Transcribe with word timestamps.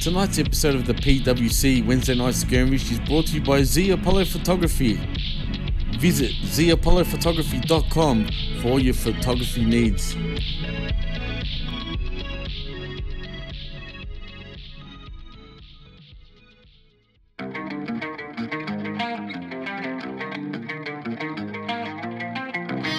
Tonight's 0.00 0.38
episode 0.38 0.76
of 0.76 0.86
the 0.86 0.94
PWC 0.94 1.84
Wednesday 1.84 2.14
Night 2.14 2.34
Skirmish 2.34 2.92
is 2.92 3.00
brought 3.00 3.26
to 3.26 3.34
you 3.34 3.40
by 3.40 3.64
Z 3.64 3.90
Apollo 3.90 4.26
Photography. 4.26 4.94
Visit 5.98 6.30
zapollophotography.com 6.42 8.28
for 8.62 8.68
all 8.68 8.78
your 8.78 8.94
photography 8.94 9.64
needs. 9.64 10.14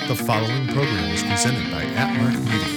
The 0.08 0.16
following 0.16 0.68
program 0.68 1.12
is 1.12 1.24
presented 1.24 1.72
by 1.72 1.86
Atmark 1.86 2.44
Media. 2.44 2.69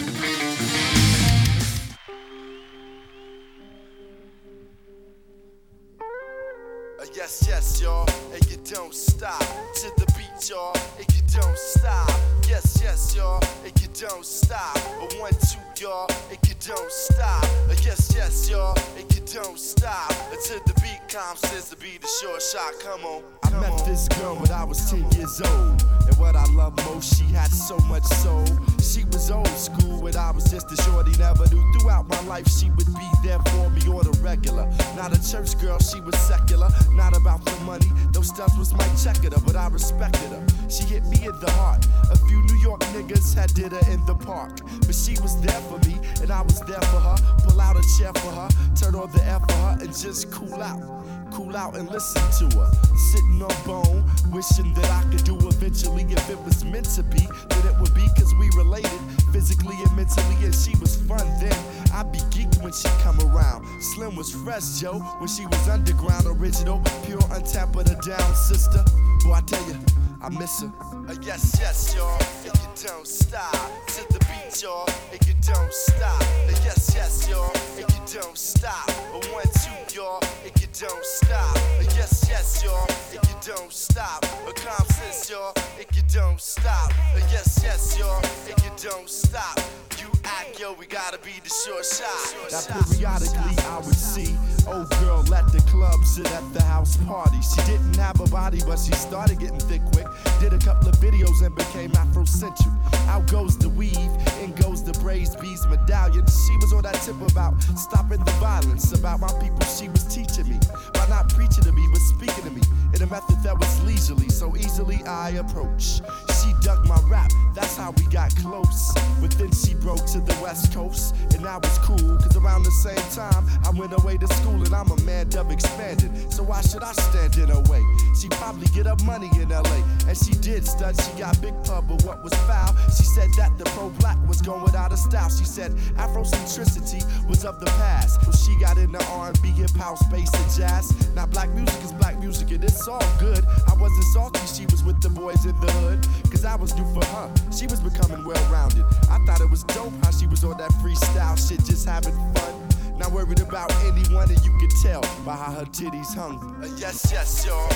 Yes, 157.12 157.44
your 157.44 157.71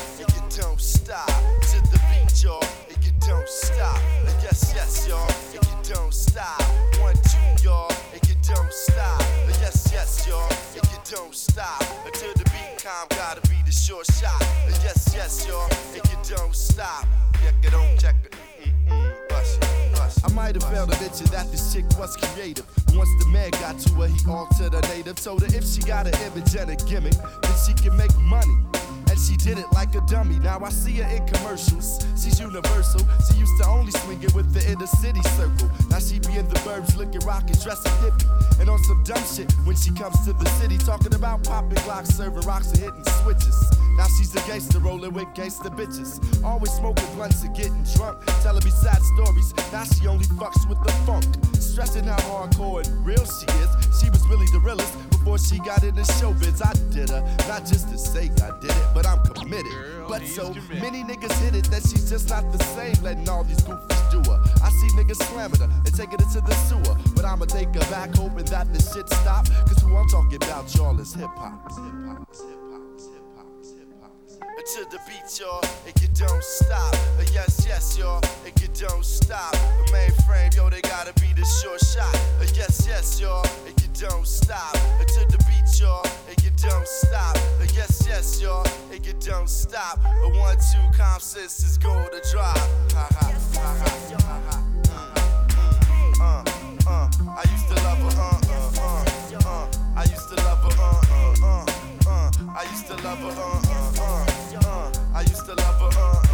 serving 42.05 42.43
rocks 42.43 42.73
and 42.73 42.79
hitting 42.79 43.05
switches. 43.23 43.71
Now 43.97 44.07
she's 44.19 44.35
a 44.35 44.41
gangster 44.47 44.79
rolling 44.79 45.15
with 45.15 45.33
gangster 45.35 45.71
bitches. 45.71 46.21
Always 46.45 46.73
smoking 46.73 47.07
blunts 47.15 47.43
and 47.43 47.55
getting 47.57 47.83
drunk. 47.95 48.19
Telling 48.43 48.65
me 48.65 48.71
sad 48.71 49.01
stories. 49.15 49.55
Now 49.73 49.85
she 49.85 50.07
only 50.07 50.27
fucks 50.27 50.69
with 50.69 50.83
the 50.85 50.93
funk. 51.07 51.25
Stressing 51.59 52.05
how 52.05 52.17
hardcore 52.19 52.87
and 52.87 53.07
real 53.07 53.25
she 53.25 53.47
is. 53.47 53.71
She 54.01 54.11
was 54.11 54.27
really 54.29 54.47
the 54.53 54.61
realest 54.61 54.93
before 55.11 55.39
she 55.39 55.59
got 55.59 55.83
into 55.83 56.03
showbiz. 56.03 56.61
I 56.65 56.73
did 56.93 57.09
her, 57.11 57.23
not 57.49 57.65
just 57.65 57.89
to 57.89 57.99
say 57.99 58.31
I 58.43 58.51
did 58.61 58.71
it, 58.71 58.87
but 58.95 59.07
I'm 59.07 59.23
committed. 59.25 59.73
Girl, 59.73 60.09
but 60.09 60.23
so 60.27 60.53
committed. 60.53 60.83
many 60.83 61.03
niggas 61.03 61.33
hit 61.43 61.57
it 61.57 61.65
that 61.71 61.83
she's 61.83 62.09
just 62.11 62.29
not 62.29 62.51
the 62.53 62.63
same. 62.77 62.95
Letting 63.03 63.29
all 63.29 63.45
these 63.45 63.61
goofies 63.63 64.11
do 64.11 64.31
her 64.31 64.43
see 64.89 64.97
niggas 64.97 65.23
slamming 65.31 65.61
her 65.61 65.71
and 65.85 65.95
taking 65.95 66.21
it 66.21 66.31
to 66.33 66.41
the 66.41 66.55
sewer. 66.67 66.97
But 67.15 67.25
I'ma 67.25 67.47
take 67.47 67.75
her 67.75 67.91
back, 67.91 68.15
hoping 68.15 68.45
that 68.47 68.73
this 68.73 68.93
shit 68.93 69.09
stop. 69.09 69.47
Cause 69.67 69.79
who 69.83 69.97
I'm 69.97 70.09
talking 70.09 70.37
about, 70.37 70.75
y'all, 70.75 70.99
is 71.01 71.15
hip 71.15 71.31
hop. 71.37 71.73
To 74.75 74.85
the 74.91 74.99
beat, 75.07 75.39
y'all, 75.39 75.63
and 75.87 75.95
you 76.03 76.09
don't 76.09 76.43
stop. 76.43 76.93
Uh, 76.93 77.25
yes, 77.33 77.65
yes, 77.69 77.97
y'all, 77.97 78.21
and 78.45 78.53
you 78.61 78.67
don't 78.75 79.05
stop. 79.05 79.53
The 79.53 79.93
mainframe, 79.93 80.57
yo, 80.57 80.69
they 80.69 80.81
gotta 80.81 81.13
be 81.21 81.33
the 81.35 81.45
sure 81.63 81.79
shot. 81.79 82.13
Uh, 82.41 82.47
yes, 82.53 82.85
yes, 82.85 83.21
y'all, 83.21 83.47
and 83.65 83.81
you 83.81 83.89
don't 83.95 84.27
stop. 84.27 84.75
Uh, 84.75 85.05
to 85.05 85.25
the 85.31 85.39
beat, 85.47 85.81
y'all, 85.81 86.05
and 86.29 86.43
you 86.43 86.51
don't 86.57 86.89
stop. 86.89 87.37
Uh, 87.37 87.67
yes, 87.75 88.05
yes, 88.09 88.43
y'all, 88.43 88.67
and 88.93 89.07
you 89.07 89.13
don't 89.21 89.49
stop. 89.49 90.05
A 90.05 90.09
uh, 90.09 90.41
one, 90.41 90.57
two, 90.57 90.99
calm, 90.99 91.21
sis, 91.21 91.63
is 91.63 91.79
going 91.79 92.11
to 92.11 92.21
drop. 92.33 92.59
Ha 92.91 93.07
ha, 93.13 93.35
ha 93.55 93.85
ha, 93.85 94.17
ha 94.21 94.41
ha. 94.51 94.66
I 97.39 97.43
used 97.51 97.69
to 97.69 97.75
love 97.75 97.99
her, 97.99 98.19
uh, 98.19 98.41
uh, 98.49 98.81
uh, 98.81 99.47
uh. 99.47 99.69
I 99.95 100.05
used 100.05 100.29
to 100.31 100.37
love 100.37 100.63
her, 100.65 100.83
uh, 100.83 101.05
uh, 101.13 101.45
uh, 101.45 102.09
uh. 102.09 102.31
I 102.57 102.63
used 102.71 102.87
to 102.87 102.95
love 103.05 103.19
her, 103.19 103.29
uh, 103.29 103.61
uh, 103.69 104.01
uh, 104.01 104.67
uh. 104.67 104.93
I 105.15 105.21
used 105.21 105.45
to 105.45 105.55
love 105.55 105.95
her. 105.95 106.01
Uh, 106.01 106.26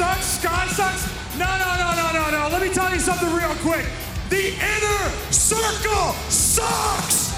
God 0.00 0.70
sucks? 0.70 1.06
No, 1.36 1.44
no, 1.44 1.76
no, 1.76 1.94
no, 1.94 2.12
no, 2.12 2.30
no. 2.30 2.48
Let 2.50 2.62
me 2.62 2.72
tell 2.72 2.90
you 2.92 2.98
something 2.98 3.30
real 3.34 3.54
quick. 3.56 3.84
The 4.30 4.54
inner 4.54 5.10
circle 5.30 6.14
sucks. 6.30 7.32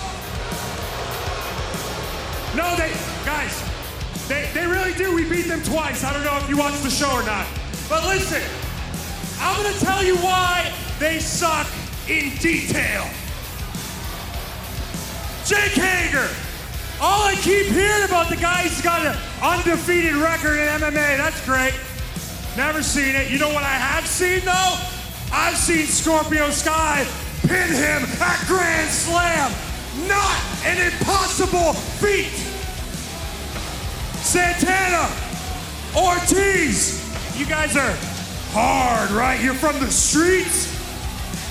No, 2.55 2.77
they, 2.77 2.93
guys, 3.25 3.65
they, 4.29 4.49
they 4.55 4.67
really 4.67 4.95
do. 4.95 5.13
We 5.13 5.29
beat 5.29 5.49
them 5.49 5.63
twice. 5.65 6.05
I 6.05 6.13
don't 6.13 6.23
know 6.23 6.37
if 6.37 6.49
you 6.49 6.57
watched 6.57 6.83
the 6.85 6.91
show 6.91 7.11
or 7.11 7.25
not. 7.25 7.47
But 7.89 8.05
listen, 8.05 8.43
I'm 9.41 9.61
going 9.61 9.75
to 9.75 9.81
tell 9.81 10.05
you 10.05 10.17
why 10.19 10.73
they 11.01 11.19
suck 11.19 11.67
in 12.09 12.37
detail. 12.37 13.05
Jake 15.45 15.73
Hager. 15.73 16.29
All 17.01 17.25
I 17.25 17.35
keep 17.35 17.67
hearing 17.67 18.05
about 18.05 18.29
the 18.29 18.37
guy 18.37 18.63
who's 18.63 18.81
got 18.81 19.05
an 19.05 19.19
undefeated 19.43 20.15
record 20.15 20.61
in 20.61 20.69
MMA. 20.69 21.17
That's 21.17 21.45
great. 21.45 21.75
Never 22.57 22.83
seen 22.83 23.15
it. 23.15 23.31
You 23.31 23.39
know 23.39 23.49
what 23.49 23.63
I 23.63 23.77
have 23.81 24.07
seen 24.07 24.45
though? 24.45 24.77
I've 25.33 25.57
seen 25.57 25.87
Scorpio 25.87 26.51
Sky 26.51 27.07
pin 27.49 27.69
him 27.69 28.03
at 28.21 28.45
Grand 28.47 28.91
Slam. 28.91 29.51
Not 30.07 30.37
an 30.65 30.93
impossible 30.93 31.73
feat. 31.73 32.33
Santana, 34.23 35.09
Ortiz, 35.97 37.01
you 37.39 37.47
guys 37.47 37.77
are 37.77 37.97
hard, 38.53 39.11
right? 39.13 39.43
You're 39.43 39.55
from 39.55 39.81
the 39.81 39.91
streets. 39.91 40.69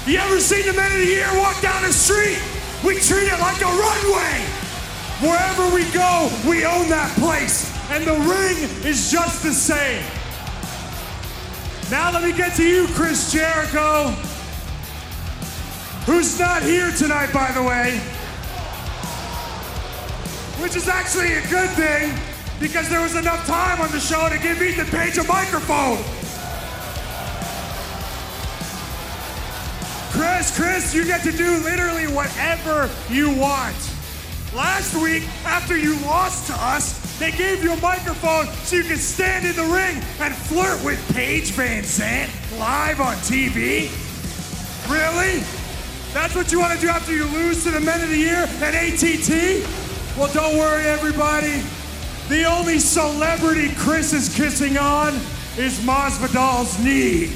You 0.07 0.19
ever 0.19 0.39
seen 0.39 0.65
the 0.67 0.73
men 0.73 0.91
of 0.91 0.99
the 0.99 1.05
year 1.05 1.27
walk 1.33 1.59
down 1.61 1.81
the 1.81 1.93
street? 1.93 2.39
We 2.85 2.99
treat 2.99 3.25
it 3.25 3.39
like 3.39 3.61
a 3.61 3.65
runway. 3.65 4.45
Wherever 5.21 5.73
we 5.73 5.83
go, 5.91 6.29
we 6.47 6.65
own 6.65 6.89
that 6.89 7.11
place. 7.17 7.71
And 7.89 8.05
the 8.05 8.13
ring 8.13 8.57
is 8.85 9.11
just 9.11 9.43
the 9.43 9.53
same. 9.53 10.03
Now 11.91 12.09
let 12.09 12.23
me 12.23 12.31
get 12.31 12.55
to 12.55 12.63
you, 12.63 12.87
Chris 12.93 13.33
Jericho. 13.33 14.11
Who's 16.05 16.39
not 16.39 16.63
here 16.63 16.89
tonight, 16.91 17.33
by 17.33 17.51
the 17.51 17.61
way. 17.61 17.97
Which 20.63 20.77
is 20.77 20.87
actually 20.87 21.33
a 21.33 21.41
good 21.49 21.69
thing 21.71 22.17
because 22.61 22.87
there 22.87 23.01
was 23.01 23.17
enough 23.17 23.45
time 23.45 23.81
on 23.81 23.91
the 23.91 23.99
show 23.99 24.29
to 24.29 24.37
give 24.39 24.61
Ethan 24.61 24.85
Page 24.85 25.17
a 25.17 25.25
microphone. 25.25 25.97
Chris, 30.11 30.55
Chris, 30.57 30.93
you 30.95 31.03
get 31.03 31.23
to 31.23 31.33
do 31.33 31.57
literally 31.57 32.07
whatever 32.07 32.89
you 33.09 33.35
want. 33.35 33.90
Last 34.53 35.01
week, 35.01 35.23
after 35.45 35.77
you 35.77 35.97
lost 36.01 36.47
to 36.47 36.53
us, 36.53 37.17
they 37.19 37.31
gave 37.31 37.63
you 37.63 37.71
a 37.71 37.79
microphone 37.79 38.47
so 38.65 38.75
you 38.75 38.83
could 38.83 38.99
stand 38.99 39.45
in 39.45 39.55
the 39.55 39.73
ring 39.73 39.95
and 40.19 40.35
flirt 40.35 40.83
with 40.83 40.99
Paige 41.13 41.51
Van 41.51 41.83
Zant 41.83 42.29
live 42.59 42.99
on 42.99 43.15
TV. 43.17 43.89
Really? 44.91 45.41
That's 46.13 46.35
what 46.35 46.51
you 46.51 46.59
want 46.59 46.73
to 46.73 46.81
do 46.81 46.89
after 46.89 47.13
you 47.13 47.23
lose 47.27 47.63
to 47.63 47.71
the 47.71 47.79
Men 47.79 48.01
of 48.01 48.09
the 48.09 48.17
Year 48.17 48.43
at 48.59 48.75
ATT? 48.75 49.65
Well, 50.17 50.33
don't 50.33 50.57
worry, 50.57 50.83
everybody. 50.85 51.63
The 52.27 52.43
only 52.43 52.79
celebrity 52.79 53.73
Chris 53.75 54.11
is 54.11 54.35
kissing 54.35 54.77
on 54.77 55.13
is 55.57 55.79
Masvidal's 55.85 56.77
knee. 56.83 57.31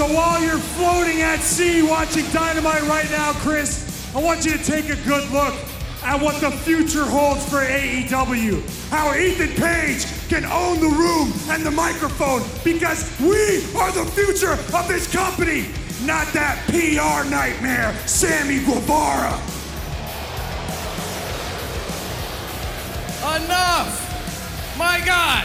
So 0.00 0.06
while 0.14 0.42
you're 0.42 0.56
floating 0.56 1.20
at 1.20 1.40
sea 1.40 1.82
watching 1.82 2.24
Dynamite 2.30 2.84
right 2.84 3.10
now, 3.10 3.34
Chris, 3.34 4.10
I 4.16 4.22
want 4.22 4.46
you 4.46 4.52
to 4.52 4.64
take 4.64 4.88
a 4.88 4.96
good 5.06 5.30
look 5.30 5.54
at 6.02 6.18
what 6.18 6.40
the 6.40 6.50
future 6.50 7.04
holds 7.04 7.46
for 7.46 7.58
AEW. 7.58 8.88
How 8.88 9.14
Ethan 9.14 9.50
Page 9.62 10.06
can 10.30 10.46
own 10.46 10.80
the 10.80 10.88
room 10.88 11.34
and 11.50 11.62
the 11.62 11.70
microphone 11.70 12.40
because 12.64 13.14
we 13.20 13.62
are 13.76 13.92
the 13.92 14.06
future 14.12 14.52
of 14.52 14.88
this 14.88 15.06
company, 15.12 15.66
not 16.06 16.26
that 16.32 16.64
PR 16.68 17.28
nightmare, 17.28 17.94
Sammy 18.06 18.60
Guevara. 18.60 19.34
Enough! 23.36 24.78
My 24.78 25.02
God! 25.04 25.44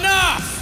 Enough! 0.00 0.59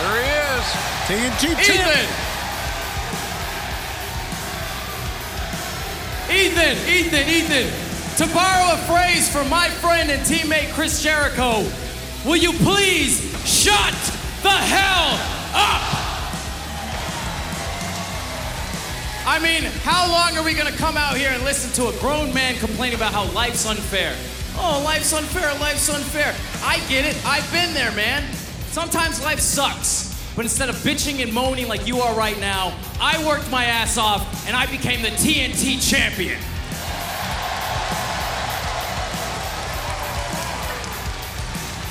There 0.00 0.22
he 0.22 0.28
is. 0.54 0.66
TNT. 1.06 1.42
Ethan! 1.60 2.06
Ethan, 6.30 6.76
Ethan, 6.88 7.28
Ethan! 7.28 7.66
To 8.16 8.34
borrow 8.34 8.74
a 8.74 8.78
phrase 8.86 9.28
from 9.28 9.48
my 9.48 9.68
friend 9.68 10.10
and 10.10 10.22
teammate 10.22 10.72
Chris 10.72 11.02
Jericho, 11.02 11.64
will 12.24 12.36
you 12.36 12.52
please 12.52 13.20
shut 13.44 13.94
the 14.42 14.50
hell 14.50 15.18
up? 15.54 15.82
I 19.26 19.38
mean, 19.42 19.64
how 19.82 20.10
long 20.10 20.36
are 20.36 20.44
we 20.44 20.54
gonna 20.54 20.70
come 20.70 20.96
out 20.96 21.16
here 21.16 21.30
and 21.30 21.42
listen 21.44 21.72
to 21.82 21.88
a 21.88 22.00
grown 22.00 22.32
man 22.32 22.56
complain 22.56 22.94
about 22.94 23.12
how 23.12 23.24
life's 23.32 23.66
unfair? 23.66 24.14
Oh, 24.56 24.82
life's 24.84 25.12
unfair, 25.12 25.52
life's 25.60 25.88
unfair. 25.88 26.34
I 26.62 26.78
get 26.88 27.04
it, 27.04 27.16
I've 27.26 27.50
been 27.50 27.74
there, 27.74 27.90
man. 27.92 28.22
Sometimes 28.74 29.22
life 29.22 29.38
sucks. 29.38 30.12
But 30.34 30.44
instead 30.44 30.68
of 30.68 30.74
bitching 30.78 31.22
and 31.22 31.32
moaning 31.32 31.68
like 31.68 31.86
you 31.86 32.00
are 32.00 32.12
right 32.16 32.36
now, 32.40 32.76
I 33.00 33.24
worked 33.24 33.48
my 33.48 33.66
ass 33.66 33.96
off 33.96 34.48
and 34.48 34.56
I 34.56 34.66
became 34.66 35.00
the 35.00 35.10
TNT 35.10 35.78
champion. 35.78 36.40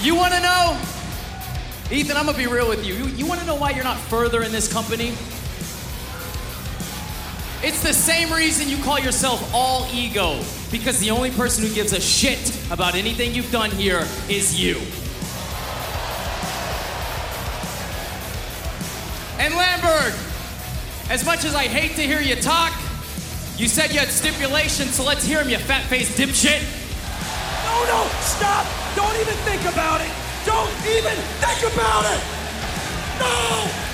You 0.02 0.14
wanna 0.14 0.42
know? 0.42 0.78
Ethan, 1.90 2.18
I'm 2.18 2.26
gonna 2.26 2.38
be 2.38 2.48
real 2.48 2.68
with 2.68 2.86
you. 2.86 2.96
You, 2.96 3.06
you 3.06 3.26
wanna 3.26 3.46
know 3.46 3.56
why 3.56 3.70
you're 3.70 3.86
not 3.86 3.98
further 3.98 4.44
in 4.44 4.52
this 4.52 4.70
company? 4.70 5.14
It's 7.66 7.82
the 7.82 7.94
same 7.94 8.34
reason 8.34 8.68
you 8.68 8.84
call 8.84 9.00
yourself 9.00 9.54
all 9.54 9.88
ego, 9.94 10.38
because 10.70 11.00
the 11.00 11.12
only 11.12 11.32
person 11.32 11.66
who 11.66 11.74
gives 11.74 11.94
a 11.94 12.02
shit 12.02 12.54
about 12.72 12.94
anything 12.94 13.34
you've 13.34 13.54
done 13.54 13.72
here 13.72 14.06
is 14.28 14.62
you. 14.62 14.82
And 19.40 19.56
Lambert, 19.56 20.14
as 21.10 21.26
much 21.26 21.44
as 21.46 21.56
I 21.56 21.64
hate 21.64 21.96
to 21.96 22.02
hear 22.04 22.22
you 22.22 22.36
talk, 22.36 22.72
you 23.58 23.68
said 23.68 23.92
you 23.92 24.00
had 24.00 24.10
stipulations, 24.10 24.96
so 24.96 25.04
let's 25.04 25.26
hear 25.26 25.42
him, 25.42 25.50
you 25.50 25.58
fat 25.58 25.84
faced 25.86 26.18
dipshit. 26.18 26.62
No, 27.66 27.86
no, 27.86 28.10
stop! 28.22 28.66
Don't 28.96 29.16
even 29.20 29.36
think 29.46 29.62
about 29.62 30.02
it! 30.02 30.12
Don't 30.46 30.72
even 30.90 31.18
think 31.42 31.74
about 31.74 32.06
it! 32.06 32.22
No! 33.20 33.93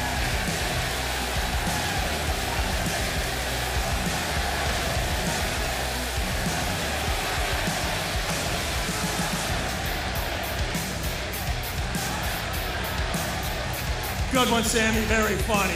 Good 14.32 14.52
one, 14.52 14.64
Sammy. 14.64 15.02
Very 15.06 15.36
funny. 15.38 15.74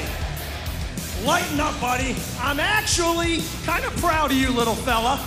Lighten 1.25 1.59
up, 1.59 1.79
buddy. 1.81 2.15
I'm 2.39 2.59
actually 2.59 3.41
kind 3.65 3.83
of 3.83 3.95
proud 3.97 4.29
of 4.29 4.37
you, 4.37 4.51
little 4.51 4.75
fella. 4.75 5.19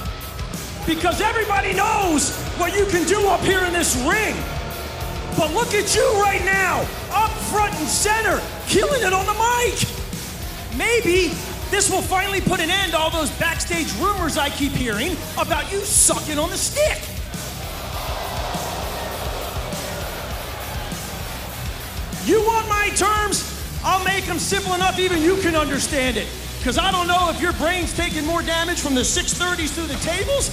Because 0.86 1.20
everybody 1.20 1.72
knows 1.72 2.32
what 2.56 2.76
you 2.78 2.86
can 2.86 3.04
do 3.08 3.26
up 3.26 3.40
here 3.40 3.64
in 3.64 3.72
this 3.72 3.96
ring. 3.96 4.36
But 5.36 5.52
look 5.54 5.74
at 5.74 5.92
you 5.96 6.08
right 6.22 6.44
now, 6.44 6.82
up 7.10 7.32
front 7.50 7.74
and 7.74 7.88
center, 7.88 8.40
killing 8.68 9.02
it 9.02 9.12
on 9.12 9.26
the 9.26 9.34
mic. 9.34 9.88
Maybe 10.78 11.34
this 11.68 11.90
will 11.90 12.02
finally 12.02 12.40
put 12.40 12.60
an 12.60 12.70
end 12.70 12.92
to 12.92 12.98
all 12.98 13.10
those 13.10 13.32
backstage 13.40 13.92
rumors 13.94 14.38
I 14.38 14.50
keep 14.50 14.70
hearing 14.70 15.16
about 15.36 15.72
you 15.72 15.80
sucking 15.80 16.38
on 16.38 16.50
the 16.50 16.56
stick. 16.56 17.15
I'll 23.86 24.04
make 24.04 24.24
them 24.24 24.40
simple 24.40 24.74
enough 24.74 24.98
even 24.98 25.22
you 25.22 25.36
can 25.36 25.54
understand 25.54 26.16
it. 26.16 26.26
Because 26.58 26.76
I 26.76 26.90
don't 26.90 27.06
know 27.06 27.30
if 27.30 27.40
your 27.40 27.52
brain's 27.52 27.94
taking 27.94 28.26
more 28.26 28.42
damage 28.42 28.80
from 28.80 28.96
the 28.96 29.02
630s 29.02 29.68
through 29.68 29.86
the 29.86 29.94
tables 30.02 30.50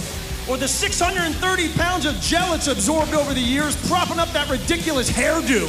or 0.47 0.55
the 0.55 0.67
630 0.67 1.73
pounds 1.73 2.05
of 2.05 2.13
gel 2.21 2.53
it's 2.53 2.67
absorbed 2.67 3.15
over 3.15 3.33
the 3.33 3.41
years 3.41 3.75
propping 3.87 4.19
up 4.19 4.29
that 4.33 4.47
ridiculous 4.51 5.09
hairdo. 5.09 5.65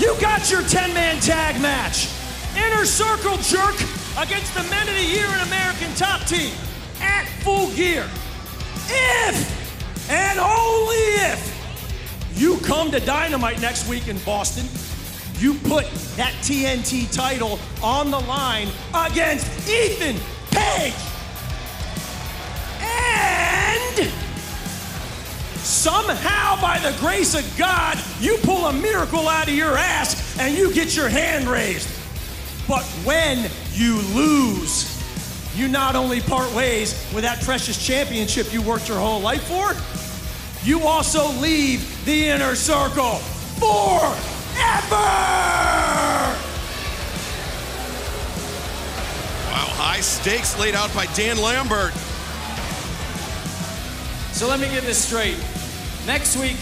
You 0.00 0.20
got 0.20 0.50
your 0.50 0.62
10 0.62 0.92
man 0.94 1.20
tag 1.20 1.62
match. 1.62 2.08
Inner 2.56 2.84
Circle 2.84 3.36
Jerk 3.36 3.76
against 4.18 4.52
the 4.54 4.64
Men 4.64 4.88
of 4.88 4.94
the 4.96 5.04
Year 5.04 5.26
in 5.26 5.40
American 5.46 5.94
Top 5.94 6.22
Team 6.22 6.52
at 7.00 7.24
full 7.44 7.70
gear. 7.76 8.10
If 8.88 10.10
and 10.10 10.40
only 10.40 10.96
if 11.22 12.32
you 12.34 12.58
come 12.66 12.90
to 12.90 12.98
Dynamite 12.98 13.60
next 13.60 13.88
week 13.88 14.08
in 14.08 14.18
Boston, 14.24 14.66
you 15.40 15.54
put 15.54 15.86
that 16.16 16.34
TNT 16.42 17.10
title 17.10 17.58
on 17.82 18.10
the 18.10 18.18
line 18.20 18.68
against 18.94 19.46
Ethan 19.68 20.16
Page. 20.50 20.94
And 22.82 24.10
somehow, 25.62 26.60
by 26.60 26.78
the 26.78 26.94
grace 26.98 27.34
of 27.34 27.56
God, 27.56 27.98
you 28.20 28.36
pull 28.42 28.66
a 28.66 28.72
miracle 28.72 29.28
out 29.28 29.48
of 29.48 29.54
your 29.54 29.78
ass 29.78 30.38
and 30.38 30.56
you 30.56 30.74
get 30.74 30.94
your 30.94 31.08
hand 31.08 31.48
raised. 31.48 31.88
But 32.68 32.84
when 33.04 33.50
you 33.72 33.96
lose, 34.14 34.98
you 35.56 35.68
not 35.68 35.96
only 35.96 36.20
part 36.20 36.54
ways 36.54 36.92
with 37.14 37.24
that 37.24 37.42
precious 37.42 37.84
championship 37.84 38.52
you 38.52 38.60
worked 38.60 38.88
your 38.88 38.98
whole 38.98 39.20
life 39.20 39.44
for, 39.44 39.74
you 40.68 40.82
also 40.82 41.32
leave 41.40 42.04
the 42.04 42.28
inner 42.28 42.54
circle 42.54 43.20
forever! 44.60 44.96
Wow, 49.50 49.68
high 49.76 50.00
stakes 50.00 50.58
laid 50.58 50.74
out 50.74 50.92
by 50.94 51.06
Dan 51.14 51.38
Lambert. 51.38 51.92
So 54.32 54.48
let 54.48 54.60
me 54.60 54.68
get 54.68 54.84
this 54.84 55.04
straight. 55.04 55.36
Next 56.06 56.36
week, 56.36 56.56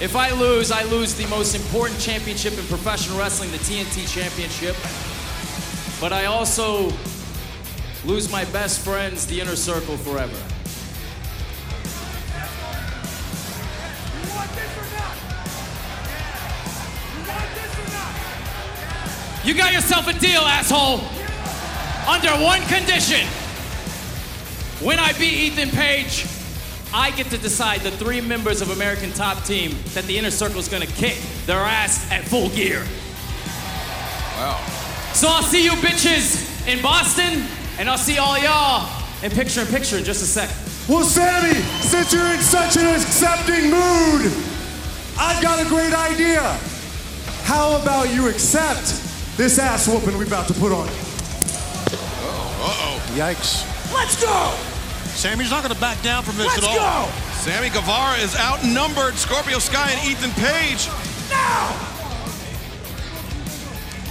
if 0.00 0.16
I 0.16 0.32
lose, 0.32 0.70
I 0.70 0.82
lose 0.84 1.14
the 1.14 1.26
most 1.28 1.54
important 1.54 2.00
championship 2.00 2.58
in 2.58 2.64
professional 2.66 3.18
wrestling, 3.18 3.50
the 3.50 3.58
TNT 3.58 4.06
Championship. 4.12 4.76
But 6.00 6.12
I 6.12 6.26
also 6.26 6.92
lose 8.04 8.30
my 8.30 8.44
best 8.46 8.84
friends, 8.84 9.26
the 9.26 9.40
inner 9.40 9.56
circle, 9.56 9.96
forever. 9.96 10.36
You 19.46 19.54
got 19.54 19.72
yourself 19.72 20.08
a 20.08 20.18
deal, 20.18 20.40
asshole. 20.40 20.98
Under 22.08 22.32
one 22.44 22.60
condition. 22.62 23.24
When 24.84 24.98
I 24.98 25.12
beat 25.12 25.34
Ethan 25.34 25.70
Page, 25.70 26.26
I 26.92 27.12
get 27.12 27.28
to 27.30 27.38
decide 27.38 27.82
the 27.82 27.92
three 27.92 28.20
members 28.20 28.60
of 28.60 28.70
American 28.70 29.12
Top 29.12 29.44
Team 29.44 29.76
that 29.94 30.02
the 30.06 30.18
inner 30.18 30.32
circle 30.32 30.58
is 30.58 30.66
gonna 30.66 30.84
kick 30.84 31.16
their 31.46 31.60
ass 31.60 32.10
at 32.10 32.24
full 32.24 32.48
gear. 32.48 32.84
Wow. 34.34 34.60
So 35.14 35.28
I'll 35.28 35.44
see 35.44 35.62
you 35.62 35.74
bitches 35.74 36.66
in 36.66 36.82
Boston, 36.82 37.44
and 37.78 37.88
I'll 37.88 37.98
see 37.98 38.18
all 38.18 38.36
y'all 38.36 38.90
in 39.22 39.30
picture 39.30 39.60
in 39.60 39.68
picture 39.68 39.96
in 39.96 40.02
just 40.02 40.24
a 40.24 40.26
sec. 40.26 40.50
Well, 40.88 41.04
Sammy, 41.04 41.54
since 41.82 42.12
you're 42.12 42.32
in 42.32 42.40
such 42.40 42.76
an 42.78 42.86
accepting 42.96 43.70
mood, 43.70 44.32
I've 45.16 45.40
got 45.40 45.64
a 45.64 45.68
great 45.68 45.94
idea. 45.94 46.42
How 47.44 47.80
about 47.80 48.12
you 48.12 48.28
accept 48.28 49.05
this 49.36 49.58
ass 49.58 49.86
whooping 49.86 50.16
we're 50.16 50.24
about 50.26 50.48
to 50.48 50.54
put 50.54 50.72
on 50.72 50.86
you? 50.86 50.94
Uh-oh. 52.66 53.12
Yikes. 53.14 53.64
Let's 53.92 54.20
go! 54.20 54.56
Sammy's 55.12 55.50
not 55.50 55.62
going 55.62 55.74
to 55.74 55.80
back 55.80 56.00
down 56.02 56.22
from 56.22 56.36
this 56.36 56.56
at 56.56 56.64
all. 56.64 56.72
Let's 56.72 56.80
at 56.80 56.88
all. 56.88 57.06
go! 57.06 57.12
Sammy 57.46 57.70
Guevara 57.70 58.18
is 58.18 58.34
outnumbered. 58.36 59.14
Scorpio 59.14 59.58
Sky 59.58 59.92
and 59.92 60.00
Ethan 60.08 60.32
Page. 60.40 60.88
Now! 61.30 61.70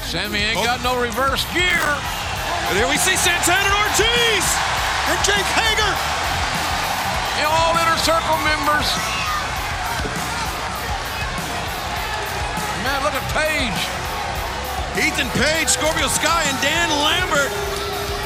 Sammy 0.06 0.40
ain't 0.40 0.64
got 0.64 0.82
no 0.82 0.96
reverse 1.02 1.44
gear. 1.54 1.84
And 2.70 2.78
here 2.78 2.88
we 2.88 2.98
see 2.98 3.18
Santana 3.18 3.66
and 3.66 3.76
Ortiz. 3.76 4.46
And 5.12 5.20
Jake 5.26 5.50
Hager. 5.52 5.94
And 7.42 7.46
all 7.50 7.76
inner 7.76 8.00
circle 8.00 8.40
members. 8.46 8.88
Man, 12.86 13.04
look 13.04 13.14
at 13.14 13.26
Page. 13.34 14.05
Ethan 14.96 15.28
Page, 15.36 15.68
Scorpio 15.68 16.08
Sky, 16.08 16.44
and 16.48 16.56
Dan 16.64 16.88
Lambert 17.04 17.52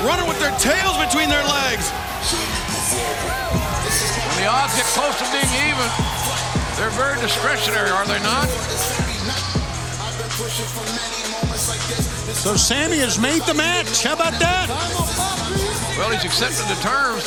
running 0.05 0.27
with 0.29 0.39
their 0.39 0.53
tails 0.61 0.97
between 1.01 1.27
their 1.27 1.41
legs. 1.41 1.89
When 4.21 4.37
the 4.37 4.45
odds 4.45 4.77
get 4.77 4.85
close 4.93 5.17
to 5.17 5.25
being 5.33 5.49
even, 5.65 5.89
they're 6.77 6.93
very 6.93 7.19
discretionary, 7.21 7.89
are 7.89 8.05
they 8.05 8.21
not? 8.21 8.47
So 12.37 12.55
Sammy 12.55 12.99
has 12.99 13.17
made 13.17 13.41
the 13.43 13.55
match. 13.55 14.03
How 14.03 14.13
about 14.13 14.37
that? 14.39 14.69
Well, 15.97 16.11
he's 16.11 16.23
accepted 16.23 16.67
the 16.69 16.79
terms, 16.81 17.23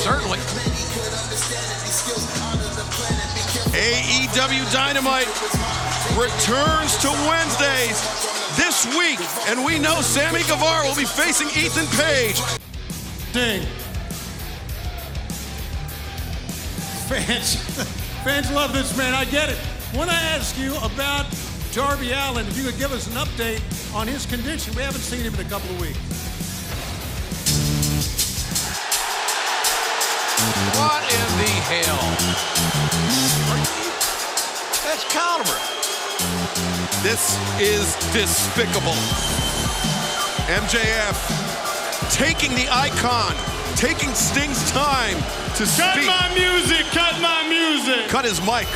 certainly. 0.00 0.38
AEW 3.76 4.72
Dynamite 4.72 5.28
returns 6.18 6.96
to 7.02 7.08
Wednesdays 7.28 8.00
this 8.56 8.86
week, 8.96 9.20
and 9.48 9.64
we 9.64 9.78
know 9.78 10.00
Sammy 10.00 10.40
Guevara 10.42 10.86
will 10.86 10.96
be 10.96 11.04
facing 11.04 11.48
Ethan 11.48 11.86
Page. 11.98 12.40
Ding. 13.32 13.62
Fans, 17.08 17.54
fans 18.24 18.50
love 18.52 18.72
this 18.72 18.96
man. 18.96 19.14
I 19.14 19.24
get 19.24 19.48
it. 19.50 19.58
Want 19.94 20.10
to 20.10 20.16
ask 20.16 20.58
you 20.58 20.76
about 20.78 21.26
Darby 21.72 22.12
Allin? 22.12 22.46
If 22.46 22.56
you 22.56 22.64
could 22.64 22.78
give 22.78 22.92
us 22.92 23.06
an 23.06 23.14
update 23.14 23.60
on 23.94 24.06
his 24.06 24.26
condition. 24.26 24.74
We 24.74 24.82
haven't 24.82 25.00
seen 25.00 25.22
him 25.22 25.34
in 25.34 25.40
a 25.40 25.48
couple 25.48 25.70
of 25.70 25.80
weeks. 25.80 25.98
What 30.78 31.02
in 31.02 31.38
the 31.38 31.50
hell? 31.68 32.69
That's 34.90 35.04
caliber. 35.04 35.56
This 37.06 37.38
is 37.60 37.94
despicable. 38.12 38.98
MJF 40.50 42.10
taking 42.10 42.50
the 42.56 42.66
icon, 42.72 43.36
taking 43.76 44.12
Sting's 44.14 44.68
time 44.72 45.16
to 45.54 45.62
Cut 45.62 45.94
speak. 45.94 46.06
my 46.08 46.34
music, 46.34 46.86
cut 46.86 47.20
my 47.22 47.46
music. 47.48 48.08
Cut 48.08 48.24
his 48.24 48.40
mic. 48.40 48.66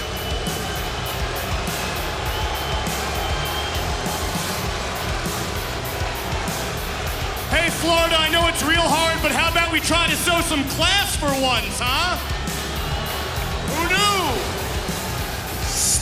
Hey, 7.50 7.70
Florida, 7.70 8.14
I 8.16 8.28
know 8.30 8.46
it's 8.46 8.62
real 8.62 8.86
hard, 8.86 9.20
but 9.20 9.32
how 9.32 9.50
about 9.50 9.72
we 9.72 9.80
try 9.80 10.06
to 10.06 10.14
show 10.14 10.40
some 10.42 10.62
class 10.78 11.16
for 11.16 11.26
once, 11.42 11.80
huh? 11.82 12.33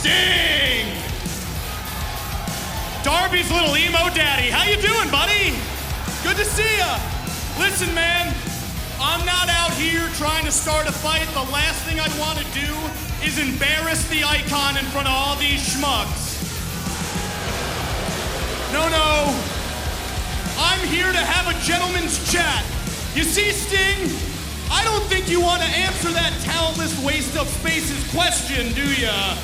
Sting! 0.03 0.83
Darby's 3.07 3.49
little 3.49 3.71
emo 3.77 4.11
daddy. 4.11 4.51
How 4.51 4.67
you 4.67 4.75
doing, 4.75 5.07
buddy? 5.07 5.55
Good 6.27 6.35
to 6.35 6.43
see 6.43 6.67
ya. 6.75 6.99
Listen, 7.57 7.87
man, 7.95 8.35
I'm 8.99 9.25
not 9.25 9.47
out 9.47 9.71
here 9.79 10.03
trying 10.19 10.43
to 10.43 10.51
start 10.51 10.89
a 10.89 10.91
fight. 10.91 11.23
The 11.31 11.47
last 11.55 11.87
thing 11.87 12.01
I'd 12.01 12.11
want 12.19 12.35
to 12.35 12.43
do 12.51 12.67
is 13.23 13.39
embarrass 13.39 14.03
the 14.09 14.25
icon 14.25 14.75
in 14.75 14.83
front 14.91 15.07
of 15.07 15.15
all 15.15 15.37
these 15.37 15.63
schmucks. 15.63 16.35
No, 18.75 18.83
no. 18.91 19.31
I'm 20.59 20.85
here 20.89 21.13
to 21.13 21.23
have 21.31 21.47
a 21.47 21.55
gentleman's 21.63 22.19
chat. 22.29 22.65
You 23.15 23.23
see, 23.23 23.51
Sting, 23.51 24.11
I 24.69 24.83
don't 24.83 25.05
think 25.07 25.29
you 25.29 25.39
want 25.39 25.61
to 25.61 25.69
answer 25.69 26.09
that 26.09 26.35
talentless 26.43 26.91
waste 27.05 27.37
of 27.37 27.47
space's 27.47 28.03
question, 28.11 28.73
do 28.73 28.83
ya? 28.99 29.37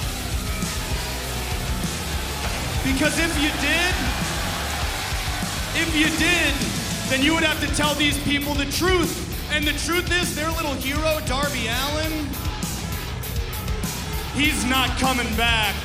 Because 2.84 3.20
if 3.20 3.34
you 3.42 3.50
did, 3.60 3.94
if 5.76 5.96
you 5.96 6.08
did, 6.18 6.54
then 7.10 7.24
you 7.24 7.34
would 7.34 7.44
have 7.44 7.60
to 7.60 7.76
tell 7.76 7.94
these 7.96 8.18
people 8.24 8.54
the 8.54 8.66
truth. 8.66 9.26
And 9.52 9.66
the 9.66 9.74
truth 9.74 10.12
is, 10.12 10.36
their 10.36 10.50
little 10.52 10.74
hero, 10.74 11.20
Darby 11.26 11.68
Allin, 11.68 12.28
he's 14.34 14.64
not 14.66 14.90
coming 15.00 15.28
back. 15.36 15.76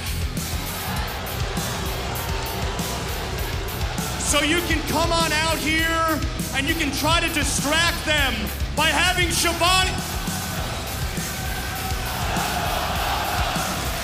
So 4.21 4.41
you 4.43 4.61
can 4.63 4.81
come 4.89 5.13
on 5.13 5.33
out 5.33 5.59
here 5.59 6.21
and 6.55 6.69
you 6.69 6.75
can 6.75 6.93
try 6.93 7.21
to 7.21 7.33
distract 7.35 8.05
them 8.05 8.35
by 8.77 8.89
having 8.89 9.29
Shabani. 9.29 9.95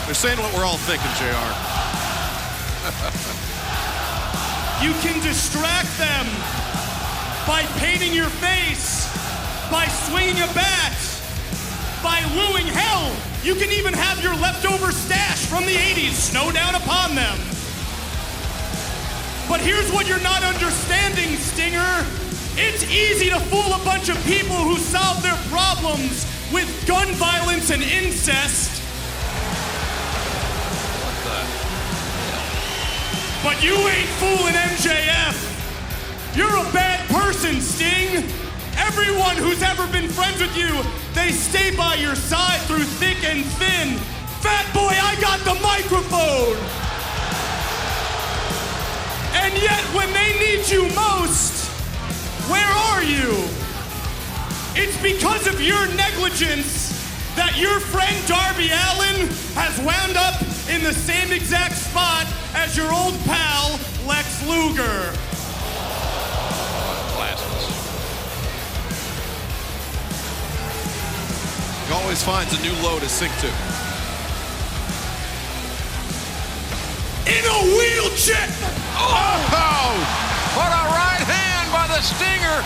They're 0.07 0.15
saying 0.15 0.39
what 0.39 0.55
we're 0.55 0.65
all 0.65 0.79
thinking, 0.79 1.11
JR. 1.19 1.70
You 4.81 4.95
can 5.05 5.21
distract 5.23 5.93
them 5.99 6.25
by 7.47 7.65
painting 7.77 8.15
your 8.15 8.31
face, 8.41 9.05
by 9.71 9.85
swinging 10.09 10.41
a 10.41 10.47
bat, 10.55 10.97
by 12.03 12.25
wooing 12.33 12.65
hell. 12.65 13.15
You 13.45 13.57
can 13.57 13.71
even 13.73 13.93
have 13.93 14.23
your 14.23 14.35
leftover 14.37 14.91
stash 14.91 15.45
from 15.45 15.67
the 15.67 15.77
80s 15.77 16.13
snow 16.13 16.51
down 16.51 16.75
upon 16.77 17.15
them. 17.15 17.37
But 19.51 19.61
here's 19.61 19.93
what 19.93 20.09
you're 20.09 20.23
not 20.25 20.43
understanding, 20.45 21.37
Stinger. 21.37 22.07
It's 22.57 22.83
easy 22.85 23.29
to 23.29 23.39
fool 23.39 23.75
a 23.75 23.85
bunch 23.85 24.09
of 24.09 24.17
people 24.25 24.57
who 24.57 24.79
solve 24.79 25.23
their 25.23 25.37
problems 25.53 26.25
with 26.55 26.69
gun 26.87 27.09
violence 27.21 27.69
and 27.69 27.83
incest. 27.83 28.80
But 33.43 33.65
you 33.65 33.73
ain't 33.73 34.09
fooling 34.21 34.53
MJF. 34.53 36.37
You're 36.37 36.57
a 36.57 36.73
bad 36.73 37.09
person, 37.09 37.59
Sting. 37.63 38.23
Everyone 38.77 39.35
who's 39.37 39.63
ever 39.63 39.87
been 39.87 40.09
friends 40.09 40.43
with 40.43 40.55
you, 40.55 40.69
they 41.15 41.33
stay 41.33 41.75
by 41.75 41.95
your 41.95 42.15
side 42.15 42.61
through 42.69 42.85
thick 42.85 43.25
and 43.25 43.43
thin. 43.57 43.97
fat 44.45 44.69
boy, 44.75 44.93
I 44.93 45.17
got 45.23 45.41
the 45.41 45.57
microphone. 45.65 46.57
And 49.41 49.55
yet, 49.63 49.81
when 49.97 50.13
they 50.13 50.37
need 50.39 50.69
you 50.69 50.83
most, 50.95 51.67
where 52.51 52.73
are 52.93 53.03
you? 53.03 53.49
It's 54.77 55.01
because 55.01 55.47
of 55.47 55.63
your 55.63 55.87
negligence 55.97 56.93
that 57.37 57.57
your 57.57 57.81
friend 57.81 58.17
Darby 58.29 58.69
Allin 58.69 59.29
has 59.57 59.79
wound 59.81 60.17
up 60.19 60.37
in 60.71 60.85
the 60.85 60.95
same 60.95 61.33
exact 61.33 61.75
spot 61.75 62.27
as 62.55 62.77
your 62.77 62.93
old 62.93 63.19
pal 63.27 63.79
Lex 64.07 64.47
Luger. 64.47 65.11
Classless. 67.11 67.67
He 71.87 71.93
always 71.93 72.23
finds 72.23 72.55
a 72.55 72.63
new 72.63 72.75
low 72.87 73.01
to 73.01 73.09
sink 73.09 73.33
to. 73.43 73.51
In 77.27 77.45
a 77.45 77.59
wheelchair! 77.75 78.47
Oh! 78.95 79.51
What 80.55 80.71
a 80.71 80.85
right 80.95 81.25
hand 81.27 81.67
by 81.75 81.87
the 81.91 82.01
Stinger 82.03 82.59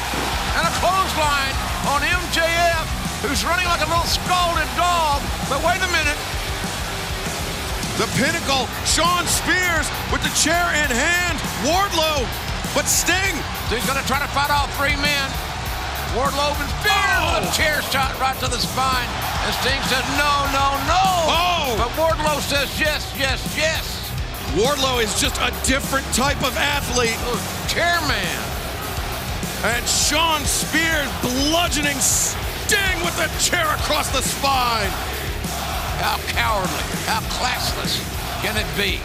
and 0.56 0.64
a 0.68 0.72
clothesline 0.80 1.56
on 1.88 2.00
MJF, 2.04 2.84
who's 3.24 3.44
running 3.44 3.66
like 3.66 3.80
a 3.80 3.88
little 3.88 4.04
scalded 4.04 4.68
dog. 4.76 5.22
But 5.48 5.64
wait 5.64 5.80
a 5.80 5.88
minute. 5.92 6.43
The 7.94 8.10
pinnacle, 8.18 8.66
Shawn 8.82 9.22
Spears 9.22 9.86
with 10.10 10.18
the 10.26 10.34
chair 10.34 10.66
in 10.82 10.90
hand. 10.90 11.38
Wardlow, 11.62 12.26
but 12.74 12.90
Sting. 12.90 13.38
He's 13.70 13.86
going 13.86 14.02
to 14.02 14.06
try 14.10 14.18
to 14.18 14.26
fight 14.34 14.50
all 14.50 14.66
three 14.74 14.98
men. 14.98 15.26
Wardlow 16.18 16.58
and 16.58 16.70
Spears 16.82 17.22
with 17.22 17.46
a 17.46 17.50
oh. 17.50 17.54
chair 17.54 17.82
shot 17.94 18.10
right 18.18 18.34
to 18.42 18.50
the 18.50 18.58
spine. 18.58 19.06
And 19.46 19.54
Sting 19.62 19.78
says, 19.86 20.02
no, 20.18 20.32
no, 20.50 20.74
no. 20.90 21.04
Oh! 21.30 21.74
But 21.78 21.94
Wardlow 21.94 22.42
says, 22.42 22.66
yes, 22.78 23.14
yes, 23.16 23.38
yes. 23.54 24.10
Wardlow 24.58 25.02
is 25.02 25.14
just 25.20 25.38
a 25.38 25.54
different 25.62 26.06
type 26.14 26.42
of 26.42 26.56
athlete. 26.58 27.18
Chairman. 27.70 28.38
And 29.62 29.86
Shawn 29.86 30.42
Spears 30.42 31.06
bludgeoning 31.22 31.98
Sting 32.02 32.98
with 33.06 33.14
a 33.22 33.30
chair 33.38 33.70
across 33.78 34.10
the 34.10 34.22
spine. 34.22 34.90
How 36.00 36.18
cowardly, 36.32 36.84
how 37.06 37.20
classless 37.30 38.00
can 38.42 38.56
it 38.56 38.66
be? 38.76 38.98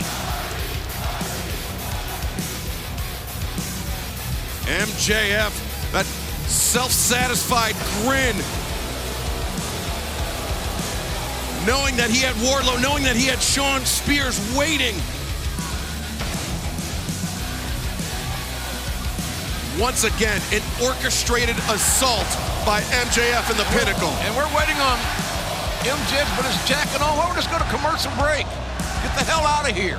MJF, 4.69 5.91
that 5.91 6.05
self-satisfied 6.47 7.75
grin. 8.03 8.35
Knowing 11.65 11.95
that 11.97 12.09
he 12.09 12.19
had 12.21 12.35
Wardlow, 12.35 12.81
knowing 12.81 13.03
that 13.03 13.15
he 13.15 13.25
had 13.25 13.41
Shawn 13.41 13.85
Spears 13.85 14.39
waiting. 14.55 14.95
Once 19.79 20.03
again, 20.03 20.41
an 20.51 20.61
orchestrated 20.83 21.55
assault 21.71 22.27
by 22.65 22.81
MJF 22.91 23.49
in 23.49 23.57
the 23.57 23.63
pinnacle. 23.71 24.09
And 24.27 24.35
we're 24.35 24.49
waiting 24.57 24.75
on 24.77 24.99
MJF, 25.79 26.35
but 26.35 26.45
it's 26.45 26.67
jacking. 26.67 26.99
Well, 26.99 27.29
we're 27.29 27.35
just 27.35 27.49
going 27.49 27.63
to 27.63 27.69
commercial 27.69 28.11
break. 28.21 28.45
Get 29.01 29.15
the 29.15 29.23
hell 29.23 29.47
out 29.47 29.69
of 29.69 29.75
here. 29.75 29.97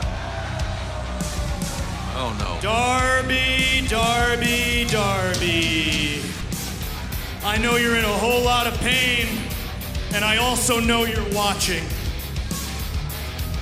Oh, 2.13 2.37
no. 2.39 2.61
Darby, 2.61 3.87
Darby, 3.89 4.85
Darby. 4.91 6.23
I 7.43 7.57
know 7.57 7.77
you're 7.77 7.97
in 7.97 8.05
a 8.05 8.09
whole 8.09 8.43
lot 8.43 8.67
of 8.67 8.79
pain, 8.81 9.27
and 10.13 10.23
I 10.23 10.37
also 10.37 10.81
know 10.81 11.05
you're 11.05 11.33
watching. 11.33 11.83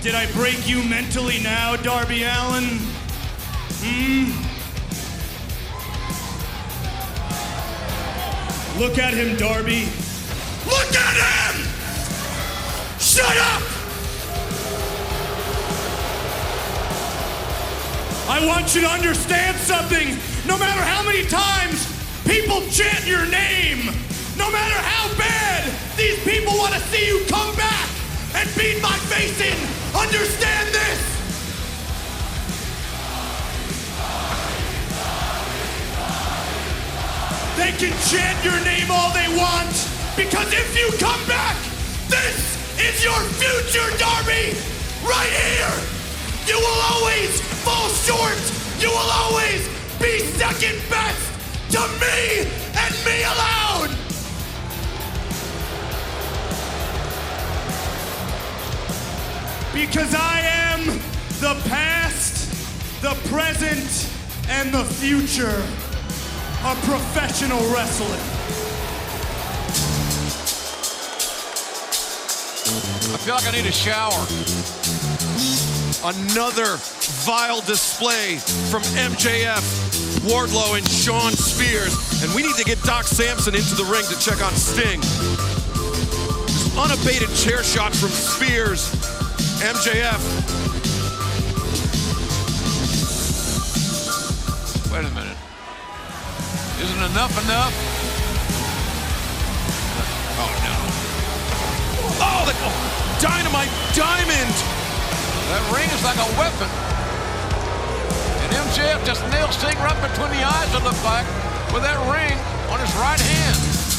Did 0.02 0.16
I 0.16 0.26
break 0.32 0.68
you 0.68 0.82
mentally 0.82 1.38
now, 1.40 1.76
Darby 1.76 2.24
Allin? 2.24 2.64
Hmm? 3.78 4.48
Look 8.80 8.98
at 8.98 9.14
him, 9.14 9.36
Darby. 9.36 9.86
Look 10.66 10.94
at 10.96 11.54
him! 11.54 11.77
Shut 13.08 13.24
up! 13.24 13.62
I 18.28 18.44
want 18.46 18.74
you 18.74 18.82
to 18.82 18.86
understand 18.86 19.56
something. 19.56 20.08
No 20.46 20.58
matter 20.58 20.82
how 20.84 21.02
many 21.04 21.24
times 21.24 21.88
people 22.28 22.60
chant 22.68 23.06
your 23.06 23.24
name, 23.24 23.86
no 24.36 24.52
matter 24.52 24.76
how 24.84 25.08
bad 25.16 25.72
these 25.96 26.22
people 26.22 26.52
want 26.58 26.74
to 26.74 26.80
see 26.92 27.08
you 27.08 27.24
come 27.28 27.56
back 27.56 27.88
and 28.36 28.46
beat 28.54 28.82
my 28.82 28.92
face 29.08 29.40
in, 29.40 29.56
understand 29.96 30.68
this. 30.68 31.00
They 37.56 37.72
can 37.72 37.96
chant 38.12 38.44
your 38.44 38.60
name 38.68 38.90
all 38.90 39.10
they 39.14 39.32
want 39.34 39.72
because 40.14 40.52
if 40.52 40.76
you 40.76 40.92
come 40.98 41.26
back, 41.26 41.56
this 42.10 42.57
is 42.80 43.02
your 43.02 43.20
future, 43.40 43.90
Darby! 43.98 44.54
Right 45.02 45.30
here! 45.30 45.74
You 46.46 46.58
will 46.58 46.80
always 46.92 47.40
fall 47.64 47.88
short! 47.88 48.38
You 48.80 48.90
will 48.90 49.10
always 49.10 49.66
be 49.98 50.20
second 50.38 50.78
best 50.88 51.20
to 51.72 51.80
me 52.00 52.46
and 52.76 52.94
me 53.04 53.22
alone! 53.24 53.96
Because 59.72 60.14
I 60.14 60.40
am 60.40 60.86
the 61.40 61.60
past, 61.68 63.02
the 63.02 63.14
present, 63.28 64.08
and 64.48 64.72
the 64.72 64.84
future 64.84 65.62
of 66.64 66.76
professional 66.84 67.60
wrestling. 67.72 68.38
I 72.68 73.16
feel 73.16 73.34
like 73.34 73.46
I 73.46 73.52
need 73.52 73.66
a 73.66 73.72
shower. 73.72 74.26
Another 76.04 76.76
vile 77.24 77.60
display 77.62 78.36
from 78.70 78.82
MJF, 78.94 79.64
Wardlow, 80.28 80.76
and 80.76 80.86
Shawn 80.86 81.32
Spears. 81.32 82.22
And 82.22 82.34
we 82.34 82.42
need 82.42 82.56
to 82.56 82.64
get 82.64 82.80
Doc 82.82 83.04
Sampson 83.04 83.54
into 83.54 83.74
the 83.74 83.84
ring 83.84 84.04
to 84.04 84.18
check 84.20 84.44
on 84.44 84.52
Sting. 84.52 85.00
Unabated 86.78 87.34
chair 87.34 87.62
shots 87.62 87.98
from 88.00 88.10
Spears. 88.10 88.90
MJF. 89.60 90.20
Wait 94.92 95.04
a 95.04 95.10
minute. 95.14 95.36
Isn't 96.80 97.02
enough 97.10 97.44
enough? 97.44 97.74
Oh, 100.40 100.52
no. 100.64 100.77
Oh, 102.20 102.42
the 102.46 102.54
oh, 102.66 102.74
dynamite 103.20 103.70
diamond! 103.94 104.54
That 105.50 105.62
ring 105.72 105.88
is 105.90 106.02
like 106.04 106.18
a 106.18 106.28
weapon. 106.38 106.70
And 108.42 108.48
MJF 108.68 109.04
just 109.06 109.22
nails 109.30 109.56
Sting 109.56 109.78
right 109.78 109.96
between 110.02 110.30
the 110.30 110.42
eyes, 110.44 110.68
it 110.74 110.82
looked 110.84 111.04
like, 111.04 111.26
with 111.72 111.82
that 111.82 111.98
ring 112.10 112.36
on 112.70 112.80
his 112.80 112.92
right 112.96 113.20
hand. 113.20 113.97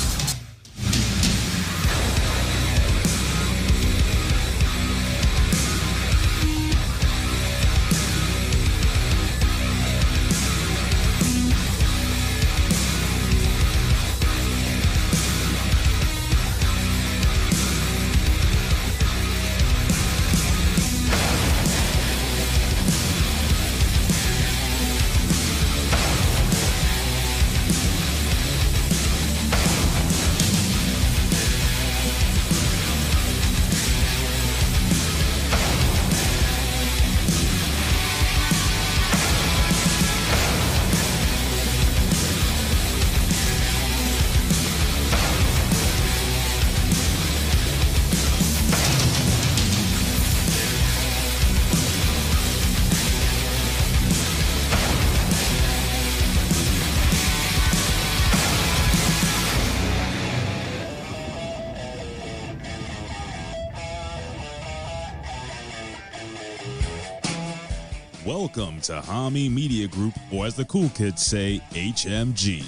Welcome 68.60 68.82
to 68.82 69.00
Hami 69.00 69.50
Media 69.50 69.88
Group, 69.88 70.14
or 70.34 70.46
as 70.46 70.54
the 70.54 70.66
cool 70.66 70.90
kids 70.90 71.26
say, 71.26 71.62
HMG. 71.70 72.66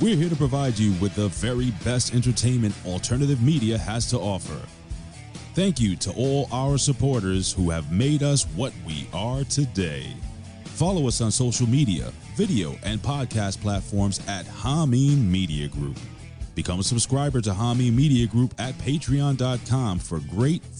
We're 0.00 0.14
here 0.14 0.28
to 0.28 0.36
provide 0.36 0.78
you 0.78 0.92
with 1.00 1.16
the 1.16 1.26
very 1.30 1.72
best 1.84 2.14
entertainment 2.14 2.72
alternative 2.86 3.42
media 3.42 3.76
has 3.76 4.08
to 4.10 4.18
offer. 4.18 4.64
Thank 5.56 5.80
you 5.80 5.96
to 5.96 6.12
all 6.12 6.48
our 6.52 6.78
supporters 6.78 7.52
who 7.52 7.70
have 7.70 7.90
made 7.90 8.22
us 8.22 8.44
what 8.54 8.72
we 8.86 9.08
are 9.12 9.42
today. 9.42 10.06
Follow 10.64 11.08
us 11.08 11.20
on 11.20 11.32
social 11.32 11.68
media, 11.68 12.12
video, 12.36 12.76
and 12.84 13.02
podcast 13.02 13.60
platforms 13.60 14.20
at 14.28 14.46
Hameen 14.46 15.24
Media 15.24 15.66
Group. 15.66 15.98
Become 16.54 16.78
a 16.78 16.84
subscriber 16.84 17.40
to 17.40 17.50
Hameen 17.50 17.94
Media 17.94 18.28
Group 18.28 18.54
at 18.60 18.74
patreon.com 18.74 19.98
for 19.98 20.20
great 20.20 20.62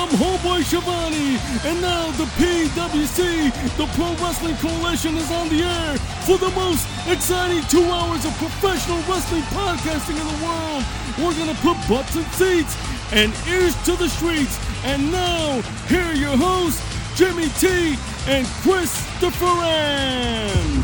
I'm 0.00 0.08
Homeboy 0.16 0.62
Shivani, 0.64 1.36
and 1.66 1.82
now 1.82 2.10
the 2.12 2.24
PWC, 2.40 3.52
the 3.76 3.84
Pro 3.92 4.14
Wrestling 4.24 4.56
Coalition, 4.56 5.14
is 5.18 5.30
on 5.30 5.50
the 5.50 5.60
air 5.62 5.98
for 6.24 6.38
the 6.38 6.48
most 6.52 6.88
exciting 7.06 7.62
two 7.64 7.84
hours 7.84 8.24
of 8.24 8.32
professional 8.38 8.96
wrestling 9.00 9.42
podcasting 9.52 10.18
in 10.18 10.26
the 10.26 10.42
world. 10.42 10.84
We're 11.18 11.36
gonna 11.38 11.58
put 11.60 11.76
butts 11.86 12.16
in 12.16 12.24
seats 12.32 12.74
and 13.12 13.30
ears 13.46 13.76
to 13.84 13.94
the 13.96 14.08
streets. 14.08 14.58
And 14.84 15.12
now, 15.12 15.60
here 15.86 16.06
are 16.06 16.14
your 16.14 16.34
hosts, 16.34 16.80
Jimmy 17.14 17.50
T 17.60 17.98
and 18.26 18.46
Christopher 18.64 19.64
M. 19.64 20.79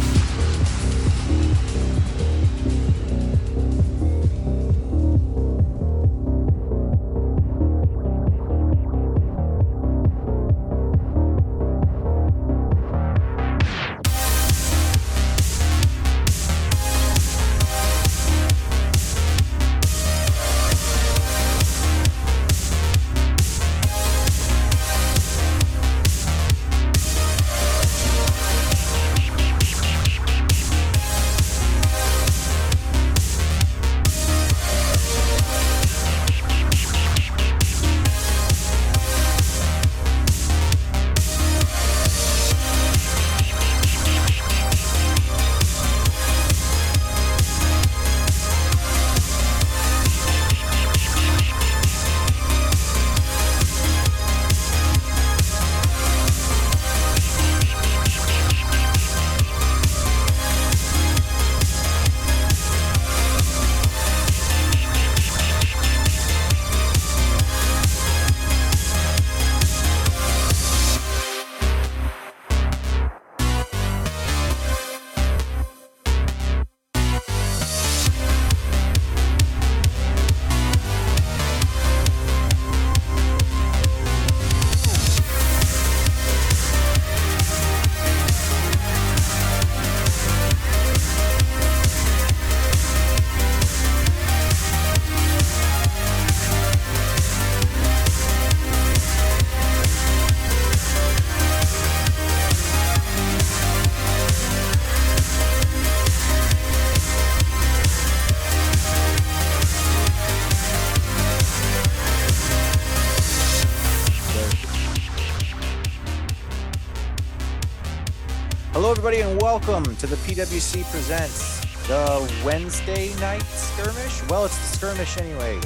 welcome 119.66 119.96
to 119.96 120.06
the 120.06 120.16
PWC 120.16 120.88
Presents 120.90 121.60
the 121.88 122.42
Wednesday 122.44 123.12
night 123.16 123.42
skirmish. 123.42 124.22
Well, 124.28 124.44
it's 124.44 124.56
the 124.58 124.76
skirmish 124.76 125.16
anyway. 125.18 125.58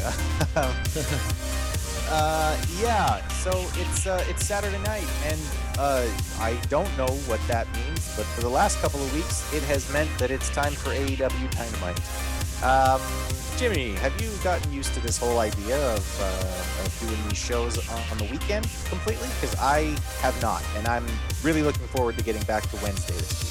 uh, 2.09 2.65
yeah, 2.81 3.27
so 3.29 3.51
it's 3.75 4.07
uh, 4.07 4.25
it's 4.29 4.47
Saturday 4.47 4.81
night, 4.85 5.07
and 5.25 5.39
uh, 5.79 6.07
I 6.39 6.59
don't 6.71 6.89
know 6.97 7.09
what 7.27 7.41
that 7.49 7.67
means, 7.75 8.17
but 8.17 8.25
for 8.25 8.41
the 8.41 8.49
last 8.49 8.81
couple 8.81 9.03
of 9.03 9.15
weeks, 9.15 9.53
it 9.53 9.63
has 9.65 9.93
meant 9.93 10.11
that 10.19 10.31
it's 10.31 10.49
time 10.51 10.73
for 10.73 10.91
AEW 10.91 11.51
Dynamite. 11.51 12.01
Um, 12.65 13.03
Jimmy, 13.59 13.93
have 13.97 14.19
you 14.21 14.31
gotten 14.43 14.73
used 14.73 14.95
to 14.95 15.01
this 15.01 15.19
whole 15.19 15.41
idea 15.41 15.77
of, 15.95 16.21
uh, 16.23 16.85
of 16.85 17.01
doing 17.01 17.29
these 17.29 17.39
shows 17.39 17.77
on, 17.91 18.03
on 18.11 18.19
the 18.19 18.25
weekend 18.25 18.67
completely? 18.89 19.29
Because 19.41 19.55
I 19.59 19.95
have 20.21 20.41
not, 20.41 20.63
and 20.77 20.89
I'm 20.89 21.07
really 21.43 21.63
looking 21.63 21.87
forward 21.89 22.17
to 22.17 22.25
getting 22.25 22.43
back 22.45 22.63
to 22.71 22.77
Wednesday 22.77 23.15
this 23.15 23.45
week. 23.45 23.50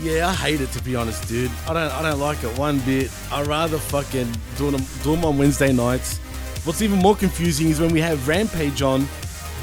Yeah, 0.00 0.28
I 0.28 0.32
hate 0.32 0.60
it 0.60 0.70
to 0.72 0.82
be 0.82 0.94
honest, 0.94 1.26
dude. 1.26 1.50
I 1.66 1.72
don't, 1.72 1.92
I 1.92 2.02
don't 2.02 2.20
like 2.20 2.42
it 2.44 2.56
one 2.56 2.78
bit. 2.80 3.10
I 3.32 3.42
rather 3.42 3.78
fucking 3.78 4.32
do 4.56 4.70
them, 4.70 4.84
do 5.02 5.16
them 5.16 5.24
on 5.24 5.38
Wednesday 5.38 5.72
nights. 5.72 6.18
What's 6.64 6.82
even 6.82 6.98
more 6.98 7.16
confusing 7.16 7.68
is 7.68 7.80
when 7.80 7.92
we 7.92 8.00
have 8.00 8.28
Rampage 8.28 8.80
on 8.80 9.08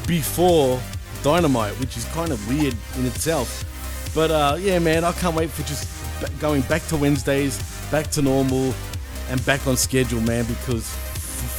before 0.08 0.82
Dynamite, 1.24 1.74
which 1.80 1.96
is 1.96 2.06
kind 2.06 2.32
of 2.32 2.48
weird 2.50 2.76
in 2.98 3.06
itself. 3.06 3.64
But 4.14 4.32
uh, 4.32 4.58
yeah, 4.60 4.80
man, 4.80 5.06
I 5.06 5.14
can't 5.14 5.36
wait 5.36 5.50
for 5.52 5.64
just 5.64 5.90
going 6.40 6.64
back 6.64 6.86
to 6.88 6.98
Wednesdays, 6.98 7.58
back 7.90 8.08
to 8.12 8.22
normal, 8.22 8.74
and 9.30 9.44
back 9.46 9.66
on 9.68 9.78
schedule, 9.78 10.22
man. 10.22 10.46
Because 10.46 10.86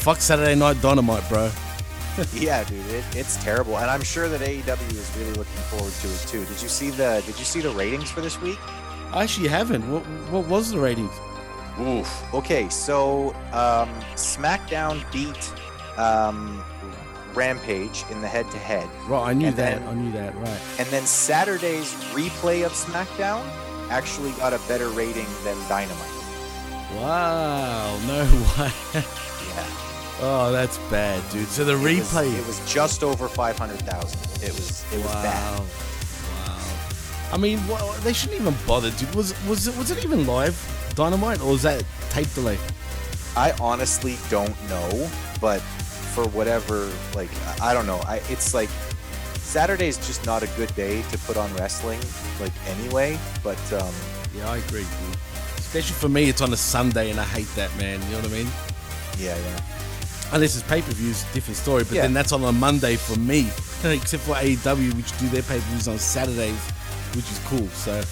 fuck 0.02 0.20
Saturday 0.20 0.54
Night 0.54 0.80
Dynamite, 0.82 1.26
bro. 1.30 1.50
yeah, 2.34 2.64
dude, 2.64 2.84
it, 2.86 3.04
it's 3.14 3.36
terrible, 3.42 3.78
and 3.78 3.90
I'm 3.90 4.02
sure 4.02 4.28
that 4.28 4.40
AEW 4.40 4.90
is 4.92 5.16
really 5.18 5.32
looking 5.32 5.62
forward 5.70 5.92
to 5.92 6.08
it 6.08 6.20
too. 6.28 6.44
Did 6.46 6.62
you 6.62 6.68
see 6.68 6.90
the 6.90 7.22
Did 7.26 7.38
you 7.38 7.44
see 7.44 7.60
the 7.60 7.70
ratings 7.70 8.10
for 8.10 8.20
this 8.20 8.40
week? 8.40 8.58
I 9.12 9.22
actually 9.24 9.48
haven't. 9.48 9.88
What, 9.90 10.02
what 10.30 10.46
was 10.46 10.70
the 10.72 10.78
ratings? 10.78 11.12
Oof. 11.80 12.34
Okay, 12.34 12.68
so 12.70 13.30
um, 13.52 13.88
SmackDown 14.14 15.00
beat 15.12 15.52
um, 15.98 16.62
Rampage 17.34 18.04
in 18.10 18.20
the 18.22 18.28
head-to-head. 18.28 18.88
Right, 19.06 19.28
I 19.30 19.32
knew 19.34 19.48
And 19.48 19.56
that. 19.56 19.80
then- 19.80 19.88
I 19.88 19.94
knew 19.94 20.12
that. 20.12 20.34
Right. 20.36 20.60
And 20.78 20.88
then 20.88 21.04
Saturday's 21.04 21.92
replay 22.14 22.64
of 22.64 22.72
SmackDown 22.72 23.44
actually 23.90 24.32
got 24.32 24.54
a 24.54 24.58
better 24.68 24.88
rating 24.88 25.26
than 25.44 25.56
Dynamite. 25.68 26.00
Wow. 26.94 27.98
No 28.06 28.24
way. 28.58 28.72
Yeah. 28.94 29.66
Oh, 30.20 30.50
that's 30.50 30.78
bad, 30.90 31.22
dude. 31.30 31.48
So 31.48 31.64
the 31.64 31.72
It 31.72 31.82
was- 31.98 32.08
replay. 32.12 32.32
It 32.38 32.46
was, 32.46 32.60
just 32.72 33.02
over 33.02 33.28
500,000. 33.28 34.18
It 34.42 34.52
was 34.54 34.84
it 34.92 34.96
was 35.02 35.12
bad. 35.12 35.58
Wow. 35.58 35.64
Wow. 36.46 36.58
I 37.32 37.36
mean, 37.36 37.66
well, 37.68 37.92
they 38.02 38.12
shouldn't 38.12 38.40
even 38.40 38.56
bother, 38.66 38.90
dude. 38.92 39.14
Was 39.14 39.34
was 39.46 39.66
it 39.68 39.76
was 39.76 39.90
it 39.90 40.02
even 40.04 40.26
live 40.26 40.56
Dynamite 40.94 41.40
or 41.42 41.48
was 41.52 41.62
that 41.62 41.84
tape 42.10 42.32
delay? 42.34 42.58
I 43.36 43.52
honestly 43.60 44.16
don't 44.30 44.56
know, 44.70 45.10
but 45.40 45.60
for 46.14 46.26
whatever, 46.28 46.90
like 47.14 47.28
I 47.60 47.74
don't 47.74 47.86
know. 47.86 48.00
I 48.06 48.22
it's 48.30 48.54
like 48.54 48.70
Saturday's 49.40 49.96
just 49.98 50.24
not 50.24 50.42
a 50.42 50.46
good 50.56 50.74
day 50.74 51.02
to 51.10 51.18
put 51.18 51.36
on 51.36 51.54
wrestling, 51.56 52.00
like 52.40 52.52
anyway. 52.68 53.18
But 53.42 53.60
um, 53.74 53.92
Yeah, 54.34 54.50
I 54.50 54.56
agree, 54.58 54.80
dude. 54.84 55.16
Especially 55.58 55.94
for 55.96 56.08
me, 56.08 56.28
it's 56.30 56.40
on 56.40 56.52
a 56.52 56.56
Sunday, 56.56 57.10
and 57.10 57.20
I 57.20 57.24
hate 57.24 57.48
that, 57.56 57.74
man. 57.76 58.00
You 58.04 58.12
know 58.12 58.22
what 58.22 58.30
I 58.30 58.34
mean? 58.34 58.48
yeah, 59.18 59.36
yeah. 59.36 59.60
Unless 60.32 60.56
it's 60.56 60.66
pay 60.66 60.82
per 60.82 60.92
views, 60.92 61.24
different 61.32 61.56
story. 61.56 61.84
But 61.84 61.94
Yeah. 61.94 62.02
then 62.02 62.14
that's 62.14 62.32
on 62.32 62.42
a 62.44 62.52
Monday 62.52 62.96
for 62.96 63.16
me, 63.18 63.50
except 63.84 64.24
for 64.24 64.34
AEW, 64.36 64.92
which 64.96 65.16
do 65.18 65.28
their 65.28 65.42
pay 65.42 65.54
per 65.58 65.64
views 65.70 65.88
on 65.88 65.98
Saturdays, 65.98 66.58
which 67.14 67.24
is 67.30 67.38
cool. 67.46 67.68
So, 67.74 68.02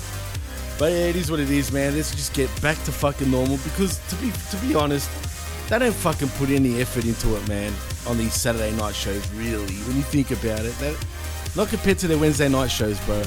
but 0.79 0.92
yeah, 0.92 1.07
it 1.11 1.16
is 1.16 1.31
what 1.31 1.40
it 1.40 1.50
is, 1.50 1.72
man. 1.72 1.96
Let's 1.96 2.12
just 2.14 2.33
get 2.33 2.48
back 2.62 2.83
to 2.85 2.92
fucking 2.92 3.31
normal 3.31 3.59
because 3.59 3.98
to 4.09 4.14
be 4.16 4.33
to 4.50 4.57
be 4.59 4.74
honest, 4.74 5.09
they 5.68 5.79
don't 5.79 5.94
fucking 5.94 6.29
put 6.38 6.50
any 6.50 6.81
effort 6.81 7.05
into 7.05 7.35
it, 7.37 7.48
man. 7.48 7.72
On 8.07 8.16
these 8.18 8.35
Saturday 8.35 8.70
night 8.72 8.94
shows, 8.94 9.27
really, 9.31 9.74
when 9.87 9.96
you 9.96 10.03
think 10.03 10.31
about 10.31 10.61
it, 10.61 10.79
that 10.79 10.94
not 11.57 11.68
compared 11.68 11.98
to 11.98 12.07
their 12.09 12.18
Wednesday 12.18 12.48
night 12.48 12.70
shows, 12.70 12.98
bro. 13.00 13.22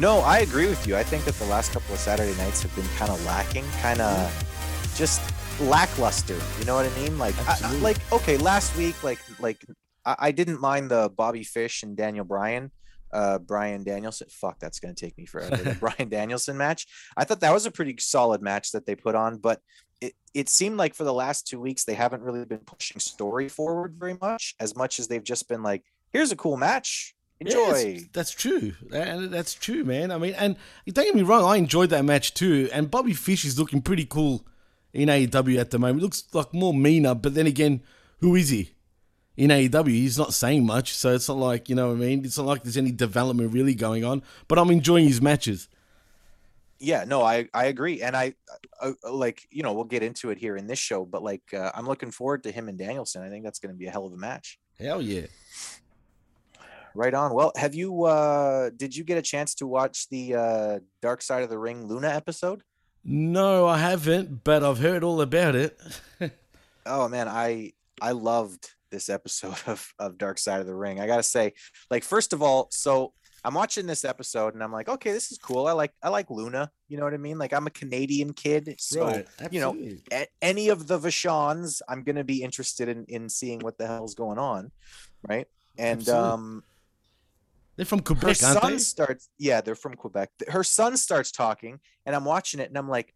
No, 0.00 0.20
I 0.20 0.38
agree 0.38 0.66
with 0.68 0.86
you. 0.86 0.96
I 0.96 1.02
think 1.02 1.24
that 1.26 1.34
the 1.38 1.44
last 1.46 1.72
couple 1.72 1.94
of 1.94 2.00
Saturday 2.00 2.34
nights 2.38 2.62
have 2.62 2.74
been 2.74 2.86
kind 2.96 3.10
of 3.10 3.22
lacking, 3.26 3.64
kind 3.82 4.00
of 4.00 4.32
just 4.96 5.20
lackluster. 5.62 6.38
You 6.58 6.64
know 6.64 6.74
what 6.76 6.86
I 6.86 6.94
mean? 7.00 7.18
Like, 7.18 7.34
I, 7.48 7.56
I- 7.62 7.74
like 7.76 7.98
okay, 8.12 8.36
last 8.38 8.76
week, 8.76 9.02
like, 9.02 9.18
like 9.40 9.64
I, 10.04 10.16
I 10.18 10.30
didn't 10.32 10.60
mind 10.60 10.90
the 10.90 11.10
Bobby 11.16 11.44
Fish 11.44 11.82
and 11.82 11.96
Daniel 11.96 12.24
Bryan, 12.24 12.70
uh, 13.12 13.38
Bryan 13.38 13.84
Danielson. 13.84 14.28
Fuck, 14.30 14.58
that's 14.58 14.80
gonna 14.80 14.94
take 14.94 15.16
me 15.16 15.26
forever. 15.26 15.56
The 15.56 15.74
Bryan 15.80 16.08
Danielson 16.08 16.56
match. 16.56 16.86
I 17.16 17.24
thought 17.24 17.40
that 17.40 17.52
was 17.52 17.66
a 17.66 17.70
pretty 17.70 17.96
solid 17.98 18.42
match 18.42 18.72
that 18.72 18.86
they 18.86 18.94
put 18.94 19.14
on, 19.14 19.38
but 19.38 19.60
it, 20.00 20.14
it 20.34 20.48
seemed 20.48 20.76
like 20.78 20.94
for 20.94 21.04
the 21.04 21.12
last 21.14 21.46
two 21.46 21.60
weeks 21.60 21.84
they 21.84 21.94
haven't 21.94 22.22
really 22.22 22.44
been 22.44 22.58
pushing 22.58 22.98
story 23.00 23.48
forward 23.48 23.94
very 23.98 24.16
much, 24.20 24.54
as 24.58 24.74
much 24.76 24.98
as 24.98 25.06
they've 25.08 25.22
just 25.24 25.48
been 25.48 25.62
like, 25.62 25.84
here's 26.12 26.32
a 26.32 26.36
cool 26.36 26.56
match. 26.56 27.14
Enjoy. 27.40 27.98
that's 28.12 28.30
true. 28.30 28.72
That's 28.88 29.54
true, 29.54 29.82
man. 29.82 30.12
I 30.12 30.18
mean, 30.18 30.34
and 30.34 30.54
don't 30.86 31.04
get 31.06 31.14
me 31.16 31.22
wrong, 31.22 31.44
I 31.44 31.56
enjoyed 31.56 31.90
that 31.90 32.04
match 32.04 32.34
too. 32.34 32.68
And 32.72 32.88
Bobby 32.88 33.14
Fish 33.14 33.44
is 33.44 33.58
looking 33.58 33.82
pretty 33.82 34.04
cool 34.04 34.46
in 34.92 35.08
AEW 35.08 35.58
at 35.58 35.70
the 35.70 35.78
moment. 35.78 36.02
Looks 36.02 36.24
like 36.32 36.52
more 36.52 36.74
meaner, 36.74 37.14
but 37.14 37.34
then 37.34 37.46
again, 37.46 37.82
who 38.20 38.34
is 38.36 38.50
he? 38.50 38.72
In 39.36 39.48
AEW, 39.50 39.88
he's 39.88 40.18
not 40.18 40.34
saying 40.34 40.66
much, 40.66 40.94
so 40.94 41.14
it's 41.14 41.28
not 41.28 41.38
like, 41.38 41.68
you 41.70 41.74
know 41.74 41.88
what 41.88 41.94
I 41.94 42.00
mean? 42.00 42.24
It's 42.24 42.36
not 42.36 42.46
like 42.46 42.62
there's 42.64 42.76
any 42.76 42.92
development 42.92 43.52
really 43.52 43.74
going 43.74 44.04
on, 44.04 44.22
but 44.46 44.58
I'm 44.58 44.70
enjoying 44.70 45.06
his 45.08 45.22
matches. 45.22 45.68
yeah 46.78 47.04
no 47.06 47.22
i 47.22 47.48
i 47.54 47.66
agree 47.66 48.02
and 48.02 48.16
i 48.16 48.34
uh, 48.80 48.90
uh, 49.04 49.12
like 49.12 49.46
you 49.50 49.62
know 49.62 49.72
we'll 49.72 49.84
get 49.84 50.02
into 50.02 50.30
it 50.30 50.38
here 50.38 50.56
in 50.56 50.66
this 50.66 50.80
show 50.80 51.04
but 51.04 51.22
like 51.22 51.42
uh, 51.54 51.70
i'm 51.76 51.86
looking 51.86 52.10
forward 52.10 52.42
to 52.42 52.50
him 52.50 52.68
and 52.68 52.76
danielson 52.76 53.22
i 53.22 53.28
think 53.30 53.44
that's 53.44 53.60
going 53.60 53.72
to 53.72 53.78
be 53.78 53.86
a 53.86 53.90
hell 53.90 54.04
of 54.04 54.12
a 54.12 54.16
match 54.16 54.58
Hell 54.80 55.00
yeah. 55.00 55.26
right 56.94 57.14
on 57.14 57.32
well 57.34 57.52
have 57.56 57.74
you 57.74 58.02
uh 58.04 58.70
did 58.76 58.96
you 58.96 59.04
get 59.04 59.16
a 59.16 59.22
chance 59.22 59.54
to 59.54 59.66
watch 59.66 60.08
the 60.08 60.34
uh 60.34 60.78
dark 61.00 61.22
side 61.22 61.44
of 61.44 61.50
the 61.50 61.58
ring 61.58 61.86
luna 61.86 62.08
episode 62.08 62.62
No, 63.04 63.66
I 63.66 63.78
haven't, 63.78 64.44
but 64.44 64.62
I've 64.62 64.78
heard 64.78 65.02
all 65.04 65.20
about 65.20 65.54
it. 65.54 65.78
oh 66.84 67.08
man 67.08 67.28
i 67.28 67.72
i 68.00 68.10
loved 68.10 68.70
this 68.90 69.08
episode 69.08 69.54
of 69.68 69.92
of 70.00 70.18
dark 70.18 70.36
side 70.38 70.60
of 70.60 70.66
the 70.66 70.74
ring. 70.74 71.00
I 71.00 71.06
gotta 71.06 71.22
say 71.22 71.52
like 71.90 72.02
first 72.04 72.32
of 72.32 72.42
all 72.42 72.68
so 72.72 73.12
i'm 73.44 73.54
watching 73.54 73.86
this 73.86 74.04
episode 74.04 74.54
and 74.54 74.62
i'm 74.64 74.72
like 74.72 74.88
okay 74.88 75.12
this 75.12 75.30
is 75.32 75.38
cool. 75.38 75.66
I 75.68 75.72
like 75.72 75.92
i 76.02 76.08
like 76.08 76.28
luna 76.30 76.70
you 76.88 76.96
know 76.98 77.04
what 77.04 77.14
i 77.14 77.18
mean? 77.18 77.38
Like 77.38 77.52
i'm 77.52 77.66
a 77.68 77.70
canadian 77.70 78.32
kid 78.32 78.74
so 78.78 79.06
Right, 79.06 79.26
you 79.50 79.60
know 79.60 79.76
a- 80.12 80.26
any 80.40 80.68
of 80.70 80.86
the 80.88 80.98
Vachons 80.98 81.82
i'm 81.88 82.02
gonna 82.02 82.24
be 82.24 82.42
interested 82.42 82.88
in 82.88 83.04
in 83.08 83.28
seeing 83.28 83.60
what 83.60 83.78
the 83.78 83.86
hell's 83.86 84.14
going 84.14 84.38
on 84.38 84.70
right? 85.28 85.46
And 85.78 86.00
Absolutely. 86.00 86.28
um 86.30 86.62
They're 87.76 87.86
from 87.86 88.00
her 88.00 88.04
Quebec, 88.04 88.42
aren't 88.42 88.60
son 88.62 88.78
starts 88.78 89.28
yeah 89.38 89.60
they're 89.60 89.74
from 89.74 89.94
quebec. 89.94 90.30
Her 90.48 90.62
son 90.62 90.96
starts 90.96 91.32
talking 91.32 91.80
and 92.04 92.14
i'm 92.14 92.24
watching 92.24 92.60
it 92.60 92.68
and 92.68 92.76
i'm 92.76 92.88
like 92.88 93.14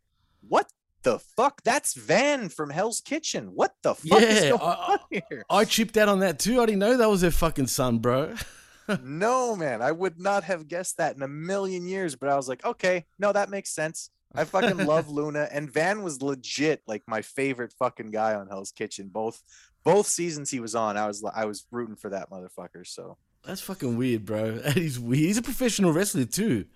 what 0.49 0.71
the 1.03 1.19
fuck? 1.21 1.63
That's 1.63 1.95
van 1.95 2.49
from 2.49 2.69
hell's 2.71 3.01
kitchen. 3.01 3.53
What 3.55 3.75
the 3.83 3.95
fuck 3.95 4.21
is 4.23 4.41
going 4.51 4.61
I- 4.61 4.99
on 4.99 4.99
here? 5.11 5.45
I 5.49 5.65
chipped 5.65 5.97
out 5.97 6.09
on 6.09 6.19
that 6.21 6.41
too. 6.41 6.61
I 6.61 6.67
didn't 6.67 6.81
know 6.81 6.97
that 6.97 7.09
was 7.09 7.21
their 7.21 7.31
fucking 7.31 7.69
son, 7.69 7.99
bro. 7.99 8.35
no 9.03 9.55
man. 9.55 9.83
I 9.83 9.93
would 9.93 10.19
not 10.21 10.43
have 10.45 10.67
guessed 10.67 10.97
that 10.97 11.15
in 11.15 11.23
a 11.23 11.29
million 11.29 11.87
years 11.87 12.17
but 12.17 12.29
i 12.29 12.37
was 12.37 12.49
like 12.49 12.65
okay 12.65 13.05
no 13.19 13.33
that 13.33 13.51
makes 13.51 13.71
sense. 13.75 14.11
I 14.35 14.45
fucking 14.45 14.85
love 14.85 15.09
luna 15.19 15.49
and 15.53 15.73
van 15.73 16.03
was 16.03 16.23
legit 16.23 16.83
like 16.87 17.03
my 17.07 17.23
favorite 17.23 17.73
fucking 17.79 18.11
guy 18.11 18.35
on 18.35 18.49
hell's 18.49 18.73
kitchen. 18.73 19.09
Both 19.13 19.43
both 19.85 20.09
seasons 20.09 20.51
he 20.51 20.59
was 20.59 20.75
on 20.75 20.97
i 20.97 21.07
was 21.07 21.25
i 21.35 21.45
was 21.45 21.65
rooting 21.71 21.95
for 21.95 22.11
that 22.11 22.29
motherfucker 22.29 22.85
so 22.85 23.17
That's 23.47 23.61
fucking 23.61 23.97
weird, 23.97 24.25
bro. 24.25 24.53
That 24.59 24.77
is 24.77 24.99
weird. 24.99 25.25
He's 25.25 25.39
a 25.39 25.43
professional 25.43 25.93
wrestler 25.93 26.25
too. 26.25 26.67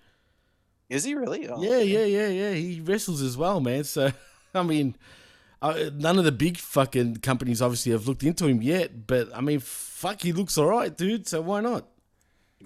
is 0.89 1.03
he 1.03 1.13
really 1.15 1.47
Oh, 1.49 1.61
Yeah, 1.61 1.79
yeah, 1.79 2.05
yeah, 2.05 2.27
yeah. 2.27 2.53
He 2.53 2.81
wrestles 2.81 3.21
as 3.21 3.37
well, 3.37 3.59
man. 3.59 3.83
So, 3.83 4.11
I 4.55 4.63
mean, 4.63 4.95
none 5.61 6.17
of 6.17 6.23
the 6.25 6.31
big 6.31 6.57
fucking 6.57 7.17
companies 7.17 7.61
obviously 7.61 7.91
have 7.91 8.07
looked 8.07 8.23
into 8.23 8.47
him 8.47 8.61
yet, 8.61 9.05
but 9.07 9.29
I 9.35 9.41
mean, 9.41 9.59
fuck, 9.59 10.21
he 10.21 10.31
looks 10.33 10.57
all 10.57 10.67
right, 10.67 10.95
dude. 10.95 11.27
So 11.27 11.41
why 11.41 11.61
not? 11.61 11.87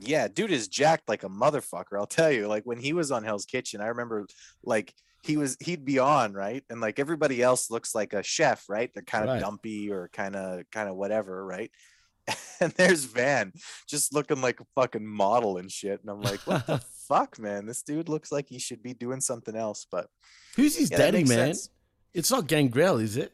yeah 0.02 0.28
dude 0.28 0.52
is 0.52 0.68
jacked 0.68 1.08
like 1.08 1.24
a 1.24 1.30
motherfucker 1.30 1.98
i'll 1.98 2.06
tell 2.06 2.30
you 2.30 2.50
like 2.50 2.66
when 2.66 2.78
he 2.78 2.92
was 2.92 3.14
on 3.14 3.24
hell's 3.24 3.46
kitchen 3.46 3.80
i 3.80 3.86
remember 3.88 4.28
like 4.62 4.94
he 5.24 5.38
was 5.38 5.56
he'd 5.62 5.86
be 5.86 6.00
on 6.00 6.34
right 6.34 6.66
and 6.70 6.82
like 6.82 7.00
everybody 7.00 7.42
else 7.42 7.72
looks 7.72 7.96
like 7.96 8.12
a 8.12 8.22
chef 8.22 8.66
right 8.68 8.92
they're 8.94 9.04
kind 9.04 9.24
of 9.24 9.30
Right. 9.30 9.40
dumpy 9.40 9.90
or 9.90 10.10
kind 10.12 10.36
of 10.36 10.64
kind 10.70 10.90
of 10.90 10.98
whatever 10.98 11.46
right 11.46 11.72
and 12.60 12.72
there's 12.74 13.06
van 13.06 13.54
just 13.88 14.14
looking 14.14 14.42
like 14.42 14.60
a 14.60 14.66
fucking 14.76 15.06
model 15.06 15.58
and 15.58 15.72
shit 15.72 16.00
and 16.02 16.10
i'm 16.10 16.22
like 16.22 16.40
what 16.48 16.66
the 16.66 16.80
fuck 17.08 17.38
man 17.38 17.66
this 17.66 17.84
dude 17.84 18.10
looks 18.10 18.32
like 18.32 18.48
he 18.50 18.58
should 18.60 18.82
be 18.82 18.94
doing 18.94 19.22
something 19.22 19.56
else 19.56 19.86
but 19.92 20.08
Who's 20.56 20.76
his 20.78 20.90
Yeah, 20.90 20.98
daddy, 20.98 21.24
man? 21.24 21.54
sense. 21.54 21.70
It's 22.14 22.32
not 22.32 22.48
Gangrel, 22.48 22.98
is 23.00 23.18
it? 23.18 23.34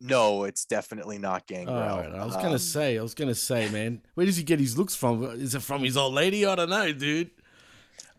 no 0.00 0.44
it's 0.44 0.64
definitely 0.66 1.18
not 1.18 1.46
gangrel 1.46 1.76
All 1.76 1.98
right, 2.00 2.12
I 2.12 2.24
was 2.24 2.36
gonna 2.36 2.52
Um, 2.52 2.58
say, 2.58 2.98
I 2.98 3.02
was 3.02 3.14
gonna 3.14 3.34
say, 3.34 3.68
man, 3.70 4.02
where 4.14 4.26
does 4.26 4.36
he 4.36 4.42
get 4.42 4.60
his 4.60 4.76
looks 4.76 4.94
from? 4.94 5.22
Is 5.24 5.54
it 5.54 5.62
from 5.62 5.82
his 5.82 5.96
old 5.96 6.12
lady? 6.14 6.44
I 6.44 6.54
don't 6.54 6.68
know, 6.70 6.92
dude. 6.92 7.30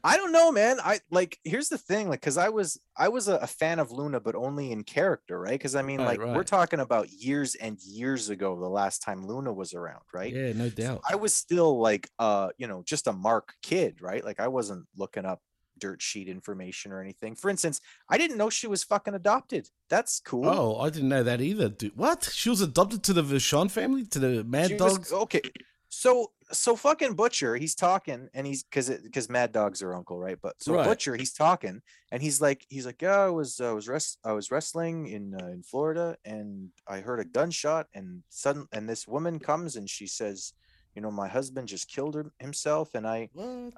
I 0.04 0.16
don't 0.18 0.32
know, 0.32 0.52
man. 0.52 0.78
I 0.84 1.00
like 1.12 1.38
here's 1.44 1.70
the 1.70 1.78
thing, 1.78 2.10
like, 2.10 2.20
because 2.22 2.38
I 2.38 2.50
was 2.50 2.80
I 2.96 3.10
was 3.10 3.28
a, 3.28 3.36
a 3.38 3.48
fan 3.48 3.80
of 3.80 3.92
Luna, 3.92 4.20
but 4.20 4.36
only 4.36 4.72
in 4.72 4.84
character, 4.84 5.40
right? 5.40 5.52
Because 5.52 5.76
I 5.76 5.82
mean, 5.82 6.00
Right, 6.00 6.20
like, 6.20 6.36
we're 6.36 6.44
talking 6.44 6.80
about 6.80 7.10
years 7.12 7.56
and 7.56 7.78
years 7.82 8.30
ago, 8.30 8.60
the 8.60 8.70
last 8.70 9.02
time 9.02 9.26
Luna 9.28 9.52
was 9.54 9.74
around, 9.74 10.02
right? 10.14 10.34
Yeah, 10.34 10.54
no 10.54 10.70
doubt. 10.70 11.02
I 11.10 11.16
was 11.16 11.34
still 11.34 11.80
like, 11.80 12.10
uh, 12.20 12.50
you 12.58 12.68
know, 12.68 12.84
just 12.86 13.08
a 13.08 13.14
Mark 13.14 13.54
kid, 13.64 14.02
right? 14.02 14.24
Like, 14.24 14.40
I 14.40 14.48
wasn't 14.48 14.86
looking 14.96 15.26
up 15.26 15.42
dirt 15.80 16.02
sheet 16.02 16.28
information 16.28 16.92
or 16.92 17.00
anything. 17.02 17.36
For 17.36 17.50
instance, 17.50 17.82
I 18.10 18.18
didn't 18.18 18.38
know 18.38 18.50
she 18.50 18.66
was 18.68 18.84
fucking 18.84 19.14
adopted. 19.14 19.70
That's 19.90 20.20
cool. 20.20 20.48
Oh, 20.48 20.80
I 20.80 20.90
didn't 20.90 21.10
know 21.10 21.22
that 21.24 21.40
either, 21.40 21.70
dude. 21.70 21.96
What? 21.96 22.30
She 22.34 22.50
was 22.50 22.62
adopted 22.62 23.04
to 23.04 23.14
the 23.14 23.22
Vachon 23.24 23.70
family, 23.70 24.06
to 24.08 24.20
the 24.20 24.44
Mad 24.44 24.70
She 24.70 24.76
was- 24.76 24.94
Dogs. 24.96 25.12
okay. 25.14 25.42
So 25.90 26.32
so 26.52 26.76
fucking 26.76 27.14
Butcher, 27.16 27.56
he's 27.58 27.76
talking 27.76 28.30
and 28.34 28.48
he's 28.48 28.64
because 28.64 28.90
because 28.90 29.30
Mad 29.30 29.52
Dog's 29.52 29.82
her 29.82 29.94
uncle, 29.94 30.18
right? 30.20 30.38
But 30.42 30.56
so 30.62 30.74
Right. 30.76 30.86
Butcher, 30.86 31.16
he's 31.16 31.34
talking 31.34 31.82
and 32.12 32.22
he's 32.22 32.40
like 32.42 32.66
he's 32.70 32.86
like 32.86 33.02
yeah, 33.02 33.22
I 33.22 33.30
was 33.30 33.60
I 33.60 33.72
was 33.72 33.88
rest 33.88 34.20
I 34.24 34.32
was 34.34 34.52
wrestling 34.52 35.08
in 35.08 35.36
uh, 35.42 35.48
in 35.48 35.64
Florida 35.64 36.18
and 36.26 36.70
I 36.88 37.00
heard 37.02 37.20
a 37.20 37.26
gunshot 37.26 37.88
and 37.94 38.24
sudden 38.30 38.68
and 38.72 38.88
this 38.88 39.08
woman 39.08 39.40
comes 39.40 39.76
and 39.76 39.90
she 39.90 40.08
says, 40.08 40.54
you 40.96 41.02
know, 41.02 41.12
my 41.12 41.28
husband 41.28 41.68
just 41.68 41.88
killed 41.90 42.16
him, 42.16 42.32
himself 42.40 42.96
and 42.96 43.06
I 43.08 43.30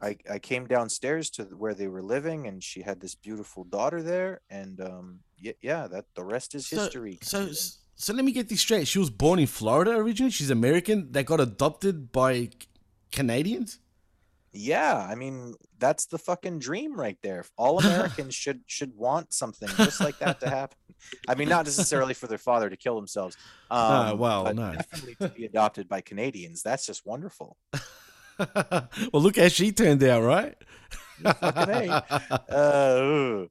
I 0.01 0.17
I 0.29 0.39
came 0.39 0.67
downstairs 0.67 1.29
to 1.31 1.43
where 1.45 1.73
they 1.73 1.87
were 1.87 2.03
living 2.03 2.47
and 2.47 2.63
she 2.63 2.81
had 2.81 2.99
this 3.01 3.15
beautiful 3.15 3.63
daughter 3.65 4.01
there 4.03 4.41
and 4.49 4.79
um 4.81 5.19
yeah, 5.37 5.53
yeah 5.61 5.87
that 5.87 6.05
the 6.15 6.23
rest 6.23 6.55
is 6.55 6.67
So- 6.67 6.77
history. 6.77 7.19
So, 7.23 7.47
so, 7.51 7.75
let 8.07 8.23
me 8.23 8.31
get 8.31 8.47
this 8.49 8.61
straight. 8.61 8.87
She 8.87 8.97
was 8.99 9.09
born 9.09 9.39
in 9.39 9.47
Florida 9.47 9.91
originally. 9.91 10.31
She's 10.31 10.49
American. 10.49 11.11
That 11.11 11.25
got 11.25 11.41
adopted 11.41 12.11
by 12.11 12.49
Canadians. 13.11 13.79
Yeah, 14.53 15.05
I 15.07 15.15
mean 15.15 15.53
that's 15.77 16.05
the 16.07 16.17
fucking 16.17 16.59
dream 16.59 16.99
right 16.99 17.17
there. 17.21 17.45
All 17.57 17.77
Americans 17.85 18.33
should 18.33 18.61
should 18.67 18.95
want 18.95 19.33
something 19.33 19.69
just 19.77 19.99
like 20.01 20.17
that 20.19 20.39
to 20.39 20.49
happen. 20.49 20.77
I 21.27 21.35
mean, 21.35 21.49
not 21.49 21.65
necessarily 21.65 22.13
for 22.13 22.27
their 22.27 22.37
father 22.37 22.69
to 22.69 22.77
kill 22.77 22.95
themselves. 22.95 23.37
Um, 23.71 24.07
No, 24.07 24.15
well, 24.15 24.53
no. 24.53 24.71
definitely 24.73 25.15
to 25.21 25.29
be 25.29 25.45
adopted 25.45 25.87
by 25.87 26.01
Canadians. 26.01 26.63
That's 26.63 26.87
just 26.87 27.05
wonderful. 27.05 27.55
well, 28.39 28.87
look 29.13 29.37
how 29.37 29.47
she 29.47 29.71
turned 29.71 30.03
out, 30.03 30.23
right? 30.23 30.55
Uh, 32.49 33.45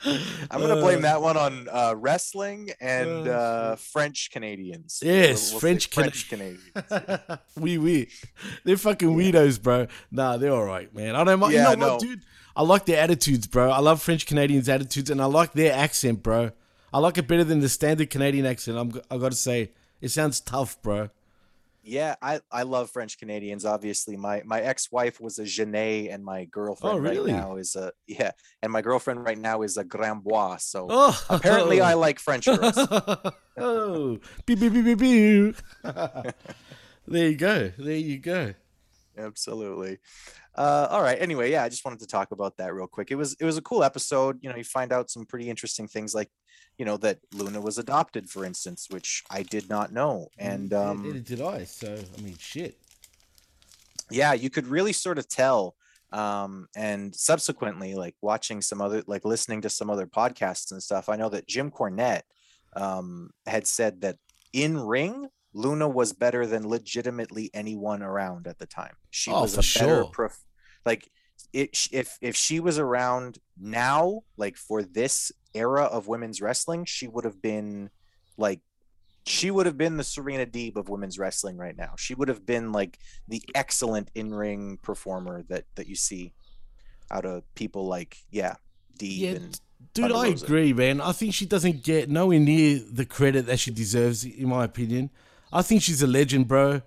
I'm 0.50 0.60
gonna 0.60 0.76
blame 0.80 1.02
that 1.02 1.20
one 1.20 1.36
on 1.36 1.68
uh, 1.70 1.94
wrestling 1.96 2.70
and 2.80 3.26
Oh, 3.28 3.32
uh, 3.32 3.76
French 3.76 4.30
Canadians. 4.30 5.00
Yes, 5.04 5.50
We'll- 5.50 5.60
French, 5.60 5.90
Cana- 5.90 6.10
French 6.10 6.28
Canadians. 6.28 7.40
we 7.58 7.78
we, 7.78 8.08
they're 8.64 8.76
fucking 8.76 9.10
weirdos, 9.16 9.60
bro. 9.62 9.86
Nah, 10.10 10.36
they're 10.36 10.52
all 10.52 10.64
right, 10.64 10.94
man. 10.94 11.16
I 11.16 11.24
don't 11.24 11.40
mind. 11.40 11.52
Yeah, 11.54 11.70
you 11.70 11.76
know 11.76 11.86
no. 11.86 11.92
what, 11.94 12.02
dude? 12.02 12.22
I 12.56 12.62
like 12.62 12.86
their 12.86 13.00
attitudes, 13.00 13.46
bro. 13.46 13.70
I 13.70 13.78
love 13.78 14.02
French 14.02 14.26
Canadians' 14.26 14.68
attitudes, 14.68 15.10
and 15.10 15.20
I 15.22 15.26
like 15.26 15.52
their 15.52 15.72
accent, 15.72 16.22
bro. 16.22 16.50
I 16.92 16.98
like 16.98 17.18
it 17.18 17.28
better 17.28 17.44
than 17.44 17.60
the 17.60 17.68
standard 17.68 18.10
Canadian 18.10 18.46
accent. 18.46 18.78
I'm, 18.78 19.00
I 19.10 19.18
got 19.18 19.30
to 19.32 19.36
say, 19.36 19.72
it 20.00 20.08
sounds 20.08 20.40
tough, 20.40 20.80
bro. 20.82 21.10
Yeah, 21.88 22.16
I, 22.20 22.40
I 22.52 22.62
love 22.64 22.90
French 22.90 23.18
Canadians. 23.18 23.64
Obviously, 23.64 24.16
my 24.16 24.42
my 24.44 24.60
ex 24.60 24.92
wife 24.92 25.20
was 25.20 25.38
a 25.38 25.44
Genet, 25.44 26.10
and 26.10 26.24
my 26.24 26.44
girlfriend 26.44 27.02
really? 27.02 27.32
right 27.32 27.40
now 27.40 27.56
is 27.56 27.74
a 27.76 27.92
yeah, 28.06 28.32
and 28.62 28.70
my 28.70 28.82
girlfriend 28.82 29.24
right 29.24 29.38
now 29.38 29.62
is 29.62 29.76
a 29.78 29.84
Grambois. 29.84 30.60
So 30.60 30.86
Oh. 30.90 31.18
apparently, 31.30 31.80
I 31.80 31.94
like 32.06 32.18
French 32.18 32.44
girls. 32.46 32.76
oh, 33.56 34.18
beep, 34.46 34.60
beep, 34.60 34.72
beep, 34.72 34.84
beep, 34.84 34.98
beep. 34.98 35.56
there 37.06 37.28
you 37.28 37.36
go. 37.36 37.72
There 37.78 37.96
you 37.96 38.18
go. 38.18 38.54
Absolutely. 39.16 39.98
Uh, 40.54 40.86
all 40.90 41.02
right. 41.02 41.20
Anyway, 41.20 41.50
yeah, 41.50 41.64
I 41.64 41.68
just 41.68 41.84
wanted 41.84 42.00
to 42.00 42.06
talk 42.06 42.32
about 42.32 42.56
that 42.58 42.74
real 42.74 42.86
quick. 42.86 43.10
It 43.10 43.16
was 43.16 43.34
it 43.40 43.44
was 43.44 43.56
a 43.56 43.62
cool 43.62 43.82
episode. 43.82 44.38
You 44.42 44.50
know, 44.50 44.56
you 44.56 44.64
find 44.64 44.92
out 44.92 45.10
some 45.10 45.24
pretty 45.24 45.48
interesting 45.48 45.88
things, 45.88 46.14
like 46.14 46.30
you 46.78 46.84
know 46.84 46.96
that 46.98 47.18
Luna 47.34 47.60
was 47.60 47.76
adopted, 47.78 48.30
for 48.30 48.44
instance, 48.44 48.86
which 48.88 49.24
I 49.30 49.42
did 49.42 49.68
not 49.68 49.92
know, 49.92 50.28
and 50.38 50.72
um, 50.72 51.02
neither 51.02 51.20
did 51.20 51.40
I. 51.40 51.64
So 51.64 51.98
I 52.16 52.20
mean, 52.20 52.36
shit. 52.38 52.78
yeah 54.10 54.32
you 54.32 54.48
could 54.50 54.66
really 54.66 54.92
sort 54.92 55.18
of 55.18 55.28
tell 55.28 55.74
um 56.12 56.66
and 56.74 57.14
subsequently 57.14 57.94
like 57.94 58.14
watching 58.22 58.62
some 58.62 58.80
other 58.80 59.02
like 59.06 59.24
listening 59.26 59.60
to 59.60 59.68
some 59.68 59.90
other 59.90 60.06
podcasts 60.06 60.72
and 60.72 60.82
stuff 60.82 61.10
i 61.10 61.16
know 61.16 61.28
that 61.28 61.46
jim 61.46 61.70
cornette 61.70 62.22
um 62.74 63.28
had 63.46 63.66
said 63.66 64.00
that 64.00 64.16
in 64.54 64.78
ring 64.78 65.28
luna 65.52 65.86
was 65.86 66.14
better 66.14 66.46
than 66.46 66.66
legitimately 66.66 67.50
anyone 67.52 68.02
around 68.02 68.46
at 68.46 68.58
the 68.58 68.64
time 68.66 68.94
she 69.10 69.30
Oh, 69.30 69.42
was 69.42 69.52
a 69.54 69.58
better 69.58 69.62
sure. 69.62 70.04
prof- 70.06 70.44
like 70.86 71.10
it 71.52 71.88
if 71.92 72.18
if 72.20 72.36
she 72.36 72.60
was 72.60 72.78
around 72.78 73.38
now 73.58 74.20
like 74.36 74.56
for 74.56 74.82
this 74.82 75.32
era 75.54 75.84
of 75.84 76.06
women's 76.06 76.40
wrestling 76.40 76.84
she 76.84 77.08
would 77.08 77.24
have 77.24 77.40
been 77.40 77.90
like 78.36 78.60
she 79.28 79.50
would 79.50 79.66
have 79.66 79.76
been 79.76 79.96
the 79.96 80.04
Serena 80.04 80.46
Deeb 80.46 80.76
of 80.76 80.88
women's 80.88 81.18
wrestling 81.18 81.56
right 81.58 81.76
now. 81.76 81.92
She 81.96 82.14
would 82.14 82.28
have 82.28 82.46
been 82.46 82.72
like 82.72 82.98
the 83.28 83.42
excellent 83.54 84.10
in-ring 84.14 84.78
performer 84.82 85.44
that 85.48 85.66
that 85.74 85.86
you 85.86 85.94
see 85.94 86.32
out 87.10 87.24
of 87.24 87.42
people 87.54 87.86
like 87.86 88.16
yeah, 88.30 88.56
Deeb 88.98 89.18
Yeah, 89.18 89.30
and 89.30 89.60
Dude, 89.94 90.12
I 90.12 90.28
agree, 90.28 90.72
man. 90.72 91.00
I 91.00 91.12
think 91.12 91.34
she 91.34 91.46
doesn't 91.46 91.84
get 91.84 92.08
nowhere 92.08 92.40
near 92.40 92.80
the 92.90 93.06
credit 93.06 93.46
that 93.46 93.60
she 93.60 93.70
deserves, 93.70 94.24
in 94.24 94.48
my 94.48 94.64
opinion. 94.64 95.10
I 95.52 95.62
think 95.62 95.82
she's 95.82 96.02
a 96.02 96.06
legend, 96.06 96.48
bro. 96.48 96.82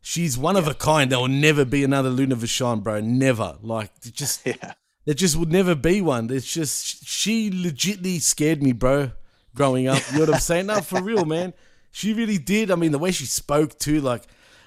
She's 0.00 0.38
one 0.38 0.56
of 0.56 0.68
a 0.68 0.74
kind. 0.74 1.10
There 1.10 1.18
will 1.18 1.28
never 1.28 1.64
be 1.64 1.82
another 1.82 2.10
Luna 2.10 2.36
Vachon, 2.36 2.82
bro. 2.82 3.00
Never. 3.00 3.56
Like, 3.60 3.90
just, 4.00 4.42
yeah. 4.46 4.74
there 5.04 5.14
just 5.14 5.36
would 5.36 5.50
never 5.50 5.74
be 5.74 6.00
one. 6.00 6.30
It's 6.30 6.52
just, 6.52 7.06
she 7.06 7.50
legitly 7.50 8.20
scared 8.20 8.62
me, 8.62 8.72
bro, 8.72 9.12
growing 9.54 9.88
up. 9.88 10.02
You 10.12 10.18
know 10.18 10.24
what 10.26 10.34
I'm 10.34 10.40
saying? 10.40 10.66
No, 10.66 10.80
for 10.80 11.02
real, 11.02 11.24
man. 11.24 11.54
She 11.90 12.12
really 12.12 12.38
did. 12.38 12.70
I 12.70 12.76
mean, 12.76 12.92
the 12.92 12.98
way 12.98 13.10
she 13.10 13.26
spoke, 13.26 13.78
too, 13.78 14.00
like, 14.00 14.22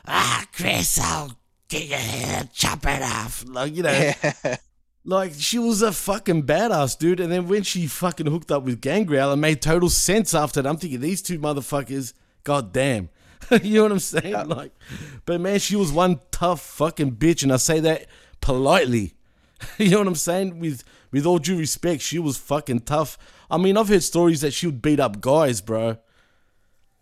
ah, 0.07 0.45
Chris, 0.53 0.99
I'll 1.01 1.31
get 1.69 1.87
your 1.87 1.99
head, 1.99 2.53
chop 2.53 2.85
it 2.85 3.01
off. 3.01 3.45
Like, 3.47 3.75
you 3.75 3.83
know. 3.83 4.11
Like 5.05 5.33
she 5.37 5.57
was 5.57 5.81
a 5.81 5.91
fucking 5.91 6.43
badass, 6.43 6.97
dude. 6.97 7.19
And 7.19 7.31
then 7.31 7.47
when 7.47 7.63
she 7.63 7.87
fucking 7.87 8.27
hooked 8.27 8.51
up 8.51 8.63
with 8.63 8.81
Gangrel, 8.81 9.33
it 9.33 9.37
made 9.37 9.61
total 9.61 9.89
sense 9.89 10.33
after 10.33 10.61
that. 10.61 10.69
I'm 10.69 10.77
thinking 10.77 10.99
these 10.99 11.21
two 11.21 11.39
motherfuckers, 11.39 12.13
god 12.43 12.73
damn. 12.73 13.09
you 13.63 13.75
know 13.75 13.83
what 13.83 13.91
I'm 13.91 13.99
saying? 13.99 14.47
Like, 14.47 14.73
but 15.25 15.41
man, 15.41 15.59
she 15.59 15.75
was 15.75 15.91
one 15.91 16.19
tough 16.31 16.61
fucking 16.61 17.13
bitch, 17.13 17.43
and 17.43 17.51
I 17.51 17.57
say 17.57 17.79
that 17.79 18.07
politely. 18.41 19.15
you 19.77 19.91
know 19.91 19.99
what 19.99 20.07
I'm 20.07 20.15
saying? 20.15 20.59
With 20.59 20.83
with 21.11 21.25
all 21.25 21.39
due 21.39 21.57
respect, 21.57 22.01
she 22.01 22.19
was 22.19 22.37
fucking 22.37 22.81
tough. 22.81 23.17
I 23.49 23.57
mean, 23.57 23.77
I've 23.77 23.89
heard 23.89 24.03
stories 24.03 24.41
that 24.41 24.53
she 24.53 24.67
would 24.67 24.81
beat 24.81 24.99
up 24.99 25.21
guys, 25.21 25.61
bro. 25.61 25.97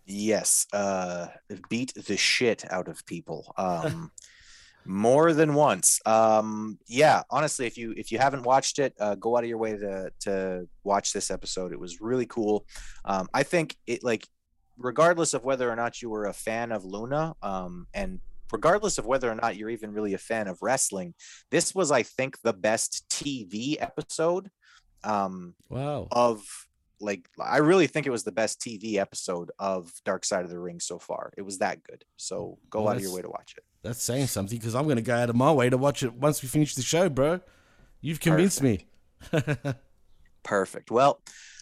Yes, 0.06 0.66
uh 0.72 1.26
beat 1.68 1.92
the 1.94 2.16
shit 2.16 2.64
out 2.72 2.88
of 2.88 3.04
people. 3.04 3.52
Um 3.58 4.10
more 4.86 5.34
than 5.34 5.52
once. 5.52 6.00
Um 6.06 6.78
yeah, 6.86 7.22
honestly 7.28 7.66
if 7.66 7.76
you 7.76 7.92
if 7.96 8.10
you 8.10 8.18
haven't 8.18 8.44
watched 8.44 8.78
it, 8.78 8.94
uh 8.98 9.16
go 9.16 9.36
out 9.36 9.44
of 9.44 9.50
your 9.50 9.58
way 9.58 9.76
to 9.76 10.10
to 10.20 10.66
watch 10.82 11.12
this 11.12 11.30
episode. 11.30 11.72
It 11.72 11.80
was 11.80 12.00
really 12.00 12.24
cool. 12.26 12.64
Um 13.04 13.28
I 13.34 13.42
think 13.42 13.76
it 13.86 14.02
like 14.02 14.26
regardless 14.78 15.34
of 15.34 15.44
whether 15.44 15.70
or 15.70 15.76
not 15.76 16.00
you 16.00 16.08
were 16.10 16.26
a 16.26 16.32
fan 16.32 16.72
of 16.72 16.84
Luna 16.84 17.34
um 17.42 17.86
and 17.94 18.20
regardless 18.52 18.96
of 18.96 19.04
whether 19.04 19.30
or 19.30 19.34
not 19.34 19.56
you're 19.56 19.68
even 19.68 19.92
really 19.92 20.14
a 20.14 20.18
fan 20.18 20.48
of 20.48 20.58
wrestling, 20.62 21.14
this 21.50 21.74
was 21.74 21.90
I 21.90 22.02
think 22.02 22.40
the 22.42 22.52
best 22.54 23.06
TV 23.10 23.76
episode 23.80 24.48
um 25.04 25.54
Wow. 25.68 26.08
of 26.10 26.44
like 27.00 27.28
I 27.40 27.58
really 27.58 27.86
think 27.86 28.06
it 28.06 28.10
was 28.10 28.24
the 28.24 28.32
best 28.32 28.60
TV 28.60 28.96
episode 28.96 29.50
of 29.58 29.92
Dark 30.04 30.24
Side 30.24 30.44
of 30.44 30.50
the 30.50 30.58
Ring 30.58 30.80
so 30.80 30.98
far. 30.98 31.32
It 31.36 31.42
was 31.42 31.58
that 31.58 31.82
good. 31.84 32.04
So 32.16 32.58
go 32.70 32.80
Well, 32.80 32.88
out 32.90 32.96
of 32.96 33.02
your 33.02 33.14
way 33.14 33.22
to 33.22 33.28
watch 33.28 33.54
it. 33.56 33.62
That's 33.82 34.02
saying 34.02 34.26
something 34.26 34.58
because 34.58 34.74
I'm 34.74 34.88
gonna 34.88 35.02
go 35.02 35.14
out 35.14 35.30
of 35.30 35.36
my 35.36 35.52
way 35.52 35.70
to 35.70 35.76
watch 35.78 36.02
it 36.02 36.14
once 36.14 36.42
we 36.42 36.48
finish 36.48 36.74
the 36.74 36.82
show, 36.82 37.08
bro. 37.08 37.40
You've 38.00 38.20
convinced 38.20 38.62
me. 38.62 38.86
Perfect. 40.42 40.90
Well, 40.90 41.20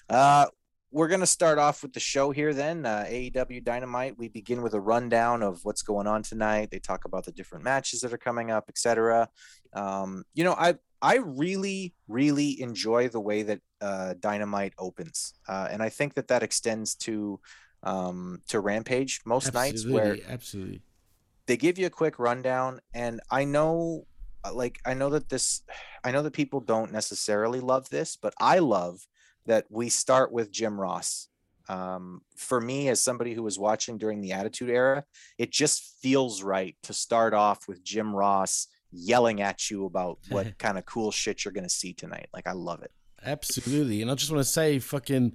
uh 0.09 0.47
we're 0.91 1.09
going 1.09 1.21
to 1.21 1.27
start 1.27 1.59
off 1.59 1.83
with 1.83 1.93
the 1.93 2.01
show 2.01 2.31
here 2.31 2.55
then. 2.55 2.87
Uh, 2.87 3.05
AEW 3.09 3.63
Dynamite. 3.65 4.17
We 4.19 4.29
begin 4.29 4.63
with 4.63 4.75
a 4.75 4.81
rundown 4.81 5.43
of 5.43 5.61
what's 5.65 5.83
going 5.83 6.07
on 6.07 6.23
tonight. 6.23 6.71
They 6.71 6.79
talk 6.79 7.05
about 7.05 7.25
the 7.25 7.33
different 7.33 7.65
matches 7.65 8.01
that 8.01 8.13
are 8.13 8.19
coming 8.19 8.51
up, 8.51 8.65
etc. 8.69 9.29
Um, 9.73 10.25
you 10.35 10.45
know, 10.45 10.55
I 10.55 10.77
I 11.03 11.17
really 11.17 11.95
really 12.09 12.61
enjoy 12.61 13.09
the 13.09 13.21
way 13.21 13.43
that 13.43 13.61
uh, 13.81 14.15
Dynamite 14.19 14.75
opens, 14.79 15.35
uh, 15.49 15.69
and 15.71 15.83
I 15.83 15.89
think 15.89 16.15
that 16.15 16.29
that 16.29 16.43
extends 16.43 16.95
to 16.97 17.41
um, 17.83 18.41
to 18.49 18.61
Rampage 18.61 19.21
most 19.25 19.55
nights 19.55 19.87
where 19.87 20.13
Absolutely, 20.13 20.33
absolutely. 20.33 20.83
they 21.47 21.57
give 21.57 21.79
you 21.79 21.87
a 21.87 21.91
quick 21.91 22.19
rundown 22.19 22.81
and 22.95 23.21
i 23.31 23.45
know 23.45 24.07
uh, 24.45 24.53
like 24.53 24.81
i 24.85 24.93
know 24.93 25.11
that 25.11 25.29
this 25.29 25.63
i 26.05 26.11
know 26.11 26.23
that 26.23 26.33
people 26.33 26.61
don't 26.61 26.93
necessarily 26.93 27.61
love 27.61 27.89
this 27.91 28.17
but 28.17 28.35
i 28.41 28.59
love 28.59 29.07
that 29.47 29.65
we 29.71 29.89
start 29.89 30.31
with 30.33 30.51
jim 30.51 30.81
ross 30.81 31.29
um, 31.69 32.21
for 32.37 32.61
me 32.61 32.89
as 32.89 33.03
somebody 33.03 33.35
who 33.35 33.43
was 33.43 33.59
watching 33.59 33.99
during 33.99 34.21
the 34.21 34.33
attitude 34.33 34.71
era 34.71 35.05
it 35.39 35.51
just 35.51 35.83
feels 36.01 36.43
right 36.43 36.77
to 36.83 36.93
start 36.93 37.35
off 37.35 37.67
with 37.67 37.83
jim 37.83 38.15
ross 38.15 38.69
yelling 38.93 39.41
at 39.43 39.69
you 39.71 39.85
about 39.85 40.19
what 40.29 40.57
kind 40.65 40.79
of 40.79 40.87
cool 40.87 41.11
shit 41.11 41.45
you're 41.45 41.53
going 41.53 41.65
to 41.65 41.71
see 41.71 41.93
tonight 41.93 42.29
like 42.33 42.47
i 42.47 42.53
love 42.53 42.83
it 42.83 42.91
Absolutely. 43.25 44.03
And 44.03 44.11
I 44.11 44.15
just 44.15 44.31
want 44.31 44.41
to 44.45 44.49
say 44.49 44.79
fucking 44.79 45.35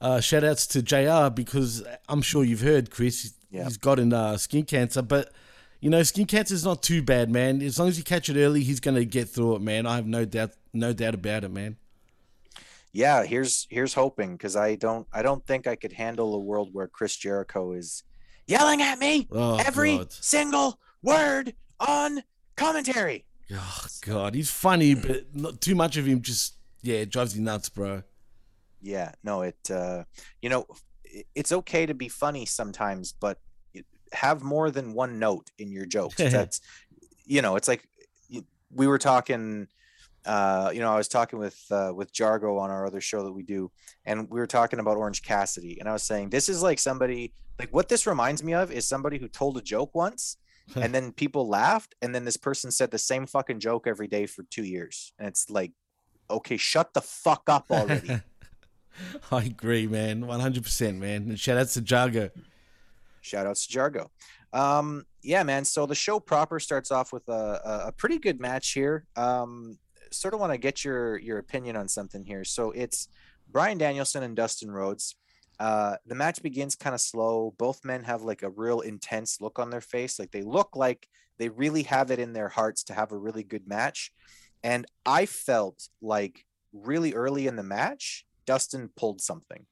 uh, 0.00 0.20
shout 0.20 0.44
outs 0.44 0.66
to 0.66 0.82
JR 0.82 1.30
because 1.32 1.82
I'm 2.06 2.20
sure 2.20 2.44
you've 2.44 2.60
heard, 2.60 2.90
Chris, 2.90 3.32
Yeah. 3.50 3.64
he's 3.64 3.78
gotten 3.78 4.12
uh, 4.12 4.36
skin 4.36 4.64
cancer. 4.64 5.00
But, 5.00 5.32
you 5.80 5.88
know, 5.88 6.02
skin 6.02 6.26
cancer 6.26 6.52
is 6.52 6.64
not 6.64 6.82
too 6.82 7.02
bad, 7.02 7.30
man. 7.30 7.62
As 7.62 7.78
long 7.78 7.88
as 7.88 7.96
you 7.96 8.04
catch 8.04 8.28
it 8.28 8.36
early, 8.36 8.62
he's 8.62 8.80
gonna 8.80 9.06
get 9.06 9.28
through 9.30 9.54
it, 9.56 9.62
man. 9.62 9.86
I 9.86 9.96
have 9.96 10.06
no 10.06 10.26
doubt, 10.26 10.50
no 10.74 10.92
doubt 10.92 11.14
about 11.14 11.44
it, 11.44 11.50
man. 11.50 11.76
Yeah, 12.94 13.24
here's 13.24 13.66
here's 13.70 13.92
hoping 13.92 14.36
because 14.36 14.54
I 14.54 14.76
don't 14.76 15.06
I 15.12 15.22
don't 15.22 15.44
think 15.44 15.66
I 15.66 15.74
could 15.74 15.92
handle 15.92 16.34
a 16.34 16.38
world 16.38 16.68
where 16.72 16.86
Chris 16.86 17.16
Jericho 17.16 17.72
is 17.72 18.04
yelling 18.46 18.80
at 18.82 19.00
me 19.00 19.26
Oh, 19.32 19.56
every 19.56 19.98
God. 19.98 20.12
single 20.12 20.78
word 21.02 21.54
on 21.80 22.22
commentary. 22.56 23.26
Oh 23.52 23.86
God, 24.02 24.36
he's 24.36 24.50
funny, 24.50 24.94
but 24.94 25.26
not 25.34 25.60
too 25.60 25.74
much 25.74 25.96
of 25.96 26.06
him 26.06 26.22
just 26.22 26.54
yeah 26.82 26.98
it 26.98 27.10
drives 27.10 27.36
you 27.36 27.42
nuts, 27.42 27.68
bro. 27.68 28.04
Yeah, 28.80 29.10
no, 29.24 29.42
it 29.42 29.58
uh 29.72 30.04
you 30.40 30.48
know, 30.48 30.64
it's 31.34 31.50
okay 31.50 31.86
to 31.86 31.94
be 31.94 32.08
funny 32.08 32.46
sometimes, 32.46 33.12
but 33.12 33.38
have 34.12 34.44
more 34.44 34.70
than 34.70 34.94
one 34.94 35.18
note 35.18 35.50
in 35.58 35.72
your 35.72 35.84
jokes. 35.86 36.14
That's 36.18 36.60
you 37.26 37.42
know, 37.42 37.56
it's 37.56 37.66
like 37.66 37.88
we 38.70 38.86
were 38.86 38.98
talking 38.98 39.66
uh 40.26 40.70
you 40.72 40.80
know, 40.80 40.92
I 40.92 40.96
was 40.96 41.08
talking 41.08 41.38
with 41.38 41.60
uh 41.70 41.92
with 41.94 42.12
Jargo 42.12 42.58
on 42.58 42.70
our 42.70 42.86
other 42.86 43.00
show 43.00 43.22
that 43.24 43.32
we 43.32 43.42
do 43.42 43.70
and 44.04 44.28
we 44.30 44.40
were 44.40 44.46
talking 44.46 44.78
about 44.78 44.96
Orange 44.96 45.22
Cassidy 45.22 45.78
and 45.80 45.88
I 45.88 45.92
was 45.92 46.02
saying 46.02 46.30
this 46.30 46.48
is 46.48 46.62
like 46.62 46.78
somebody 46.78 47.32
like 47.58 47.72
what 47.72 47.88
this 47.88 48.06
reminds 48.06 48.42
me 48.42 48.54
of 48.54 48.72
is 48.72 48.86
somebody 48.86 49.18
who 49.18 49.28
told 49.28 49.56
a 49.56 49.62
joke 49.62 49.94
once 49.94 50.36
and 50.76 50.94
then 50.94 51.12
people 51.12 51.48
laughed 51.48 51.94
and 52.00 52.14
then 52.14 52.24
this 52.24 52.38
person 52.38 52.70
said 52.70 52.90
the 52.90 52.98
same 52.98 53.26
fucking 53.26 53.60
joke 53.60 53.86
every 53.86 54.08
day 54.08 54.26
for 54.26 54.44
2 54.44 54.64
years 54.64 55.12
and 55.18 55.28
it's 55.28 55.50
like 55.50 55.72
okay, 56.30 56.56
shut 56.56 56.94
the 56.94 57.00
fuck 57.00 57.42
up 57.48 57.66
already. 57.70 58.08
I 59.30 59.44
agree, 59.44 59.86
man, 59.86 60.26
one 60.26 60.40
hundred 60.40 60.62
percent, 60.62 60.98
man. 60.98 61.28
And 61.28 61.40
shout 61.40 61.58
outs 61.58 61.74
to 61.74 61.82
Jargo. 61.82 62.30
Shout 63.20 63.46
outs 63.46 63.66
to 63.66 63.78
Jargo. 63.78 64.08
Um, 64.52 65.04
yeah, 65.22 65.42
man. 65.42 65.64
So 65.64 65.86
the 65.86 65.94
show 65.94 66.20
proper 66.20 66.60
starts 66.60 66.92
off 66.92 67.12
with 67.12 67.28
a, 67.28 67.32
a, 67.64 67.88
a 67.88 67.92
pretty 67.92 68.18
good 68.18 68.40
match 68.40 68.72
here. 68.72 69.06
Um, 69.16 69.78
sort 70.20 70.34
of 70.34 70.40
want 70.40 70.52
to 70.52 70.58
get 70.58 70.84
your 70.84 71.18
your 71.18 71.38
opinion 71.38 71.76
on 71.76 71.88
something 71.88 72.24
here. 72.24 72.44
So 72.44 72.70
it's 72.70 73.08
Bryan 73.50 73.78
Danielson 73.78 74.22
and 74.22 74.34
Dustin 74.36 74.70
Rhodes. 74.70 75.16
Uh, 75.60 75.96
the 76.06 76.14
match 76.14 76.42
begins 76.42 76.74
kind 76.74 76.94
of 76.94 77.00
slow. 77.00 77.54
Both 77.58 77.84
men 77.84 78.02
have 78.04 78.22
like 78.22 78.42
a 78.42 78.50
real 78.50 78.80
intense 78.80 79.40
look 79.40 79.58
on 79.58 79.70
their 79.70 79.80
face. 79.80 80.18
Like 80.18 80.32
they 80.32 80.42
look 80.42 80.74
like 80.74 81.08
they 81.38 81.48
really 81.48 81.84
have 81.84 82.10
it 82.10 82.18
in 82.18 82.32
their 82.32 82.48
hearts 82.48 82.82
to 82.84 82.94
have 82.94 83.12
a 83.12 83.16
really 83.18 83.42
good 83.44 83.66
match. 83.66 84.12
And 84.62 84.86
I 85.06 85.26
felt 85.26 85.88
like 86.00 86.44
really 86.72 87.12
early 87.14 87.46
in 87.46 87.56
the 87.56 87.62
match, 87.62 88.24
Dustin 88.46 88.90
pulled 88.96 89.20
something 89.20 89.66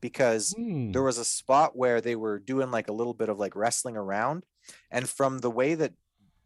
because 0.00 0.54
Hmm. 0.56 0.92
there 0.92 1.02
was 1.02 1.18
a 1.18 1.24
spot 1.24 1.76
where 1.76 2.00
they 2.00 2.16
were 2.16 2.38
doing 2.38 2.70
like 2.70 2.88
a 2.88 2.92
little 2.92 3.14
bit 3.14 3.28
of 3.28 3.38
like 3.38 3.54
wrestling 3.56 3.96
around. 3.96 4.44
And 4.90 5.08
from 5.08 5.38
the 5.38 5.50
way 5.50 5.74
that 5.74 5.92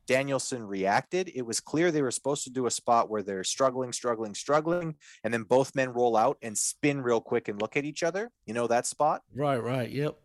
Danielson 0.07 0.67
reacted, 0.67 1.31
it 1.35 1.43
was 1.43 1.61
clear 1.61 1.91
they 1.91 2.03
were 2.03 2.11
supposed 2.11 2.45
to 2.45 2.51
do 2.51 2.67
a 2.67 2.71
spot 2.71 3.09
where 3.09 3.23
they're 3.23 3.45
struggling, 3.45 3.93
struggling, 3.93 4.35
struggling, 4.35 4.97
and 5.23 5.33
then 5.33 5.43
both 5.43 5.75
men 5.75 5.93
roll 5.93 6.17
out 6.17 6.37
and 6.43 6.57
spin 6.57 7.01
real 7.01 7.21
quick 7.21 7.49
and 7.49 7.61
look 7.61 7.77
at 7.77 7.85
each 7.85 8.03
other. 8.03 8.31
You 8.47 8.55
know 8.55 8.67
that 8.67 8.87
spot? 8.87 9.23
Right, 9.35 9.63
right, 9.63 9.91
yep. 9.91 10.17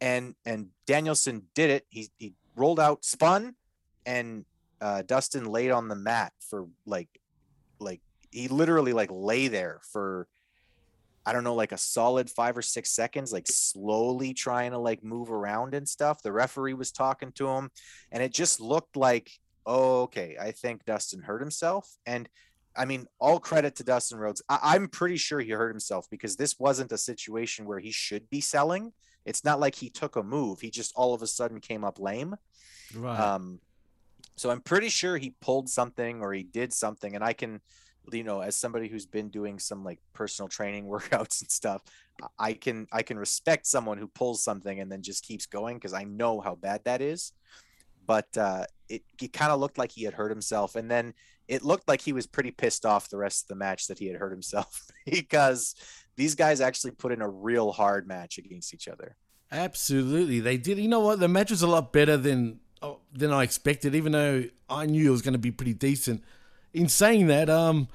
and 0.00 0.34
and 0.44 0.68
Danielson 0.86 1.44
did 1.54 1.70
it. 1.70 1.86
He 1.88 2.10
he 2.18 2.34
rolled 2.56 2.80
out, 2.80 3.04
spun, 3.04 3.54
and 4.04 4.44
uh, 4.80 5.02
Dustin 5.02 5.44
laid 5.44 5.70
on 5.70 5.88
the 5.88 5.94
mat 5.94 6.32
for 6.40 6.66
like 6.84 7.08
like 7.78 8.00
he 8.30 8.48
literally 8.48 8.92
like 8.92 9.10
lay 9.12 9.48
there 9.48 9.80
for 9.92 10.26
I 11.24 11.32
don't 11.32 11.44
know 11.44 11.54
like 11.54 11.72
a 11.72 11.78
solid 11.78 12.28
five 12.30 12.56
or 12.56 12.62
six 12.62 12.92
seconds, 12.92 13.32
like 13.32 13.46
slowly 13.46 14.34
trying 14.34 14.72
to 14.72 14.78
like 14.78 15.04
move 15.04 15.30
around 15.30 15.74
and 15.74 15.88
stuff. 15.88 16.22
The 16.22 16.32
referee 16.32 16.74
was 16.74 16.92
talking 16.92 17.32
to 17.32 17.48
him, 17.48 17.70
and 18.10 18.22
it 18.22 18.32
just 18.32 18.60
looked 18.60 18.96
like 18.96 19.30
oh 19.64 20.02
okay, 20.02 20.36
I 20.40 20.50
think 20.50 20.84
Dustin 20.84 21.22
hurt 21.22 21.40
himself 21.40 21.88
and. 22.06 22.28
I 22.74 22.86
mean, 22.86 23.06
all 23.20 23.38
credit 23.38 23.76
to 23.76 23.84
Dustin 23.84 24.16
Rhodes. 24.18 24.40
I- 24.48 24.60
I'm 24.62 24.88
pretty 24.88 25.18
sure 25.18 25.40
he 25.40 25.50
hurt 25.50 25.68
himself 25.68 26.06
because 26.10 26.36
this 26.36 26.58
wasn't 26.58 26.90
a 26.90 26.96
situation 26.96 27.66
where 27.66 27.78
he 27.78 27.90
should 27.90 28.30
be 28.30 28.40
selling. 28.40 28.94
It's 29.26 29.44
not 29.44 29.60
like 29.60 29.74
he 29.74 29.90
took 29.90 30.16
a 30.16 30.22
move. 30.22 30.62
He 30.62 30.70
just 30.70 30.90
all 30.96 31.12
of 31.12 31.20
a 31.20 31.26
sudden 31.26 31.60
came 31.60 31.84
up 31.84 31.98
lame. 32.00 32.34
Right. 32.96 33.20
Um, 33.20 33.60
so 34.36 34.48
I'm 34.48 34.62
pretty 34.62 34.88
sure 34.88 35.18
he 35.18 35.34
pulled 35.42 35.68
something 35.68 36.22
or 36.22 36.32
he 36.32 36.44
did 36.44 36.72
something. 36.72 37.14
And 37.14 37.22
I 37.22 37.34
can, 37.34 37.60
you 38.10 38.24
know, 38.24 38.40
as 38.40 38.56
somebody 38.56 38.88
who's 38.88 39.06
been 39.06 39.28
doing 39.28 39.58
some 39.58 39.84
like 39.84 40.00
personal 40.12 40.48
training 40.48 40.86
workouts 40.88 41.40
and 41.40 41.50
stuff, 41.50 41.82
I- 42.38 42.54
can 42.54 42.86
I 42.92 43.02
can 43.02 43.18
respect 43.18 43.66
someone 43.66 43.98
who 43.98 44.08
pulls 44.08 44.42
something 44.42 44.80
and 44.80 44.90
then 44.90 45.02
just 45.02 45.24
keeps 45.24 45.46
going 45.46 45.76
because 45.76 45.92
I 45.92 46.04
know 46.04 46.40
how 46.40 46.54
bad 46.54 46.84
that 46.84 47.00
is. 47.00 47.32
But 48.04 48.36
uh, 48.36 48.64
it, 48.88 49.02
it 49.20 49.32
kind 49.32 49.52
of 49.52 49.60
looked 49.60 49.78
like 49.78 49.92
he 49.92 50.02
had 50.02 50.14
hurt 50.14 50.30
himself, 50.30 50.74
and 50.74 50.90
then 50.90 51.14
it 51.46 51.62
looked 51.62 51.86
like 51.86 52.00
he 52.00 52.12
was 52.12 52.26
pretty 52.26 52.50
pissed 52.50 52.84
off 52.84 53.08
the 53.08 53.16
rest 53.16 53.44
of 53.44 53.48
the 53.48 53.54
match 53.54 53.86
that 53.86 53.98
he 53.98 54.06
had 54.06 54.16
hurt 54.16 54.32
himself 54.32 54.90
because 55.06 55.74
these 56.16 56.34
guys 56.34 56.60
actually 56.60 56.90
put 56.92 57.12
in 57.12 57.22
a 57.22 57.28
real 57.28 57.72
hard 57.72 58.06
match 58.06 58.38
against 58.38 58.74
each 58.74 58.88
other. 58.88 59.16
Absolutely, 59.50 60.40
they 60.40 60.56
did. 60.56 60.78
You 60.78 60.88
know 60.88 61.00
what? 61.00 61.20
The 61.20 61.28
match 61.28 61.50
was 61.50 61.62
a 61.62 61.66
lot 61.66 61.92
better 61.92 62.16
than 62.16 62.60
oh, 62.80 63.00
than 63.12 63.32
I 63.32 63.42
expected, 63.42 63.94
even 63.94 64.12
though 64.12 64.44
I 64.68 64.86
knew 64.86 65.08
it 65.08 65.10
was 65.10 65.22
going 65.22 65.34
to 65.34 65.38
be 65.38 65.50
pretty 65.50 65.74
decent. 65.74 66.24
In 66.74 66.88
saying 66.88 67.26
that, 67.26 67.50
um, 67.50 67.88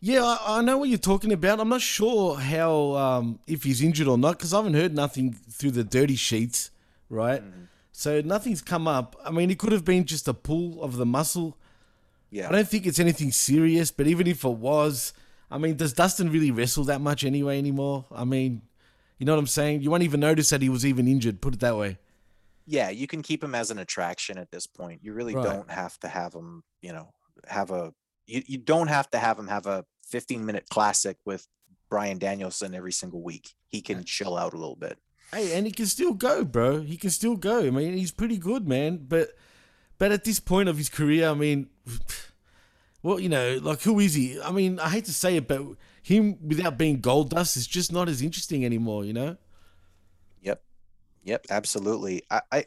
yeah, 0.00 0.22
I, 0.24 0.58
I 0.58 0.62
know 0.62 0.78
what 0.78 0.88
you're 0.88 0.98
talking 0.98 1.32
about. 1.32 1.60
I'm 1.60 1.68
not 1.68 1.80
sure 1.80 2.36
how 2.36 2.94
um, 2.94 3.38
if 3.46 3.64
he's 3.64 3.82
injured 3.82 4.06
or 4.08 4.18
not 4.18 4.38
because 4.38 4.52
I 4.54 4.58
haven't 4.58 4.74
heard 4.74 4.94
nothing 4.94 5.32
through 5.50 5.72
the 5.72 5.84
dirty 5.84 6.16
sheets, 6.16 6.70
right? 7.08 7.42
So 7.92 8.20
nothing's 8.20 8.62
come 8.62 8.86
up. 8.88 9.16
I 9.24 9.30
mean, 9.30 9.50
it 9.50 9.58
could 9.58 9.72
have 9.72 9.84
been 9.84 10.04
just 10.04 10.28
a 10.28 10.34
pull 10.34 10.82
of 10.82 10.96
the 10.96 11.06
muscle. 11.06 11.58
Yeah. 12.30 12.48
I 12.48 12.52
don't 12.52 12.66
think 12.68 12.86
it's 12.86 12.98
anything 12.98 13.32
serious, 13.32 13.90
but 13.90 14.06
even 14.06 14.26
if 14.26 14.44
it 14.44 14.48
was, 14.48 15.12
I 15.50 15.58
mean, 15.58 15.76
does 15.76 15.92
Dustin 15.92 16.30
really 16.30 16.50
wrestle 16.50 16.84
that 16.84 17.00
much 17.00 17.24
anyway 17.24 17.58
anymore? 17.58 18.06
I 18.10 18.24
mean, 18.24 18.62
you 19.18 19.26
know 19.26 19.32
what 19.34 19.38
I'm 19.40 19.46
saying? 19.46 19.82
You 19.82 19.90
won't 19.90 20.02
even 20.04 20.20
notice 20.20 20.48
that 20.50 20.62
he 20.62 20.68
was 20.68 20.86
even 20.86 21.06
injured, 21.06 21.40
put 21.40 21.54
it 21.54 21.60
that 21.60 21.76
way. 21.76 21.98
yeah, 22.66 22.88
you 22.90 23.06
can 23.08 23.22
keep 23.22 23.42
him 23.42 23.54
as 23.56 23.70
an 23.72 23.78
attraction 23.78 24.38
at 24.38 24.50
this 24.52 24.66
point. 24.68 25.00
You 25.02 25.12
really 25.12 25.34
Right. 25.34 25.44
don't 25.44 25.70
have 25.70 25.98
to 26.00 26.08
have 26.08 26.32
him, 26.32 26.62
you 26.80 26.92
know, 26.92 27.10
have 27.48 27.70
a 27.72 27.92
you, 28.26 28.42
you 28.46 28.58
don't 28.58 28.88
have 28.88 29.10
to 29.10 29.18
have 29.18 29.38
him 29.38 29.48
have 29.48 29.66
a 29.66 29.84
15 30.06 30.44
minute 30.44 30.66
classic 30.70 31.16
with 31.24 31.46
Bryan 31.88 32.18
Danielson 32.18 32.74
every 32.74 32.92
single 32.92 33.22
week. 33.22 33.50
He 33.68 33.80
can 33.80 34.04
chill 34.04 34.36
out 34.36 34.54
a 34.54 34.58
little 34.58 34.76
bit. 34.76 34.98
Hey, 35.32 35.56
and 35.56 35.66
he 35.66 35.72
can 35.72 35.86
still 35.86 36.12
go, 36.12 36.44
bro. 36.44 36.80
He 36.80 36.96
can 36.96 37.10
still 37.10 37.36
go. 37.36 37.60
I 37.66 37.70
mean, 37.70 37.96
he's 37.96 38.12
pretty 38.12 38.38
good, 38.38 38.68
man. 38.68 39.04
But 39.08 39.30
but 39.98 40.12
at 40.12 40.24
this 40.24 40.40
point 40.40 40.68
of 40.68 40.76
his 40.76 40.88
career, 40.88 41.28
I 41.28 41.34
mean, 41.34 41.68
well, 43.02 43.18
you 43.18 43.28
know, 43.28 43.58
like 43.62 43.82
who 43.82 43.98
is 43.98 44.14
he? 44.14 44.40
I 44.40 44.50
mean, 44.50 44.78
I 44.78 44.88
hate 44.90 45.06
to 45.06 45.12
say 45.12 45.36
it, 45.36 45.48
but 45.48 45.62
him 46.02 46.36
without 46.46 46.76
being 46.76 47.00
gold 47.00 47.30
dust 47.30 47.56
is 47.56 47.66
just 47.66 47.92
not 47.92 48.08
as 48.08 48.20
interesting 48.20 48.64
anymore, 48.64 49.04
you 49.04 49.12
know? 49.12 49.36
Yep. 50.42 50.62
Yep, 51.24 51.46
absolutely. 51.50 52.22
I, 52.30 52.40
I 52.50 52.64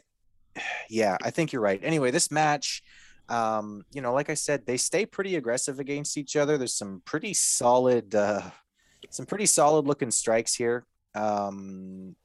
yeah, 0.88 1.16
I 1.22 1.30
think 1.30 1.52
you're 1.52 1.62
right. 1.62 1.80
Anyway, 1.82 2.10
this 2.10 2.30
match 2.30 2.82
um, 3.28 3.84
you 3.92 4.00
know, 4.00 4.12
like 4.12 4.30
I 4.30 4.34
said, 4.34 4.66
they 4.66 4.76
stay 4.76 5.06
pretty 5.06 5.36
aggressive 5.36 5.80
against 5.80 6.16
each 6.16 6.36
other. 6.36 6.58
There's 6.58 6.74
some 6.74 7.02
pretty 7.04 7.34
solid 7.34 8.14
uh 8.14 8.42
some 9.10 9.26
pretty 9.26 9.46
solid 9.46 9.86
looking 9.86 10.10
strikes 10.10 10.54
here. 10.54 10.84
Um 11.14 12.16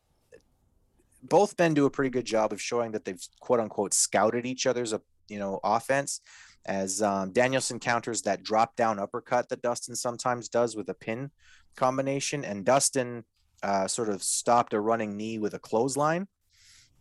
both 1.23 1.57
men 1.59 1.73
do 1.73 1.85
a 1.85 1.91
pretty 1.91 2.09
good 2.09 2.25
job 2.25 2.51
of 2.51 2.61
showing 2.61 2.91
that 2.91 3.05
they've 3.05 3.23
quote 3.39 3.59
unquote 3.59 3.93
scouted 3.93 4.45
each 4.45 4.65
other's 4.65 4.93
uh, 4.93 4.99
you 5.27 5.39
know 5.39 5.59
offense 5.63 6.21
as 6.65 7.01
um, 7.01 7.31
Danielson 7.31 7.79
counters 7.79 8.21
that 8.23 8.43
drop 8.43 8.75
down 8.75 8.99
uppercut 8.99 9.49
that 9.49 9.61
Dustin 9.61 9.95
sometimes 9.95 10.49
does 10.49 10.75
with 10.75 10.89
a 10.89 10.93
pin 10.93 11.31
combination, 11.75 12.45
and 12.45 12.65
Dustin 12.65 13.23
uh, 13.63 13.87
sort 13.87 14.09
of 14.09 14.21
stopped 14.21 14.73
a 14.73 14.79
running 14.79 15.17
knee 15.17 15.39
with 15.39 15.53
a 15.53 15.59
clothesline. 15.59 16.27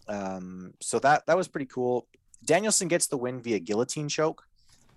Um, 0.09 0.73
so 0.81 0.99
that 1.01 1.27
that 1.27 1.37
was 1.37 1.49
pretty 1.49 1.67
cool. 1.67 2.07
Danielson 2.45 2.89
gets 2.89 3.07
the 3.07 3.17
win 3.17 3.41
via 3.41 3.59
guillotine 3.59 4.09
choke, 4.09 4.45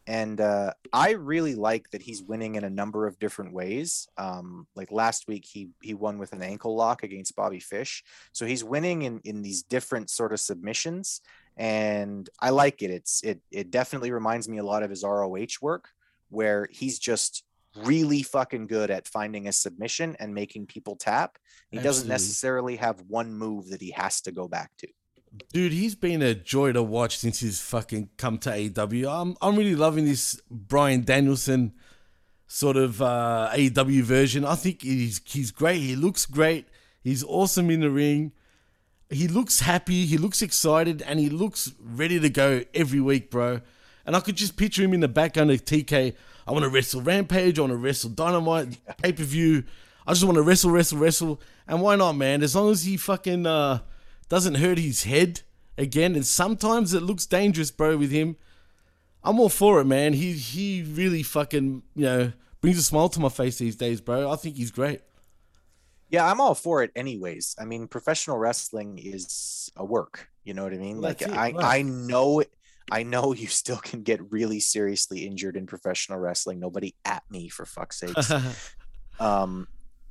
and 0.05 0.41
uh, 0.41 0.73
I 0.91 1.11
really 1.11 1.55
like 1.55 1.89
that 1.91 2.01
he's 2.01 2.23
winning 2.23 2.55
in 2.55 2.63
a 2.63 2.69
number 2.69 3.07
of 3.07 3.19
different 3.19 3.53
ways. 3.53 4.07
Um, 4.17 4.67
like 4.75 4.91
last 4.91 5.27
week, 5.27 5.45
he 5.45 5.69
he 5.81 5.93
won 5.93 6.17
with 6.17 6.33
an 6.33 6.41
ankle 6.41 6.75
lock 6.75 7.03
against 7.03 7.35
Bobby 7.35 7.59
Fish, 7.59 8.03
so 8.31 8.45
he's 8.45 8.63
winning 8.63 9.03
in 9.03 9.21
in 9.23 9.41
these 9.41 9.63
different 9.63 10.09
sort 10.09 10.33
of 10.33 10.39
submissions, 10.39 11.21
and 11.57 12.29
I 12.39 12.49
like 12.49 12.81
it. 12.81 12.91
It's 12.91 13.23
it 13.23 13.41
it 13.51 13.71
definitely 13.71 14.11
reminds 14.11 14.49
me 14.49 14.57
a 14.57 14.65
lot 14.65 14.83
of 14.83 14.89
his 14.89 15.03
ROH 15.03 15.59
work, 15.61 15.89
where 16.29 16.67
he's 16.71 16.99
just 16.99 17.43
really 17.83 18.21
fucking 18.23 18.67
good 18.67 18.91
at 18.91 19.07
finding 19.07 19.47
a 19.47 19.51
submission 19.51 20.15
and 20.19 20.33
making 20.33 20.67
people 20.67 20.95
tap. 20.95 21.37
He 21.71 21.79
doesn't 21.79 22.07
necessarily 22.07 22.75
have 22.75 23.01
one 23.07 23.33
move 23.33 23.69
that 23.69 23.81
he 23.81 23.91
has 23.91 24.21
to 24.21 24.31
go 24.31 24.47
back 24.47 24.71
to. 24.77 24.87
Dude, 25.51 25.71
he's 25.71 25.95
been 25.95 26.21
a 26.21 26.35
joy 26.35 26.73
to 26.73 26.83
watch 26.83 27.17
since 27.17 27.39
he's 27.39 27.59
fucking 27.59 28.09
come 28.17 28.37
to 28.39 28.49
AEW. 28.51 29.09
I'm 29.09 29.35
I'm 29.41 29.55
really 29.55 29.75
loving 29.75 30.05
this 30.05 30.39
Bryan 30.49 31.03
Danielson 31.03 31.73
sort 32.47 32.77
of 32.77 33.01
uh, 33.01 33.49
AEW 33.53 34.01
version. 34.03 34.45
I 34.45 34.55
think 34.55 34.83
he's 34.83 35.21
he's 35.25 35.49
great. 35.51 35.79
He 35.79 35.95
looks 35.95 36.25
great. 36.27 36.67
He's 37.03 37.23
awesome 37.23 37.71
in 37.71 37.81
the 37.81 37.89
ring. 37.89 38.31
he 39.09 39.27
looks 39.27 39.59
happy, 39.61 40.05
he 40.05 40.17
looks 40.17 40.41
excited, 40.41 41.01
and 41.01 41.19
he 41.19 41.29
looks 41.29 41.73
ready 41.79 42.19
to 42.19 42.29
go 42.29 42.63
every 42.73 43.01
week, 43.01 43.29
bro. 43.29 43.61
And 44.05 44.15
I 44.15 44.19
could 44.19 44.35
just 44.35 44.55
picture 44.55 44.83
him 44.83 44.93
in 44.93 44.99
the 44.99 45.07
background 45.07 45.51
of 45.51 45.65
TK. 45.65 46.15
I 46.45 46.51
want 46.51 46.63
to 46.63 46.69
wrestle 46.69 47.01
Rampage. 47.01 47.57
I 47.57 47.61
want 47.61 47.71
to 47.71 47.77
wrestle 47.77 48.09
Dynamite 48.09 48.77
pay 49.01 49.13
per 49.13 49.23
view. 49.23 49.63
I 50.05 50.11
just 50.11 50.25
want 50.25 50.35
to 50.35 50.41
wrestle, 50.41 50.71
wrestle, 50.71 50.97
wrestle. 50.97 51.41
And 51.67 51.81
why 51.81 51.95
not, 51.95 52.13
man? 52.13 52.43
As 52.43 52.55
long 52.55 52.71
as 52.71 52.83
he 52.83 52.97
fucking 52.97 53.45
uh, 53.45 53.79
doesn't 54.29 54.55
hurt 54.55 54.77
his 54.77 55.03
head 55.03 55.41
again. 55.77 56.15
And 56.15 56.25
sometimes 56.25 56.93
it 56.93 57.03
looks 57.03 57.25
dangerous, 57.25 57.71
bro, 57.71 57.97
with 57.97 58.11
him. 58.11 58.37
I'm 59.23 59.39
all 59.39 59.49
for 59.49 59.79
it, 59.79 59.85
man. 59.85 60.13
He 60.13 60.33
he 60.33 60.83
really 60.83 61.23
fucking 61.23 61.83
you 61.95 62.03
know 62.05 62.33
brings 62.61 62.77
a 62.77 62.83
smile 62.83 63.09
to 63.09 63.19
my 63.19 63.29
face 63.29 63.57
these 63.57 63.75
days, 63.75 64.01
bro. 64.01 64.29
I 64.29 64.35
think 64.35 64.57
he's 64.57 64.71
great. 64.71 65.01
Yeah, 66.09 66.29
I'm 66.29 66.41
all 66.41 66.55
for 66.55 66.83
it 66.83 66.91
anyways. 66.95 67.55
I 67.59 67.65
mean, 67.65 67.87
professional 67.87 68.37
wrestling 68.37 68.99
is 69.01 69.71
a 69.75 69.85
work. 69.85 70.29
You 70.43 70.53
know 70.53 70.63
what 70.63 70.73
I 70.73 70.77
mean? 70.77 70.99
Well, 70.99 71.09
like 71.09 71.21
it, 71.21 71.31
I 71.31 71.51
right. 71.51 71.55
I 71.59 71.81
know 71.83 72.39
it. 72.39 72.53
I 72.91 73.03
know 73.03 73.33
you 73.33 73.47
still 73.47 73.77
can 73.77 74.03
get 74.03 74.31
really 74.31 74.59
seriously 74.59 75.25
injured 75.25 75.55
in 75.55 75.67
professional 75.67 76.19
wrestling. 76.19 76.59
Nobody 76.59 76.95
at 77.05 77.23
me 77.29 77.47
for 77.47 77.65
fuck's 77.65 77.99
sake. 77.99 78.15
um 79.19 79.67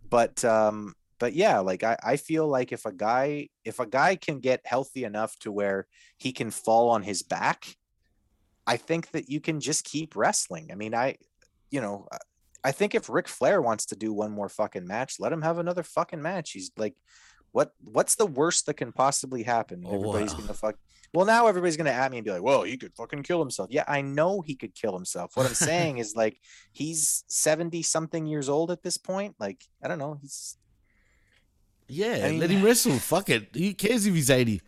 but 0.08 0.44
um 0.44 0.94
but 1.22 1.34
yeah, 1.34 1.60
like 1.60 1.84
I, 1.84 1.96
I 2.02 2.16
feel 2.16 2.48
like 2.48 2.72
if 2.72 2.84
a 2.84 2.90
guy 2.90 3.48
if 3.64 3.78
a 3.78 3.86
guy 3.86 4.16
can 4.16 4.40
get 4.40 4.60
healthy 4.64 5.04
enough 5.04 5.38
to 5.38 5.52
where 5.52 5.86
he 6.18 6.32
can 6.32 6.50
fall 6.50 6.90
on 6.90 7.04
his 7.04 7.22
back, 7.22 7.76
I 8.66 8.76
think 8.76 9.12
that 9.12 9.30
you 9.30 9.40
can 9.40 9.60
just 9.60 9.84
keep 9.84 10.16
wrestling. 10.16 10.70
I 10.72 10.74
mean, 10.74 10.96
I 10.96 11.18
you 11.70 11.80
know, 11.80 12.08
I 12.64 12.72
think 12.72 12.96
if 12.96 13.08
Ric 13.08 13.28
Flair 13.28 13.62
wants 13.62 13.86
to 13.86 13.94
do 13.94 14.12
one 14.12 14.32
more 14.32 14.48
fucking 14.48 14.84
match, 14.84 15.20
let 15.20 15.32
him 15.32 15.42
have 15.42 15.58
another 15.58 15.84
fucking 15.84 16.20
match. 16.20 16.50
He's 16.50 16.72
like, 16.76 16.96
what 17.52 17.70
what's 17.84 18.16
the 18.16 18.26
worst 18.26 18.66
that 18.66 18.74
can 18.74 18.90
possibly 18.90 19.44
happen? 19.44 19.84
Oh, 19.86 19.94
Everybody's 19.94 20.34
wow. 20.34 20.40
gonna 20.40 20.54
fuck. 20.54 20.74
Well, 21.14 21.24
now 21.24 21.46
everybody's 21.46 21.76
gonna 21.76 21.90
at 21.90 22.10
me 22.10 22.18
and 22.18 22.24
be 22.24 22.32
like, 22.32 22.42
"Well, 22.42 22.64
he 22.64 22.76
could 22.76 22.96
fucking 22.96 23.22
kill 23.22 23.38
himself." 23.38 23.68
Yeah, 23.70 23.84
I 23.86 24.00
know 24.00 24.40
he 24.40 24.56
could 24.56 24.74
kill 24.74 24.92
himself. 24.92 25.36
What 25.36 25.46
I'm 25.46 25.54
saying 25.70 25.98
is 25.98 26.16
like 26.16 26.40
he's 26.72 27.22
seventy 27.28 27.82
something 27.82 28.26
years 28.26 28.48
old 28.48 28.72
at 28.72 28.82
this 28.82 28.96
point. 28.96 29.36
Like 29.38 29.62
I 29.84 29.86
don't 29.86 30.00
know. 30.00 30.18
He's 30.20 30.56
Yeah, 31.92 32.24
I 32.26 32.30
mean- 32.30 32.40
let 32.40 32.50
him 32.50 32.62
wrestle. 32.64 32.98
Fuck 32.98 33.28
it. 33.30 33.48
Who 33.54 33.74
cares 33.74 34.06
if 34.06 34.14
he's 34.14 34.30
80? 34.30 34.60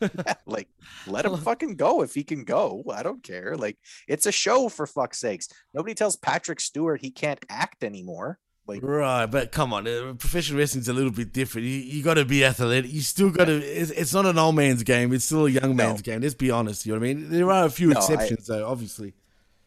like 0.46 0.68
let 1.06 1.24
him 1.24 1.36
fucking 1.36 1.76
go 1.76 2.02
if 2.02 2.14
he 2.14 2.24
can 2.24 2.44
go. 2.44 2.82
I 2.92 3.02
don't 3.02 3.22
care. 3.22 3.56
Like 3.56 3.78
it's 4.08 4.26
a 4.26 4.32
show 4.32 4.68
for 4.68 4.86
fuck's 4.86 5.18
sakes. 5.18 5.48
Nobody 5.74 5.94
tells 5.94 6.16
Patrick 6.16 6.58
Stewart 6.60 7.00
he 7.00 7.10
can't 7.10 7.44
act 7.48 7.84
anymore. 7.84 8.38
Like 8.66 8.80
Right, 8.82 9.26
but 9.26 9.50
come 9.52 9.72
on, 9.72 9.86
uh, 9.88 10.14
professional 10.18 10.58
wrestling's 10.60 10.88
a 10.88 10.92
little 10.92 11.10
bit 11.10 11.32
different. 11.32 11.66
You, 11.66 11.74
you 11.78 12.02
got 12.02 12.14
to 12.14 12.24
be 12.24 12.44
athletic. 12.44 12.92
You 12.92 13.00
still 13.00 13.30
got 13.30 13.46
to. 13.46 13.56
It's, 13.58 13.90
it's 13.90 14.14
not 14.14 14.24
an 14.24 14.38
old 14.38 14.54
man's 14.54 14.82
game. 14.84 15.12
It's 15.12 15.24
still 15.24 15.46
a 15.46 15.50
young 15.50 15.74
man's 15.74 16.00
game. 16.02 16.20
Let's 16.20 16.34
be 16.34 16.50
honest. 16.52 16.86
You 16.86 16.92
know 16.94 17.00
what 17.00 17.08
I 17.08 17.14
mean? 17.14 17.28
There 17.30 17.50
are 17.50 17.64
a 17.66 17.70
few 17.70 17.88
No, 17.88 17.94
I- 17.94 17.98
exceptions, 17.98 18.46
though. 18.46 18.66
Obviously. 18.68 19.14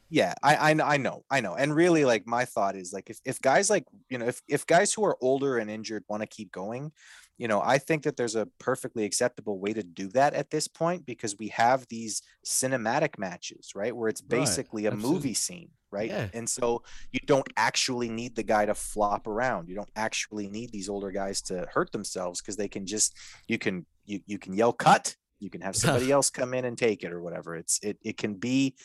Yeah 0.09 0.33
I, 0.43 0.71
I 0.71 0.93
i 0.93 0.97
know 0.97 1.23
i 1.31 1.39
know 1.41 1.55
and 1.55 1.73
really 1.75 2.05
like 2.05 2.27
my 2.27 2.45
thought 2.45 2.75
is 2.75 2.93
like 2.93 3.09
if, 3.09 3.19
if 3.25 3.41
guys 3.41 3.69
like 3.69 3.85
you 4.09 4.17
know 4.17 4.27
if, 4.27 4.41
if 4.47 4.65
guys 4.67 4.93
who 4.93 5.03
are 5.05 5.17
older 5.21 5.57
and 5.57 5.69
injured 5.69 6.03
want 6.07 6.21
to 6.21 6.27
keep 6.27 6.51
going 6.51 6.91
you 7.37 7.47
know 7.47 7.61
i 7.63 7.77
think 7.77 8.03
that 8.03 8.15
there's 8.15 8.35
a 8.35 8.47
perfectly 8.59 9.03
acceptable 9.03 9.59
way 9.59 9.73
to 9.73 9.83
do 9.83 10.07
that 10.09 10.33
at 10.33 10.49
this 10.51 10.67
point 10.67 11.05
because 11.05 11.35
we 11.39 11.47
have 11.49 11.85
these 11.89 12.21
cinematic 12.45 13.17
matches 13.17 13.71
right 13.75 13.95
where 13.95 14.09
it's 14.09 14.21
Right, 14.21 14.39
basically 14.39 14.85
a 14.85 14.91
absolutely. 14.91 15.15
movie 15.15 15.33
scene 15.33 15.69
right 15.91 16.09
Yeah. 16.11 16.27
and 16.33 16.47
so 16.49 16.83
you 17.11 17.19
don't 17.25 17.47
actually 17.57 18.09
need 18.09 18.35
the 18.35 18.43
guy 18.43 18.65
to 18.65 18.75
flop 18.75 19.27
around 19.27 19.69
you 19.69 19.75
don't 19.75 19.91
actually 19.95 20.47
need 20.49 20.71
these 20.71 20.87
older 20.89 21.11
guys 21.11 21.41
to 21.43 21.65
hurt 21.73 21.91
themselves 21.91 22.41
because 22.41 22.57
they 22.57 22.67
can 22.67 22.85
just 22.85 23.15
you 23.47 23.57
can 23.57 23.85
you, 24.05 24.19
you 24.27 24.37
can 24.37 24.53
yell 24.53 24.71
cut 24.73 25.15
you 25.39 25.49
can 25.49 25.61
have 25.61 25.75
somebody 25.83 26.11
else 26.11 26.29
come 26.29 26.53
in 26.53 26.63
and 26.65 26.77
take 26.77 27.03
it 27.03 27.11
or 27.11 27.21
whatever 27.21 27.55
it's 27.55 27.79
it, 27.83 27.97
it 28.03 28.17
can 28.17 28.35
be 28.35 28.75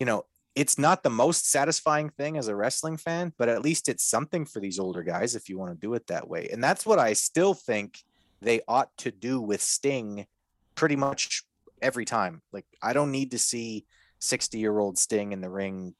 you 0.00 0.06
know 0.06 0.24
it's 0.58 0.76
not 0.76 1.04
the 1.04 1.10
most 1.10 1.48
satisfying 1.48 2.10
thing 2.10 2.36
as 2.36 2.48
a 2.48 2.56
wrestling 2.56 2.96
fan, 2.96 3.32
but 3.38 3.48
at 3.48 3.62
least 3.62 3.88
it's 3.88 4.02
something 4.02 4.44
for 4.44 4.58
these 4.58 4.80
older 4.80 5.04
guys 5.04 5.36
if 5.36 5.48
you 5.48 5.56
want 5.56 5.70
to 5.70 5.78
do 5.78 5.94
it 5.94 6.08
that 6.08 6.28
way. 6.28 6.48
And 6.50 6.62
that's 6.62 6.84
what 6.84 6.98
I 6.98 7.12
still 7.12 7.54
think 7.54 8.02
they 8.40 8.60
ought 8.66 8.90
to 8.98 9.12
do 9.12 9.40
with 9.40 9.62
Sting 9.62 10.26
pretty 10.74 10.96
much 10.96 11.44
every 11.80 12.04
time. 12.04 12.42
Like, 12.50 12.66
I 12.82 12.92
don't 12.92 13.12
need 13.12 13.30
to 13.30 13.38
see 13.38 13.86
60 14.18 14.58
year 14.58 14.76
old 14.76 14.98
Sting 14.98 15.30
in 15.30 15.40
the 15.40 15.48
ring 15.48 15.94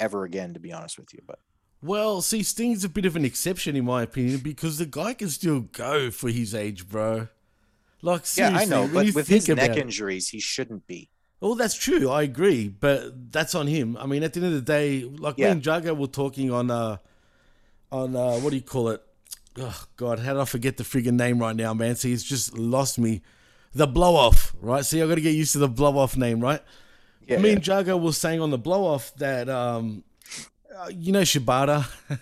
ever 0.00 0.24
again, 0.24 0.54
to 0.54 0.60
be 0.60 0.72
honest 0.72 0.98
with 0.98 1.12
you. 1.12 1.20
But 1.26 1.38
Well, 1.82 2.22
see, 2.22 2.42
Sting's 2.42 2.84
a 2.84 2.88
bit 2.88 3.04
of 3.04 3.16
an 3.16 3.24
exception 3.26 3.76
in 3.76 3.84
my 3.84 4.02
opinion 4.02 4.40
because 4.40 4.78
the 4.78 4.86
guy 4.86 5.12
can 5.12 5.28
still 5.28 5.60
go 5.60 6.10
for 6.10 6.30
his 6.30 6.54
age, 6.54 6.88
bro. 6.88 7.28
Like 8.00 8.22
yeah, 8.34 8.48
I 8.48 8.64
know, 8.64 8.88
but 8.88 9.14
with 9.14 9.28
his 9.28 9.46
neck 9.46 9.72
it- 9.72 9.76
injuries, 9.76 10.30
he 10.30 10.40
shouldn't 10.40 10.86
be. 10.86 11.10
Well, 11.42 11.56
that's 11.56 11.74
true. 11.74 12.08
I 12.08 12.22
agree, 12.22 12.68
but 12.68 13.32
that's 13.32 13.54
on 13.56 13.66
him. 13.66 13.96
I 13.98 14.06
mean, 14.06 14.22
at 14.22 14.32
the 14.32 14.38
end 14.40 14.46
of 14.46 14.52
the 14.54 14.60
day, 14.60 15.02
like 15.02 15.36
me 15.38 15.44
Yeah. 15.44 15.50
and 15.50 15.60
Jargo 15.62 15.96
were 15.96 16.06
talking 16.06 16.52
on, 16.52 16.70
uh, 16.70 16.98
on 17.90 18.14
uh, 18.14 18.38
what 18.38 18.50
do 18.50 18.56
you 18.56 18.62
call 18.62 18.90
it? 18.90 19.02
Oh 19.58 19.84
God, 19.96 20.20
how 20.20 20.34
did 20.34 20.40
I 20.40 20.44
forget 20.44 20.76
the 20.76 20.84
friggin' 20.84 21.14
name 21.14 21.40
right 21.40 21.56
now, 21.56 21.74
man? 21.74 21.96
See, 21.96 22.12
it's 22.12 22.22
just 22.22 22.56
lost 22.56 22.96
me. 22.98 23.22
The 23.74 23.86
blow 23.88 24.14
off, 24.14 24.54
right? 24.60 24.84
See, 24.84 25.02
I 25.02 25.06
got 25.08 25.16
to 25.16 25.20
get 25.20 25.34
used 25.34 25.52
to 25.54 25.58
the 25.58 25.68
blow 25.68 25.98
off 25.98 26.16
name, 26.16 26.38
right? 26.40 26.60
Yeah, 27.26 27.38
me 27.38 27.48
yeah. 27.50 27.54
and 27.56 27.62
Jargo 27.64 28.00
was 28.00 28.16
saying 28.18 28.40
on 28.40 28.50
the 28.50 28.58
blow 28.58 28.84
off 28.86 29.12
that, 29.16 29.48
um, 29.48 30.04
uh, 30.78 30.90
you 30.94 31.10
know, 31.12 31.22
Shibata, 31.22 31.86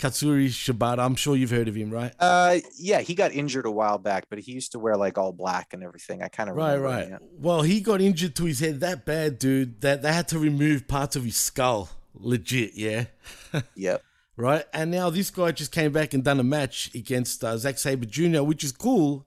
Katsuyori 0.00 0.46
Shibata. 0.48 0.98
I'm 0.98 1.14
sure 1.14 1.36
you've 1.36 1.50
heard 1.50 1.68
of 1.68 1.74
him, 1.74 1.90
right? 1.90 2.12
Uh, 2.18 2.58
yeah, 2.78 3.00
he 3.00 3.14
got 3.14 3.32
injured 3.32 3.66
a 3.66 3.70
while 3.70 3.98
back, 3.98 4.24
but 4.30 4.38
he 4.38 4.52
used 4.52 4.72
to 4.72 4.78
wear 4.78 4.96
like 4.96 5.18
all 5.18 5.32
black 5.32 5.72
and 5.74 5.82
everything. 5.84 6.22
I 6.22 6.28
kind 6.28 6.48
of 6.48 6.56
Right, 6.56 6.74
remember. 6.74 6.88
right. 6.88 7.08
yeah. 7.10 7.18
Well, 7.38 7.62
he 7.62 7.80
got 7.80 8.00
injured 8.00 8.34
to 8.36 8.44
his 8.46 8.60
head 8.60 8.80
that 8.80 9.04
bad, 9.04 9.38
dude, 9.38 9.80
that 9.82 10.02
they 10.02 10.12
had 10.12 10.26
to 10.28 10.38
remove 10.38 10.88
parts 10.88 11.16
of 11.16 11.24
his 11.24 11.36
skull. 11.36 11.90
Legit, 12.14 12.72
yeah. 12.74 13.04
Yep. 13.76 14.02
right? 14.36 14.64
And 14.72 14.90
now 14.90 15.10
this 15.10 15.30
guy 15.30 15.52
just 15.52 15.70
came 15.72 15.92
back 15.92 16.12
and 16.14 16.24
done 16.24 16.40
a 16.40 16.44
match 16.44 16.90
against 16.94 17.44
uh, 17.44 17.56
Zack 17.58 17.78
Sabre 17.78 18.06
Jr., 18.06 18.42
which 18.42 18.64
is 18.64 18.72
cool 18.72 19.26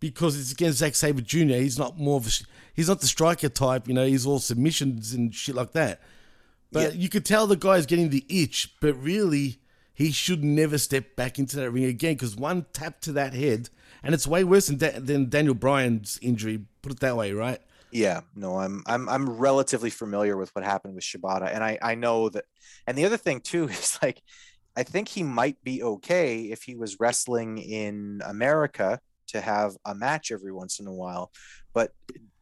because 0.00 0.38
it's 0.40 0.50
against 0.52 0.78
Zack 0.78 0.94
Sabre 0.94 1.20
Jr. 1.20 1.54
He's 1.60 1.78
not 1.78 1.98
more 1.98 2.16
of 2.16 2.26
a, 2.26 2.30
he's 2.74 2.88
not 2.88 3.00
the 3.00 3.06
striker 3.06 3.48
type, 3.48 3.86
you 3.86 3.94
know. 3.94 4.06
He's 4.06 4.26
all 4.26 4.38
submissions 4.38 5.12
and 5.12 5.34
shit 5.34 5.54
like 5.54 5.72
that. 5.72 6.00
But 6.72 6.96
you 6.96 7.08
could 7.08 7.24
tell 7.24 7.46
the 7.46 7.56
guy's 7.56 7.86
getting 7.86 8.10
the 8.10 8.24
itch, 8.28 8.74
but 8.80 8.94
really 8.94 9.59
he 10.00 10.12
should 10.12 10.42
never 10.42 10.78
step 10.78 11.14
back 11.14 11.38
into 11.38 11.56
that 11.56 11.70
ring 11.70 11.84
again 11.84 12.14
because 12.14 12.34
one 12.34 12.64
tap 12.72 13.02
to 13.02 13.12
that 13.12 13.34
head, 13.34 13.68
and 14.02 14.14
it's 14.14 14.26
way 14.26 14.42
worse 14.44 14.68
than, 14.68 14.78
da- 14.78 14.98
than 14.98 15.28
Daniel 15.28 15.52
Bryan's 15.52 16.18
injury. 16.22 16.64
Put 16.80 16.92
it 16.92 17.00
that 17.00 17.18
way, 17.18 17.32
right? 17.32 17.60
Yeah, 17.92 18.22
no, 18.34 18.58
I'm 18.58 18.82
I'm 18.86 19.10
I'm 19.10 19.28
relatively 19.28 19.90
familiar 19.90 20.38
with 20.38 20.54
what 20.54 20.64
happened 20.64 20.94
with 20.94 21.04
Shibata, 21.04 21.54
and 21.54 21.62
I 21.62 21.78
I 21.82 21.96
know 21.96 22.30
that. 22.30 22.46
And 22.86 22.96
the 22.96 23.04
other 23.04 23.18
thing 23.18 23.40
too 23.40 23.64
is 23.68 23.98
like, 24.02 24.22
I 24.74 24.84
think 24.84 25.06
he 25.06 25.22
might 25.22 25.62
be 25.62 25.82
okay 25.82 26.44
if 26.44 26.62
he 26.62 26.76
was 26.76 26.98
wrestling 26.98 27.58
in 27.58 28.22
America 28.24 29.00
to 29.28 29.42
have 29.42 29.76
a 29.84 29.94
match 29.94 30.30
every 30.30 30.50
once 30.50 30.80
in 30.80 30.86
a 30.86 30.94
while, 30.94 31.30
but 31.74 31.92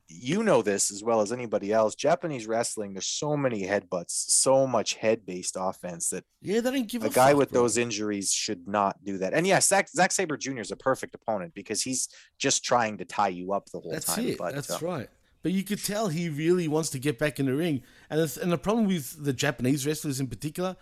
you 0.09 0.43
know 0.43 0.63
this 0.63 0.91
as 0.91 1.03
well 1.03 1.21
as 1.21 1.33
anybody 1.33 1.73
else. 1.73 1.95
Japanese 1.95 2.47
wrestling, 2.47 2.95
there's 2.95 3.07
so 3.07 3.37
many 3.37 3.63
headbutts, 3.67 4.11
so 4.11 4.67
much 4.67 4.95
head-based 4.95 5.57
offense 5.59 6.09
that 6.11 6.25
Yeah, 6.41 6.61
they 6.61 6.71
didn't 6.71 6.89
give 6.89 7.05
a 7.05 7.11
guy 7.11 7.31
fuck, 7.31 7.39
with 7.39 7.53
bro. 7.53 7.63
those 7.63 7.77
injuries 7.77 8.33
should 8.33 8.67
not 8.67 9.05
do 9.05 9.19
that. 9.19 9.35
And 9.35 9.47
yes, 9.47 9.69
Zach, 9.69 9.89
Zack 9.89 10.13
Sabre 10.13 10.37
Jr. 10.39 10.61
is 10.61 10.71
a 10.71 10.77
perfect 10.77 11.15
opponent 11.15 11.53
because 11.55 11.83
he's 11.83 12.09
just 12.39 12.65
trying 12.65 12.97
to 12.99 13.05
tie 13.05 13.29
you 13.29 13.53
up 13.53 13.69
the 13.71 13.81
whole 13.81 13.93
That's 13.93 14.07
time. 14.07 14.27
it. 14.27 14.39
But 14.39 14.55
That's 14.55 14.71
uh, 14.71 14.79
right. 14.81 15.09
But 15.43 15.53
you 15.53 15.63
could 15.63 15.85
tell 15.85 16.09
he 16.09 16.29
really 16.29 16.69
wants 16.69 16.91
to 16.91 16.99
get 16.99 17.19
back 17.19 17.39
in 17.39 17.47
the 17.47 17.55
ring. 17.55 17.83
And 18.11 18.21
and 18.43 18.51
the 18.51 18.59
problem 18.59 18.87
with 18.87 19.23
the 19.25 19.33
Japanese 19.33 19.87
wrestlers 19.87 20.21
in 20.21 20.27
particular, 20.27 20.77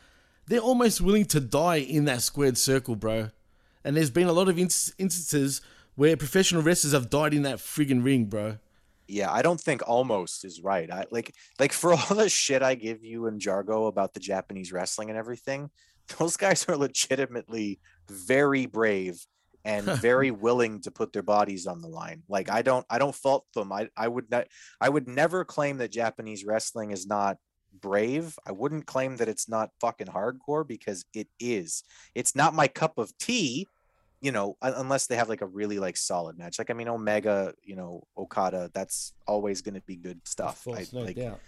they're 0.47 0.61
almost 0.61 1.01
willing 1.01 1.27
to 1.27 1.41
die 1.41 1.77
in 1.77 2.05
that 2.07 2.23
squared 2.23 2.57
circle, 2.57 2.97
bro. 2.97 3.31
And 3.85 3.97
there's 3.97 4.11
been 4.11 4.29
a 4.29 4.33
lot 4.33 4.49
of 4.49 4.59
instances 4.59 5.61
where 5.95 6.17
professional 6.17 6.63
wrestlers 6.63 6.93
have 6.93 7.11
died 7.11 7.35
in 7.35 7.43
that 7.43 7.59
friggin' 7.59 8.05
ring, 8.05 8.27
bro. 8.27 8.59
Yeah, 9.09 9.33
I 9.33 9.43
don't 9.43 9.61
think 9.61 9.83
almost 9.87 10.45
is 10.45 10.63
right. 10.63 10.91
I 10.91 11.05
like 11.11 11.35
like 11.59 11.73
for 11.73 11.93
all 11.95 12.17
the 12.17 12.29
shit 12.29 12.63
I 12.63 12.75
give 12.75 13.05
you 13.05 13.27
and 13.27 13.41
Jargo 13.41 13.89
about 13.89 14.15
the 14.15 14.21
Japanese 14.21 14.73
wrestling 14.73 15.11
and 15.11 15.19
everything, 15.19 15.71
those 16.19 16.37
guys 16.37 16.65
are 16.69 16.77
legitimately 16.77 17.81
very 18.09 18.67
brave 18.67 19.25
and 19.65 19.85
very 19.85 20.31
willing 20.47 20.81
to 20.83 20.91
put 20.91 21.13
their 21.13 21.23
bodies 21.23 21.67
on 21.67 21.81
the 21.81 21.89
line. 21.89 22.23
Like 22.29 22.51
I 22.51 22.63
don't 22.63 22.87
I 22.89 22.99
don't 22.99 23.15
fault 23.15 23.47
them. 23.55 23.73
I 23.73 23.89
I 23.97 24.09
would 24.09 24.31
not 24.31 24.47
I 24.81 24.89
would 24.89 25.09
never 25.09 25.45
claim 25.45 25.79
that 25.79 25.93
Japanese 25.93 26.45
wrestling 26.45 26.91
is 26.91 27.07
not 27.07 27.37
brave. 27.81 28.39
I 28.47 28.53
wouldn't 28.53 28.87
claim 28.87 29.17
that 29.17 29.29
it's 29.29 29.49
not 29.49 29.71
fucking 29.81 30.07
hardcore 30.07 30.67
because 30.67 31.05
it 31.15 31.29
is. 31.39 31.83
It's 32.15 32.35
not 32.35 32.55
my 32.55 32.69
cup 32.69 32.99
of 32.99 33.17
tea, 33.19 33.67
you 34.21 34.33
know, 34.33 34.57
unless 34.63 35.07
they 35.07 35.17
have 35.17 35.29
like 35.29 35.43
a 35.43 35.47
really 35.47 35.79
like 35.79 35.97
solid 35.97 36.39
match. 36.39 36.59
Like 36.59 36.71
I 36.71 36.75
mean 36.75 36.89
Omega, 36.89 37.55
you 37.63 37.77
know, 37.77 38.07
Okada, 38.17 38.71
that's 38.73 39.13
always 39.27 39.63
going 39.63 39.75
to 39.75 39.83
be 39.83 39.97
good 39.97 40.21
stuff. 40.25 40.65
Course, 40.65 40.91
I, 40.93 40.97
no 40.97 41.03
like, 41.05 41.17
doubt. 41.17 41.41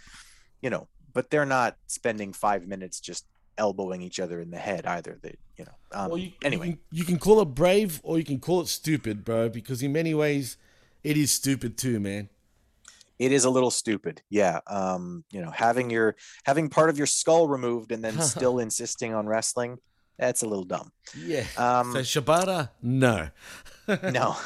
you 0.61 0.71
know, 0.71 0.87
but 1.13 1.31
they're 1.31 1.47
not 1.47 1.77
spending 1.87 2.33
5 2.33 2.67
minutes 2.67 3.01
just 3.01 3.25
elbowing 3.57 4.03
each 4.03 4.21
other 4.21 4.41
in 4.41 4.51
the 4.51 4.59
head 4.59 4.87
either. 4.87 5.19
That 5.23 5.39
you 5.57 5.65
know. 5.65 5.73
Um, 5.93 6.11
Well, 6.11 6.19
you, 6.19 6.33
anyway, 6.45 6.67
you 6.67 6.73
can, 6.73 6.81
you 6.93 7.05
can 7.05 7.19
call 7.19 7.41
it 7.41 7.47
brave 7.47 8.01
or 8.05 8.19
you 8.19 8.25
can 8.25 8.39
call 8.39 8.61
it 8.61 8.69
stupid, 8.69 9.25
bro. 9.25 9.49
Because 9.49 9.83
in 9.83 9.93
many 9.93 10.15
ways, 10.15 10.57
it 11.03 11.17
is 11.17 11.33
stupid 11.33 11.77
too, 11.79 11.99
man. 11.99 12.29
it 13.19 13.33
is 13.33 13.45
a 13.45 13.51
little 13.51 13.71
stupid. 13.71 14.23
Yeah. 14.31 14.61
Um, 14.69 15.25
you 15.33 15.41
know, 15.41 15.51
having 15.51 15.91
your 15.91 16.15
having 16.45 16.69
part 16.69 16.91
of 16.91 16.99
your 16.99 17.07
skull 17.09 17.49
removed 17.49 17.91
and 17.91 18.05
then 18.05 18.21
still 18.35 18.59
insisting 18.61 19.15
on 19.15 19.27
wrestling, 19.27 19.79
that's 20.19 20.43
a 20.43 20.47
little 20.49 20.65
dumb. 20.65 20.91
Yeah. 21.17 21.45
Um, 21.57 21.93
so 21.93 22.01
Shibata, 22.01 22.71
no. 22.83 23.29
no. 24.03 24.37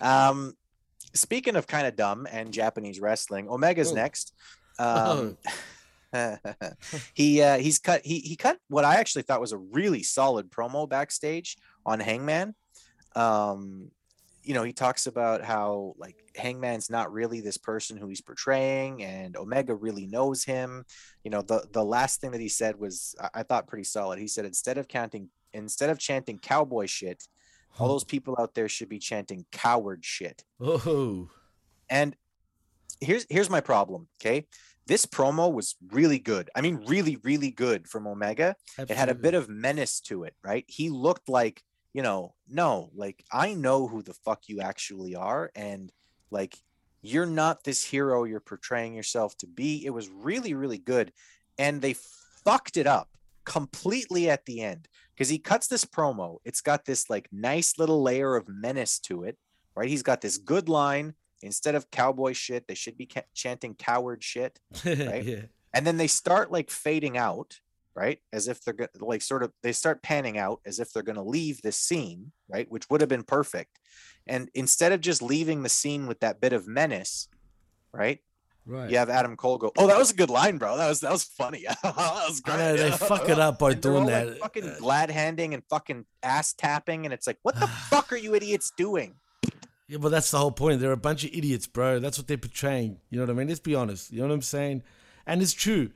Um, 0.00 0.54
speaking 1.14 1.56
of 1.56 1.66
kind 1.66 1.86
of 1.86 1.96
dumb 1.96 2.26
and 2.30 2.52
Japanese 2.52 3.00
wrestling, 3.00 3.48
Omega's 3.48 3.92
Oh. 3.92 3.94
next. 3.94 4.32
Um, 4.78 5.38
he 7.14 7.42
uh, 7.42 7.58
he's 7.58 7.78
cut 7.78 8.02
he 8.04 8.20
he 8.20 8.36
cut 8.36 8.58
what 8.68 8.84
I 8.84 8.96
actually 8.96 9.22
thought 9.22 9.40
was 9.40 9.52
a 9.52 9.58
really 9.58 10.02
solid 10.02 10.50
promo 10.50 10.88
backstage 10.88 11.56
on 11.84 12.00
Hangman. 12.00 12.54
Um, 13.14 13.90
you 14.46 14.54
know, 14.54 14.62
he 14.62 14.72
talks 14.72 15.08
about 15.08 15.42
how 15.42 15.94
like 15.98 16.16
Hangman's 16.36 16.88
not 16.88 17.12
really 17.12 17.40
this 17.40 17.58
person 17.58 17.96
who 17.96 18.06
he's 18.08 18.20
portraying, 18.20 19.02
and 19.02 19.36
Omega 19.36 19.74
really 19.74 20.06
knows 20.06 20.44
him. 20.44 20.84
You 21.24 21.32
know, 21.32 21.42
the 21.42 21.66
the 21.72 21.84
last 21.84 22.20
thing 22.20 22.30
that 22.30 22.40
he 22.40 22.48
said 22.48 22.78
was 22.78 23.16
I, 23.20 23.40
I 23.40 23.42
thought 23.42 23.66
pretty 23.66 23.84
solid. 23.84 24.20
He 24.20 24.28
said 24.28 24.44
instead 24.44 24.78
of 24.78 24.86
counting 24.86 25.30
instead 25.52 25.90
of 25.90 25.98
chanting 25.98 26.38
cowboy 26.38 26.86
shit, 26.86 27.24
all 27.78 27.88
those 27.88 28.04
people 28.04 28.36
out 28.38 28.54
there 28.54 28.68
should 28.68 28.88
be 28.88 29.00
chanting 29.00 29.44
coward 29.50 30.04
shit. 30.04 30.44
Oh. 30.60 31.28
And 31.90 32.14
here's 33.00 33.26
here's 33.28 33.50
my 33.50 33.60
problem. 33.60 34.06
Okay, 34.20 34.46
this 34.86 35.06
promo 35.06 35.52
was 35.52 35.74
really 35.90 36.20
good. 36.20 36.50
I 36.54 36.60
mean, 36.60 36.84
really, 36.86 37.18
really 37.24 37.50
good 37.50 37.88
from 37.88 38.06
Omega. 38.06 38.54
It 38.78 38.90
had 38.90 39.08
a 39.08 39.14
bit 39.14 39.34
of 39.34 39.48
menace 39.48 40.00
to 40.02 40.22
it, 40.22 40.34
right? 40.44 40.64
He 40.68 40.88
looked 40.88 41.28
like 41.28 41.62
you 41.96 42.02
know, 42.02 42.34
no, 42.46 42.90
like 42.94 43.24
I 43.32 43.54
know 43.54 43.88
who 43.88 44.02
the 44.02 44.12
fuck 44.12 44.50
you 44.50 44.60
actually 44.60 45.14
are, 45.14 45.50
and 45.56 45.90
like 46.30 46.58
you're 47.00 47.24
not 47.24 47.64
this 47.64 47.82
hero 47.82 48.24
you're 48.24 48.38
portraying 48.38 48.94
yourself 48.94 49.34
to 49.38 49.46
be. 49.46 49.82
It 49.86 49.94
was 49.94 50.10
really, 50.10 50.52
really 50.52 50.76
good, 50.76 51.10
and 51.58 51.80
they 51.80 51.94
fucked 52.44 52.76
it 52.76 52.86
up 52.86 53.08
completely 53.46 54.28
at 54.28 54.44
the 54.44 54.60
end 54.60 54.88
because 55.14 55.30
he 55.30 55.38
cuts 55.38 55.68
this 55.68 55.86
promo. 55.86 56.36
It's 56.44 56.60
got 56.60 56.84
this 56.84 57.08
like 57.08 57.28
nice 57.32 57.78
little 57.78 58.02
layer 58.02 58.36
of 58.36 58.46
menace 58.46 58.98
to 59.04 59.24
it, 59.24 59.38
right? 59.74 59.88
He's 59.88 60.02
got 60.02 60.20
this 60.20 60.36
good 60.36 60.68
line. 60.68 61.14
Instead 61.40 61.74
of 61.74 61.90
cowboy 61.90 62.34
shit, 62.34 62.68
they 62.68 62.74
should 62.74 62.98
be 62.98 63.06
ca- 63.06 63.22
chanting 63.32 63.74
coward 63.74 64.22
shit, 64.22 64.60
right? 64.84 65.24
yeah. 65.24 65.42
and 65.72 65.86
then 65.86 65.96
they 65.96 66.08
start 66.08 66.52
like 66.52 66.68
fading 66.68 67.16
out 67.16 67.60
right 67.96 68.20
as 68.32 68.46
if 68.46 68.62
they're 68.62 68.76
like 69.00 69.22
sort 69.22 69.42
of 69.42 69.50
they 69.62 69.72
start 69.72 70.02
panning 70.02 70.36
out 70.36 70.60
as 70.66 70.78
if 70.78 70.92
they're 70.92 71.02
gonna 71.02 71.22
leave 71.24 71.62
this 71.62 71.76
scene 71.78 72.30
right 72.48 72.70
which 72.70 72.84
would 72.90 73.00
have 73.00 73.08
been 73.08 73.22
perfect 73.24 73.78
and 74.26 74.50
instead 74.54 74.92
of 74.92 75.00
just 75.00 75.22
leaving 75.22 75.62
the 75.62 75.68
scene 75.68 76.06
with 76.06 76.20
that 76.20 76.40
bit 76.40 76.52
of 76.52 76.68
menace 76.68 77.28
right 77.92 78.20
Right. 78.68 78.90
you 78.90 78.96
have 78.98 79.08
adam 79.08 79.36
cole 79.36 79.58
go 79.58 79.70
oh 79.78 79.86
that 79.86 79.96
was 79.96 80.10
a 80.10 80.14
good 80.14 80.28
line 80.28 80.58
bro 80.58 80.76
that 80.76 80.88
was 80.88 81.00
that 81.00 81.12
was 81.12 81.22
funny 81.22 81.64
that 81.84 81.94
was 82.28 82.40
great 82.40 82.58
know 82.58 82.76
they 82.76 82.90
fuck 82.90 83.28
it 83.28 83.38
up 83.38 83.60
by 83.60 83.70
And 83.70 83.80
doing 83.80 84.06
that. 84.06 84.26
like, 84.28 84.38
fucking 84.40 84.68
uh, 84.68 84.76
glad 84.80 85.08
handing 85.10 85.54
and 85.54 85.62
fucking 85.70 86.04
ass 86.24 86.52
tapping 86.52 87.04
and 87.06 87.14
it's 87.14 87.28
like 87.28 87.38
what 87.42 87.54
the 87.60 87.66
fuck 87.90 88.12
are 88.12 88.16
you 88.16 88.34
idiots 88.34 88.72
doing 88.76 89.14
Yeah, 89.88 89.98
but 89.98 90.08
that's 90.08 90.32
the 90.32 90.38
whole 90.38 90.50
point. 90.50 90.80
They're 90.80 90.90
a 90.90 90.96
bunch 90.96 91.22
of 91.22 91.30
idiots, 91.32 91.68
bro. 91.68 92.00
That's 92.00 92.18
what 92.18 92.26
they're 92.26 92.36
portraying. 92.38 92.98
You 93.08 93.18
know 93.20 93.24
what 93.26 93.30
I 93.30 93.34
mean? 93.38 93.46
Let's 93.46 93.60
be 93.60 93.76
honest. 93.76 94.10
You 94.10 94.18
know 94.22 94.26
what 94.26 94.34
I'm 94.34 94.42
saying? 94.42 94.82
And 95.28 95.40
it's 95.40 95.52
true. 95.52 95.92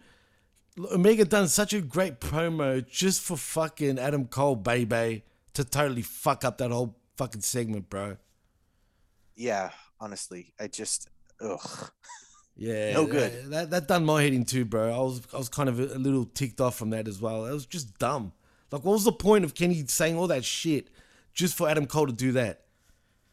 Omega 0.93 1.25
done 1.25 1.49
such 1.49 1.73
a 1.73 1.81
great 1.81 2.21
promo 2.21 2.87
just 2.89 3.23
for 3.23 3.37
fucking 3.37 3.99
Adam 3.99 4.27
Cole, 4.27 4.57
baby, 4.57 5.25
to 5.55 5.65
totally 5.65 6.03
fuck 6.03 6.45
up 6.45 6.59
that 6.59 6.71
whole 6.71 6.97
fucking 7.17 7.43
segment, 7.43 7.91
bro. 7.91 8.17
yeah 9.37 9.71
honestly 10.01 10.55
i 10.59 10.67
just 10.67 11.09
ugh 11.41 11.91
Yeah, 12.57 12.93
No 12.93 13.07
good. 13.07 13.51
That, 13.51 13.71
that 13.71 13.89
done 13.89 14.05
my 14.05 14.23
head 14.23 14.35
in 14.35 14.45
too, 14.45 14.67
bro. 14.67 14.93
I 14.93 14.99
was 14.99 15.23
I 15.33 15.39
was 15.39 15.49
kind 15.49 15.69
of 15.69 15.81
a, 15.81 15.85
a 15.97 15.99
little 15.99 16.27
ticked 16.27 16.61
off 16.61 16.77
from 16.77 16.91
that 16.91 17.09
as 17.09 17.19
well. 17.19 17.47
It 17.47 17.53
was 17.53 17.65
just 17.65 17.99
dumb. 17.99 18.33
Like, 18.71 18.85
what 18.85 18.93
was 18.93 19.05
the 19.05 19.13
point 19.13 19.45
of 19.45 19.55
Kenny 19.55 19.83
saying 19.87 20.19
all 20.19 20.27
that 20.27 20.45
shit 20.45 20.89
just 21.33 21.57
for 21.57 21.71
Adam 21.71 21.87
Cole 21.87 22.07
to 22.07 22.13
do 22.13 22.33
that? 22.33 22.65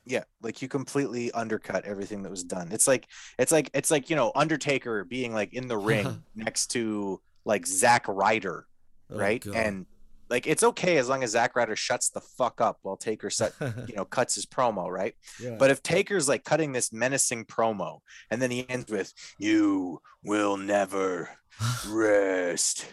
yeah 0.10 0.24
like 0.42 0.62
you 0.62 0.70
completely 0.70 1.30
undercut 1.34 1.84
everything 1.84 2.24
that 2.24 2.30
was 2.30 2.42
done 2.44 2.70
it's 2.72 2.88
like 2.88 3.08
it's 3.38 3.52
like 3.52 3.70
it's 3.74 3.92
like 3.92 4.10
you 4.10 4.16
know 4.16 4.32
undertaker 4.36 5.04
being 5.04 5.34
like 5.34 5.54
in 5.54 5.68
the 5.68 5.78
ring 5.92 6.24
next 6.34 6.68
to 6.68 7.20
like 7.48 7.66
Zack 7.66 8.06
ryder 8.08 8.68
Oh, 9.10 9.18
right 9.18 9.42
God. 9.44 9.56
and 9.56 9.86
like 10.30 10.46
it's 10.46 10.64
okay 10.64 10.98
as 10.98 11.08
long 11.08 11.24
as 11.24 11.32
Zack 11.32 11.56
ryder 11.56 11.76
shuts 11.78 12.10
the 12.10 12.20
fuck 12.20 12.60
up 12.60 12.78
while 12.82 12.98
taker 12.98 13.30
set 13.30 13.54
you 13.88 13.96
know 13.96 14.04
cuts 14.06 14.36
his 14.36 14.46
promo 14.46 14.90
right 14.90 15.16
Yeah. 15.40 15.56
but 15.58 15.72
if 15.72 15.82
taker's 15.82 16.28
like 16.28 16.44
cutting 16.44 16.74
this 16.74 16.92
menacing 16.92 17.46
promo 17.46 18.00
and 18.30 18.42
then 18.42 18.52
he 18.52 18.70
ends 18.70 18.92
with 18.92 19.14
you 19.40 20.02
will 20.26 20.58
never 20.58 21.30
rest 21.88 22.86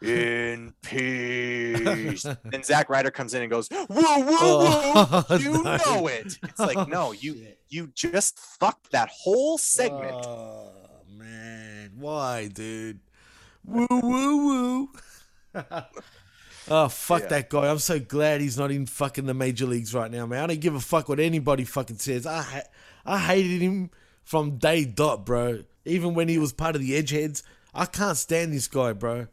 in 0.00 0.74
peace. 0.82 2.22
then 2.44 2.62
Zack 2.64 2.88
Ryder 2.90 3.10
comes 3.12 3.34
in 3.34 3.42
and 3.42 3.50
goes, 3.50 3.68
"Whoa, 3.68 3.86
whoa, 3.88 4.24
whoa! 4.26 5.24
Oh, 5.30 5.36
you 5.36 5.52
no. 5.62 5.76
know 5.76 6.06
it." 6.08 6.38
It's 6.42 6.58
like, 6.58 6.88
no, 6.88 7.12
you 7.12 7.46
you 7.68 7.86
just 7.94 8.38
fucked 8.58 8.90
that 8.90 9.08
whole 9.12 9.58
segment. 9.58 10.26
Oh 10.26 10.72
man, 11.08 11.92
why, 11.94 12.48
dude? 12.48 12.98
Woo 13.64 13.86
woo 13.90 14.36
woo. 14.46 14.88
oh 16.68 16.88
fuck 16.88 17.22
Yeah. 17.22 17.28
that 17.28 17.50
guy! 17.50 17.70
I'm 17.70 17.78
so 17.78 17.98
glad 18.00 18.40
he's 18.40 18.58
not 18.58 18.70
in 18.70 18.86
fucking 18.86 19.26
the 19.26 19.34
major 19.34 19.66
leagues 19.66 19.94
right 19.94 20.10
now, 20.10 20.26
man. 20.26 20.44
I 20.44 20.46
don't 20.48 20.60
give 20.60 20.74
a 20.74 20.80
fuck 20.80 21.08
what 21.08 21.20
anybody 21.20 21.64
fucking 21.64 21.98
says. 21.98 22.26
I 22.26 22.42
ha- 22.42 22.62
I 23.04 23.18
hated 23.18 23.60
him 23.60 23.90
from 24.24 24.58
day 24.58 24.84
dot, 24.84 25.24
bro. 25.26 25.64
Even 25.84 26.14
when 26.14 26.28
he 26.28 26.38
was 26.38 26.52
part 26.52 26.74
of 26.76 26.80
the 26.82 26.92
Edgeheads, 26.92 27.42
I 27.74 27.86
can't 27.86 28.16
stand 28.16 28.52
this 28.52 28.68
guy, 28.68 28.92
bro. 28.92 29.26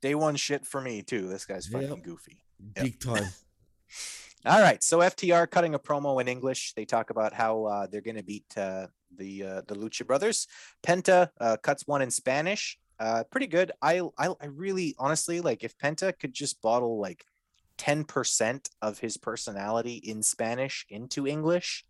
Day 0.00 0.14
one 0.14 0.36
shit 0.36 0.66
for 0.66 0.80
me 0.80 1.02
too. 1.02 1.28
This 1.28 1.44
guy's 1.44 1.66
fucking 1.66 1.88
Yep. 1.88 2.02
goofy. 2.02 2.42
Yep. 2.76 2.84
Big 2.84 3.00
time. 3.00 3.26
All 4.44 4.60
right, 4.60 4.82
so 4.82 4.98
FTR 4.98 5.48
cutting 5.48 5.74
a 5.74 5.78
promo 5.78 6.20
in 6.20 6.26
English. 6.26 6.72
They 6.74 6.84
talk 6.84 7.10
about 7.10 7.32
how 7.32 7.64
uh, 7.64 7.86
they're 7.86 8.00
going 8.00 8.16
to 8.16 8.24
beat 8.24 8.46
uh, 8.56 8.88
the 9.16 9.44
uh, 9.44 9.62
the 9.68 9.76
Lucha 9.76 10.04
Brothers. 10.04 10.48
Penta 10.84 11.30
uh, 11.40 11.56
cuts 11.62 11.86
one 11.86 12.02
in 12.02 12.10
Spanish. 12.10 12.76
Uh, 13.02 13.24
pretty 13.32 13.48
good. 13.48 13.72
I, 13.82 14.00
I 14.16 14.28
I 14.40 14.46
really 14.46 14.94
honestly 14.98 15.40
like 15.40 15.64
if 15.64 15.76
Penta 15.76 16.08
could 16.18 16.32
just 16.32 16.62
bottle 16.62 17.00
like 17.00 17.24
ten 17.76 18.04
percent 18.04 18.70
of 18.80 19.00
his 19.00 19.16
personality 19.16 19.96
in 19.96 20.22
Spanish 20.22 20.86
into 20.88 21.26
English. 21.26 21.84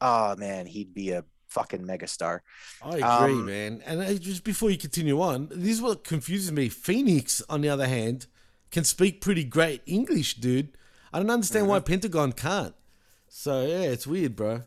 Oh 0.00 0.34
man, 0.36 0.66
he'd 0.66 0.92
be 0.92 1.10
a 1.12 1.24
fucking 1.46 1.84
megastar. 1.86 2.40
I 2.82 2.88
agree, 2.96 3.02
Um, 3.38 3.46
man. 3.46 3.82
And 3.86 4.00
uh, 4.00 4.14
just 4.14 4.42
before 4.44 4.70
you 4.70 4.78
continue 4.78 5.20
on, 5.20 5.48
this 5.50 5.74
is 5.76 5.82
what 5.82 6.02
confuses 6.04 6.50
me. 6.52 6.68
Phoenix, 6.68 7.40
on 7.48 7.60
the 7.62 7.68
other 7.68 7.86
hand, 7.86 8.26
can 8.70 8.84
speak 8.84 9.20
pretty 9.20 9.44
great 9.44 9.80
English, 9.86 10.34
dude. 10.46 10.76
I 11.12 11.18
don't 11.20 11.30
understand 11.30 11.68
why 11.68 11.78
Mm-hmm. 11.78 11.86
Pentagon 11.92 12.32
can't. 12.32 12.74
So 13.28 13.62
yeah, 13.64 13.90
it's 13.94 14.06
weird, 14.06 14.34
bro. 14.36 14.62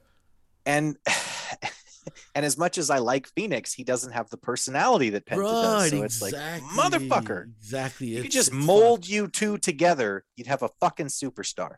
And 0.65 0.97
and 2.35 2.45
as 2.45 2.57
much 2.57 2.77
as 2.77 2.89
I 2.89 2.97
like 2.97 3.27
Phoenix, 3.27 3.73
he 3.73 3.83
doesn't 3.83 4.11
have 4.11 4.29
the 4.29 4.37
personality 4.37 5.09
that 5.11 5.25
Penta 5.25 5.43
does. 5.43 5.89
So 5.91 6.03
it's 6.03 6.21
like 6.21 6.33
motherfucker. 6.33 7.51
Exactly. 7.59 8.07
You 8.07 8.21
could 8.23 8.31
just 8.31 8.51
mold 8.51 9.07
you 9.07 9.27
two 9.27 9.57
together. 9.57 10.23
You'd 10.35 10.47
have 10.47 10.63
a 10.63 10.69
fucking 10.79 11.07
superstar. 11.07 11.75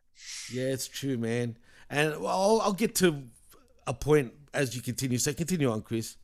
Yeah, 0.52 0.66
it's 0.66 0.88
true, 0.88 1.18
man. 1.18 1.58
And 1.90 2.14
I'll, 2.14 2.62
I'll 2.64 2.74
get 2.74 2.96
to 2.96 3.24
a 3.86 3.94
point 3.94 4.34
as 4.54 4.76
you 4.76 4.82
continue. 4.82 5.18
So 5.18 5.34
continue 5.34 5.70
on, 5.70 5.82
Chris. 5.82 6.16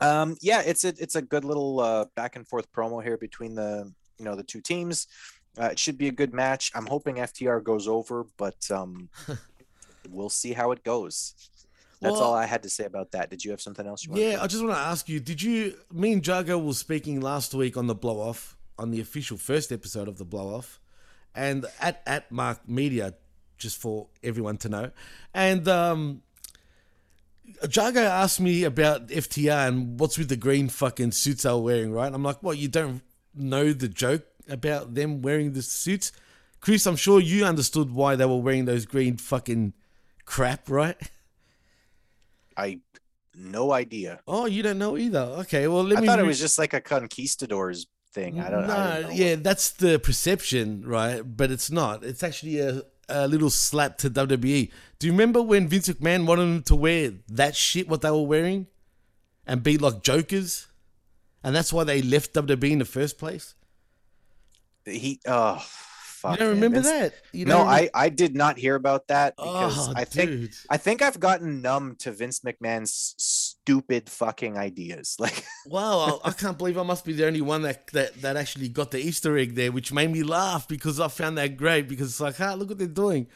Um, 0.00 0.36
yeah, 0.42 0.62
it's 0.64 0.84
a 0.84 0.88
it's 0.88 1.14
a 1.14 1.22
good 1.22 1.44
little 1.44 1.80
uh, 1.80 2.04
back 2.14 2.36
and 2.36 2.46
forth 2.46 2.70
promo 2.72 3.02
here 3.02 3.16
between 3.16 3.54
the 3.54 3.90
you 4.18 4.24
know 4.24 4.34
the 4.34 4.42
two 4.42 4.60
teams. 4.60 5.06
Uh, 5.58 5.66
it 5.66 5.78
should 5.78 5.96
be 5.96 6.08
a 6.08 6.12
good 6.12 6.34
match. 6.34 6.70
I'm 6.74 6.86
hoping 6.86 7.16
FTR 7.16 7.62
goes 7.62 7.88
over, 7.88 8.26
but 8.36 8.70
um, 8.70 9.08
we'll 10.10 10.28
see 10.28 10.52
how 10.52 10.70
it 10.72 10.84
goes. 10.84 11.34
That's 12.00 12.12
Well- 12.12 12.22
all 12.24 12.34
I 12.34 12.44
had 12.46 12.62
to 12.64 12.70
say 12.70 12.84
about 12.84 13.12
that. 13.12 13.30
Did 13.30 13.44
you 13.44 13.50
have 13.52 13.60
something 13.60 13.86
else 13.86 14.04
you 14.04 14.10
want? 14.10 14.22
Yeah, 14.22 14.42
I 14.42 14.46
just 14.46 14.62
want 14.62 14.74
to 14.76 14.80
ask 14.80 15.08
you: 15.08 15.18
Did 15.20 15.40
you? 15.42 15.76
Me 15.92 16.12
and 16.12 16.22
Jargo 16.22 16.62
were 16.62 16.74
speaking 16.74 17.20
last 17.20 17.54
week 17.54 17.76
on 17.76 17.86
the 17.86 17.94
blow 17.94 18.20
off, 18.20 18.56
on 18.78 18.90
the 18.90 19.00
official 19.00 19.36
first 19.38 19.72
episode 19.72 20.06
of 20.08 20.18
the 20.18 20.24
blow 20.24 20.54
off, 20.54 20.78
and 21.34 21.64
at 21.80 22.02
at 22.06 22.30
Mark 22.30 22.68
Media, 22.68 23.14
just 23.56 23.80
for 23.80 24.08
everyone 24.22 24.58
to 24.58 24.68
know, 24.68 24.90
and 25.32 25.66
um, 25.68 26.22
Jargo 27.64 28.04
asked 28.04 28.40
me 28.40 28.64
about 28.64 29.08
FTR 29.08 29.68
and 29.68 29.98
what's 29.98 30.18
with 30.18 30.28
the 30.28 30.36
green 30.36 30.68
fucking 30.68 31.12
suits 31.12 31.44
they 31.44 31.50
were 31.50 31.58
wearing, 31.58 31.92
right? 31.92 32.12
I'm 32.12 32.22
like, 32.22 32.42
what? 32.42 32.58
You 32.58 32.68
don't 32.68 33.02
know 33.34 33.72
the 33.72 33.88
joke 33.88 34.26
about 34.48 34.94
them 34.94 35.22
wearing 35.22 35.52
the 35.52 35.62
suits, 35.62 36.12
Chris? 36.60 36.86
I'm 36.86 36.96
sure 36.96 37.20
you 37.20 37.44
understood 37.46 37.90
why 37.92 38.16
they 38.16 38.26
were 38.26 38.36
wearing 38.36 38.64
those 38.66 38.84
green 38.84 39.16
fucking 39.16 39.72
crap, 40.26 40.68
right? 40.68 40.96
I 42.56 42.80
no 43.34 43.72
idea. 43.72 44.20
Oh, 44.26 44.46
you 44.46 44.62
don't 44.62 44.78
know 44.78 44.96
either. 44.96 45.20
Okay, 45.40 45.68
well 45.68 45.84
let 45.84 45.98
I 45.98 46.00
me. 46.00 46.06
thought 46.06 46.18
it 46.18 46.26
was 46.26 46.40
just 46.40 46.58
like 46.58 46.72
a 46.72 46.80
conquistadors 46.80 47.86
thing. 48.12 48.40
I 48.40 48.50
don't. 48.50 48.66
no, 48.66 48.76
I 48.76 49.00
don't 49.00 49.10
know. 49.10 49.14
yeah, 49.14 49.34
that's 49.36 49.70
the 49.70 49.98
perception, 49.98 50.82
right? 50.86 51.20
But 51.22 51.50
it's 51.50 51.70
not. 51.70 52.02
It's 52.02 52.22
actually 52.22 52.60
a, 52.60 52.82
a 53.08 53.28
little 53.28 53.50
slap 53.50 53.98
to 53.98 54.10
WWE. 54.10 54.70
Do 54.98 55.06
you 55.06 55.12
remember 55.12 55.42
when 55.42 55.68
Vince 55.68 55.88
McMahon 55.88 56.26
wanted 56.26 56.42
them 56.42 56.62
to 56.64 56.76
wear 56.76 57.12
that 57.28 57.54
shit, 57.54 57.88
what 57.88 58.00
they 58.00 58.10
were 58.10 58.22
wearing, 58.22 58.66
and 59.46 59.62
be 59.62 59.76
like 59.76 60.02
jokers? 60.02 60.66
And 61.44 61.54
that's 61.54 61.72
why 61.72 61.84
they 61.84 62.00
left 62.02 62.32
WWE 62.34 62.70
in 62.70 62.78
the 62.78 62.84
first 62.86 63.18
place? 63.18 63.54
He. 64.86 65.20
Oh, 65.26 65.64
fuck. 66.26 66.40
you 66.40 66.44
don't 66.46 66.54
remember 66.54 66.80
that? 66.80 67.14
You 67.32 67.46
no, 67.46 67.60
I, 67.60 67.88
I 67.94 68.08
did 68.08 68.34
not 68.34 68.58
hear 68.58 68.74
about 68.74 69.08
that 69.08 69.36
because 69.36 69.88
Oh, 69.88 69.92
I 69.96 70.04
think 70.04 70.30
dude. 70.30 70.54
I 70.70 70.76
think 70.76 71.02
I've 71.02 71.20
gotten 71.20 71.62
numb 71.62 71.96
to 72.00 72.12
Vince 72.12 72.40
McMahon's 72.40 73.14
stupid 73.18 74.08
fucking 74.10 74.56
ideas. 74.56 75.16
Like 75.26 75.44
Wow, 75.66 76.20
I, 76.24 76.28
I 76.28 76.32
can't 76.32 76.56
believe 76.56 76.78
I 76.78 76.82
must 76.82 77.04
be 77.04 77.12
the 77.12 77.26
only 77.26 77.40
one 77.40 77.62
that, 77.62 77.88
that 77.88 78.20
that 78.22 78.36
actually 78.36 78.68
got 78.68 78.90
the 78.90 78.98
Easter 78.98 79.36
egg 79.36 79.54
there, 79.54 79.72
which 79.72 79.92
made 79.92 80.12
me 80.12 80.22
laugh 80.22 80.68
because 80.68 81.00
I 81.00 81.08
found 81.08 81.38
that 81.38 81.56
great 81.56 81.88
because 81.88 82.10
it's 82.10 82.20
like, 82.20 82.40
ah, 82.40 82.54
look 82.54 82.68
what 82.68 82.78
they're 82.78 82.86
doing. 82.86 83.26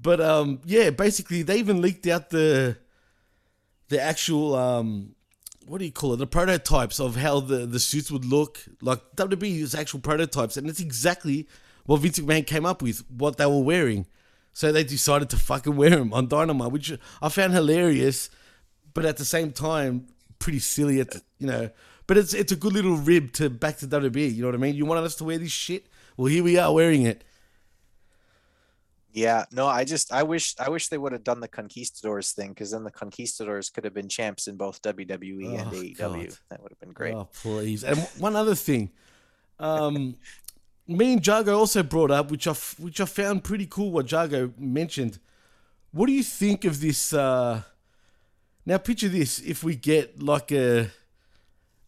But 0.00 0.20
um, 0.20 0.60
yeah, 0.64 0.90
basically 0.90 1.42
they 1.42 1.58
even 1.58 1.80
leaked 1.80 2.06
out 2.06 2.30
the 2.30 2.78
the 3.88 4.00
actual 4.00 4.54
um, 4.54 5.14
what 5.66 5.78
do 5.78 5.84
you 5.84 5.92
call 5.92 6.12
it? 6.12 6.16
The 6.16 6.26
prototypes 6.26 7.00
of 7.00 7.16
how 7.16 7.40
the 7.40 7.66
the 7.66 7.80
suits 7.80 8.10
would 8.10 8.24
look. 8.24 8.64
Like 8.80 9.00
WWE 9.16 9.50
used 9.50 9.74
actual 9.74 10.00
prototypes, 10.00 10.56
and 10.56 10.68
it's 10.68 10.80
exactly 10.80 11.48
what 11.86 12.00
Vince 12.00 12.18
McMahon 12.18 12.46
came 12.46 12.64
up 12.66 12.82
with, 12.82 13.04
what 13.10 13.36
they 13.36 13.46
were 13.46 13.60
wearing. 13.62 14.06
So 14.52 14.70
they 14.70 14.84
decided 14.84 15.30
to 15.30 15.36
fucking 15.36 15.74
wear 15.76 15.90
them 15.90 16.12
on 16.12 16.28
Dynamite, 16.28 16.70
which 16.72 16.92
I 17.20 17.28
found 17.28 17.52
hilarious, 17.54 18.30
but 18.94 19.04
at 19.04 19.16
the 19.16 19.24
same 19.24 19.50
time 19.52 20.06
pretty 20.38 20.60
silly. 20.60 21.00
At 21.00 21.16
you 21.38 21.46
know, 21.48 21.70
but 22.06 22.16
it's 22.16 22.34
it's 22.34 22.52
a 22.52 22.56
good 22.56 22.72
little 22.72 22.96
rib 22.96 23.32
to 23.34 23.50
back 23.50 23.78
to 23.78 23.86
WWE. 23.86 24.32
You 24.34 24.42
know 24.42 24.48
what 24.48 24.54
I 24.54 24.58
mean? 24.58 24.76
You 24.76 24.86
wanted 24.86 25.04
us 25.04 25.16
to 25.16 25.24
wear 25.24 25.38
this 25.38 25.50
shit. 25.50 25.86
Well, 26.16 26.26
here 26.26 26.44
we 26.44 26.56
are 26.56 26.72
wearing 26.72 27.02
it. 27.02 27.24
Yeah, 29.12 29.44
no, 29.52 29.66
I 29.68 29.84
just 29.84 30.12
I 30.12 30.24
wish 30.24 30.56
I 30.58 30.68
wish 30.70 30.88
they 30.88 30.98
would 30.98 31.12
have 31.12 31.22
done 31.22 31.38
the 31.38 31.46
Conquistadors 31.48 32.32
thing 32.32 32.48
because 32.50 32.72
then 32.72 32.82
the 32.82 32.90
Conquistadors 32.90 33.70
could 33.70 33.84
have 33.84 33.94
been 33.94 34.08
champs 34.08 34.48
in 34.48 34.56
both 34.56 34.82
WWE 34.82 35.56
and 35.58 35.68
Oh, 35.68 35.72
AEW. 35.72 35.96
God. 35.96 36.36
That 36.50 36.62
would 36.62 36.72
have 36.72 36.80
been 36.80 36.92
great. 36.92 37.14
Oh, 37.14 37.28
please. 37.32 37.84
And 37.84 37.98
one 38.18 38.34
other 38.34 38.56
thing, 38.56 38.90
um, 39.60 40.16
me 40.86 41.14
and 41.14 41.22
Jargo 41.22 41.56
also 41.56 41.82
brought 41.82 42.10
up, 42.10 42.30
which 42.30 42.46
I 42.46 42.50
f- 42.50 42.76
which 42.78 43.00
I 43.00 43.06
found 43.06 43.44
pretty 43.44 43.66
cool. 43.66 43.90
What 43.90 44.06
Jargo 44.06 44.52
mentioned. 44.58 45.18
What 45.92 46.06
do 46.06 46.12
you 46.12 46.22
think 46.22 46.64
of 46.64 46.80
this? 46.80 47.12
Uh, 47.12 47.62
now, 48.66 48.78
picture 48.78 49.08
this: 49.08 49.40
if 49.40 49.64
we 49.64 49.76
get 49.76 50.22
like 50.22 50.52
a 50.52 50.90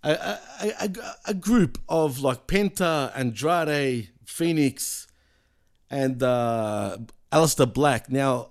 a, 0.02 0.10
a, 0.10 0.72
a, 0.80 0.90
a 1.26 1.34
group 1.34 1.78
of 1.88 2.20
like 2.20 2.46
Penta, 2.46 3.12
Andrade, 3.14 4.10
Phoenix, 4.24 5.06
and 5.90 6.22
uh, 6.22 6.96
Aleister 7.32 7.72
Black. 7.72 8.10
Now, 8.10 8.48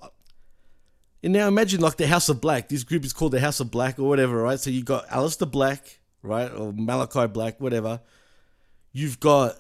and 1.24 1.34
now 1.34 1.48
imagine 1.48 1.82
like 1.82 1.98
the 1.98 2.08
House 2.08 2.30
of 2.30 2.42
Black. 2.42 2.70
This 2.70 2.84
group 2.84 3.06
is 3.06 3.14
called 3.14 3.32
the 3.32 3.40
House 3.40 3.60
of 3.60 3.72
Black 3.72 3.98
or 3.98 4.04
whatever, 4.08 4.42
right? 4.42 4.60
So 4.60 4.70
you 4.70 4.84
got 4.84 5.08
Aleister 5.08 5.50
Black, 5.50 6.00
right, 6.22 6.52
or 6.52 6.74
Malachi 6.74 7.28
Black, 7.28 7.60
whatever. 7.60 8.02
You've 8.92 9.20
got 9.20 9.58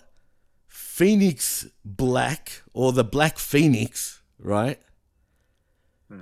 Phoenix 0.95 1.67
Black 1.83 2.63
or 2.71 2.93
the 2.93 3.03
Black 3.03 3.37
Phoenix, 3.37 4.21
right? 4.39 4.79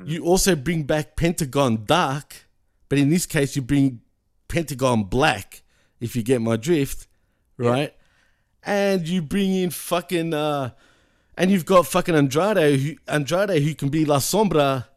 You 0.03 0.25
also 0.25 0.55
bring 0.55 0.81
back 0.81 1.15
Pentagon 1.15 1.85
Dark, 1.85 2.47
but 2.89 2.97
in 2.97 3.09
this 3.09 3.27
case 3.27 3.55
you 3.55 3.61
bring 3.61 4.01
Pentagon 4.47 5.03
Black, 5.03 5.61
if 5.99 6.15
you 6.15 6.23
get 6.23 6.41
my 6.41 6.55
drift, 6.55 7.05
right? 7.55 7.93
And 8.63 9.07
you 9.07 9.21
bring 9.21 9.53
in 9.53 9.69
fucking 9.69 10.33
uh 10.33 10.71
and 11.37 11.51
you've 11.51 11.67
got 11.67 11.85
fucking 11.85 12.15
Andrade 12.15 12.79
who 12.79 12.95
Andrade 13.07 13.61
who 13.61 13.75
can 13.75 13.89
be 13.89 14.05
La 14.05 14.17
Sombra 14.17 14.87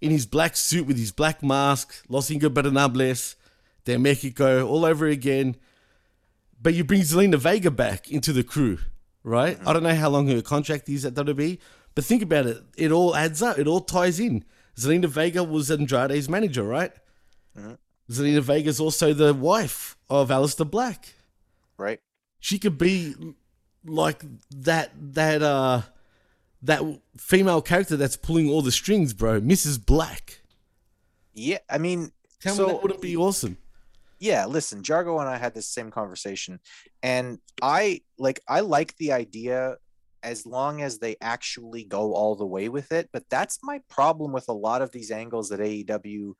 in 0.00 0.10
his 0.10 0.24
black 0.24 0.56
suit 0.56 0.86
with 0.86 0.96
his 0.96 1.12
black 1.12 1.42
mask, 1.42 2.02
Los 2.08 2.30
Ingobernables, 2.30 3.34
de 3.84 3.98
Mexico, 3.98 4.66
all 4.66 4.86
over 4.86 5.06
again. 5.06 5.56
But 6.62 6.72
you 6.72 6.82
bring 6.82 7.02
Zelina 7.02 7.36
Vega 7.36 7.70
back 7.70 8.10
into 8.10 8.32
the 8.32 8.42
crew, 8.42 8.78
right? 9.28 9.58
I 9.66 9.72
don't 9.72 9.82
know 9.82 9.94
how 9.94 10.08
long 10.08 10.26
her 10.28 10.42
contract 10.42 10.88
is 10.88 11.04
at 11.04 11.14
WWE, 11.14 11.58
but 11.94 12.04
think 12.04 12.22
about 12.22 12.46
it. 12.46 12.62
It 12.76 12.90
all 12.90 13.14
adds 13.14 13.42
up. 13.42 13.58
It 13.58 13.66
all 13.66 13.80
ties 13.80 14.18
in. 14.18 14.44
Zelina 14.76 15.06
Vega 15.06 15.44
was 15.44 15.70
Andrade's 15.70 16.28
manager, 16.28 16.62
right? 16.62 16.92
Zelina 18.10 18.40
Vega's 18.40 18.80
also 18.80 19.12
the 19.12 19.34
wife 19.34 19.96
of 20.08 20.30
Aleister 20.30 20.68
Black. 20.68 21.14
Right. 21.76 22.00
She 22.40 22.58
could 22.58 22.78
be 22.78 23.14
like 23.84 24.22
that 24.50 24.92
that 25.14 25.42
uh 25.42 25.82
that 26.62 26.82
female 27.16 27.60
character 27.62 27.96
that's 27.96 28.16
pulling 28.16 28.48
all 28.48 28.62
the 28.62 28.72
strings, 28.72 29.12
bro. 29.12 29.40
Mrs. 29.40 29.84
Black. 29.84 30.40
Yeah, 31.32 31.58
I 31.70 31.78
mean, 31.78 32.12
Tell 32.40 32.54
so 32.54 32.66
me 32.66 32.72
that 32.72 32.82
wouldn't 32.82 33.02
be 33.02 33.16
awesome. 33.16 33.58
Yeah 34.18 34.46
listen 34.46 34.82
jargo 34.82 35.20
and 35.20 35.28
i 35.28 35.36
had 35.36 35.54
this 35.54 35.68
same 35.68 35.90
conversation 35.90 36.58
and 37.02 37.38
i 37.62 38.00
like 38.18 38.40
i 38.48 38.60
like 38.60 38.96
the 38.96 39.12
idea 39.12 39.76
as 40.22 40.44
long 40.44 40.82
as 40.82 40.98
they 40.98 41.16
actually 41.20 41.84
go 41.84 42.12
all 42.14 42.34
the 42.34 42.46
way 42.46 42.68
with 42.68 42.90
it 42.92 43.08
but 43.12 43.24
that's 43.30 43.60
my 43.62 43.80
problem 43.88 44.32
with 44.32 44.48
a 44.48 44.52
lot 44.52 44.82
of 44.82 44.90
these 44.90 45.10
angles 45.10 45.48
that 45.48 45.60
aew 45.60 46.34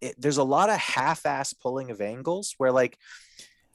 it, 0.00 0.14
there's 0.18 0.38
a 0.38 0.44
lot 0.44 0.70
of 0.70 0.78
half-ass 0.78 1.52
pulling 1.52 1.90
of 1.90 2.00
angles 2.00 2.54
where 2.58 2.72
like 2.72 2.96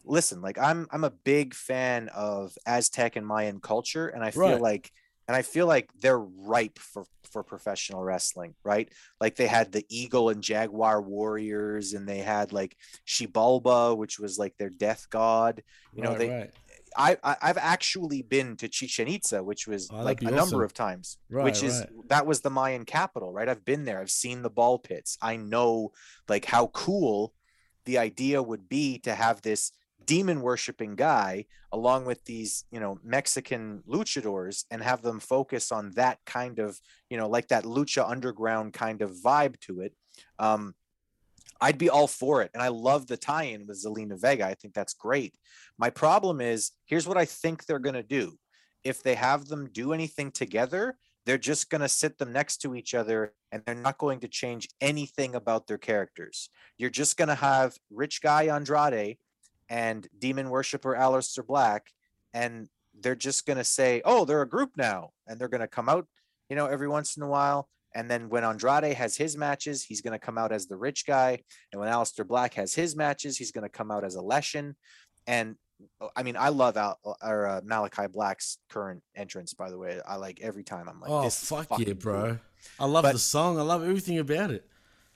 listen 0.06 0.42
like 0.42 0.58
i'm 0.58 0.88
i'm 0.92 1.04
a 1.04 1.10
big 1.10 1.54
fan 1.54 2.10
of 2.10 2.54
aztec 2.66 3.16
and 3.16 3.26
mayan 3.26 3.60
culture 3.60 4.08
and 4.08 4.24
i 4.24 4.32
feel 4.32 4.40
Right. 4.42 4.62
like 4.62 4.92
and 5.28 5.36
i 5.36 5.42
feel 5.42 5.68
like 5.68 5.90
they're 6.02 6.20
ripe 6.20 6.80
for 6.80 7.06
for 7.32 7.44
professional 7.44 8.04
wrestling 8.04 8.54
right 8.64 8.90
like 9.20 9.36
they 9.36 9.48
had 9.48 9.72
the 9.72 9.86
eagle 9.90 10.30
and 10.30 10.44
jaguar 10.44 11.02
warriors 11.02 11.94
and 11.94 12.08
they 12.08 12.20
had 12.20 12.54
like 12.54 12.76
Xibalba, 13.08 13.98
which 13.98 14.20
was 14.20 14.38
like 14.38 14.56
their 14.58 14.70
death 14.70 15.08
god. 15.10 15.64
You 15.96 16.04
know, 16.04 16.10
Right, 16.12 16.20
they 16.20 16.30
right. 16.30 16.52
I, 16.96 17.18
I 17.24 17.38
I've 17.42 17.58
actually 17.58 18.22
been 18.22 18.56
to 18.58 18.68
Chichen 18.68 19.08
Itza, 19.08 19.44
which 19.44 19.68
was 19.68 19.90
Oh, 19.92 20.04
like 20.04 20.22
a 20.22 20.32
number 20.32 20.64
of 20.64 20.74
times, 20.74 21.18
Right, 21.30 21.46
which 21.46 21.64
is 21.64 21.86
that 22.10 22.26
was 22.26 22.42
the 22.42 22.50
Mayan 22.50 22.86
capital, 22.86 23.32
right? 23.34 23.50
I've 23.50 23.66
been 23.66 23.86
there. 23.86 24.00
I've 24.00 24.12
seen 24.12 24.42
the 24.42 24.50
ball 24.50 24.80
pits. 24.80 25.18
I 25.22 25.36
know 25.38 25.92
like 26.30 26.46
how 26.46 26.68
cool 26.68 27.34
the 27.86 27.98
idea 27.98 28.42
would 28.42 28.70
be 28.70 29.00
to 29.00 29.14
have 29.14 29.42
this 29.42 29.72
demon 30.06 30.42
worshiping 30.42 30.96
guy 30.96 31.46
along 31.72 32.06
with 32.06 32.24
these 32.26 32.66
you 32.72 32.80
know 32.80 32.98
mexican 33.04 33.82
luchadors 33.88 34.66
and 34.72 34.82
have 34.82 35.02
them 35.02 35.20
focus 35.20 35.72
on 35.72 35.92
that 35.92 36.20
kind 36.26 36.60
of 36.60 36.80
you 37.10 37.18
know 37.18 37.28
like 37.28 37.48
that 37.48 37.64
lucha 37.64 38.10
underground 38.10 38.74
kind 38.74 39.02
of 39.02 39.12
vibe 39.12 39.60
to 39.60 39.82
it 39.82 39.94
um 40.40 40.74
I'd 41.62 41.78
be 41.78 41.90
all 41.90 42.08
for 42.08 42.42
it. 42.42 42.52
And 42.54 42.62
I 42.62 42.68
love 42.68 43.08
the 43.08 43.16
tie 43.16 43.44
in 43.44 43.66
with 43.66 43.82
Zelina 43.82 44.20
Vega. 44.20 44.46
I 44.46 44.54
think 44.54 44.74
that's 44.74 44.94
great. 44.94 45.34
My 45.78 45.90
problem 45.90 46.42
is 46.42 46.72
here's 46.86 47.08
what 47.08 47.18
I 47.18 47.24
think 47.24 47.66
they're 47.66 47.80
going 47.80 47.96
to 47.96 48.04
do. 48.04 48.34
If 48.84 49.02
they 49.02 49.16
have 49.16 49.46
them 49.46 49.70
do 49.72 49.94
anything 49.94 50.32
together, 50.32 50.98
they're 51.26 51.38
just 51.38 51.70
going 51.70 51.80
to 51.80 51.88
sit 51.88 52.18
them 52.18 52.34
next 52.34 52.58
to 52.58 52.76
each 52.76 52.94
other 52.94 53.34
and 53.52 53.64
they're 53.66 53.76
not 53.76 53.98
going 53.98 54.20
to 54.20 54.28
change 54.28 54.68
anything 54.82 55.36
about 55.36 55.68
their 55.68 55.78
characters. 55.78 56.50
You're 56.78 56.90
just 56.90 57.16
going 57.16 57.30
to 57.30 57.36
have 57.36 57.78
Rich 57.90 58.22
Guy 58.22 58.48
Andrade 58.54 59.18
and 59.74 60.08
Demon 60.20 60.52
Worshipper 60.52 60.94
Aleister 60.94 61.44
Black, 61.46 61.88
and 62.32 62.68
they're 63.02 63.16
just 63.16 63.48
going 63.48 63.58
to 63.58 63.64
say, 63.64 64.04
oh, 64.06 64.24
they're 64.24 64.44
a 64.44 64.48
group 64.48 64.72
now. 64.78 65.10
And 65.26 65.40
they're 65.40 65.48
going 65.48 65.62
to 65.62 65.68
come 65.68 65.90
out, 65.90 66.06
you 66.48 66.56
know, 66.56 66.68
every 66.68 66.88
once 66.88 67.18
in 67.18 67.24
a 67.24 67.28
while. 67.28 67.68
And 67.96 68.10
then 68.10 68.30
when 68.30 68.44
Andrade 68.44 68.94
has 68.94 69.18
his 69.18 69.36
matches, 69.36 69.84
he's 69.84 70.02
going 70.02 70.12
to 70.20 70.24
come 70.28 70.38
out 70.38 70.52
as 70.52 70.68
the 70.68 70.78
rich 70.78 71.08
guy. 71.08 71.40
And 71.72 71.82
when 71.82 71.90
Aleister 71.92 72.26
Black 72.28 72.54
has 72.54 72.76
his 72.76 72.96
matches, 72.96 73.36
he's 73.36 73.52
going 73.52 73.64
to 73.64 73.70
come 73.80 73.90
out 73.90 74.04
as 74.04 74.16
a 74.16 74.22
Leshin. 74.22 74.76
And 75.26 75.56
uh, 76.00 76.10
I 76.16 76.22
mean, 76.22 76.38
I 76.38 76.50
love 76.50 76.78
Al- 76.78 77.00
or 77.24 77.48
uh, 77.48 77.62
Malachi 77.64 78.06
Black's 78.08 78.60
current 78.70 79.02
entrance. 79.16 79.56
By 79.56 79.72
the 79.72 79.78
way, 79.80 80.00
I 80.08 80.18
like 80.18 80.40
every 80.42 80.64
time. 80.64 80.88
I'm 80.88 81.00
like, 81.02 81.10
oh 81.10 81.30
fuck 81.30 81.68
yeah, 81.80 81.86
cool. 81.86 81.94
bro! 81.96 82.40
I 82.80 82.86
love 82.86 83.04
But- 83.04 83.14
the 83.14 83.20
song. 83.20 83.58
I 83.58 83.64
love 83.64 83.82
everything 83.84 84.20
about 84.20 84.52
it. 84.52 84.66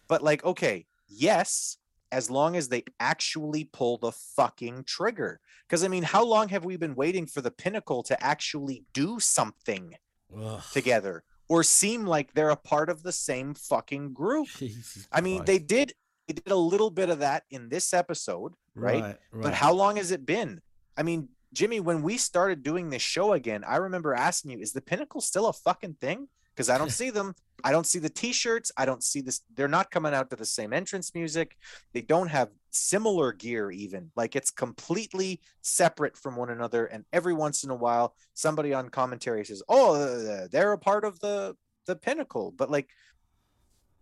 But 0.08 0.24
like, 0.24 0.43
okay, 0.43 0.88
yes, 1.08 1.78
as 2.12 2.30
long 2.30 2.55
as 2.55 2.70
they 2.70 2.84
actually 2.99 3.66
pull 3.66 3.97
the 3.97 4.12
fucking 4.12 4.84
trigger. 4.86 5.39
Because 5.68 5.84
I 5.84 5.88
mean, 5.88 6.03
how 6.03 6.24
long 6.24 6.49
have 6.49 6.66
we 6.66 6.78
been 6.78 6.95
waiting 6.95 7.26
for 7.26 7.41
the 7.41 7.51
pinnacle 7.51 8.03
to 8.03 8.24
actually 8.24 8.86
do 8.93 9.20
something 9.20 9.95
Ugh, 10.36 10.62
together 10.72 11.24
or 11.49 11.64
seem 11.64 12.05
like 12.05 12.34
they're 12.34 12.49
a 12.49 12.55
part 12.55 12.89
of 12.89 13.03
the 13.03 13.12
same 13.12 13.53
fucking 13.53 14.14
group? 14.14 14.47
Jesus 14.47 15.08
I 15.12 15.22
mean, 15.22 15.38
Christ. 15.38 15.47
they 15.47 15.60
did 15.60 15.93
they 16.28 16.34
did 16.34 16.51
a 16.51 16.55
little 16.55 16.89
bit 16.89 17.10
of 17.10 17.20
that 17.20 17.43
in 17.49 17.70
this 17.70 17.93
episode, 17.93 18.53
right? 18.76 19.01
Right, 19.01 19.18
But 19.32 19.53
how 19.53 19.74
long 19.74 19.95
has 19.95 20.12
it 20.12 20.26
been? 20.26 20.62
I 20.97 21.03
mean, 21.03 21.30
Jimmy, 21.53 21.80
when 21.80 22.01
we 22.01 22.18
started 22.18 22.64
doing 22.64 22.89
this 22.89 23.01
show 23.01 23.34
again, 23.34 23.64
I 23.66 23.78
remember 23.78 24.14
asking 24.14 24.51
you, 24.51 24.60
is 24.60 24.74
the 24.74 24.82
pinnacle 24.82 25.22
still 25.22 25.47
a 25.47 25.53
fucking 25.53 25.95
thing? 26.01 26.28
Because 26.58 26.70
I 26.72 26.80
don't 26.80 26.91
see 26.91 27.12
them. 27.12 27.36
I 27.64 27.72
don't 27.72 27.86
see 27.86 27.99
the 27.99 28.10
t-shirts. 28.10 28.72
I 28.76 28.86
don't 28.86 29.03
see 29.03 29.22
this. 29.22 29.41
They're 29.53 29.68
not 29.68 29.91
coming 29.91 30.14
out 30.14 30.32
to 30.32 30.36
the 30.36 30.45
same 30.45 30.74
entrance 30.74 31.14
music. 31.14 31.55
They 31.93 32.01
don't 32.01 32.30
have 32.30 32.49
similar 32.72 33.32
gear 33.32 33.70
even. 33.70 34.10
Like 34.16 34.36
it's 34.36 34.49
completely 34.49 35.39
separate 35.62 36.18
from 36.18 36.36
one 36.36 36.49
another. 36.49 36.88
And 36.88 37.05
every 37.14 37.36
once 37.36 37.64
in 37.64 37.70
a 37.70 37.76
while, 37.76 38.16
somebody 38.34 38.74
on 38.74 38.89
commentary 38.89 39.45
says, 39.45 39.62
"Oh, 39.70 39.93
uh, 39.93 40.47
they're 40.51 40.72
a 40.72 40.80
part 40.80 41.05
of 41.05 41.20
the 41.20 41.55
the 41.86 41.95
pinnacle." 41.95 42.51
But 42.51 42.72
like, 42.72 42.89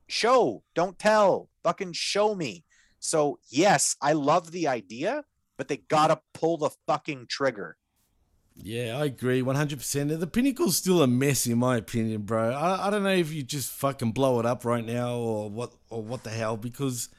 show, 0.07 0.63
don't 0.75 0.97
tell. 0.97 1.49
Fucking 1.63 1.91
show 1.91 2.35
me. 2.35 2.63
So 2.99 3.39
yes, 3.49 3.97
I 4.01 4.13
love 4.13 4.51
the 4.51 4.69
idea, 4.69 5.25
but 5.57 5.67
they 5.67 5.77
gotta 5.77 6.21
pull 6.33 6.57
the 6.57 6.71
fucking 6.87 7.27
trigger. 7.29 7.75
Yeah, 8.57 8.97
I 8.97 9.05
agree 9.05 9.41
100%. 9.41 10.19
The 10.19 10.27
Pinnacle's 10.27 10.77
still 10.77 11.03
a 11.03 11.07
mess, 11.07 11.45
in 11.45 11.57
my 11.57 11.75
opinion, 11.77 12.21
bro. 12.21 12.51
I, 12.53 12.87
I 12.87 12.89
don't 12.89 13.03
know 13.03 13.09
if 13.09 13.31
you 13.33 13.43
just 13.43 13.71
fucking 13.71 14.13
blow 14.13 14.39
it 14.39 14.45
up 14.45 14.63
right 14.63 14.85
now 14.85 15.17
or 15.17 15.49
what 15.49 15.73
or 15.89 16.01
what 16.01 16.23
the 16.23 16.29
hell, 16.29 16.55
because 16.55 17.09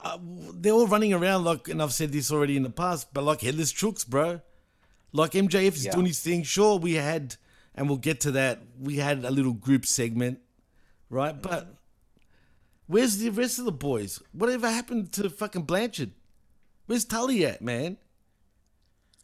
uh, 0.00 0.18
they're 0.54 0.72
all 0.74 0.86
running 0.86 1.14
around 1.14 1.44
like, 1.44 1.68
and 1.68 1.82
I've 1.82 1.92
said 1.94 2.12
this 2.12 2.30
already 2.30 2.56
in 2.56 2.64
the 2.64 2.70
past, 2.70 3.14
but 3.14 3.24
like 3.24 3.40
headless 3.40 3.72
chooks, 3.72 4.06
bro. 4.06 4.40
Like 5.12 5.32
MJF 5.32 5.74
is 5.74 5.86
Yeah. 5.86 5.92
doing 5.92 6.06
his 6.06 6.20
thing. 6.20 6.42
Sure, 6.42 6.78
we 6.78 6.94
had, 6.94 7.36
and 7.74 7.88
we'll 7.88 7.98
get 7.98 8.20
to 8.20 8.32
that, 8.32 8.60
we 8.78 8.96
had 8.96 9.24
a 9.24 9.30
little 9.30 9.52
group 9.54 9.86
segment, 9.86 10.40
right? 11.08 11.40
But 11.40 11.76
where's 12.86 13.16
the 13.18 13.30
rest 13.30 13.58
of 13.58 13.64
the 13.64 13.72
boys? 13.72 14.22
Whatever 14.32 14.70
happened 14.70 15.12
to 15.14 15.30
fucking 15.30 15.62
Blanchard? 15.62 16.10
Where's 16.86 17.04
Tully 17.06 17.46
at, 17.46 17.62
man? 17.62 17.96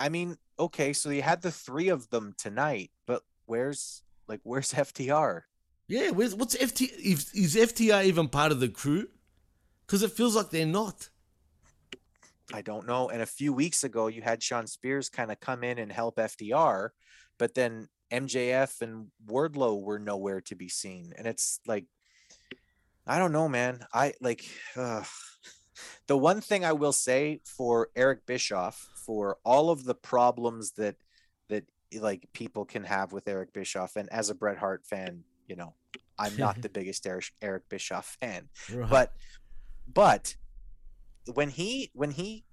I 0.01 0.09
mean, 0.09 0.39
okay, 0.59 0.93
so 0.93 1.11
you 1.11 1.23
had 1.23 1.43
the 1.43 1.51
three 1.51 1.89
of 1.89 2.09
them 2.11 2.35
tonight, 2.37 2.91
but 3.07 3.23
where's 3.47 4.03
like 4.27 4.41
where's 4.43 4.73
FTR? 4.73 5.43
Yeah, 5.89 6.11
where's 6.11 6.35
what's 6.35 6.57
FT? 6.57 6.91
Is, 6.99 7.33
is 7.33 7.57
FTR 7.57 8.05
even 8.05 8.29
part 8.29 8.53
of 8.53 8.61
the 8.61 8.69
crew? 8.69 9.07
Because 9.87 10.03
it 10.03 10.13
feels 10.13 10.37
like 10.37 10.51
they're 10.51 10.67
not. 10.67 11.09
I 12.53 12.63
don't 12.63 12.87
know. 12.87 13.09
And 13.09 13.23
a 13.23 13.27
few 13.27 13.53
weeks 13.53 13.85
ago, 13.85 14.07
you 14.07 14.23
had 14.23 14.43
Shawn 14.43 14.67
Spears 14.67 15.09
kind 15.09 15.31
of 15.31 15.41
come 15.41 15.65
in 15.65 15.79
and 15.79 15.93
help 15.93 16.17
FTR, 16.17 16.91
but 17.39 17.55
then 17.55 17.89
MJF 18.11 18.81
and 18.81 19.09
Wardlow 19.27 19.81
were 19.81 19.99
nowhere 19.99 20.41
to 20.43 20.55
be 20.55 20.69
seen. 20.69 21.13
And 21.17 21.27
it's 21.27 21.61
like, 21.67 21.85
I 23.07 23.19
don't 23.19 23.33
know, 23.33 23.49
man. 23.49 23.81
I 23.93 24.15
like 24.21 24.45
uh, 24.77 25.05
the 26.07 26.17
one 26.17 26.41
thing 26.41 26.65
I 26.65 26.73
will 26.73 26.93
say 26.93 27.41
for 27.45 27.89
Eric 27.97 28.27
Bischoff 28.27 28.89
for 29.09 29.39
all 29.43 29.71
of 29.71 29.85
the 29.85 29.95
problems 29.95 30.73
that 30.73 30.97
that 31.49 31.65
eh, 31.95 31.99
like 31.99 32.29
people 32.35 32.67
can 32.67 32.85
have 32.85 33.11
with 33.11 33.27
Eric 33.27 33.55
Bischoff, 33.55 33.97
and 33.97 34.07
as 34.13 34.29
a 34.29 34.35
Bret 34.35 34.59
Hart 34.59 34.85
fan, 34.85 35.25
you 35.47 35.57
know, 35.57 35.73
I'm 36.19 36.37
not 36.37 36.61
the 36.63 36.69
biggest 36.69 37.07
Eric, 37.07 37.25
Eric 37.41 37.71
Bischoff 37.71 38.19
fan, 38.21 38.51
Right. 38.71 38.91
but 38.91 39.13
but 39.93 40.37
when 41.33 41.49
he 41.49 41.91
when 41.95 42.11
he 42.11 42.45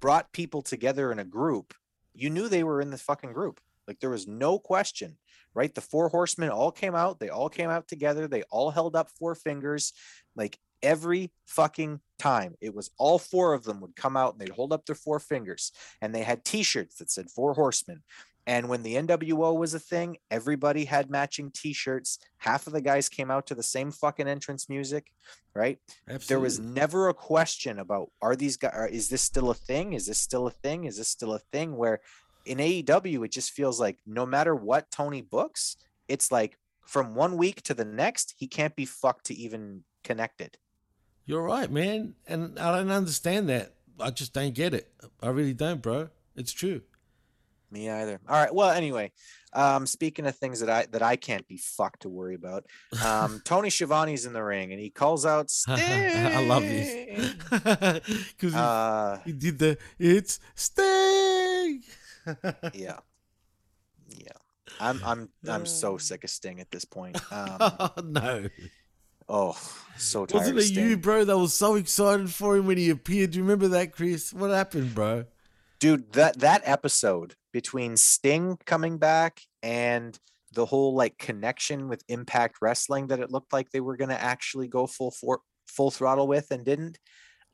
brought 0.00 0.32
people 0.32 0.62
together 0.62 1.12
in 1.12 1.20
a 1.20 1.24
group, 1.24 1.74
you 2.12 2.28
knew 2.28 2.48
they 2.48 2.64
were 2.64 2.80
in 2.80 2.90
the 2.90 2.98
fucking 2.98 3.32
group. 3.32 3.60
Like 3.86 4.00
there 4.00 4.10
was 4.10 4.26
no 4.26 4.58
question, 4.58 5.16
right? 5.54 5.72
The 5.72 5.80
four 5.80 6.08
horsemen 6.08 6.50
all 6.50 6.72
came 6.72 6.96
out, 6.96 7.20
they 7.20 7.28
all 7.28 7.48
came 7.48 7.70
out 7.70 7.86
together, 7.86 8.26
they 8.26 8.42
all 8.50 8.72
held 8.72 8.96
up 8.96 9.10
four 9.10 9.36
fingers, 9.36 9.92
like 10.34 10.58
every 10.82 11.30
fucking 11.46 12.00
time. 12.20 12.54
It 12.60 12.74
was 12.74 12.90
all 12.98 13.18
four 13.18 13.54
of 13.54 13.64
them 13.64 13.80
would 13.80 13.96
come 13.96 14.16
out 14.16 14.34
and 14.34 14.40
they'd 14.40 14.54
hold 14.54 14.72
up 14.72 14.86
their 14.86 14.94
four 14.94 15.18
fingers 15.18 15.72
and 16.00 16.14
they 16.14 16.22
had 16.22 16.44
t-shirts 16.44 16.96
that 16.96 17.10
said 17.10 17.30
four 17.30 17.54
horsemen. 17.54 18.02
And 18.46 18.68
when 18.68 18.82
the 18.82 18.96
NWO 18.96 19.56
was 19.56 19.74
a 19.74 19.78
thing, 19.78 20.16
everybody 20.30 20.84
had 20.84 21.10
matching 21.10 21.50
t-shirts. 21.50 22.18
Half 22.38 22.66
of 22.66 22.72
the 22.72 22.80
guys 22.80 23.08
came 23.08 23.30
out 23.30 23.46
to 23.46 23.54
the 23.54 23.62
same 23.62 23.90
fucking 23.90 24.26
entrance 24.26 24.68
music, 24.68 25.12
right? 25.54 25.78
There 26.26 26.40
was 26.40 26.58
never 26.58 27.08
a 27.08 27.14
question 27.14 27.78
about 27.78 28.10
are 28.20 28.36
these 28.36 28.56
guys 28.56 28.90
is 28.90 29.08
this 29.08 29.22
still 29.22 29.50
a 29.50 29.54
thing? 29.54 29.92
Is 29.92 30.06
this 30.06 30.18
still 30.18 30.46
a 30.46 30.50
thing? 30.50 30.84
Is 30.84 30.96
this 30.96 31.08
still 31.08 31.34
a 31.34 31.38
thing 31.38 31.76
where 31.76 32.00
in 32.44 32.58
AEW 32.58 33.24
it 33.24 33.32
just 33.32 33.52
feels 33.52 33.78
like 33.78 33.98
no 34.06 34.26
matter 34.26 34.54
what 34.54 34.90
Tony 34.90 35.22
books, 35.22 35.76
it's 36.08 36.32
like 36.32 36.56
from 36.86 37.14
one 37.14 37.36
week 37.36 37.62
to 37.62 37.74
the 37.74 37.84
next, 37.84 38.34
he 38.36 38.48
can't 38.48 38.74
be 38.74 38.84
fucked 38.84 39.26
to 39.26 39.34
even 39.34 39.84
connect 40.02 40.40
it. 40.40 40.56
You're 41.26 41.42
right, 41.42 41.70
man, 41.70 42.14
and 42.26 42.58
I 42.58 42.76
don't 42.76 42.90
understand 42.90 43.48
that. 43.48 43.74
I 44.00 44.10
just 44.10 44.32
don't 44.32 44.54
get 44.54 44.74
it. 44.74 44.90
I 45.22 45.28
really 45.28 45.54
don't, 45.54 45.80
bro. 45.82 46.08
It's 46.34 46.52
true. 46.52 46.82
Me 47.70 47.88
either. 47.88 48.18
All 48.28 48.34
right. 48.36 48.52
Well, 48.52 48.70
anyway, 48.70 49.12
um, 49.52 49.86
speaking 49.86 50.26
of 50.26 50.34
things 50.34 50.58
that 50.58 50.68
I 50.68 50.86
that 50.90 51.02
I 51.02 51.14
can't 51.14 51.46
be 51.46 51.56
fucked 51.56 52.02
to 52.02 52.08
worry 52.08 52.34
about, 52.34 52.64
um, 53.04 53.40
Tony 53.44 53.68
Schiavone's 53.70 54.24
in 54.26 54.32
the 54.32 54.42
ring 54.42 54.72
and 54.72 54.80
he 54.80 54.90
calls 54.90 55.24
out 55.24 55.50
Sting. 55.50 55.76
I 55.78 56.44
love 56.46 56.62
this 56.62 57.34
because 57.50 58.52
he, 58.52 58.58
Uh, 58.58 59.18
he 59.24 59.32
did 59.32 59.58
the 59.60 59.78
it's 60.00 60.40
Sting. 60.56 61.82
yeah, 62.74 62.98
yeah. 64.08 64.32
I'm 64.80 65.00
I'm 65.04 65.28
I'm 65.48 65.66
so 65.66 65.96
sick 65.96 66.24
of 66.24 66.30
Sting 66.30 66.58
at 66.60 66.70
this 66.72 66.84
point. 66.84 67.20
Um, 67.32 67.56
oh 67.60 67.90
no, 68.02 68.48
oh, 69.30 69.56
so 69.96 70.26
tired. 70.26 70.40
wasn't 70.40 70.58
it 70.58 70.62
Sting. 70.62 70.90
you, 70.90 70.96
bro? 70.98 71.24
That 71.24 71.38
was 71.38 71.54
so 71.54 71.76
excited 71.76 72.30
for 72.34 72.56
him 72.56 72.66
when 72.66 72.76
he 72.76 72.90
appeared. 72.90 73.30
Do 73.30 73.38
you 73.38 73.44
remember 73.44 73.68
that, 73.68 73.92
Chris? 73.92 74.32
What 74.32 74.50
happened, 74.50 74.94
bro? 74.94 75.24
dude 75.78 76.12
that 76.12 76.38
that 76.40 76.60
episode 76.66 77.34
between 77.54 77.96
sting 77.96 78.58
coming 78.66 78.98
back 78.98 79.40
and 79.62 80.18
the 80.52 80.66
whole 80.66 80.94
like 80.94 81.16
connection 81.16 81.88
with 81.88 82.04
impact 82.08 82.56
wrestling 82.60 83.06
that 83.06 83.18
it 83.18 83.30
looked 83.30 83.50
like 83.50 83.70
they 83.70 83.80
were 83.80 83.96
going 83.96 84.10
to 84.10 84.22
actually 84.22 84.68
go 84.68 84.86
full 84.86 85.10
for 85.10 85.40
full 85.66 85.90
throttle 85.90 86.28
with 86.28 86.50
and 86.50 86.66
didn't 86.66 86.98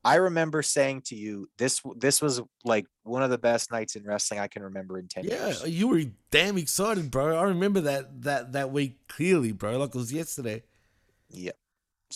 i 0.03 0.17
remember 0.17 0.61
saying 0.61 1.01
to 1.01 1.15
you 1.15 1.49
this 1.57 1.81
this 1.99 2.21
was 2.21 2.43
like 2.65 2.85
one 3.05 3.23
of 3.23 3.31
the 3.31 3.39
best 3.39 3.71
nights 3.71 3.95
in 3.95 4.03
wrestling 4.03 4.41
i 4.41 4.49
can 4.49 4.65
remember 4.65 4.99
in 4.99 5.07
10 5.07 5.23
Yeah, 5.23 5.47
years 5.47 5.63
you 5.69 5.87
were 5.87 6.03
damn 6.33 6.59
excited, 6.59 7.13
bro. 7.13 7.37
I 7.39 7.45
remember 7.45 7.81
that 7.83 8.23
that 8.23 8.55
that 8.55 8.73
week 8.73 9.07
clearly, 9.07 9.53
bro. 9.53 9.79
Like 9.79 9.91
it 9.91 9.95
was 9.95 10.13
yesterday. 10.13 10.65
yeah 11.31 11.53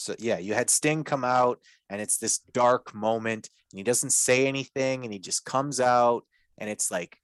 so 0.01 0.15
yeah 0.19 0.39
you 0.39 0.55
had 0.55 0.71
sting 0.71 1.05
come 1.05 1.25
out 1.25 1.61
and 1.89 2.01
it's 2.01 2.19
this 2.19 2.39
dark 2.53 2.95
moment 2.95 3.49
and 3.73 3.79
he 3.79 3.83
doesn't 3.83 4.11
say 4.11 4.47
anything 4.47 5.05
and 5.05 5.13
he 5.13 5.19
just 5.19 5.45
comes 5.45 5.81
out 5.81 6.25
and 6.59 6.69
it's 6.69 6.91
like 6.91 7.19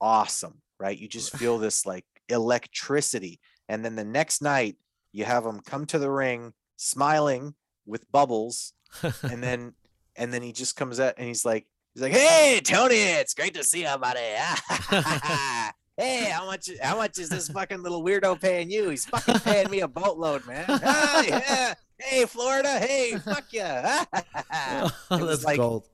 awesome 0.00 0.62
right? 0.82 0.98
You 0.98 1.08
just 1.08 1.34
feel 1.36 1.58
this 1.58 1.86
like 1.86 2.04
electricity 2.28 3.40
and 3.68 3.84
then 3.84 3.96
the 3.96 4.04
next 4.04 4.42
night 4.42 4.76
you 5.12 5.24
have 5.24 5.46
him 5.46 5.60
come 5.60 5.86
to 5.86 5.98
the 5.98 6.10
ring 6.10 6.52
smiling 6.76 7.54
with 7.86 8.10
bubbles 8.10 8.74
and 9.02 9.14
then 9.42 9.72
and 10.16 10.32
then 10.32 10.42
he 10.42 10.52
just 10.52 10.76
comes 10.76 11.00
out 11.00 11.14
and 11.16 11.26
he's 11.26 11.44
like 11.44 11.66
he's 11.94 12.02
like 12.02 12.12
hey 12.12 12.60
tony 12.64 12.96
it's 12.96 13.34
great 13.34 13.54
to 13.54 13.64
see 13.64 13.82
you 13.82 13.98
buddy. 13.98 14.20
Hey 15.98 16.30
how 16.30 16.46
much 16.46 16.70
how 16.80 16.96
much 16.96 17.18
is 17.18 17.28
this 17.28 17.48
fucking 17.48 17.82
little 17.82 18.02
weirdo 18.02 18.40
paying 18.40 18.70
you? 18.70 18.88
He's 18.88 19.04
fucking 19.04 19.40
paying 19.40 19.70
me 19.70 19.80
a 19.80 19.88
boatload 19.88 20.46
man. 20.46 20.64
Ah, 20.66 21.22
yeah. 21.22 21.74
Hey 22.04 22.24
florida 22.26 22.78
hey 22.78 23.16
fuck 23.18 23.44
yeah 23.50 24.04
Oh, 24.52 24.90
that's 25.10 25.44
like, 25.44 25.56
gold. 25.58 25.88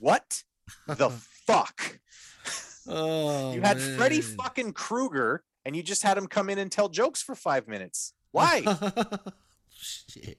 what 0.00 0.42
the 0.86 1.10
fuck 1.46 1.98
Oh, 2.88 3.52
you 3.52 3.60
had 3.60 3.80
Freddy 3.80 4.20
fucking 4.20 4.72
Krueger 4.72 5.44
and 5.64 5.76
you 5.76 5.84
just 5.84 6.02
had 6.02 6.18
him 6.18 6.26
come 6.26 6.50
in 6.50 6.58
and 6.58 6.70
tell 6.70 6.88
jokes 6.88 7.22
for 7.22 7.36
five 7.36 7.68
minutes. 7.68 8.12
Why? 8.32 8.64
Shit. 9.70 10.38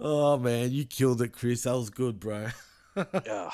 Oh 0.00 0.38
man, 0.38 0.72
you 0.72 0.86
killed 0.86 1.20
it, 1.20 1.32
Chris. 1.34 1.64
That 1.64 1.76
was 1.76 1.90
good, 1.90 2.18
bro. 2.18 2.46
Ugh. 2.96 3.14
All 3.28 3.52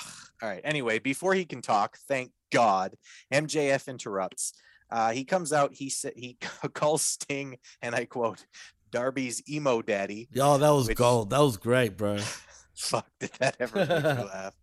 right. 0.49 0.61
Anyway, 0.63 1.01
before 1.01 1.35
he 1.35 1.45
can 1.45 1.61
talk, 1.61 1.97
thank 2.09 2.31
God, 2.53 2.95
MJF 3.33 3.89
interrupts. 3.89 4.53
Uh, 4.91 5.11
he 5.11 5.25
comes 5.25 5.53
out. 5.53 5.73
He 5.75 5.89
said 5.89 6.13
he 6.15 6.37
calls 6.75 7.03
Sting, 7.03 7.57
and 7.81 7.95
I 7.95 8.05
quote, 8.05 8.45
"Darby's 8.93 9.43
emo 9.51 9.83
daddy." 9.83 10.29
Yo, 10.33 10.57
that 10.59 10.71
was 10.71 10.87
Which- 10.87 10.97
gold. 10.97 11.31
That 11.31 11.41
was 11.41 11.57
great, 11.57 11.97
bro. 11.97 12.19
Fuck, 12.77 13.09
did 13.19 13.33
that 13.41 13.57
ever 13.59 13.79
make 13.79 13.89
me 13.89 13.95
laugh? 14.33 14.55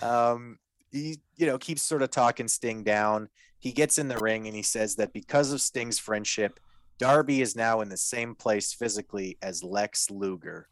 Um, 0.00 0.58
he, 0.90 1.18
you 1.36 1.46
know, 1.46 1.58
keeps 1.58 1.82
sort 1.82 2.00
of 2.02 2.10
talking 2.10 2.48
Sting 2.48 2.82
down. 2.82 3.28
He 3.58 3.72
gets 3.72 3.98
in 3.98 4.08
the 4.08 4.16
ring 4.18 4.46
and 4.46 4.56
he 4.56 4.62
says 4.62 4.96
that 4.96 5.12
because 5.12 5.52
of 5.52 5.60
Sting's 5.60 5.98
friendship, 5.98 6.58
Darby 6.98 7.40
is 7.42 7.54
now 7.56 7.80
in 7.80 7.88
the 7.88 7.96
same 7.96 8.34
place 8.34 8.72
physically 8.72 9.36
as 9.42 9.62
Lex 9.62 10.10
Luger. 10.10 10.68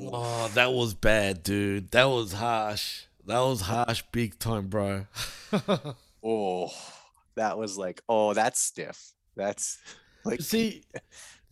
Oh, 0.00 0.48
that 0.54 0.72
was 0.72 0.94
bad, 0.94 1.42
dude. 1.42 1.90
That 1.90 2.04
was 2.04 2.32
harsh. 2.34 3.02
That 3.26 3.40
was 3.40 3.60
harsh, 3.62 4.02
big 4.12 4.38
time, 4.38 4.68
bro. 4.68 5.06
Oh, 6.24 6.72
that 7.34 7.58
was 7.58 7.76
like, 7.76 8.00
oh, 8.08 8.32
that's 8.32 8.60
stiff. 8.60 9.12
That's 9.36 9.78
like, 10.24 10.40
See, 10.40 10.84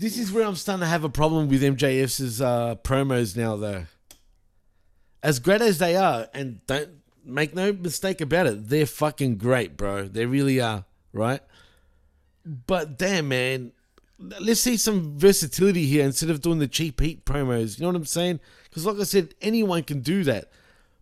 this 0.00 0.16
is 0.16 0.32
where 0.32 0.46
I'm 0.46 0.56
starting 0.56 0.80
to 0.80 0.86
have 0.86 1.04
a 1.04 1.10
problem 1.10 1.48
with 1.48 1.62
MJF's 1.62 2.40
uh, 2.40 2.76
promos 2.76 3.36
now, 3.36 3.56
though. 3.56 3.84
As 5.22 5.38
great 5.38 5.60
as 5.60 5.78
they 5.78 5.94
are, 5.94 6.26
and 6.32 6.66
don't 6.66 6.88
make 7.22 7.54
no 7.54 7.74
mistake 7.74 8.22
about 8.22 8.46
it, 8.46 8.68
they're 8.70 8.86
fucking 8.86 9.36
great, 9.36 9.76
bro. 9.76 10.08
They 10.08 10.24
really 10.24 10.58
are, 10.58 10.86
right? 11.12 11.42
But 12.46 12.96
damn, 12.98 13.28
man, 13.28 13.72
let's 14.18 14.60
see 14.60 14.78
some 14.78 15.18
versatility 15.18 15.84
here 15.84 16.06
instead 16.06 16.30
of 16.30 16.40
doing 16.40 16.60
the 16.60 16.66
cheap 16.66 16.98
heat 16.98 17.26
promos. 17.26 17.78
You 17.78 17.82
know 17.82 17.90
what 17.90 17.96
I'm 17.96 18.06
saying? 18.06 18.40
Because 18.64 18.86
like 18.86 18.98
I 18.98 19.02
said, 19.02 19.34
anyone 19.42 19.82
can 19.82 20.00
do 20.00 20.24
that. 20.24 20.50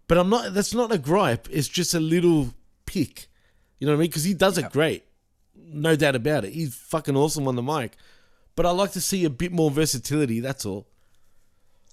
But 0.08 0.18
I'm 0.18 0.28
not. 0.28 0.54
That's 0.54 0.74
not 0.74 0.90
a 0.90 0.98
gripe. 0.98 1.46
It's 1.52 1.68
just 1.68 1.94
a 1.94 2.00
little 2.00 2.54
pick. 2.84 3.28
You 3.78 3.86
know 3.86 3.92
what 3.92 3.98
I 3.98 4.00
mean? 4.00 4.10
Because 4.10 4.24
he 4.24 4.34
does 4.34 4.58
it 4.58 4.72
great, 4.72 5.04
no 5.54 5.94
doubt 5.94 6.16
about 6.16 6.44
it. 6.44 6.52
He's 6.52 6.74
fucking 6.74 7.16
awesome 7.16 7.46
on 7.46 7.54
the 7.54 7.62
mic. 7.62 7.92
But 8.58 8.66
I 8.66 8.70
like 8.70 8.90
to 8.94 9.00
see 9.00 9.24
a 9.24 9.30
bit 9.30 9.52
more 9.52 9.70
versatility. 9.70 10.40
That's 10.40 10.66
all. 10.66 10.88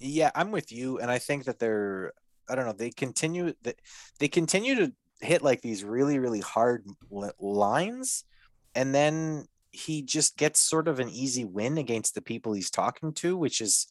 Yeah, 0.00 0.32
I'm 0.34 0.50
with 0.50 0.72
you, 0.72 0.98
and 0.98 1.12
I 1.12 1.18
think 1.18 1.44
that 1.44 1.60
they're 1.60 2.12
I 2.48 2.56
don't 2.56 2.66
know 2.66 2.72
they 2.72 2.90
continue 2.90 3.52
that 3.62 3.76
they 4.18 4.26
continue 4.26 4.74
to 4.74 4.92
hit 5.20 5.42
like 5.42 5.62
these 5.62 5.84
really 5.84 6.18
really 6.18 6.40
hard 6.40 6.84
lines, 7.38 8.24
and 8.74 8.92
then 8.92 9.46
he 9.70 10.02
just 10.02 10.36
gets 10.36 10.58
sort 10.58 10.88
of 10.88 10.98
an 10.98 11.08
easy 11.08 11.44
win 11.44 11.78
against 11.78 12.16
the 12.16 12.20
people 12.20 12.52
he's 12.52 12.70
talking 12.70 13.12
to, 13.12 13.36
which 13.36 13.60
is. 13.60 13.86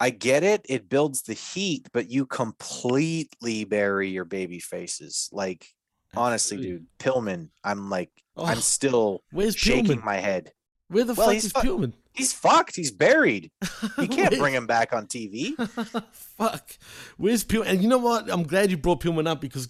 I 0.00 0.10
get 0.10 0.42
it. 0.42 0.64
It 0.66 0.88
builds 0.88 1.22
the 1.22 1.34
heat, 1.34 1.88
but 1.92 2.10
you 2.10 2.24
completely 2.24 3.64
bury 3.64 4.08
your 4.08 4.24
baby 4.24 4.58
faces. 4.58 5.28
Like, 5.32 5.66
honestly, 6.14 6.56
dude, 6.56 6.86
Pillman, 6.98 7.48
I'm 7.62 7.90
like, 7.90 8.10
Oh, 8.36 8.44
I'm 8.44 8.60
still 8.60 9.22
where's 9.32 9.56
shaking 9.56 9.98
Pillman? 9.98 10.04
my 10.04 10.16
head. 10.16 10.52
Where 10.88 11.04
the 11.04 11.14
Well, 11.14 11.26
fuck 11.28 11.36
is 11.36 11.52
fu- 11.52 11.60
Pillman? 11.60 11.92
He's 12.12 12.32
fucked. 12.32 12.76
He's 12.76 12.90
buried. 12.90 13.50
You 13.98 14.08
can't 14.08 14.38
bring 14.38 14.54
him 14.54 14.66
back 14.66 14.92
on 14.92 15.06
TV. 15.06 15.54
Fuck. 16.12 16.70
Where's 17.16 17.44
Pillman? 17.44 17.66
And 17.66 17.82
you 17.82 17.88
know 17.88 17.98
what? 17.98 18.30
I'm 18.30 18.42
glad 18.42 18.70
you 18.70 18.76
brought 18.76 19.00
Pillman 19.00 19.26
up 19.26 19.40
because 19.40 19.68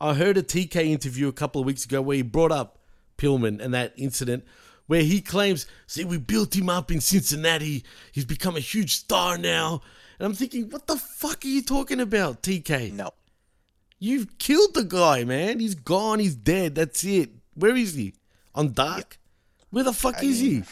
I 0.00 0.14
heard 0.14 0.36
a 0.36 0.42
TK 0.42 0.76
interview 0.86 1.28
a 1.28 1.32
couple 1.32 1.60
of 1.60 1.66
weeks 1.66 1.84
ago 1.84 2.00
where 2.02 2.16
he 2.16 2.22
brought 2.22 2.52
up 2.52 2.78
Pillman 3.18 3.60
and 3.60 3.72
that 3.74 3.94
incident 3.96 4.44
where 4.86 5.02
he 5.02 5.20
claims, 5.20 5.66
see, 5.86 6.04
we 6.04 6.18
built 6.18 6.54
him 6.54 6.68
up 6.68 6.90
in 6.90 7.00
Cincinnati. 7.00 7.84
He's 8.12 8.24
become 8.26 8.56
a 8.56 8.60
huge 8.60 8.94
star 8.94 9.38
now. 9.38 9.80
And 10.18 10.26
I'm 10.26 10.34
thinking, 10.34 10.68
what 10.70 10.86
the 10.86 10.96
fuck 10.96 11.44
are 11.44 11.48
you 11.48 11.62
talking 11.62 12.00
about, 12.00 12.42
TK? 12.42 12.92
No. 12.92 13.10
You've 13.98 14.38
killed 14.38 14.74
the 14.74 14.84
guy, 14.84 15.24
man. 15.24 15.60
He's 15.60 15.74
gone. 15.76 16.18
He's 16.18 16.34
dead. 16.34 16.74
That's 16.74 17.04
it. 17.04 17.30
Where 17.54 17.74
is 17.76 17.94
he? 17.94 18.14
On 18.54 18.72
Dark? 18.72 19.18
Where 19.72 19.82
the 19.84 19.92
fuck 19.92 20.18
I 20.18 20.26
is 20.26 20.40
mean, 20.42 20.64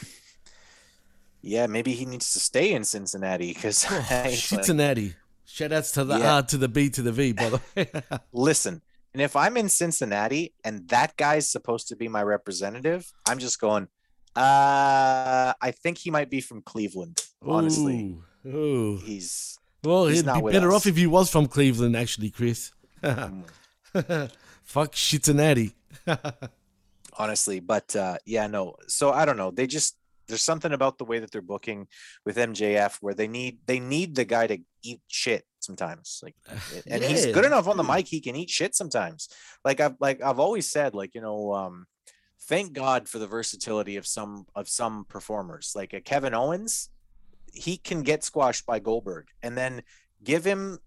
Yeah, 1.42 1.66
maybe 1.66 1.92
he 1.92 2.04
needs 2.04 2.32
to 2.34 2.38
stay 2.40 2.72
in 2.72 2.84
Cincinnati 2.84 3.52
because 3.52 3.84
he? 3.84 4.36
Cincinnati. 4.36 5.14
Shout 5.46 5.72
outs 5.72 5.90
to 5.92 6.04
the 6.04 6.18
Yeah. 6.18 6.34
R 6.36 6.42
to 6.44 6.56
the 6.58 6.68
B 6.68 6.90
to 6.90 7.02
the 7.02 7.10
V, 7.10 7.32
by 7.32 7.48
the 7.48 7.60
way. 7.74 7.90
listen. 8.32 8.82
And 9.12 9.20
if 9.20 9.34
I'm 9.34 9.56
in 9.56 9.68
Cincinnati 9.68 10.52
and 10.62 10.86
that 10.90 11.16
guy's 11.16 11.48
supposed 11.50 11.88
to 11.88 11.96
be 11.96 12.06
my 12.06 12.22
representative, 12.22 13.10
I'm 13.28 13.40
just 13.40 13.58
going. 13.60 13.88
Uh, 14.36 15.52
I 15.60 15.72
think 15.72 15.98
he 15.98 16.10
might 16.12 16.30
be 16.30 16.40
from 16.40 16.62
Cleveland. 16.62 17.20
Honestly, 17.44 18.16
Ooh, 18.46 18.48
ooh. 18.48 18.96
he's 18.98 19.58
Well, 19.82 20.06
he's 20.06 20.20
he'd 20.20 20.32
be 20.32 20.52
better 20.52 20.68
us. 20.68 20.74
off 20.76 20.86
if 20.86 20.96
he 20.96 21.08
was 21.08 21.28
from 21.30 21.46
Cleveland, 21.48 21.96
actually, 21.96 22.30
Chris. 22.30 22.70
Fuck 24.62 24.94
Cincinnati. 24.94 25.74
Honestly. 27.18 27.60
But 27.60 27.94
uh, 27.96 28.18
yeah, 28.24 28.46
no. 28.46 28.76
So 28.88 29.12
I 29.12 29.24
don't 29.24 29.36
know. 29.36 29.50
They 29.50 29.66
just 29.66 29.96
there's 30.30 30.42
something 30.42 30.72
about 30.72 30.96
the 30.96 31.04
way 31.04 31.18
that 31.18 31.30
they're 31.30 31.42
booking 31.42 31.88
with 32.24 32.36
MJF 32.36 32.98
where 33.00 33.14
they 33.14 33.28
need 33.28 33.58
they 33.66 33.80
need 33.80 34.14
the 34.14 34.24
guy 34.24 34.46
to 34.46 34.58
eat 34.82 35.00
shit 35.08 35.44
sometimes. 35.58 36.20
Like, 36.22 36.36
and 36.86 37.02
he's 37.02 37.26
good 37.26 37.44
enough 37.44 37.68
on 37.68 37.76
the 37.76 37.82
mic. 37.82 38.06
He 38.06 38.20
can 38.20 38.36
eat 38.36 38.48
shit 38.48 38.74
sometimes. 38.74 39.28
Like 39.64 39.80
I've 39.80 39.96
like 40.00 40.22
I've 40.22 40.38
always 40.38 40.70
said, 40.70 40.94
like 40.94 41.14
you 41.14 41.20
know, 41.20 41.52
um, 41.52 41.86
thank 42.42 42.72
God 42.72 43.08
for 43.08 43.18
the 43.18 43.26
versatility 43.26 43.96
of 43.96 44.06
some 44.06 44.46
of 44.54 44.68
some 44.68 45.04
performers. 45.04 45.72
Like 45.74 45.92
a 45.92 46.00
Kevin 46.00 46.34
Owens, 46.34 46.90
he 47.52 47.76
can 47.76 48.02
get 48.02 48.24
squashed 48.24 48.64
by 48.64 48.78
Goldberg, 48.78 49.26
and 49.42 49.58
then 49.58 49.82
give 50.24 50.44
him 50.44 50.78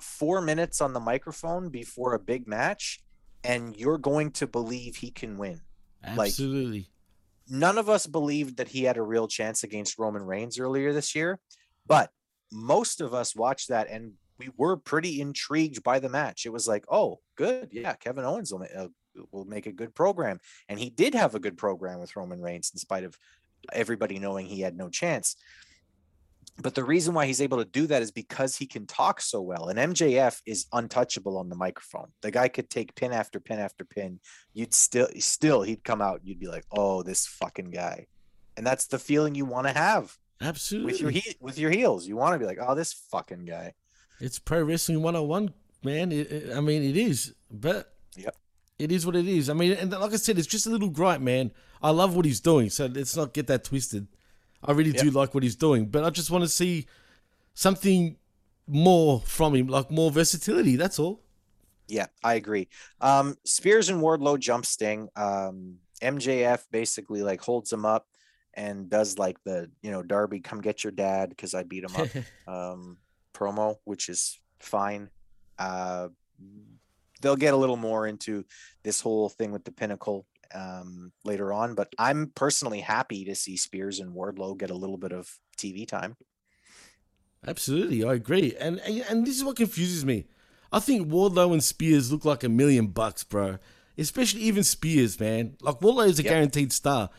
four 0.00 0.40
minutes 0.40 0.80
on 0.80 0.92
the 0.92 1.00
microphone 1.00 1.68
before 1.68 2.14
a 2.14 2.18
big 2.18 2.46
match, 2.46 3.00
and 3.42 3.76
you're 3.76 3.98
going 3.98 4.30
to 4.32 4.46
believe 4.46 4.96
he 4.96 5.10
can 5.10 5.38
win. 5.38 5.62
Like 6.04 6.28
Absolutely. 6.28 6.88
none 7.48 7.78
of 7.78 7.88
us 7.88 8.06
believed 8.06 8.56
that 8.56 8.68
he 8.68 8.84
had 8.84 8.96
a 8.96 9.02
real 9.02 9.28
chance 9.28 9.62
against 9.62 9.98
Roman 9.98 10.22
Reigns 10.22 10.58
earlier 10.58 10.92
this 10.92 11.14
year, 11.14 11.38
but 11.86 12.10
most 12.52 13.00
of 13.00 13.14
us 13.14 13.36
watched 13.36 13.68
that 13.68 13.88
and 13.90 14.12
we 14.38 14.48
were 14.56 14.76
pretty 14.76 15.20
intrigued 15.20 15.82
by 15.82 15.98
the 15.98 16.08
match. 16.08 16.46
It 16.46 16.52
was 16.52 16.66
like, 16.66 16.84
oh, 16.88 17.20
good, 17.36 17.68
yeah, 17.72 17.92
Kevin 17.94 18.24
Owens 18.24 18.52
will, 18.52 18.66
uh, 18.74 18.88
will 19.30 19.44
make 19.44 19.66
a 19.66 19.72
good 19.72 19.94
program, 19.94 20.40
and 20.68 20.78
he 20.80 20.88
did 20.88 21.14
have 21.14 21.34
a 21.34 21.40
good 21.40 21.58
program 21.58 22.00
with 22.00 22.16
Roman 22.16 22.40
Reigns 22.40 22.70
in 22.72 22.78
spite 22.78 23.04
of 23.04 23.18
everybody 23.72 24.18
knowing 24.18 24.46
he 24.46 24.62
had 24.62 24.76
no 24.76 24.88
chance. 24.88 25.36
But 26.62 26.74
the 26.74 26.84
reason 26.84 27.14
why 27.14 27.26
he's 27.26 27.40
able 27.40 27.58
to 27.58 27.64
do 27.64 27.86
that 27.86 28.02
is 28.02 28.10
because 28.10 28.56
he 28.56 28.66
can 28.66 28.86
talk 28.86 29.20
so 29.20 29.40
well. 29.40 29.68
And 29.68 29.78
MJF 29.78 30.42
is 30.44 30.66
untouchable 30.72 31.38
on 31.38 31.48
the 31.48 31.56
microphone. 31.56 32.08
The 32.20 32.30
guy 32.30 32.48
could 32.48 32.68
take 32.68 32.94
pin 32.94 33.12
after 33.12 33.40
pin 33.40 33.58
after 33.58 33.84
pin. 33.84 34.20
You'd 34.52 34.74
still, 34.74 35.08
still, 35.18 35.62
he'd 35.62 35.84
come 35.84 36.02
out. 36.02 36.20
You'd 36.22 36.40
be 36.40 36.48
like, 36.48 36.64
"Oh, 36.70 37.02
this 37.02 37.26
fucking 37.26 37.70
guy," 37.70 38.06
and 38.56 38.66
that's 38.66 38.86
the 38.86 38.98
feeling 38.98 39.34
you 39.34 39.44
want 39.46 39.68
to 39.68 39.72
have 39.72 40.16
Absolutely. 40.40 40.92
with 40.92 41.00
your 41.00 41.10
he- 41.10 41.36
with 41.40 41.58
your 41.58 41.70
heels. 41.70 42.06
You 42.06 42.16
want 42.16 42.34
to 42.34 42.38
be 42.38 42.44
like, 42.46 42.58
"Oh, 42.60 42.74
this 42.74 42.92
fucking 42.92 43.44
guy." 43.46 43.74
It's 44.20 44.38
pro 44.38 44.62
wrestling 44.62 45.02
101, 45.02 45.54
man. 45.82 46.12
It, 46.12 46.30
it- 46.30 46.56
I 46.56 46.60
mean, 46.60 46.82
it 46.82 46.96
is, 46.96 47.32
but 47.50 47.94
Yep. 48.16 48.36
it 48.78 48.92
is 48.92 49.06
what 49.06 49.16
it 49.16 49.26
is. 49.26 49.48
I 49.48 49.54
mean, 49.54 49.72
and 49.72 49.90
like 49.92 50.12
I 50.12 50.16
said, 50.16 50.36
it's 50.38 50.46
just 50.46 50.66
a 50.66 50.70
little 50.70 50.90
gripe, 50.90 51.22
man. 51.22 51.52
I 51.82 51.90
love 51.90 52.14
what 52.14 52.26
he's 52.26 52.40
doing, 52.40 52.68
so 52.68 52.84
let's 52.86 53.16
not 53.16 53.32
get 53.32 53.46
that 53.46 53.64
twisted. 53.64 54.08
I 54.62 54.72
really 54.72 54.92
do 54.92 55.10
like 55.10 55.34
what 55.34 55.42
he's 55.42 55.56
doing, 55.56 55.86
but 55.86 56.04
I 56.04 56.10
just 56.10 56.30
want 56.30 56.44
to 56.44 56.48
see 56.48 56.86
something 57.54 58.16
more 58.66 59.20
from 59.20 59.54
him, 59.54 59.68
like 59.68 59.90
more 59.90 60.10
versatility. 60.10 60.76
That's 60.76 60.98
all. 60.98 61.20
Yeah, 61.88 62.06
I 62.22 62.34
agree. 62.34 62.68
Um, 63.00 63.36
Spears 63.44 63.88
and 63.88 64.00
Wardlow 64.00 64.38
jump 64.38 64.64
Sting. 64.66 65.08
Um, 65.16 65.78
MJF 66.02 66.64
basically 66.70 67.22
like 67.22 67.40
holds 67.40 67.72
him 67.72 67.84
up 67.84 68.06
and 68.54 68.88
does 68.88 69.18
like 69.18 69.42
the 69.44 69.70
you 69.82 69.90
know 69.90 70.02
Darby, 70.02 70.40
come 70.40 70.60
get 70.60 70.84
your 70.84 70.92
dad 70.92 71.30
because 71.30 71.54
I 71.54 71.62
beat 71.62 71.84
him 71.84 71.96
up. 71.96 72.08
um, 72.46 72.98
promo, 73.34 73.76
which 73.84 74.08
is 74.08 74.38
fine. 74.60 75.10
Uh, 75.58 76.08
they'll 77.20 77.36
get 77.36 77.54
a 77.54 77.56
little 77.56 77.76
more 77.76 78.06
into 78.06 78.44
this 78.82 79.00
whole 79.00 79.28
thing 79.28 79.52
with 79.52 79.64
the 79.64 79.72
pinnacle 79.72 80.26
um, 80.54 81.12
later 81.24 81.52
on, 81.52 81.74
but 81.74 81.92
I'm 81.98 82.32
personally 82.34 82.80
happy 82.80 83.24
to 83.24 83.34
see 83.34 83.56
Spears 83.56 83.98
and 84.00 84.14
Wardlow 84.14 84.58
get 84.58 84.70
a 84.70 84.74
little 84.76 84.98
bit 84.98 85.12
of 85.12 85.38
TV 85.58 85.86
time. 85.86 86.16
Absolutely, 87.46 88.04
I 88.04 88.14
agree. 88.14 88.54
And 88.58 88.78
and 88.80 88.98
and 89.08 89.26
this 89.26 89.36
is 89.36 89.44
what 89.44 89.56
confuses 89.56 90.04
me. 90.04 90.26
I 90.72 90.78
think 90.78 91.08
Wardlow 91.08 91.52
and 91.52 91.64
Spears 91.64 92.12
look 92.12 92.24
like 92.24 92.44
a 92.44 92.48
million 92.48 92.88
bucks, 92.88 93.24
bro. 93.24 93.58
Especially 93.96 94.42
even 94.42 94.62
Spears, 94.62 95.18
man. 95.18 95.56
Like 95.60 95.80
Wardlow 95.80 96.06
is 96.08 96.18
a 96.18 96.22
Yep. 96.22 96.30
guaranteed 96.32 96.72
star. 96.72 97.10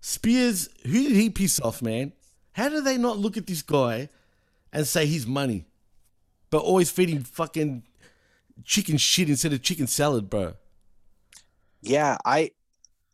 Spears, 0.00 0.68
who 0.84 0.92
did 1.08 1.12
he 1.12 1.30
piss 1.30 1.60
off, 1.60 1.80
man? 1.80 2.12
How 2.52 2.68
do 2.68 2.80
they 2.80 2.98
not 2.98 3.18
look 3.18 3.36
at 3.36 3.46
this 3.46 3.62
guy 3.62 4.08
and 4.72 4.86
say 4.86 5.06
he's 5.06 5.26
money, 5.26 5.66
but 6.50 6.58
always 6.62 6.90
feeding 6.90 7.22
fucking 7.22 7.84
chicken 8.64 8.96
shit 8.98 9.28
instead 9.30 9.52
of 9.52 9.62
chicken 9.62 9.86
salad, 9.86 10.28
bro? 10.28 10.54
yeah 11.80 12.16
i 12.24 12.50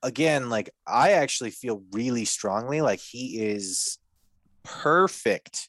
again 0.02 0.48
like 0.48 0.70
i 0.86 1.12
actually 1.12 1.50
feel 1.50 1.82
really 1.92 2.24
strongly 2.24 2.80
like 2.80 3.00
he 3.00 3.40
is 3.40 3.98
perfect 4.62 5.68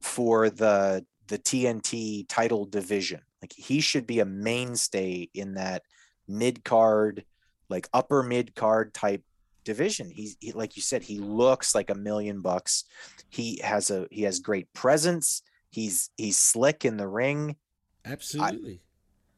for 0.00 0.50
the 0.50 1.04
the 1.28 1.38
tnt 1.38 2.26
title 2.28 2.64
division 2.64 3.20
like 3.42 3.52
he 3.56 3.80
should 3.80 4.06
be 4.06 4.20
a 4.20 4.24
mainstay 4.24 5.28
in 5.34 5.54
that 5.54 5.82
mid 6.28 6.64
card 6.64 7.24
like 7.68 7.88
upper 7.92 8.22
mid 8.22 8.54
card 8.54 8.92
type 8.92 9.22
division 9.64 10.10
he's 10.10 10.36
he, 10.40 10.52
like 10.52 10.76
you 10.76 10.82
said 10.82 11.02
he 11.02 11.18
looks 11.18 11.74
like 11.74 11.90
a 11.90 11.94
million 11.94 12.40
bucks 12.40 12.84
he 13.28 13.60
has 13.62 13.90
a 13.90 14.06
he 14.10 14.22
has 14.22 14.40
great 14.40 14.72
presence 14.72 15.42
he's 15.70 16.10
he's 16.16 16.38
slick 16.38 16.84
in 16.84 16.96
the 16.96 17.06
ring 17.06 17.56
Absolutely. 18.04 18.80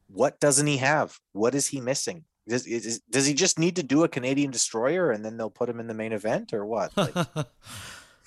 what 0.09 0.41
doesn't 0.41 0.67
he 0.67 0.79
have? 0.79 1.19
What 1.33 1.55
is 1.55 1.69
he 1.69 1.81
missing? 1.81 2.25
Does, 2.49 2.67
is, 2.67 3.01
does 3.09 3.25
he 3.27 3.35
just 3.35 3.59
need 3.59 3.77
to 3.77 3.83
do 3.83 4.03
a 4.03 4.09
Canadian 4.09 4.51
destroyer 4.51 5.13
and 5.13 5.25
then 5.25 5.37
they'll 5.37 5.51
put 5.51 5.69
him 5.69 5.79
in 5.79 5.87
the 5.87 5.95
main 5.95 6.13
event 6.13 6.53
or 6.53 6.67
what? 6.67 6.93
Like, 6.97 7.15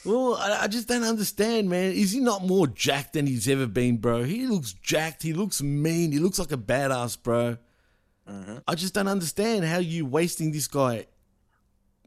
well, 0.05 0.35
I, 0.35 0.63
I 0.63 0.67
just 0.67 0.87
don't 0.87 1.03
understand, 1.03 1.67
man. 1.69 1.91
Is 1.91 2.11
he 2.11 2.19
not 2.19 2.43
more 2.45 2.67
jacked 2.67 3.13
than 3.13 3.25
he's 3.25 3.47
ever 3.47 3.65
been, 3.65 3.97
bro? 3.97 4.23
He 4.23 4.45
looks 4.45 4.71
jacked. 4.73 5.23
He 5.23 5.33
looks 5.33 5.61
mean. 5.63 6.11
He 6.11 6.19
looks 6.19 6.37
like 6.37 6.51
a 6.51 6.57
badass, 6.57 7.21
bro. 7.21 7.57
mhm. 8.29 8.61
I 8.67 8.75
just 8.75 8.93
don't 8.93 9.07
understand 9.07 9.65
how 9.65 9.79
you 9.79 10.05
wasting 10.05 10.51
this 10.51 10.67
guy. 10.67 11.07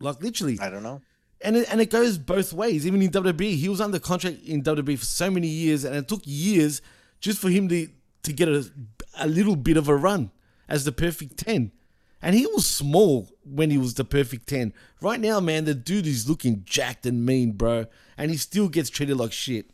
Like 0.00 0.22
literally, 0.22 0.58
I 0.60 0.70
don't 0.70 0.84
know. 0.84 1.00
and 1.40 1.56
it, 1.56 1.72
and 1.72 1.80
it 1.80 1.90
goes 1.90 2.18
both 2.18 2.52
ways. 2.52 2.86
Even 2.86 3.02
in 3.02 3.10
WWE, 3.10 3.56
he 3.56 3.68
was 3.68 3.80
under 3.80 3.98
contract 3.98 4.38
in 4.44 4.62
WWE 4.62 4.96
for 4.98 5.04
so 5.04 5.28
many 5.28 5.48
years, 5.48 5.82
and 5.82 5.96
it 5.96 6.06
took 6.06 6.22
years 6.24 6.80
just 7.20 7.40
for 7.40 7.48
him 7.48 7.68
to 7.68 7.88
to 8.22 8.32
get 8.32 8.48
a 8.48 8.70
a 9.18 9.26
little 9.26 9.56
bit 9.56 9.76
of 9.76 9.88
a 9.88 9.96
run 9.96 10.30
as 10.68 10.84
the 10.84 10.92
perfect 10.92 11.36
ten. 11.36 11.72
And 12.20 12.34
he 12.34 12.46
was 12.46 12.66
small 12.66 13.28
when 13.44 13.70
he 13.70 13.78
was 13.78 13.94
the 13.94 14.04
perfect 14.04 14.48
10. 14.48 14.72
Right 15.00 15.20
now, 15.20 15.38
man, 15.40 15.64
the 15.64 15.74
dude 15.74 16.06
is 16.06 16.28
looking 16.28 16.62
jacked 16.64 17.06
and 17.06 17.24
mean, 17.24 17.52
bro. 17.52 17.86
And 18.16 18.30
he 18.30 18.36
still 18.36 18.68
gets 18.68 18.90
treated 18.90 19.16
like 19.16 19.32
shit. 19.32 19.70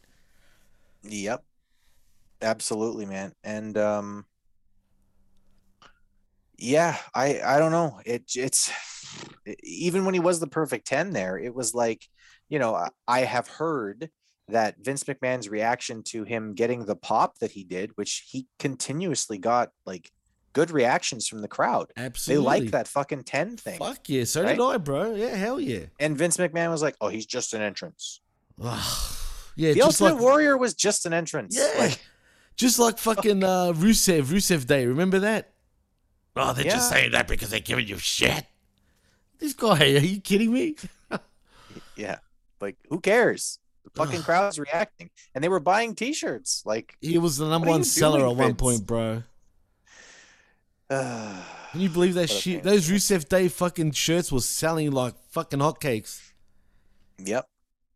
Yep. 1.03 1.43
Absolutely, 2.43 3.07
man. 3.07 3.33
And 3.43 3.77
um 3.79 4.27
yeah, 6.59 6.97
I 7.15 7.41
I 7.41 7.59
don't 7.59 7.73
know. 7.73 8.01
It 8.05 8.25
it's 8.37 8.71
even 9.63 10.05
when 10.05 10.15
he 10.15 10.21
was 10.21 10.41
the 10.41 10.47
perfect 10.47 10.87
10 10.87 11.11
there, 11.13 11.39
it 11.39 11.55
was 11.55 11.75
like, 11.75 12.07
you 12.49 12.59
know, 12.59 12.75
I- 12.75 12.91
I 13.07 13.21
have 13.21 13.49
heard 13.49 14.11
that 14.49 14.77
Vince 14.79 15.05
McMahon's 15.05 15.49
reaction 15.49 16.03
to 16.05 16.25
him 16.25 16.55
getting 16.55 16.85
the 16.85 16.97
pop 16.97 17.39
that 17.39 17.53
he 17.53 17.65
did, 17.65 17.93
which 17.97 18.27
he 18.31 18.47
continuously 18.59 19.39
got 19.39 19.71
like 19.87 20.11
good 20.55 20.71
reactions 20.71 21.29
from 21.29 21.43
the 21.43 21.49
crowd. 21.49 21.93
Absolutely. 21.99 22.43
They 22.43 22.63
like 22.63 22.71
that 22.71 22.89
fucking 22.89 23.25
10 23.25 23.59
thing. 23.59 23.79
Fuck 23.79 24.09
yeah, 24.09 24.25
so 24.25 24.47
did 24.47 24.59
I, 24.59 24.79
bro. 24.79 25.15
Yeah, 25.15 25.37
hell 25.37 25.61
yeah. 25.61 25.87
And 26.01 26.17
Vince 26.17 26.39
McMahon 26.39 26.71
was 26.71 26.81
like, 26.81 26.97
"Oh, 27.03 27.09
he's 27.09 27.27
just 27.27 27.53
an 27.53 27.61
entrance." 27.61 28.21
Yeah, 29.57 29.73
the 29.73 29.75
just 29.75 30.01
Ultimate 30.01 30.15
like, 30.15 30.23
Warrior 30.23 30.57
was 30.57 30.75
just 30.75 31.07
an 31.07 31.13
entrance. 31.13 31.57
Yeah. 31.57 31.71
Like, 31.79 32.01
just 32.57 32.79
like 32.79 32.99
fucking 32.99 33.45
uh, 33.45 33.73
Rusev, 33.73 34.23
Rusev 34.23 34.67
Day. 34.67 34.87
Remember 34.87 35.19
that? 35.21 35.53
Oh, 36.37 36.53
they're 36.53 36.65
just 36.65 36.89
saying 36.89 37.13
that 37.13 37.29
because 37.29 37.51
they're 37.51 37.61
giving 37.61 37.87
you 37.87 37.99
shit. 37.99 38.45
This 39.39 39.55
guy, 39.55 39.95
are 39.95 39.99
you 39.99 40.21
kidding 40.21 40.53
me? 40.53 40.77
yeah. 41.97 42.19
Like, 42.61 42.77
who 42.89 43.01
cares? 43.01 43.59
The 43.85 43.91
fucking 43.91 44.23
crowd's 44.23 44.59
reacting, 44.59 45.11
and 45.35 45.45
they 45.45 45.49
were 45.49 45.61
buying 45.61 45.95
T-shirts. 45.95 46.63
Like, 46.65 46.97
He 47.01 47.19
was 47.19 47.37
the 47.37 47.49
number 47.49 47.69
one 47.69 47.85
seller 47.85 48.21
doing, 48.21 48.31
at 48.33 48.37
one 48.37 48.55
point, 48.55 48.87
bro. 48.87 49.23
Can 51.73 51.81
you 51.81 51.89
believe 51.89 52.15
that 52.15 52.31
shit? 52.31 52.63
Those 52.63 52.89
Rusev 52.89 53.29
Day 53.29 53.49
fucking 53.49 53.93
shirts 53.93 54.31
were 54.31 54.41
selling 54.41 54.91
like 54.93 55.15
fucking 55.31 55.59
hotcakes. 55.61 56.21
yep. 57.19 57.47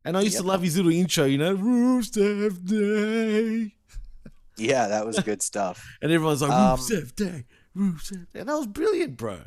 And 0.04 0.16
I 0.16 0.22
used 0.22 0.34
Yep. 0.34 0.42
to 0.42 0.48
love 0.48 0.62
his 0.62 0.76
little 0.76 0.92
intro, 0.92 1.24
you 1.26 1.36
know, 1.38 1.54
Rusev 1.56 2.64
Day. 2.66 3.74
Yeah, 4.56 4.88
that 4.88 5.06
was 5.06 5.18
good 5.20 5.42
stuff. 5.42 5.84
And 6.02 6.10
everyone's 6.10 6.40
like, 6.42 6.50
Um, 6.50 6.78
Rusev 6.78 7.14
Day, 7.14 7.44
Rusev. 7.76 8.26
And 8.34 8.48
that 8.48 8.56
was 8.56 8.66
brilliant, 8.66 9.16
bro. 9.16 9.42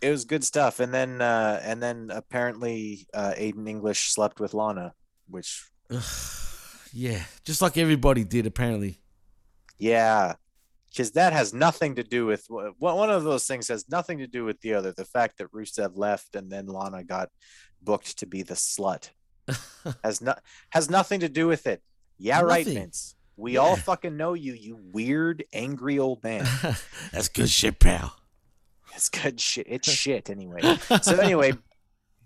It 0.00 0.10
was 0.10 0.24
good 0.24 0.42
stuff. 0.44 0.80
And 0.80 0.92
then, 0.94 1.20
uh, 1.20 1.60
and 1.62 1.80
then 1.82 2.10
apparently, 2.12 3.06
uh, 3.14 3.34
Aiden 3.36 3.68
English 3.68 4.10
slept 4.12 4.40
with 4.40 4.54
Lana, 4.54 4.94
which, 5.28 5.64
Yeah, 6.92 7.22
just 7.44 7.62
like 7.62 7.76
everybody 7.78 8.24
did, 8.24 8.46
apparently. 8.46 8.98
yeah, 9.78 10.34
because 10.92 11.12
that 11.12 11.32
has 11.32 11.54
nothing 11.54 11.94
to 11.96 12.02
do 12.02 12.26
with 12.26 12.46
well, 12.50 12.74
one 12.78 13.10
of 13.10 13.24
those 13.24 13.46
things 13.46 13.68
has 13.68 13.88
nothing 13.88 14.18
to 14.18 14.26
do 14.26 14.44
with 14.44 14.60
the 14.60 14.74
other. 14.74 14.92
The 14.92 15.04
fact 15.04 15.38
that 15.38 15.50
Rusev 15.52 15.92
left 15.96 16.36
and 16.36 16.50
then 16.50 16.66
Lana 16.66 17.02
got 17.04 17.30
booked 17.80 18.18
to 18.18 18.26
be 18.26 18.42
the 18.42 18.54
slut 18.54 19.10
has 20.04 20.20
not 20.20 20.42
has 20.70 20.90
nothing 20.90 21.20
to 21.20 21.28
do 21.28 21.46
with 21.48 21.66
it. 21.66 21.82
Yeah, 22.18 22.42
right, 22.42 22.66
Vince. 22.66 23.16
We 23.36 23.56
all 23.56 23.76
fucking 23.76 24.16
know 24.16 24.34
you, 24.34 24.52
you 24.52 24.78
weird, 24.92 25.42
angry 25.52 25.98
old 25.98 26.22
man. 26.22 26.46
That's 27.12 27.28
good 27.28 27.48
shit, 27.48 27.80
pal. 27.80 28.14
It's 28.94 29.08
good 29.08 29.40
shit. 29.40 29.66
It's 29.68 29.90
shit 29.92 30.28
anyway. 30.28 30.76
So 31.00 31.16
anyway, 31.16 31.54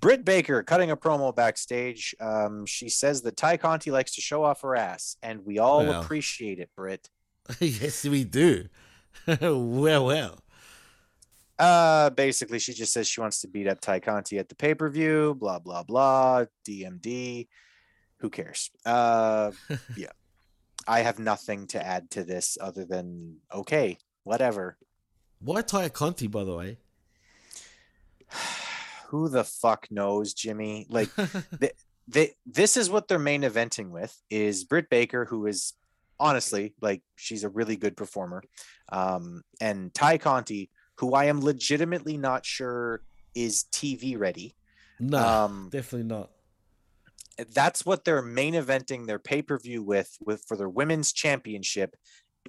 Britt 0.00 0.24
Baker 0.24 0.62
cutting 0.64 0.90
a 0.90 0.96
promo 0.96 1.34
backstage. 1.34 2.14
Um, 2.20 2.66
she 2.66 2.88
says 2.88 3.22
that 3.22 3.36
Tay 3.36 3.56
Conti 3.56 3.90
likes 3.90 4.16
to 4.16 4.20
show 4.20 4.42
off 4.42 4.60
her 4.62 4.74
ass, 4.76 5.16
and 5.22 5.46
we 5.46 5.58
all 5.58 5.86
Well. 5.86 6.02
appreciate 6.02 6.58
it, 6.58 6.70
Britt. 6.76 7.08
yes, 7.60 8.04
we 8.04 8.24
do. 8.24 8.66
well, 9.40 10.06
well. 10.06 10.38
Uh, 11.58 12.10
basically, 12.10 12.58
she 12.58 12.72
just 12.74 12.92
says 12.92 13.08
she 13.08 13.20
wants 13.20 13.40
to 13.40 13.48
beat 13.48 13.66
up 13.66 13.80
Tay 13.80 14.00
Conti 14.00 14.38
at 14.38 14.48
the 14.48 14.54
pay 14.54 14.74
per 14.74 14.88
view. 14.88 15.34
Blah 15.34 15.58
blah 15.58 15.82
blah. 15.82 16.44
DMD. 16.66 17.48
Who 18.18 18.30
cares? 18.30 18.70
Uh, 18.84 19.52
yeah. 19.96 20.12
I 20.88 21.00
have 21.00 21.18
nothing 21.18 21.66
to 21.68 21.84
add 21.84 22.10
to 22.12 22.24
this 22.24 22.56
other 22.60 22.84
than 22.84 23.38
okay, 23.52 23.98
whatever. 24.24 24.76
Why 25.40 25.62
Tay 25.62 25.88
Conti, 25.88 26.26
by 26.26 26.44
the 26.44 26.54
way? 26.54 26.78
who 29.08 29.28
the 29.28 29.44
fuck 29.44 29.88
knows, 29.90 30.34
Jimmy? 30.34 30.86
Like, 30.88 31.08
they, 31.58 31.70
they, 32.08 32.30
this 32.44 32.76
is 32.76 32.88
what 32.88 33.08
they're 33.08 33.18
main 33.18 33.42
eventing 33.42 33.90
with 33.90 34.16
is 34.30 34.64
Britt 34.64 34.88
Baker, 34.88 35.24
who 35.24 35.46
is 35.46 35.74
honestly 36.18 36.74
like 36.80 37.02
she's 37.16 37.44
a 37.44 37.48
really 37.48 37.76
good 37.76 37.96
performer, 37.96 38.42
um, 38.90 39.42
and 39.60 39.92
Tay 39.94 40.18
Conti, 40.18 40.70
who 40.98 41.14
I 41.14 41.24
am 41.26 41.40
legitimately 41.40 42.16
not 42.16 42.44
sure 42.46 43.02
is 43.34 43.64
TV 43.72 44.18
ready. 44.18 44.54
No, 44.98 45.18
Um, 45.18 45.68
definitely 45.70 46.08
not. 46.08 46.30
That's 47.52 47.84
what 47.84 48.04
they're 48.06 48.22
main 48.22 48.54
eventing 48.54 49.06
their 49.06 49.18
pay 49.18 49.42
per 49.42 49.58
view 49.58 49.82
with, 49.82 50.16
with 50.24 50.42
for 50.46 50.56
their 50.56 50.70
women's 50.70 51.12
championship, 51.12 51.94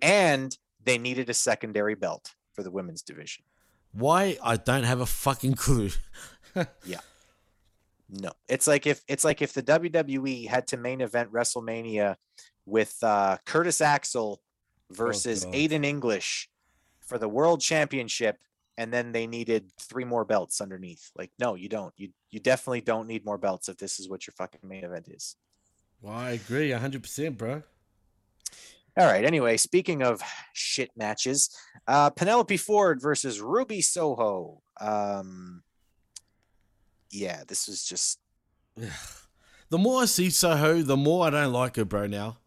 and 0.01 0.57
they 0.84 0.97
needed 0.97 1.30
a 1.30 1.34
secondary 1.34 1.95
belt 1.95 2.36
for 2.53 2.63
the 2.63 2.72
women's 2.72 3.01
division. 3.01 3.43
Why? 3.91 4.38
I 4.41 4.55
don't 4.55 4.84
have 4.84 5.01
a 5.01 5.05
fucking 5.05 5.55
clue. 5.55 5.89
Yeah. 6.86 7.01
No. 8.09 8.32
It's 8.47 8.65
like 8.65 8.88
if 8.88 9.03
it's 9.07 9.24
like 9.24 9.43
if 9.43 9.53
the 9.53 9.61
WWE 9.61 10.47
had 10.47 10.65
to 10.70 10.78
main 10.78 11.01
event 11.01 11.32
WrestleMania 11.32 12.15
with 12.68 12.95
uh 13.01 13.38
Curtis 13.45 13.82
Axel 13.82 14.41
versus 14.91 15.45
God. 15.45 15.53
Aiden 15.55 15.86
English 15.86 16.49
for 17.01 17.18
the 17.18 17.28
world 17.28 17.61
championship 17.61 18.38
and 18.78 18.93
then 18.93 19.11
they 19.11 19.26
needed 19.26 19.72
three 19.80 20.03
more 20.03 20.24
belts 20.24 20.61
underneath. 20.61 21.09
Like 21.15 21.32
no, 21.39 21.55
you 21.55 21.70
don't. 21.70 21.93
You 21.97 22.09
you 22.30 22.39
definitely 22.39 22.82
don't 22.82 23.07
need 23.07 23.26
more 23.26 23.38
belts 23.39 23.70
if 23.70 23.78
this 23.78 23.99
is 23.99 24.07
what 24.07 24.28
your 24.28 24.34
fucking 24.38 24.59
main 24.63 24.84
event 24.84 25.07
is. 25.07 25.36
Well, 26.01 26.13
I 26.13 26.32
agree, 26.32 26.72
hundred 26.72 27.01
percent, 27.01 27.38
bro. 27.38 27.63
All 28.97 29.05
right. 29.05 29.26
Anyway, 29.26 29.57
speaking 29.57 30.01
of 30.01 30.22
shit 30.53 30.89
matches, 30.95 31.55
uh, 31.88 32.09
Penelope 32.09 32.57
Ford 32.57 32.99
versus 33.01 33.39
Ruby 33.39 33.82
Soho. 33.82 34.61
Um, 34.82 35.61
yeah, 37.11 37.43
this 37.47 37.68
was 37.68 37.84
just 37.84 38.20
The 39.70 39.78
more 39.78 40.03
I 40.03 40.05
see 40.05 40.30
Soho, 40.30 40.82
the 40.82 40.95
more 40.95 41.28
I 41.28 41.30
don't 41.30 41.51
like 41.51 41.76
her, 41.76 41.84
bro. 41.84 42.07
Now, 42.07 42.38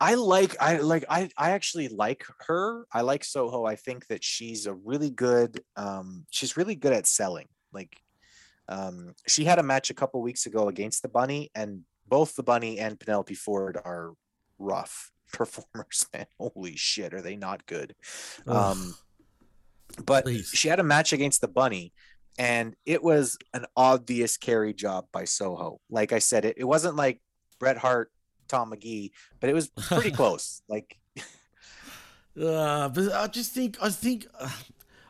I 0.00 0.14
like 0.14 0.56
I 0.60 0.78
like 0.78 1.04
I 1.08 1.30
I 1.36 1.50
actually 1.52 1.88
like 1.88 2.24
her. 2.46 2.86
I 2.92 3.00
like 3.00 3.24
Soho. 3.24 3.64
I 3.64 3.76
think 3.76 4.06
that 4.08 4.22
she's 4.22 4.66
a 4.66 4.74
really 4.74 5.10
good 5.10 5.62
um 5.76 6.26
she's 6.30 6.56
really 6.56 6.74
good 6.74 6.92
at 6.92 7.06
selling. 7.06 7.48
Like 7.72 8.02
um 8.68 9.14
she 9.26 9.44
had 9.44 9.58
a 9.58 9.62
match 9.62 9.90
a 9.90 9.94
couple 9.94 10.20
weeks 10.20 10.46
ago 10.46 10.68
against 10.68 11.02
the 11.02 11.08
bunny 11.08 11.50
and 11.54 11.82
both 12.06 12.36
the 12.36 12.42
bunny 12.42 12.78
and 12.78 13.00
Penelope 13.00 13.34
Ford 13.34 13.78
are 13.84 14.12
rough 14.58 15.10
performers, 15.32 16.06
man. 16.12 16.26
Holy 16.38 16.76
shit, 16.76 17.14
are 17.14 17.22
they 17.22 17.36
not 17.36 17.66
good? 17.66 17.94
Um 18.46 18.94
but 20.04 20.24
Please. 20.24 20.50
she 20.50 20.68
had 20.68 20.80
a 20.80 20.84
match 20.84 21.12
against 21.14 21.40
the 21.40 21.48
bunny 21.48 21.94
and 22.38 22.76
it 22.84 23.02
was 23.02 23.38
an 23.54 23.64
obvious 23.76 24.36
carry 24.36 24.74
job 24.74 25.06
by 25.10 25.24
Soho. 25.24 25.80
Like 25.88 26.12
I 26.12 26.18
said, 26.18 26.44
it, 26.44 26.56
it 26.58 26.64
wasn't 26.64 26.96
like 26.96 27.20
Bret 27.58 27.78
Hart, 27.78 28.10
Tom 28.48 28.70
Magee, 28.70 29.12
but 29.40 29.50
it 29.50 29.54
was 29.54 29.68
pretty 29.68 30.10
close. 30.20 30.62
Like 30.68 30.96
uh, 32.40 32.88
but 32.88 33.12
I 33.12 33.26
just 33.28 33.52
think, 33.52 33.76
I 33.82 33.88
think, 33.90 34.26
uh, 34.38 34.48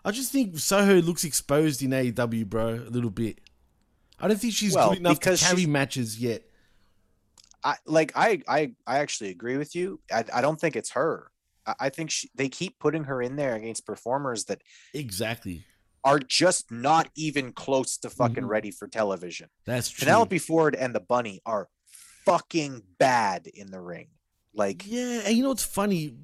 I 0.05 0.11
just 0.13 0.31
think 0.33 0.59
Soho 0.59 1.01
looks 1.03 1.25
exposed 1.25 1.83
in 1.83 1.91
AEW, 1.91 2.47
bro, 2.47 2.75
a 2.75 2.91
little 2.91 3.11
bit. 3.11 3.41
I 4.21 4.29
don't 4.29 4.39
think 4.41 4.55
she's 4.55 4.75
Well, 4.75 4.91
good 4.91 4.99
enough 4.99 5.21
to 5.21 5.37
carry 5.37 5.67
matches 5.67 6.19
yet. 6.19 6.43
I 7.65 7.77
like 7.85 8.13
I 8.15 8.41
I 8.47 8.73
I 8.87 8.99
actually 8.99 9.31
agree 9.31 9.57
with 9.57 9.75
you. 9.75 10.01
I, 10.13 10.25
I 10.33 10.41
don't 10.41 10.61
think 10.61 10.77
it's 10.77 10.91
her. 10.93 11.31
I, 11.67 11.75
I 11.81 11.89
think 11.89 12.11
she, 12.11 12.31
they 12.35 12.49
keep 12.49 12.79
putting 12.79 13.05
her 13.05 13.21
in 13.21 13.35
there 13.37 13.57
against 13.57 13.85
performers 13.85 14.45
that 14.45 14.63
Exactly. 14.95 15.65
are 16.05 16.21
just 16.21 16.71
not 16.71 17.09
even 17.17 17.53
close 17.53 17.99
to 17.99 18.09
fucking 18.11 18.45
Mhm. 18.45 18.49
ready 18.49 18.71
for 18.71 18.87
television. 18.87 19.49
That's 19.65 19.91
true. 19.91 20.05
Penelope 20.07 20.39
Ford 20.39 20.77
and 20.77 20.95
the 20.95 21.01
Bunny 21.01 21.41
are 21.45 21.69
fucking 22.27 22.83
bad 22.99 23.47
in 23.47 23.71
the 23.71 23.81
ring. 23.81 24.09
Like 24.53 24.83
Yeah, 24.87 25.23
and 25.25 25.37
you 25.37 25.43
know 25.43 25.49
what's 25.51 25.65
funny? 25.65 26.15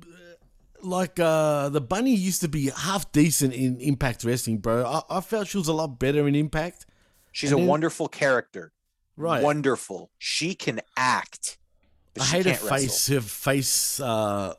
Like 0.82 1.20
uh 1.20 1.68
the 1.68 1.80
bunny 1.80 2.14
used 2.14 2.40
to 2.40 2.48
be 2.48 2.70
half 2.70 3.10
decent 3.12 3.54
in 3.54 3.80
Impact 3.80 4.24
Wrestling, 4.24 4.58
bro. 4.58 4.84
I, 4.84 5.18
I 5.18 5.20
felt 5.20 5.48
she 5.48 5.58
was 5.58 5.68
a 5.68 5.72
lot 5.72 5.98
better 5.98 6.26
in 6.28 6.34
Impact. 6.34 6.86
she's 7.30 7.50
And 7.52 7.58
a 7.58 7.62
then- 7.62 7.68
wonderful 7.68 8.08
character. 8.08 8.72
Right. 9.16 9.42
Wonderful. 9.42 10.10
She 10.18 10.54
can 10.54 10.80
act. 10.96 11.58
I 12.18 12.24
hate 12.24 12.46
her 12.46 12.52
can't 12.52 12.62
wrestle. 12.64 12.78
face. 12.78 13.06
Her 13.08 13.20
face. 13.20 14.00
Uh, 14.00 14.54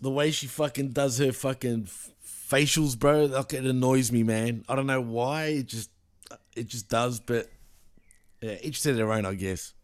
the 0.00 0.10
way 0.10 0.30
she 0.30 0.46
fucking 0.46 0.88
does 0.92 1.18
her 1.18 1.32
fucking 1.32 1.84
f- 1.86 2.10
facials, 2.50 2.98
bro. 2.98 3.26
Like 3.26 3.52
it 3.52 3.64
annoys 3.66 4.10
me, 4.10 4.22
man. 4.22 4.64
I 4.70 4.74
don't 4.74 4.86
know 4.86 5.02
why. 5.02 5.44
It 5.46 5.66
just, 5.66 5.90
it 6.56 6.66
just 6.68 6.88
does. 6.88 7.20
But 7.20 7.48
yeah, 8.40 8.56
each 8.62 8.80
to 8.82 8.94
their 8.94 9.12
own, 9.12 9.26
I 9.26 9.34
guess. 9.34 9.74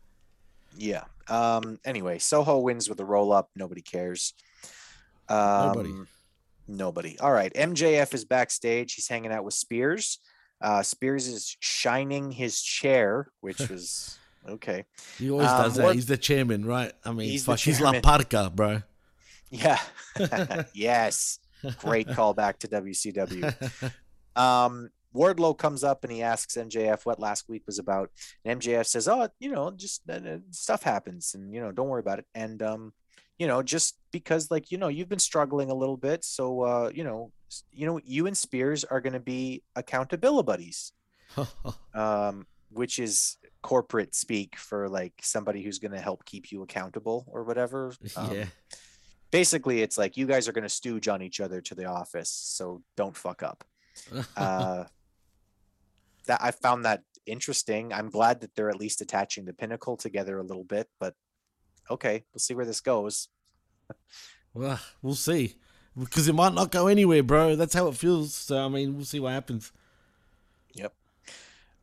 Yeah. 0.76 1.04
Um. 1.28 1.78
Anyway, 1.84 2.18
Soho 2.18 2.58
wins 2.58 2.88
with 2.88 3.00
a 3.00 3.04
roll 3.04 3.32
up. 3.32 3.50
Nobody 3.56 3.82
cares. 3.82 4.34
Um, 5.28 5.38
Nobody. 5.68 5.94
Nobody. 6.68 7.18
All 7.18 7.32
right. 7.32 7.52
MJF 7.54 8.12
is 8.14 8.24
backstage. 8.24 8.94
He's 8.94 9.08
hanging 9.08 9.32
out 9.32 9.44
with 9.44 9.54
Spears. 9.54 10.18
Uh, 10.60 10.82
Spears 10.82 11.26
is 11.28 11.56
shining 11.60 12.30
his 12.32 12.60
chair, 12.62 13.28
which 13.40 13.58
was 13.70 14.18
okay. 14.48 14.84
He 15.18 15.30
always 15.30 15.48
Um, 15.48 15.62
does 15.62 15.74
that. 15.76 15.82
Ward- 15.82 15.94
He's 15.96 16.06
the 16.06 16.16
chairman, 16.16 16.64
right? 16.64 16.92
I 17.04 17.12
mean, 17.12 17.30
He's 17.30 17.44
fuck, 17.44 17.58
he's 17.58 17.80
La. 17.80 18.00
Parka, 18.00 18.50
bro. 18.54 18.82
Yeah. 19.50 19.78
yes. 20.74 21.38
Great 21.80 22.06
callback 22.08 22.58
to 22.58 22.68
WCW. 22.68 23.92
Um, 24.36 24.90
Wardlow 25.14 25.56
comes 25.56 25.82
up 25.84 26.04
and 26.04 26.12
he 26.12 26.22
asks 26.22 26.56
MJF 26.56 27.06
what 27.06 27.20
last 27.20 27.48
week 27.48 27.62
was 27.66 27.78
about. 27.78 28.10
And 28.44 28.60
MJF 28.60 28.86
says, 28.86 29.08
"Oh, 29.08 29.28
you 29.38 29.50
know, 29.50 29.70
just 29.70 30.02
uh, 30.08 30.14
uh, 30.14 30.38
stuff 30.50 30.82
happens, 30.82 31.34
and 31.34 31.52
you 31.54 31.60
know, 31.60 31.72
don't 31.72 31.88
worry 31.88 32.00
about 32.00 32.18
it." 32.18 32.26
And 32.34 32.62
um, 32.62 32.92
you 33.38 33.46
know, 33.46 33.62
just 33.62 33.96
because 34.12 34.50
like 34.50 34.70
you 34.70 34.78
know, 34.78 34.88
you've 34.88 35.08
been 35.08 35.18
struggling 35.18 35.70
a 35.70 35.74
little 35.74 35.96
bit, 35.96 36.24
so 36.24 36.62
uh, 36.62 36.90
you 36.94 37.04
know, 37.04 37.32
you 37.72 37.86
know, 37.86 38.00
you 38.04 38.26
and 38.26 38.36
Spears 38.36 38.84
are 38.84 39.00
going 39.00 39.12
to 39.12 39.20
be 39.20 39.62
accountability 39.74 40.46
buddies, 40.46 40.92
um, 41.94 42.46
which 42.70 42.98
is 42.98 43.36
corporate 43.62 44.14
speak 44.14 44.56
for 44.56 44.88
like 44.88 45.14
somebody 45.22 45.62
who's 45.62 45.78
going 45.78 45.92
to 45.92 46.00
help 46.00 46.24
keep 46.24 46.52
you 46.52 46.62
accountable 46.62 47.24
or 47.28 47.42
whatever. 47.42 47.92
Um, 48.16 48.32
yeah. 48.32 48.44
basically 49.30 49.82
it's 49.82 49.98
like 49.98 50.16
you 50.16 50.26
guys 50.26 50.46
are 50.48 50.52
going 50.52 50.62
to 50.62 50.68
stooge 50.68 51.08
on 51.08 51.20
each 51.20 51.40
other 51.40 51.60
to 51.60 51.74
the 51.74 51.84
office 51.84 52.30
so 52.30 52.82
don't 52.96 53.16
fuck 53.16 53.42
up 53.42 53.64
uh 54.36 54.84
that 56.26 56.40
i 56.42 56.50
found 56.50 56.84
that 56.84 57.02
interesting 57.26 57.92
i'm 57.92 58.08
glad 58.08 58.40
that 58.40 58.54
they're 58.54 58.70
at 58.70 58.80
least 58.80 59.00
attaching 59.00 59.44
the 59.44 59.52
pinnacle 59.52 59.96
together 59.96 60.38
a 60.38 60.44
little 60.44 60.64
bit 60.64 60.88
but 61.00 61.14
okay 61.90 62.24
we'll 62.32 62.38
see 62.38 62.54
where 62.54 62.66
this 62.66 62.80
goes 62.80 63.28
Well, 64.56 64.80
we'll 65.02 65.14
see. 65.14 65.56
Because 65.98 66.28
it 66.28 66.34
might 66.34 66.54
not 66.54 66.70
go 66.70 66.86
anywhere, 66.86 67.22
bro. 67.22 67.56
That's 67.56 67.74
how 67.74 67.88
it 67.88 67.96
feels. 67.96 68.34
So, 68.34 68.64
I 68.64 68.68
mean, 68.68 68.96
we'll 68.96 69.04
see 69.04 69.20
what 69.20 69.32
happens. 69.32 69.70
Yep. 70.74 70.94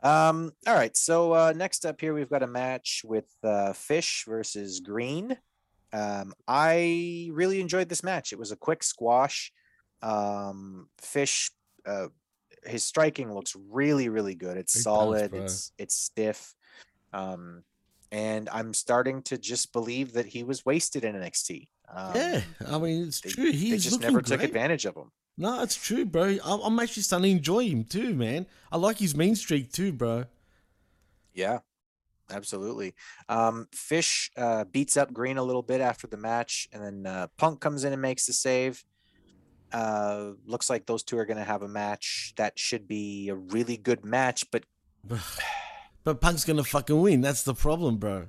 Um, 0.02 0.54
all 0.68 0.74
right. 0.74 0.96
So 0.98 1.34
uh, 1.34 1.54
next 1.56 1.86
up 1.86 2.02
here, 2.02 2.16
we've 2.16 2.30
got 2.30 2.44
a 2.44 2.48
match 2.48 3.02
with 3.06 3.32
uh, 3.44 3.74
Fish 3.74 4.26
versus 4.28 4.80
Green. 4.80 5.38
Um, 5.94 6.34
I 6.48 7.30
really 7.32 7.62
enjoyed 7.62 7.90
this 7.90 8.04
match. 8.04 8.34
It 8.34 8.40
was 8.40 8.52
a 8.52 8.56
quick 8.56 8.82
squash. 8.82 9.52
Um, 10.02 10.90
Fish, 11.00 11.52
uh, 11.86 12.08
his 12.66 12.84
striking 12.84 13.34
looks 13.34 13.56
really, 13.70 14.10
really 14.10 14.36
good. 14.36 14.58
It's 14.58 14.74
Big 14.74 14.84
solid. 14.84 15.34
it's 15.34 15.72
it's 15.78 15.96
stiff. 15.96 16.54
Um, 17.12 17.64
and 18.12 18.48
I'm 18.50 18.74
starting 18.74 19.22
to 19.24 19.38
just 19.38 19.74
believe 19.74 20.14
that 20.14 20.26
he 20.28 20.44
was 20.44 20.66
wasted 20.66 21.04
in 21.04 21.16
NXT. 21.16 21.68
Um, 21.94 22.12
yeah. 22.16 22.42
I 22.68 22.78
mean, 22.78 23.08
it's 23.08 23.22
they- 23.22 23.30
true. 23.30 23.52
they 23.52 23.58
He's 23.58 23.84
just 23.84 24.02
never 24.02 24.22
took 24.22 24.42
advantage 24.44 24.86
of 24.86 24.96
him. 24.96 25.12
No, 25.38 25.64
it's 25.64 25.76
true, 25.76 26.06
bro. 26.06 26.38
I'm 26.46 26.60
I'm 26.62 26.80
actually 26.80 27.04
starting 27.04 27.32
to 27.32 27.38
enjoy 27.38 27.68
him 27.68 27.84
too, 27.86 28.14
man. 28.14 28.46
I 28.72 28.78
like 28.78 28.98
his 29.00 29.16
mean 29.16 29.36
streak 29.36 29.72
too, 29.72 29.92
bro. 29.92 30.26
Yeah, 31.34 31.60
absolutely. 32.32 32.94
Um, 33.30 33.68
Fish 33.74 34.32
uh, 34.38 34.66
beats 34.66 34.96
up 34.98 35.12
Green 35.12 35.38
a 35.38 35.44
little 35.44 35.64
bit 35.64 35.82
after 35.82 36.06
the 36.06 36.18
match, 36.18 36.68
and 36.72 36.84
then 36.84 37.06
uh, 37.12 37.28
Punk 37.38 37.60
comes 37.62 37.84
in 37.84 37.94
and 37.94 38.02
makes 38.02 38.28
the 38.28 38.34
save. 38.34 38.84
Uh, 39.74 40.34
looks 40.46 40.70
like 40.70 40.86
those 40.86 41.04
two 41.04 41.18
are 41.18 41.26
going 41.26 41.38
to 41.38 41.44
have 41.44 41.64
a 41.64 41.68
match 41.68 42.34
that 42.38 42.58
should 42.58 42.88
be 42.88 43.30
a 43.30 43.36
really 43.36 43.76
good 43.76 44.06
match, 44.06 44.46
but 44.52 44.64
But 46.04 46.20
Punk's 46.20 46.44
gonna 46.44 46.64
fucking 46.64 47.00
win. 47.00 47.22
That's 47.22 47.44
the 47.44 47.54
problem, 47.54 47.98
bro. 47.98 48.28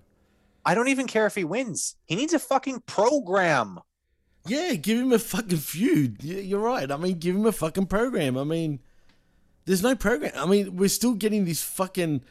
I 0.64 0.74
don't 0.74 0.88
even 0.88 1.06
care 1.06 1.26
if 1.26 1.34
he 1.34 1.44
wins. 1.44 1.96
He 2.06 2.16
needs 2.16 2.32
a 2.32 2.38
fucking 2.38 2.84
program. 2.86 3.80
Yeah, 4.46 4.74
give 4.74 4.98
him 4.98 5.12
a 5.12 5.18
fucking 5.18 5.58
feud. 5.58 6.22
You're 6.22 6.60
right. 6.60 6.90
I 6.90 6.96
mean, 6.96 7.18
give 7.18 7.34
him 7.34 7.46
a 7.46 7.52
fucking 7.52 7.86
program. 7.86 8.38
I 8.38 8.44
mean, 8.44 8.78
there's 9.64 9.82
no 9.82 9.94
program. 9.96 10.32
I 10.36 10.46
mean, 10.46 10.76
we're 10.76 10.88
still 10.88 11.14
getting 11.14 11.44
this 11.44 11.62
fucking 11.62 12.22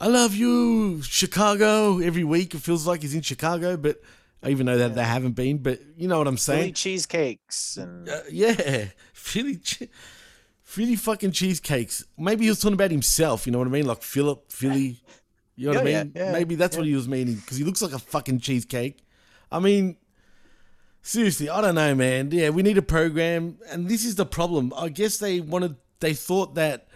I 0.00 0.06
love 0.06 0.34
you, 0.34 1.02
Chicago 1.02 1.98
every 1.98 2.22
week. 2.22 2.54
It 2.54 2.60
feels 2.60 2.86
like 2.86 3.02
he's 3.02 3.14
in 3.14 3.22
Chicago, 3.22 3.76
but 3.76 4.00
even 4.46 4.66
though 4.66 4.78
that 4.78 4.94
they 4.94 5.04
haven't 5.04 5.32
been, 5.32 5.58
but 5.58 5.80
you 5.96 6.06
know 6.08 6.18
what 6.18 6.28
I'm 6.28 6.36
saying? 6.36 6.60
Philly 6.60 6.72
cheesecakes 6.72 7.76
and 7.76 8.08
Uh, 8.08 8.20
yeah, 8.30 8.86
Philly, 9.12 9.56
che- 9.56 9.88
Philly 10.62 10.96
fucking 10.96 11.32
cheesecakes. 11.32 12.04
Maybe 12.16 12.44
he 12.44 12.50
was 12.50 12.60
talking 12.60 12.74
about 12.74 12.90
himself. 12.90 13.46
You 13.46 13.52
know 13.52 13.58
what 13.58 13.68
I 13.68 13.70
mean? 13.70 13.86
Like 13.86 14.02
Philip, 14.02 14.50
Philly. 14.52 15.00
You 15.56 15.66
know 15.72 15.80
what 15.80 15.80
I 15.80 15.84
mean? 16.04 16.12
yeah, 16.14 16.24
yeah, 16.26 16.32
Maybe 16.32 16.54
that's 16.54 16.76
what 16.76 16.86
he 16.86 16.94
was 16.94 17.08
meaning 17.08 17.34
because 17.36 17.56
he 17.56 17.64
looks 17.64 17.82
like 17.82 17.92
a 17.92 17.98
fucking 17.98 18.40
cheesecake. 18.40 19.02
I 19.50 19.58
mean, 19.60 19.96
seriously, 21.02 21.48
I 21.48 21.60
don't 21.60 21.74
know, 21.74 21.94
man. 21.94 22.30
Yeah, 22.30 22.50
we 22.50 22.62
need 22.62 22.78
a 22.78 22.82
program, 22.82 23.58
and 23.70 23.88
this 23.88 24.04
is 24.04 24.14
the 24.16 24.26
problem. 24.26 24.72
I 24.76 24.88
guess 24.88 25.18
they 25.18 25.40
wanted, 25.40 25.76
they 26.00 26.14
thought 26.14 26.54
that 26.54 26.86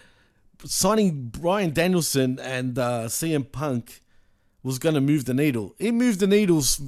signing 0.64 1.28
Bryan 1.28 1.72
Danielson 1.72 2.38
and 2.40 2.78
uh, 2.78 3.04
CM 3.06 3.50
Punk 3.50 4.00
was 4.62 4.78
going 4.78 4.94
to 4.94 5.00
move 5.00 5.24
the 5.24 5.34
needle. 5.34 5.74
It 5.78 5.92
moved 5.92 6.20
the 6.20 6.26
needles 6.28 6.80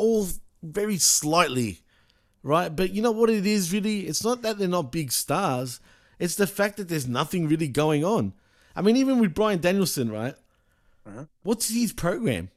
all 0.00 0.26
very 0.62 0.96
slightly, 0.98 1.80
right? 2.42 2.74
But 2.74 2.90
you 2.90 3.02
know 3.02 3.12
what 3.12 3.30
it 3.30 3.46
is 3.46 3.72
really? 3.72 4.00
It's 4.00 4.24
not 4.24 4.42
that 4.42 4.58
they're 4.58 4.68
not 4.68 4.90
big 4.90 5.12
stars. 5.12 5.80
It's 6.18 6.36
the 6.36 6.46
fact 6.46 6.76
that 6.78 6.88
there's 6.88 7.06
nothing 7.06 7.48
really 7.48 7.68
going 7.68 8.04
on. 8.04 8.32
I 8.74 8.82
mean, 8.82 8.96
even 8.96 9.20
with 9.20 9.34
Bryan 9.34 9.60
Danielson, 9.60 10.10
right? 10.10 10.34
Uh-huh. 11.06 11.24
What's 11.42 11.68
his 11.68 11.92
program? 11.92 12.50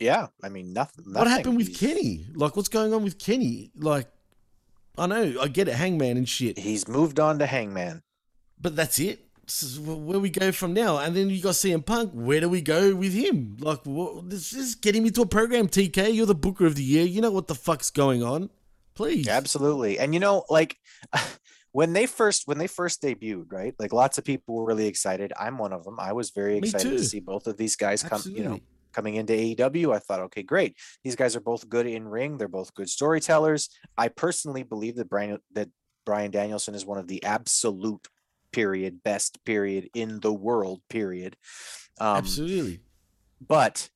yeah, 0.00 0.28
I 0.42 0.48
mean 0.48 0.72
nothing. 0.72 1.04
What 1.12 1.26
happened 1.26 1.56
with 1.56 1.76
Kenny? 1.76 2.26
Like, 2.34 2.56
what's 2.56 2.68
going 2.68 2.94
on 2.94 3.02
with 3.02 3.18
Kenny? 3.18 3.70
Like, 3.76 4.06
I 4.96 5.06
know, 5.06 5.34
I 5.40 5.48
get 5.48 5.68
it, 5.68 5.74
Hangman 5.74 6.16
and 6.16 6.28
shit. 6.28 6.58
He's 6.58 6.88
moved 6.88 7.18
on 7.20 7.38
to 7.40 7.46
Hangman. 7.46 8.02
But 8.60 8.76
that's 8.76 8.98
it. 8.98 9.27
Where 9.80 10.18
we 10.18 10.30
go 10.30 10.52
from 10.52 10.74
now. 10.74 10.98
And 10.98 11.16
then 11.16 11.30
you 11.30 11.42
got 11.42 11.54
CM 11.54 11.84
Punk. 11.84 12.12
Where 12.12 12.40
do 12.40 12.48
we 12.48 12.60
go 12.60 12.94
with 12.94 13.14
him? 13.14 13.56
Like, 13.60 13.84
what, 13.84 14.28
this 14.28 14.52
is 14.52 14.74
getting 14.74 15.02
me 15.02 15.10
to 15.12 15.22
a 15.22 15.26
program, 15.26 15.68
TK. 15.68 16.14
You're 16.14 16.26
the 16.26 16.34
booker 16.34 16.66
of 16.66 16.74
the 16.74 16.82
year. 16.82 17.04
You 17.04 17.20
know 17.20 17.30
what 17.30 17.46
the 17.46 17.54
fuck's 17.54 17.90
going 17.90 18.22
on. 18.22 18.50
Please. 18.94 19.28
Absolutely. 19.28 19.98
And 19.98 20.12
you 20.12 20.20
know, 20.20 20.44
like 20.50 20.76
when 21.72 21.92
they 21.92 22.06
first 22.06 22.48
when 22.48 22.58
they 22.58 22.66
first 22.66 23.00
debuted, 23.00 23.52
right? 23.52 23.74
Like 23.78 23.92
lots 23.92 24.18
of 24.18 24.24
people 24.24 24.56
were 24.56 24.64
really 24.64 24.86
excited. 24.86 25.32
I'm 25.38 25.56
one 25.56 25.72
of 25.72 25.84
them. 25.84 26.00
I 26.00 26.12
was 26.12 26.30
very 26.30 26.58
excited 26.58 26.90
to 26.90 27.04
see 27.04 27.20
both 27.20 27.46
of 27.46 27.56
these 27.56 27.76
guys 27.76 28.02
come, 28.02 28.22
you 28.26 28.42
know, 28.42 28.60
coming 28.92 29.14
into 29.14 29.32
AEW. 29.32 29.94
I 29.94 30.00
thought, 30.00 30.20
okay, 30.20 30.42
great. 30.42 30.76
These 31.04 31.14
guys 31.14 31.36
are 31.36 31.40
both 31.40 31.68
good 31.68 31.86
in 31.86 32.08
ring. 32.08 32.36
They're 32.36 32.48
both 32.48 32.74
good 32.74 32.88
storytellers. 32.88 33.68
I 33.96 34.08
personally 34.08 34.64
believe 34.64 34.96
that 34.96 35.08
Bryan 35.08 35.38
that 35.52 35.68
Bryan 36.04 36.32
Danielson 36.32 36.74
is 36.74 36.84
one 36.84 36.98
of 36.98 37.06
the 37.06 37.22
absolute 37.22 38.08
period 38.52 39.02
best 39.02 39.44
period 39.44 39.88
in 39.94 40.20
the 40.20 40.32
world 40.32 40.80
period. 40.88 41.36
Um, 42.00 42.16
Absolutely. 42.18 42.80
but 43.46 43.88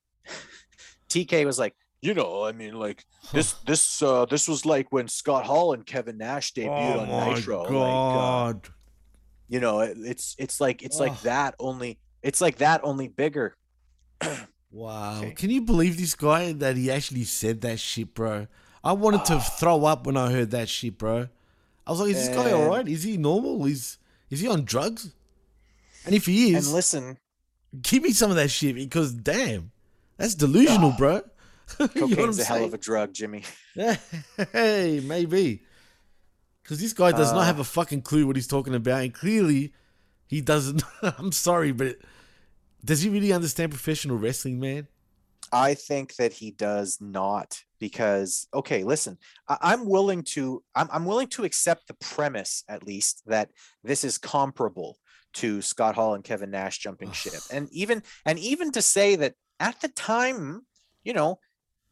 TK 1.08 1.44
was 1.44 1.58
like, 1.58 1.74
you 2.00 2.14
know, 2.14 2.44
I 2.44 2.52
mean, 2.52 2.74
like 2.74 3.04
this, 3.32 3.52
this, 3.66 4.02
uh, 4.02 4.24
this 4.26 4.48
was 4.48 4.66
like 4.66 4.90
when 4.92 5.06
Scott 5.08 5.44
Hall 5.46 5.72
and 5.72 5.86
Kevin 5.86 6.18
Nash 6.18 6.52
debuted 6.52 6.96
Oh 6.96 7.00
on 7.00 7.08
my 7.08 7.34
Nitro. 7.34 7.62
Like, 7.62 7.70
uh, 7.70 7.72
God. 7.72 8.68
you 9.48 9.60
know, 9.60 9.80
it- 9.80 9.96
it's 9.98 10.34
it's 10.38 10.60
like 10.60 10.82
it's 10.82 10.98
like 10.98 11.20
that 11.22 11.54
only. 11.58 11.98
It's 12.22 12.40
like 12.40 12.56
that 12.58 12.80
only 12.84 13.08
bigger. 13.08 13.56
wow. 14.70 15.18
Okay. 15.18 15.32
Can 15.32 15.50
you 15.50 15.62
believe 15.62 15.96
this 15.96 16.14
guy 16.14 16.52
that 16.52 16.76
he 16.76 16.90
actually 16.90 17.24
said 17.24 17.60
that 17.62 17.78
shit, 17.80 18.14
bro? 18.14 18.46
I 18.84 18.92
wanted 18.92 19.24
to 19.26 19.38
throw 19.40 19.84
up 19.84 20.06
when 20.06 20.16
I 20.16 20.30
heard 20.32 20.50
that 20.52 20.68
shit, 20.68 20.98
bro. 20.98 21.28
I 21.86 21.90
was 21.90 22.00
like, 22.00 22.10
is 22.10 22.28
this 22.28 22.36
guy 22.36 22.50
all 22.52 22.68
right? 22.68 22.86
Is 22.86 23.02
he 23.04 23.16
normal? 23.16 23.64
Is 23.66 23.98
is 24.32 24.40
he 24.40 24.48
on 24.48 24.64
drugs? 24.64 25.12
And 26.04 26.14
if 26.14 26.26
he 26.26 26.54
is, 26.54 26.66
And 26.66 26.74
listen, 26.74 27.18
give 27.80 28.02
me 28.02 28.12
some 28.12 28.30
of 28.30 28.36
that 28.36 28.48
shit 28.50 28.74
because 28.74 29.12
damn, 29.12 29.70
that's 30.16 30.34
delusional, 30.34 30.94
bro. 30.98 31.22
You 31.78 31.86
know 31.86 32.08
cocaine's 32.08 32.38
a 32.40 32.44
hell 32.44 32.64
of 32.64 32.74
a 32.74 32.78
drug, 32.78 33.14
Jimmy. 33.14 33.44
hey, 34.52 35.00
maybe. 35.04 35.62
Because 36.62 36.80
this 36.80 36.92
guy 36.92 37.12
does 37.12 37.32
not 37.32 37.42
Uh, 37.42 37.44
have 37.44 37.60
a 37.60 37.64
fucking 37.64 38.02
clue 38.02 38.26
what 38.26 38.36
he's 38.36 38.46
talking 38.48 38.74
about, 38.74 39.02
and 39.02 39.14
clearly 39.14 39.72
he 40.26 40.40
doesn't. 40.40 40.82
I'm 41.02 41.32
sorry, 41.32 41.72
but 41.72 41.96
does 42.84 43.00
he 43.02 43.08
really 43.08 43.32
understand 43.32 43.70
professional 43.70 44.18
wrestling, 44.18 44.60
man? 44.60 44.86
I 45.52 45.74
think 45.74 46.16
that 46.16 46.32
he 46.32 46.50
does 46.50 46.98
not 47.00 47.60
because 47.78 48.48
okay, 48.54 48.84
listen, 48.84 49.18
I, 49.48 49.58
I'm 49.60 49.86
willing 49.86 50.22
to 50.30 50.62
I'm, 50.74 50.88
I'm 50.90 51.04
willing 51.04 51.28
to 51.28 51.44
accept 51.44 51.86
the 51.88 51.94
premise 51.94 52.64
at 52.68 52.86
least 52.86 53.22
that 53.26 53.50
this 53.84 54.02
is 54.02 54.16
comparable 54.16 54.96
to 55.34 55.60
Scott 55.60 55.94
Hall 55.94 56.14
and 56.14 56.24
Kevin 56.24 56.50
Nash 56.50 56.78
jumping 56.78 57.12
ship, 57.12 57.42
and 57.52 57.68
even 57.70 58.02
and 58.24 58.38
even 58.38 58.72
to 58.72 58.82
say 58.82 59.16
that 59.16 59.34
at 59.60 59.80
the 59.80 59.88
time, 59.88 60.62
you 61.04 61.12
know, 61.12 61.38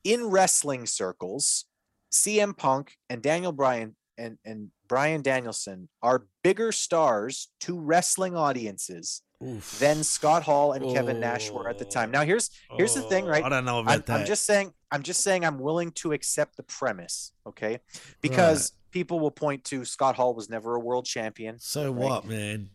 in 0.04 0.24
wrestling 0.24 0.86
circles, 0.86 1.66
CM 2.10 2.56
Punk 2.56 2.96
and 3.10 3.20
Daniel 3.20 3.52
Bryan 3.52 3.94
and 4.16 4.38
and 4.44 4.70
Bryan 4.88 5.20
Danielson 5.20 5.88
are 6.02 6.26
bigger 6.42 6.72
stars 6.72 7.48
to 7.60 7.78
wrestling 7.78 8.36
audiences 8.36 9.22
than 9.40 10.02
Scott 10.02 10.42
Hall 10.42 10.72
and 10.72 10.84
Kevin 10.92 11.18
Nash 11.18 11.50
were 11.52 11.68
at 11.68 11.78
the 11.78 11.84
time. 11.84 12.10
Now 12.10 12.24
here's 12.24 12.50
here's 12.76 12.94
the 12.94 13.02
thing, 13.02 13.24
Oh, 13.24 13.28
right? 13.28 13.44
I 13.44 13.48
don't 13.48 13.64
know 13.64 13.80
about 13.80 14.08
I'm, 14.08 14.20
I'm 14.20 14.26
just 14.26 14.44
saying 14.44 14.72
I'm 14.90 15.02
just 15.02 15.22
saying 15.22 15.44
I'm 15.44 15.58
willing 15.58 15.92
to 15.92 16.12
accept 16.12 16.56
the 16.56 16.62
premise, 16.62 17.32
okay? 17.46 17.80
Because 18.20 18.72
people 18.90 19.18
will 19.20 19.30
point 19.30 19.64
to 19.64 19.84
Scott 19.84 20.16
Hall 20.16 20.34
was 20.34 20.50
never 20.50 20.74
a 20.74 20.80
world 20.80 21.06
champion. 21.06 21.58
So 21.58 21.84
right? 21.84 21.94
what, 21.94 22.26
man? 22.26 22.70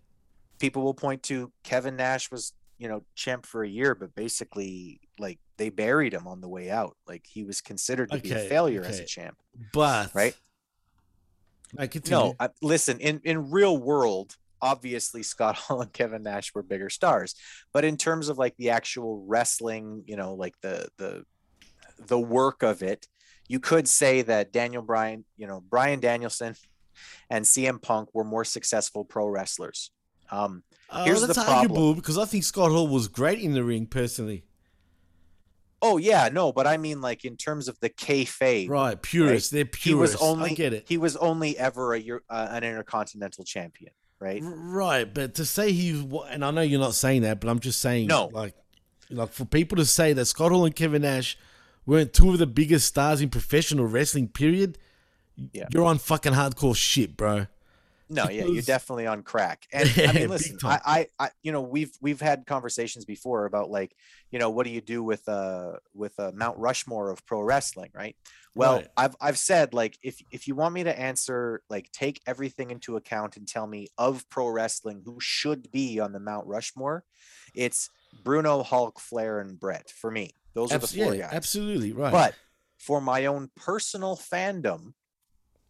People 0.59 0.83
will 0.83 0.93
point 0.93 1.21
to 1.23 1.51
Kevin 1.63 1.97
Nash 1.97 2.31
was, 2.31 2.53
you 2.77 2.87
know, 2.87 3.03
champ 3.13 3.45
for 3.45 3.63
a 3.63 3.67
year, 3.69 3.93
but 3.93 4.15
basically 4.15 5.01
like 5.19 5.39
they 5.57 5.69
buried 5.69 6.13
him 6.13 6.27
on 6.27 6.41
the 6.41 6.47
way 6.49 6.71
out. 6.71 6.95
Like 7.07 7.25
he 7.27 7.43
was 7.43 7.61
considered 7.61 8.09
to 8.11 8.17
be 8.19 8.31
a 8.31 8.35
Okay, 8.37 8.49
failure 8.49 8.83
as 8.83 8.99
a 8.99 9.05
champ, 9.05 9.37
But 9.73 10.15
right? 10.15 10.35
I 11.77 11.87
continue. 11.87 12.17
No, 12.17 12.35
I, 12.39 12.49
listen, 12.61 12.99
in 12.99 13.21
in 13.23 13.51
real 13.51 13.77
world, 13.77 14.37
obviously 14.71 15.23
Scott 15.23 15.55
Hall 15.61 15.81
and 15.81 15.93
Kevin 15.93 16.23
Nash 16.23 16.53
were 16.55 16.63
bigger 16.63 16.89
stars, 16.89 17.35
but 17.73 17.85
in 17.85 17.97
terms 17.97 18.29
of 18.29 18.37
like 18.37 18.55
the 18.57 18.71
actual 18.71 19.23
wrestling, 19.27 20.03
you 20.07 20.17
know, 20.17 20.33
like 20.33 20.55
the 20.61 20.87
the 20.97 21.23
the 22.07 22.19
work 22.19 22.63
of 22.63 22.81
it, 22.83 23.07
you 23.47 23.59
could 23.59 23.87
say 23.87 24.21
that 24.23 24.51
Daniel 24.51 24.81
Bryan, 24.81 25.23
you 25.37 25.47
know, 25.47 25.61
Bryan 25.61 25.99
Danielson 25.99 26.55
and 27.29 27.45
CM 27.45 27.81
Punk 27.81 28.09
were 28.13 28.23
more 28.23 28.43
successful 28.43 29.05
pro 29.05 29.27
wrestlers. 29.27 29.91
Um, 30.31 30.63
Uh, 30.89 31.05
here's 31.05 31.21
that's 31.21 31.37
the 31.37 31.43
problem. 31.43 31.57
arguable 31.57 31.93
because 31.95 32.17
I 32.17 32.25
think 32.25 32.43
Scott 32.43 32.71
Hall 32.71 32.87
was 32.87 33.07
great 33.07 33.39
in 33.39 33.53
the 33.53 33.63
ring 33.63 33.85
personally. 33.85 34.43
Oh 35.81 35.97
yeah, 35.97 36.29
no, 36.31 36.51
but 36.51 36.65
I 36.65 36.77
mean 36.77 36.99
like 36.99 37.25
in 37.25 37.37
terms 37.37 37.67
of 37.67 37.79
the 37.79 37.89
kayfabe, 37.89 38.69
Right, 38.69 38.99
purists. 38.99 39.49
They're 39.51 39.69
He 39.79 39.93
was 39.93 40.15
only 40.15 40.51
I 40.51 40.53
get 40.53 40.73
it. 40.73 40.85
He 40.87 40.97
was 40.97 41.15
only 41.17 41.57
ever 41.57 41.93
a 41.95 42.01
uh, 42.29 42.47
an 42.49 42.63
intercontinental 42.63 43.43
champion, 43.43 43.93
right? 44.25 44.41
Right, 44.43 45.13
but 45.13 45.35
to 45.35 45.45
say 45.45 45.71
he 45.71 45.91
and 46.29 46.43
I 46.43 46.51
know 46.51 46.61
you're 46.61 46.79
not 46.79 46.95
saying 46.95 47.21
that, 47.21 47.39
but 47.39 47.49
I'm 47.49 47.59
just 47.59 47.79
saying 47.81 48.07
No. 48.07 48.27
like 48.33 48.53
like 49.09 49.31
for 49.31 49.45
people 49.45 49.75
to 49.77 49.85
say 49.85 50.13
that 50.13 50.25
Scott 50.25 50.51
Hall 50.51 50.65
and 50.65 50.75
Kevin 50.75 51.03
Nash 51.03 51.37
weren't 51.85 52.11
two 52.13 52.31
of 52.31 52.39
the 52.39 52.47
biggest 52.47 52.87
stars 52.87 53.21
in 53.21 53.29
professional 53.29 53.85
wrestling 53.85 54.27
period, 54.27 54.77
Yeah. 55.53 55.67
you're 55.71 55.85
on 55.85 55.99
fucking 55.99 56.33
hardcore 56.33 56.75
shit, 56.75 57.15
bro. 57.15 57.45
No, 58.09 58.23
yeah, 58.29 58.45
you're 58.45 58.61
definitely 58.61 59.07
on 59.07 59.23
crack. 59.23 59.65
And 59.73 59.91
I 59.97 60.11
mean, 60.13 60.29
listen. 60.29 60.57
I, 60.63 60.79
I, 60.85 61.07
I, 61.19 61.29
you 61.41 61.51
know, 61.51 61.61
we've 61.61 61.91
we've 62.01 62.21
had 62.21 62.45
conversations 62.45 63.05
before 63.05 63.45
about 63.45 63.69
like, 63.69 63.95
you 64.31 64.39
know, 64.39 64.49
what 64.49 64.65
do 64.65 64.71
you 64.71 64.81
do 64.81 65.03
with 65.03 65.27
uh 65.27 65.73
with 65.93 66.19
uh, 66.19 66.31
Mount 66.35 66.57
Rushmore 66.57 67.11
of 67.11 67.25
pro 67.25 67.41
wrestling, 67.41 67.91
right? 67.93 68.15
Well, 68.53 68.77
Right. 68.77 68.87
I've 68.95 69.15
I've 69.19 69.37
said 69.37 69.73
like 69.73 69.97
if 70.01 70.21
if 70.31 70.47
you 70.47 70.55
want 70.55 70.73
me 70.73 70.83
to 70.83 70.99
answer 70.99 71.61
like 71.69 71.91
take 71.91 72.21
everything 72.25 72.71
into 72.71 72.95
account 72.95 73.37
and 73.37 73.47
tell 73.47 73.67
me 73.67 73.87
of 73.97 74.27
pro 74.29 74.47
wrestling 74.47 75.01
who 75.03 75.17
should 75.19 75.71
be 75.71 75.99
on 75.99 76.13
the 76.13 76.19
Mount 76.19 76.47
Rushmore, 76.47 77.03
it's 77.53 77.89
Bruno, 78.23 78.63
Hulk, 78.63 78.99
Flair, 78.99 79.39
and 79.39 79.59
Bret 79.59 79.89
for 79.89 80.09
me. 80.09 80.31
Those 80.53 80.71
are 80.71 80.77
the 80.77 80.87
four 80.87 81.13
yeah, 81.13 81.23
guys. 81.23 81.33
absolutely 81.33 81.91
right. 81.91 82.11
But 82.11 82.35
for 82.77 83.01
my 83.01 83.25
own 83.25 83.49
personal 83.55 84.15
fandom, 84.15 84.93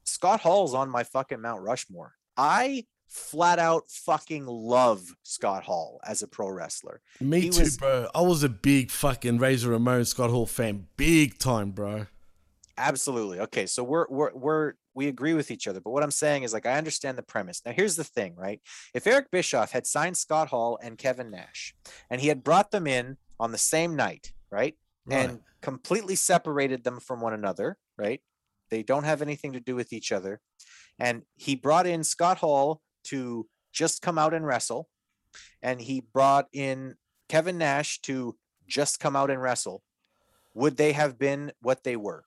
Scott 0.03 0.41
Hall's 0.41 0.75
on 0.75 0.89
my 0.89 1.03
fucking 1.03 1.41
Mount 1.41 1.63
Rushmore. 1.63 2.13
I 2.37 2.85
flat 3.07 3.59
out 3.59 3.83
fucking 3.89 4.45
love 4.45 5.15
Scott 5.23 5.63
Hall 5.63 5.99
as 6.03 6.21
a 6.21 6.27
pro 6.27 6.49
wrestler. 6.49 7.01
me 7.21 7.41
he 7.41 7.49
too, 7.49 7.61
was- 7.61 7.77
bro. 7.77 8.07
I 8.13 8.21
was 8.21 8.43
a 8.43 8.49
big 8.49 8.91
fucking 8.91 9.37
Razor 9.37 9.69
Ramon 9.69 10.05
Scott 10.05 10.29
Hall 10.29 10.45
fan, 10.45 10.87
big 10.97 11.37
time, 11.39 11.71
bro. 11.71 12.07
Absolutely. 12.77 13.39
Okay, 13.39 13.65
so 13.67 13.83
we're 13.83 14.05
we're 14.09 14.33
we're 14.33 14.73
we 14.93 15.07
agree 15.07 15.33
with 15.33 15.49
each 15.49 15.67
other, 15.67 15.79
but 15.79 15.91
what 15.91 16.03
I'm 16.03 16.11
saying 16.11 16.43
is 16.43 16.51
like 16.51 16.65
I 16.65 16.77
understand 16.77 17.17
the 17.17 17.23
premise. 17.23 17.61
Now 17.65 17.71
here's 17.71 17.95
the 17.95 18.03
thing, 18.03 18.35
right? 18.35 18.59
If 18.93 19.07
Eric 19.07 19.31
Bischoff 19.31 19.71
had 19.71 19.87
signed 19.87 20.17
Scott 20.17 20.49
Hall 20.49 20.77
and 20.83 20.97
Kevin 20.97 21.31
Nash 21.31 21.73
and 22.09 22.19
he 22.19 22.27
had 22.27 22.43
brought 22.43 22.71
them 22.71 22.85
in 22.85 23.17
on 23.39 23.51
the 23.53 23.57
same 23.57 23.95
night, 23.95 24.33
right? 24.51 24.75
And 25.09 25.39
completely 25.61 26.15
separated 26.15 26.83
them 26.83 26.99
from 26.99 27.21
one 27.21 27.33
another, 27.33 27.77
right? 27.97 28.21
They 28.71 28.81
don't 28.83 29.03
have 29.03 29.21
anything 29.21 29.53
to 29.53 29.59
do 29.59 29.75
with 29.75 29.93
each 29.93 30.11
other. 30.11 30.41
And 30.99 31.23
he 31.35 31.55
brought 31.55 31.87
in 31.87 32.03
Scott 32.03 32.37
Hall 32.37 32.81
to 33.05 33.47
just 33.71 34.01
come 34.01 34.17
out 34.17 34.33
and 34.33 34.45
wrestle 34.45 34.89
and 35.61 35.81
he 35.81 35.99
brought 35.99 36.47
in 36.53 36.95
Kevin 37.27 37.57
Nash 37.57 37.99
to 38.01 38.37
just 38.67 38.99
come 38.99 39.15
out 39.15 39.29
and 39.29 39.41
wrestle. 39.41 39.83
Would 40.53 40.77
they 40.77 40.93
have 40.93 41.17
been 41.19 41.51
what 41.61 41.83
they 41.83 41.95
were? 41.97 42.23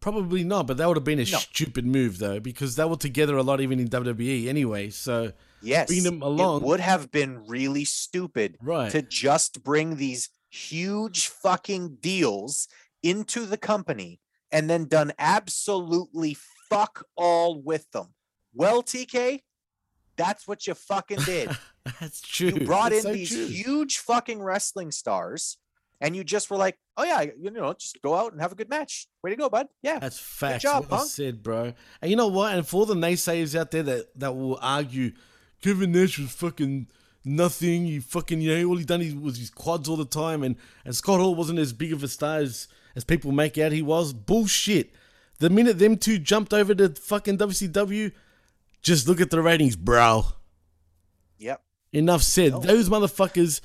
Probably 0.00 0.44
not, 0.44 0.66
but 0.66 0.76
that 0.76 0.86
would 0.86 0.96
have 0.96 1.04
been 1.04 1.18
a 1.18 1.24
No. 1.24 1.38
stupid 1.38 1.84
move 1.84 2.18
though, 2.18 2.38
because 2.40 2.76
they 2.76 2.84
were 2.84 2.96
together 2.96 3.36
a 3.36 3.42
lot 3.42 3.60
even 3.60 3.80
in 3.80 3.88
WWE 3.88 4.46
anyway. 4.48 4.90
So 4.90 5.32
Yes, 5.60 5.88
bring 5.88 6.04
them 6.04 6.22
along. 6.22 6.62
it 6.62 6.64
would 6.64 6.80
have 6.80 7.10
been 7.10 7.46
really 7.46 7.84
stupid 7.84 8.56
Right. 8.62 8.90
to 8.92 9.02
just 9.02 9.62
bring 9.64 9.96
these 9.96 10.28
huge 10.48 11.26
fucking 11.28 11.96
deals 11.96 12.68
into 13.02 13.46
the 13.46 13.58
company 13.58 14.20
and 14.52 14.70
then 14.70 14.86
done 14.86 15.12
absolutely 15.18 16.34
fuck 16.68 17.04
all 17.16 17.60
with 17.60 17.90
them. 17.92 18.14
Well, 18.54 18.82
TK, 18.82 19.40
that's 20.16 20.48
what 20.48 20.66
you 20.66 20.74
fucking 20.74 21.20
did. 21.20 21.50
That's 22.00 22.20
true. 22.20 22.48
You 22.48 22.66
brought 22.66 22.90
That's 22.90 23.04
in 23.04 23.10
so 23.10 23.12
these 23.12 23.28
true. 23.28 23.46
huge 23.46 23.98
fucking 23.98 24.42
wrestling 24.42 24.90
stars 24.90 25.58
and 26.00 26.14
you 26.14 26.24
just 26.24 26.50
were 26.50 26.56
like, 26.56 26.78
oh 26.96 27.04
yeah, 27.04 27.26
you 27.38 27.50
know, 27.50 27.72
just 27.72 28.00
go 28.02 28.14
out 28.14 28.32
and 28.32 28.40
have 28.40 28.52
a 28.52 28.54
good 28.54 28.68
match. 28.68 29.06
Way 29.22 29.30
to 29.30 29.36
go, 29.36 29.48
bud. 29.48 29.68
Yeah. 29.82 29.98
That's 29.98 30.18
facts. 30.18 30.62
job, 30.62 30.84
what 30.84 30.92
I 30.92 30.96
Punk. 30.98 31.10
said, 31.10 31.42
bro. 31.42 31.72
And 32.02 32.10
you 32.10 32.16
know 32.16 32.26
what? 32.28 32.54
And 32.54 32.66
for 32.66 32.86
the 32.86 32.94
naysayers 32.94 33.58
out 33.58 33.70
there 33.70 33.82
that, 33.84 34.18
that 34.18 34.34
will 34.34 34.58
argue 34.60 35.12
Kevin 35.62 35.92
Nash 35.92 36.18
was 36.18 36.32
fucking 36.32 36.88
nothing. 37.24 37.86
He 37.86 38.00
fucking, 38.00 38.40
you 38.40 38.56
know, 38.56 38.68
all 38.68 38.76
he 38.76 38.84
done 38.84 39.22
was 39.22 39.38
his 39.38 39.50
quads 39.50 39.88
all 39.88 39.96
the 39.96 40.04
time. 40.04 40.42
And, 40.42 40.56
and 40.84 40.94
Scott 40.94 41.20
Hall 41.20 41.34
wasn't 41.34 41.58
as 41.58 41.72
big 41.72 41.92
of 41.92 42.02
a 42.02 42.08
star 42.08 42.38
as, 42.38 42.68
as 42.94 43.04
people 43.04 43.32
make 43.32 43.56
out 43.58 43.72
he 43.72 43.82
was. 43.82 44.12
Bullshit. 44.12 44.92
The 45.38 45.50
minute 45.50 45.78
them 45.78 45.96
two 45.96 46.18
jumped 46.18 46.54
over 46.54 46.74
to 46.74 46.88
fucking 46.90 47.38
WCW, 47.38 48.12
just 48.82 49.08
look 49.08 49.20
at 49.20 49.30
the 49.30 49.42
ratings, 49.42 49.76
bro. 49.76 50.26
Yep. 51.38 51.62
Enough 51.92 52.22
said. 52.22 52.62
Those 52.62 52.88
motherfuckers 52.88 53.60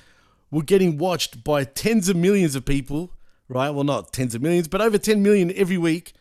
were 0.50 0.64
getting 0.64 0.98
watched 0.98 1.44
by 1.44 1.64
tens 1.64 2.10
of 2.10 2.16
millions 2.16 2.56
of 2.56 2.66
people, 2.66 3.14
right? 3.48 3.70
Well, 3.70 3.84
not 3.84 4.12
tens 4.12 4.36
of 4.36 4.42
millions, 4.42 4.68
but 4.68 4.82
over 4.82 4.98
10 4.98 5.24
million 5.24 5.52
every 5.56 5.78
week. 5.78 6.14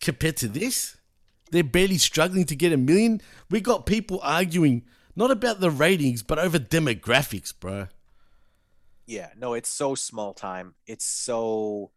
Compared 0.00 0.36
to 0.38 0.48
this, 0.48 0.96
they're 1.50 1.64
barely 1.64 1.98
struggling 1.98 2.44
to 2.46 2.56
get 2.56 2.72
a 2.72 2.76
million. 2.76 3.20
We 3.50 3.60
got 3.60 3.86
people 3.86 4.20
arguing 4.22 4.84
not 5.16 5.30
about 5.32 5.60
the 5.60 5.70
ratings, 5.70 6.22
but 6.22 6.38
over 6.38 6.58
demographics, 6.58 7.52
bro. 7.58 7.88
Yeah, 9.06 9.30
no, 9.36 9.54
it's 9.54 9.68
so 9.68 9.94
small 9.94 10.34
time. 10.34 10.74
It's 10.86 11.04
so 11.04 11.90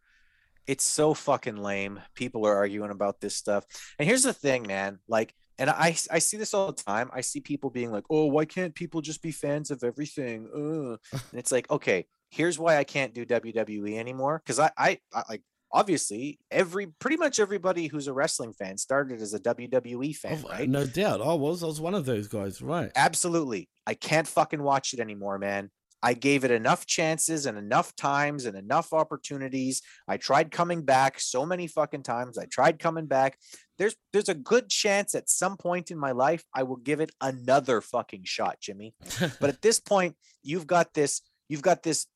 it's 0.67 0.85
so 0.85 1.13
fucking 1.13 1.57
lame. 1.57 1.99
People 2.15 2.45
are 2.45 2.55
arguing 2.55 2.91
about 2.91 3.19
this 3.19 3.35
stuff. 3.35 3.65
And 3.99 4.07
here's 4.07 4.23
the 4.23 4.33
thing, 4.33 4.67
man. 4.67 4.99
Like 5.07 5.33
and 5.57 5.69
I 5.69 5.95
I 6.09 6.19
see 6.19 6.38
this 6.38 6.53
all 6.53 6.71
the 6.71 6.83
time. 6.83 7.09
I 7.13 7.21
see 7.21 7.39
people 7.39 7.69
being 7.69 7.91
like, 7.91 8.05
"Oh, 8.09 8.25
why 8.25 8.45
can't 8.45 8.73
people 8.73 9.01
just 9.01 9.21
be 9.21 9.31
fans 9.31 9.69
of 9.69 9.83
everything?" 9.83 10.47
Ugh. 10.53 10.99
And 11.13 11.39
it's 11.39 11.51
like, 11.51 11.69
"Okay, 11.69 12.07
here's 12.31 12.57
why 12.57 12.77
I 12.77 12.83
can't 12.83 13.13
do 13.13 13.25
WWE 13.25 13.97
anymore 13.97 14.41
cuz 14.45 14.59
I, 14.59 14.71
I 14.77 14.97
I 15.13 15.23
like 15.29 15.43
obviously 15.71 16.39
every 16.49 16.88
pretty 16.88 17.17
much 17.17 17.39
everybody 17.39 17.88
who's 17.88 18.07
a 18.07 18.13
wrestling 18.13 18.53
fan 18.53 18.77
started 18.77 19.21
as 19.21 19.33
a 19.33 19.39
WWE 19.39 20.15
fan, 20.15 20.41
oh, 20.43 20.49
right? 20.49 20.69
No 20.69 20.85
doubt. 20.85 21.21
I 21.21 21.33
was. 21.33 21.63
I 21.63 21.67
was 21.67 21.79
one 21.79 21.93
of 21.95 22.05
those 22.05 22.27
guys, 22.27 22.61
right? 22.61 22.91
Absolutely. 22.95 23.69
I 23.85 23.93
can't 23.93 24.27
fucking 24.27 24.63
watch 24.63 24.93
it 24.93 24.99
anymore, 24.99 25.38
man. 25.38 25.69
I 26.03 26.14
gave 26.14 26.44
it 26.44 26.52
enough 26.52 26.86
chances 26.86 27.45
and 27.45 27.57
enough 27.57 27.95
times 27.95 28.45
and 28.45 28.57
enough 28.57 28.94
opportunities. 28.94 29.82
I 30.07 30.18
tried 30.18 30.52
coming 30.52 30.84
back 30.84 31.19
so 31.19 31.45
many 31.45 31.68
fucking 31.68 32.03
times. 32.03 32.38
I 32.38 32.45
tried 32.45 32.80
coming 32.80 33.06
back. 33.06 33.38
There's 33.78 33.95
there's 34.14 34.30
a 34.30 34.34
good 34.36 34.69
chance 34.69 35.15
at 35.15 35.30
some 35.30 35.57
point 35.57 35.91
in 35.91 35.98
my 35.98 36.11
life 36.11 36.44
I 36.53 36.64
will 36.64 36.78
give 36.78 36.99
it 36.99 37.11
another 37.22 37.82
fucking 37.82 38.23
shot, 38.26 38.60
Jimmy. 38.61 38.94
but 39.19 39.49
at 39.49 39.61
this 39.61 39.80
point, 39.80 40.15
you've 40.44 40.68
got 40.68 40.94
this 40.94 41.22
you've 41.49 41.61
got 41.61 41.84
this 41.84 42.07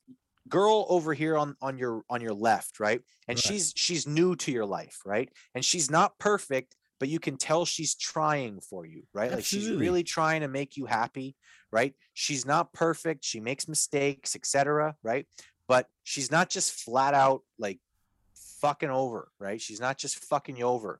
girl 0.47 0.85
over 0.89 1.13
here 1.13 1.37
on 1.37 1.55
on 1.61 1.77
your 1.77 2.03
on 2.09 2.21
your 2.21 2.33
left, 2.33 2.79
right? 2.79 3.01
And 3.27 3.37
Right. 3.37 3.43
she's 3.43 3.73
she's 3.75 4.07
new 4.07 4.35
to 4.37 4.51
your 4.51 4.65
life, 4.65 4.99
right? 5.05 5.29
And 5.53 5.63
she's 5.65 5.89
not 5.89 6.17
perfect, 6.19 6.75
but 6.99 7.09
you 7.09 7.19
can 7.19 7.37
tell 7.37 7.65
she's 7.65 7.95
trying 7.95 8.59
for 8.61 8.85
you, 8.85 9.03
right? 9.13 9.31
Like 9.31 9.45
she's 9.45 9.69
really 9.69 10.03
trying 10.03 10.41
to 10.41 10.47
make 10.47 10.77
you 10.77 10.85
happy, 10.85 11.35
right? 11.71 11.93
She's 12.13 12.45
not 12.45 12.73
perfect, 12.73 13.23
she 13.25 13.39
makes 13.39 13.67
mistakes, 13.67 14.35
etc., 14.35 14.95
right? 15.03 15.25
But 15.67 15.87
she's 16.03 16.31
not 16.31 16.49
just 16.49 16.73
flat 16.73 17.13
out 17.13 17.41
like 17.59 17.79
fucking 18.61 18.89
over, 18.89 19.29
right? 19.39 19.59
She's 19.59 19.79
not 19.79 19.97
just 19.97 20.23
fucking 20.25 20.57
you 20.57 20.65
over. 20.65 20.99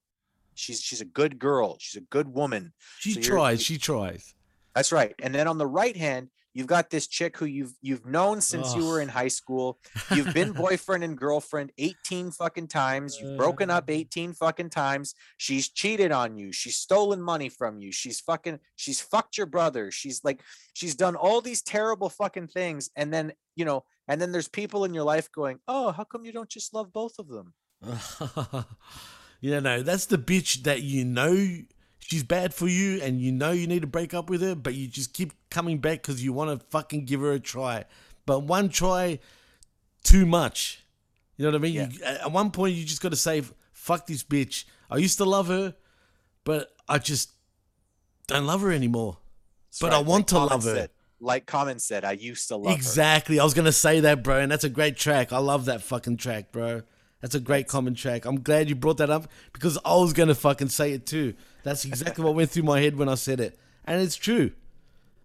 She's 0.54 0.82
she's 0.82 1.02
a 1.02 1.06
good 1.06 1.38
girl, 1.40 1.78
she's 1.80 2.02
a 2.02 2.06
good 2.06 2.28
woman. 2.28 2.74
She 3.00 3.14
So 3.14 3.22
tries. 3.22 3.62
She 3.62 3.78
tries. 3.78 4.34
that's 4.74 4.92
right. 4.92 5.14
And 5.22 5.34
then 5.36 5.48
on 5.48 5.58
the 5.58 5.68
right 5.68 5.96
hand, 5.96 6.30
You've 6.56 6.68
got 6.68 6.90
this 6.90 7.06
chick 7.06 7.38
who 7.38 7.46
you've 7.46 7.74
you've 7.82 8.06
known 8.06 8.40
since 8.40 8.74
you 8.74 8.88
were 8.88 9.02
in 9.02 9.10
high 9.10 9.28
school. 9.28 9.78
You've 10.16 10.34
been 10.34 10.52
boyfriend 10.66 11.04
and 11.04 11.18
girlfriend 11.18 11.74
18 11.78 12.32
fucking 12.32 12.70
times. 12.70 13.20
You've 13.20 13.38
broken 13.38 13.70
up 13.70 13.90
18 13.90 14.32
fucking 14.32 14.70
times. 14.70 15.16
She's 15.36 15.68
cheated 15.68 16.14
on 16.14 16.38
you. 16.38 16.54
She's 16.54 16.78
stolen 16.78 17.22
money 17.22 17.50
from 17.50 17.82
you. 17.82 17.92
She's 17.92 18.22
fucking 18.22 18.60
she's 18.78 19.02
fucked 19.02 19.38
your 19.38 19.48
brother. 19.48 19.92
She's 19.92 20.24
like 20.24 20.42
she's 20.74 20.96
done 20.96 21.18
all 21.18 21.42
these 21.42 21.62
terrible 21.62 22.08
fucking 22.08 22.48
things 22.48 22.90
and 22.96 23.14
then, 23.14 23.34
you 23.58 23.66
know, 23.66 23.84
and 24.08 24.22
then 24.22 24.32
there's 24.32 24.48
people 24.48 24.86
in 24.86 24.94
your 24.94 25.04
life 25.04 25.30
going, 25.34 25.60
"Oh, 25.68 25.92
how 25.92 26.06
come 26.06 26.24
you 26.24 26.32
don't 26.32 26.50
just 26.50 26.74
love 26.74 26.94
both 26.94 27.20
of 27.20 27.28
them?" 27.28 27.54
you 29.42 29.60
know, 29.60 29.82
that's 29.82 30.06
the 30.06 30.18
bitch 30.18 30.64
that 30.64 30.84
you 30.84 31.04
know 31.04 31.36
she's 32.08 32.24
bad 32.24 32.54
for 32.54 32.68
you 32.68 33.02
and 33.02 33.20
you 33.20 33.32
know 33.32 33.52
you 33.52 33.68
need 33.68 33.82
to 33.82 33.88
break 33.88 34.14
up 34.14 34.30
with 34.30 34.42
her, 34.42 34.56
but 34.56 34.74
you 34.76 34.88
just 34.88 35.14
keep 35.14 35.34
coming 35.50 35.80
back 35.80 36.02
because 36.02 36.24
you 36.24 36.34
want 36.34 36.60
to 36.60 36.66
fucking 36.68 37.06
give 37.06 37.22
her 37.22 37.32
a 37.32 37.40
try. 37.40 37.86
But 38.26 38.40
one 38.42 38.70
try, 38.70 39.20
too 40.04 40.26
much. 40.26 40.84
You 41.38 41.46
know 41.46 41.52
what 41.52 41.56
I 41.58 41.62
mean? 41.62 41.74
You, 41.74 42.04
at 42.06 42.32
one 42.32 42.52
point, 42.52 42.76
you 42.76 42.86
just 42.86 43.02
got 43.02 43.10
to 43.10 43.16
say, 43.18 43.44
fuck 43.74 44.08
this 44.08 44.24
bitch. 44.24 44.66
I 44.90 44.98
used 44.98 45.18
to 45.18 45.26
love 45.26 45.48
her, 45.48 45.76
but 46.44 46.74
I 46.88 46.98
just 47.00 47.32
don't 48.28 48.46
love 48.46 48.62
her 48.62 48.72
anymore. 48.72 49.18
That's 49.70 49.80
but 49.80 49.92
right, 49.92 49.98
I 49.98 50.02
want 50.02 50.32
like 50.32 50.48
to 50.50 50.54
love 50.54 50.64
her. 50.64 50.76
said- 50.76 50.90
like 51.22 51.46
Common 51.46 51.80
said, 51.80 52.04
I 52.04 52.12
used 52.12 52.50
to 52.50 52.58
love 52.58 52.74
her. 52.74 52.78
Exactly. 52.78 53.40
I 53.40 53.44
was 53.44 53.54
gonna 53.54 53.72
say 53.72 54.02
that, 54.02 54.22
bro, 54.22 54.40
and 54.40 54.52
that's 54.52 54.66
a 54.66 54.70
great 54.70 54.98
track. 54.98 55.32
I 55.32 55.38
love 55.40 55.66
that 55.66 55.82
fucking 55.82 56.18
track, 56.18 56.52
bro. 56.52 56.84
That's 57.22 57.36
a 57.36 57.40
great 57.40 57.68
common 57.68 57.96
track. 57.96 58.26
I'm 58.26 58.42
glad 58.42 58.70
you 58.70 58.76
brought 58.76 58.98
that 58.98 59.10
up 59.10 59.28
because 59.54 59.78
I 59.84 59.96
was 59.96 60.14
gonna 60.14 60.36
fucking 60.36 60.70
say 60.70 60.92
it 60.92 61.06
too. 61.06 61.34
That's 61.64 61.86
exactly 61.86 62.24
what 62.24 62.36
went 62.36 62.52
through 62.52 62.64
my 62.64 62.80
head 62.80 62.98
when 62.98 63.10
I 63.10 63.16
said 63.16 63.40
it, 63.40 63.58
and 63.86 64.02
it's 64.02 64.16
true. 64.16 64.52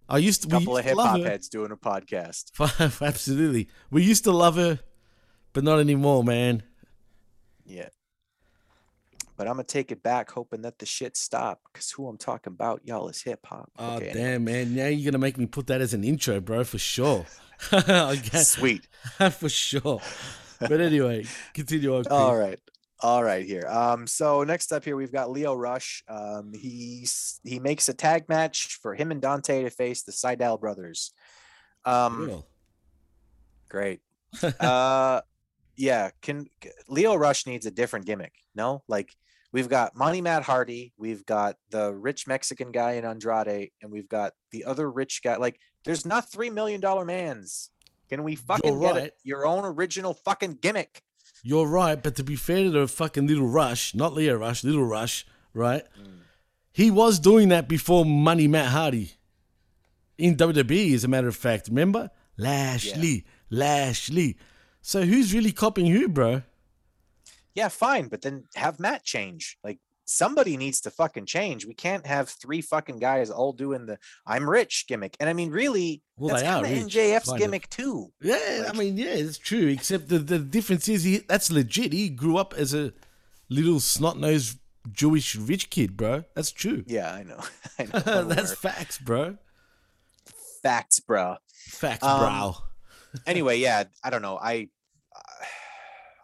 I 0.09 0.19
used 0.19 0.43
to 0.43 0.49
we 0.49 0.53
couple 0.53 0.79
of 0.79 0.85
used 0.85 0.97
to 0.97 1.03
hip 1.03 1.09
hop 1.09 1.21
heads 1.21 1.49
doing 1.49 1.71
a 1.71 1.77
podcast. 1.77 3.01
Absolutely, 3.07 3.69
we 3.91 4.03
used 4.03 4.25
to 4.25 4.33
love 4.33 4.57
her, 4.57 4.81
but 5.53 5.65
not 5.65 5.79
anymore, 5.79 6.25
man. 6.25 6.63
Yeah. 7.67 7.89
But 9.37 9.47
I'm 9.47 9.55
gonna 9.55 9.65
take 9.65 9.91
it 9.91 10.03
back, 10.03 10.31
hoping 10.31 10.63
that 10.63 10.79
the 10.79 10.85
shit 10.85 11.17
stop. 11.17 11.61
Cause 11.73 11.91
who 11.91 12.07
I'm 12.07 12.19
talking 12.19 12.53
about, 12.53 12.83
y'all, 12.85 13.09
is 13.09 13.23
hip 13.23 13.47
hop. 13.47 13.71
Oh 13.79 13.97
Okay, 13.97 14.13
damn, 14.13 14.45
man! 14.45 14.75
Now 14.75 14.89
you're 14.89 15.11
gonna 15.11 15.21
make 15.21 15.39
me 15.39 15.47
put 15.47 15.69
that 15.69 15.81
as 15.81 15.95
an 15.95 16.05
intro, 16.05 16.41
bro, 16.41 16.63
for 16.65 16.77
sure. 16.77 17.25
Sweet. 18.35 18.87
for 19.33 19.49
sure. 19.49 20.03
But 20.61 20.81
anyway, 20.81 21.25
continue 21.55 21.97
on. 21.97 22.05
All 22.11 22.37
right. 22.37 22.59
All 23.03 23.25
right 23.25 23.47
here. 23.47 23.67
Um, 23.67 24.07
so 24.07 24.45
next 24.45 24.73
up 24.73 24.85
here 24.85 24.95
we've 24.95 25.13
got 25.13 25.31
Lio 25.31 25.55
Rush. 25.55 26.03
Um, 26.07 26.53
he's 26.53 27.41
he 27.45 27.59
makes 27.59 27.89
a 27.89 27.95
tag 27.95 28.29
match 28.29 28.79
for 28.83 28.95
him 28.95 29.11
and 29.11 29.23
Dante 29.23 29.63
to 29.63 29.71
face 29.71 30.03
the 30.03 30.13
Sydal 30.13 30.61
brothers. 30.61 31.13
Um 31.85 32.27
Cool. 32.27 32.47
great. 33.69 34.01
uh 34.61 35.23
yeah, 35.77 36.11
can 36.21 36.47
Lio 36.89 37.15
Rush 37.15 37.47
needs 37.47 37.65
a 37.65 37.71
different 37.71 38.05
gimmick. 38.05 38.35
No, 38.55 38.83
like 38.87 39.17
we've 39.53 39.69
got 39.69 39.97
Money 39.97 40.21
Matt 40.21 40.43
Hardy, 40.43 40.93
we've 40.97 41.25
got 41.25 41.57
the 41.71 41.93
rich 41.93 42.27
Mexican 42.27 42.71
guy 42.71 42.93
in 42.93 43.05
Andrade, 43.05 43.71
and 43.83 43.91
we've 43.91 44.09
got 44.09 44.33
the 44.53 44.65
other 44.65 44.91
rich 44.91 45.23
guy. 45.23 45.37
Like, 45.37 45.59
there's 45.85 46.07
not 46.07 46.31
three 46.31 46.51
million 46.51 46.81
dollar 46.81 47.05
mans. 47.05 47.71
Can 48.11 48.25
we 48.25 48.35
fucking 48.35 48.81
get 48.81 48.95
right. 48.95 49.05
it? 49.05 49.17
Your 49.23 49.47
own 49.47 49.65
original 49.65 50.15
fucking 50.15 50.59
gimmick. 50.61 51.03
You're 51.43 51.67
right, 51.67 52.01
but 52.01 52.17
to 52.17 52.25
be 52.25 52.37
fair 52.37 52.65
to 52.65 52.71
the 52.71 52.89
fucking 52.89 53.27
Little 53.27 53.47
Rush, 53.47 53.95
not 53.95 54.13
Lio 54.13 54.37
Rush, 54.37 54.65
Little 54.65 54.85
Rush, 54.85 55.25
right? 55.55 55.85
Mm. 55.99 56.19
He 56.73 56.91
was 56.91 57.19
doing 57.19 57.49
that 57.49 57.69
before 57.69 58.05
Money 58.05 58.49
Matt 58.49 58.67
Hardy 58.67 59.13
in 60.19 60.37
WWE, 60.37 60.95
as 60.95 61.05
a 61.05 61.09
matter 61.09 61.29
of 61.29 61.37
fact. 61.37 61.69
Remember? 61.69 62.11
Lashley, 62.37 63.25
Lashley. 63.49 64.37
So 64.83 65.03
who's 65.03 65.33
really 65.33 65.53
copying 65.53 65.91
who, 65.91 66.09
bro? 66.09 66.43
Yeah, 67.55 67.69
fine, 67.69 68.09
but 68.09 68.23
then 68.23 68.45
have 68.55 68.81
Matt 68.81 69.05
change. 69.05 69.59
Like 69.65 69.79
somebody 70.11 70.57
needs 70.57 70.81
to 70.81 70.91
fucking 70.91 71.25
change. 71.27 71.65
We 71.65 71.75
can't 71.75 72.05
have 72.07 72.29
three 72.29 72.61
fucking 72.61 72.99
guys 72.99 73.31
all 73.31 73.53
doing 73.53 73.87
the 73.87 73.99
"I'm 74.27 74.49
rich" 74.49 74.87
gimmick. 74.89 75.17
And 75.21 75.29
I 75.31 75.33
mean, 75.33 75.51
really, 75.51 76.03
Well, 76.17 76.35
that's 76.35 76.43
kind 76.43 76.67
of 76.67 76.73
rich, 76.73 76.95
MJF's 76.95 77.29
kind 77.29 77.37
of. 77.37 77.39
gimmick 77.39 77.69
too. 77.71 78.13
Yeah, 78.21 78.69
I 78.69 78.77
mean, 78.77 78.97
yeah, 78.97 79.15
it's 79.15 79.39
true. 79.39 79.67
Except 79.69 80.09
the, 80.09 80.19
the 80.19 80.39
difference 80.39 80.89
is 80.89 81.05
he 81.05 81.19
that's 81.19 81.51
legit. 81.51 81.93
He 81.93 82.09
grew 82.09 82.37
up 82.37 82.55
as 82.55 82.75
a 82.75 82.93
little 83.49 83.79
snot 83.81 84.19
nosed 84.19 84.59
Jewish 84.93 85.37
rich 85.37 85.71
kid, 85.71 85.97
bro. 85.97 86.25
That's 86.35 86.51
true. 86.51 86.83
Yeah, 86.87 87.13
I 87.13 87.23
know. 87.23 87.41
I 87.79 87.85
know. 87.85 88.25
That's 88.29 88.55
facts, 88.55 88.99
bro. 88.99 89.37
facts, 90.63 91.01
bro. 91.01 91.37
Facts, 91.49 92.03
Um, 92.05 92.21
bro. 92.21 92.55
anyway, 93.27 93.59
yeah, 93.59 93.85
I 94.03 94.11
don't 94.11 94.23
know. 94.23 94.39
I 94.41 94.69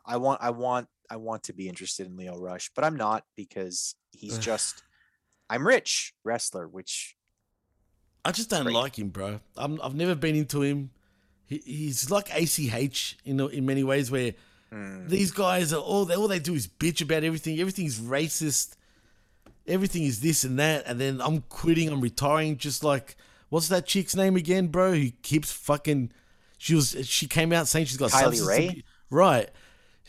I 0.05 0.17
want 0.19 0.41
I 0.43 0.51
want 0.51 0.89
I 1.11 1.17
want 1.17 1.45
to 1.45 1.53
be 1.53 1.69
interested 1.69 2.07
in 2.07 2.17
Lio 2.17 2.37
Rush, 2.39 2.71
but 2.75 2.85
I'm 2.85 2.97
not 2.97 3.25
because 3.37 3.95
he's 4.13 4.39
just 4.39 4.83
I'm 5.49 5.67
rich 5.67 6.13
wrestler, 6.25 6.67
which 6.69 7.17
I 8.25 8.33
just 8.33 8.51
don't 8.51 8.65
Great. 8.65 8.75
like 8.75 8.99
him, 8.99 9.11
bro. 9.11 9.41
I'm, 9.57 9.81
I've 9.83 9.95
never 9.95 10.15
been 10.17 10.35
into 10.35 10.63
him. 10.63 10.91
He, 11.47 11.59
he's 11.65 12.11
like 12.11 12.29
ACH 12.35 13.17
in 13.25 13.41
in 13.41 13.67
many 13.67 13.85
ways, 13.85 14.11
where 14.11 14.35
Hmm. 14.73 15.07
these 15.07 15.31
guys 15.31 15.73
are 15.73 15.81
all 15.81 16.05
they 16.07 16.17
all 16.17 16.27
they 16.27 16.41
do 16.41 16.55
is 16.55 16.67
bitch 16.67 17.01
about 17.01 17.23
everything. 17.23 17.61
Everything's 17.61 18.01
racist. 18.01 18.75
Everything 19.69 20.03
is 20.03 20.21
this 20.21 20.43
and 20.43 20.59
that, 20.59 20.85
and 20.87 21.01
then 21.01 21.21
I'm 21.21 21.43
quitting. 21.43 21.89
I'm 21.89 22.01
retiring. 22.01 22.57
Just 22.57 22.83
like 22.83 23.15
what's 23.49 23.69
that 23.69 23.87
chick's 23.87 24.17
name 24.17 24.35
again, 24.35 24.67
bro? 24.67 24.95
Who 24.95 25.11
keeps 25.23 25.53
fucking. 25.53 26.11
She 26.59 26.75
was. 26.75 26.97
She 27.07 27.29
came 27.29 27.53
out 27.53 27.69
saying 27.69 27.87
she's 27.87 27.97
got 27.97 28.11
Kylie 28.11 28.35
substance 28.39 28.49
Rae? 28.49 28.83
right. 29.09 29.49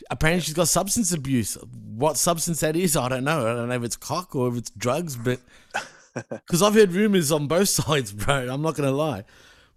Apparently 0.09 0.41
she's 0.41 0.53
got 0.53 0.67
substance 0.67 1.11
abuse. 1.11 1.55
What 1.95 2.17
substance 2.17 2.59
that 2.61 2.75
is, 2.75 2.95
I 2.95 3.09
don't 3.09 3.23
know. 3.23 3.47
I 3.47 3.53
don't 3.53 3.69
know 3.69 3.75
if 3.75 3.83
it's 3.83 3.95
cock 3.95 4.35
or 4.35 4.49
if 4.49 4.57
it's 4.57 4.69
drugs, 4.71 5.15
but 5.15 5.39
because 6.13 6.61
I've 6.61 6.73
heard 6.73 6.91
rumors 6.91 7.31
on 7.31 7.47
both 7.47 7.69
sides, 7.81 8.11
bro. 8.13 8.47
I'm 8.49 8.61
not 8.61 8.75
gonna 8.75 8.91
lie, 8.91 9.23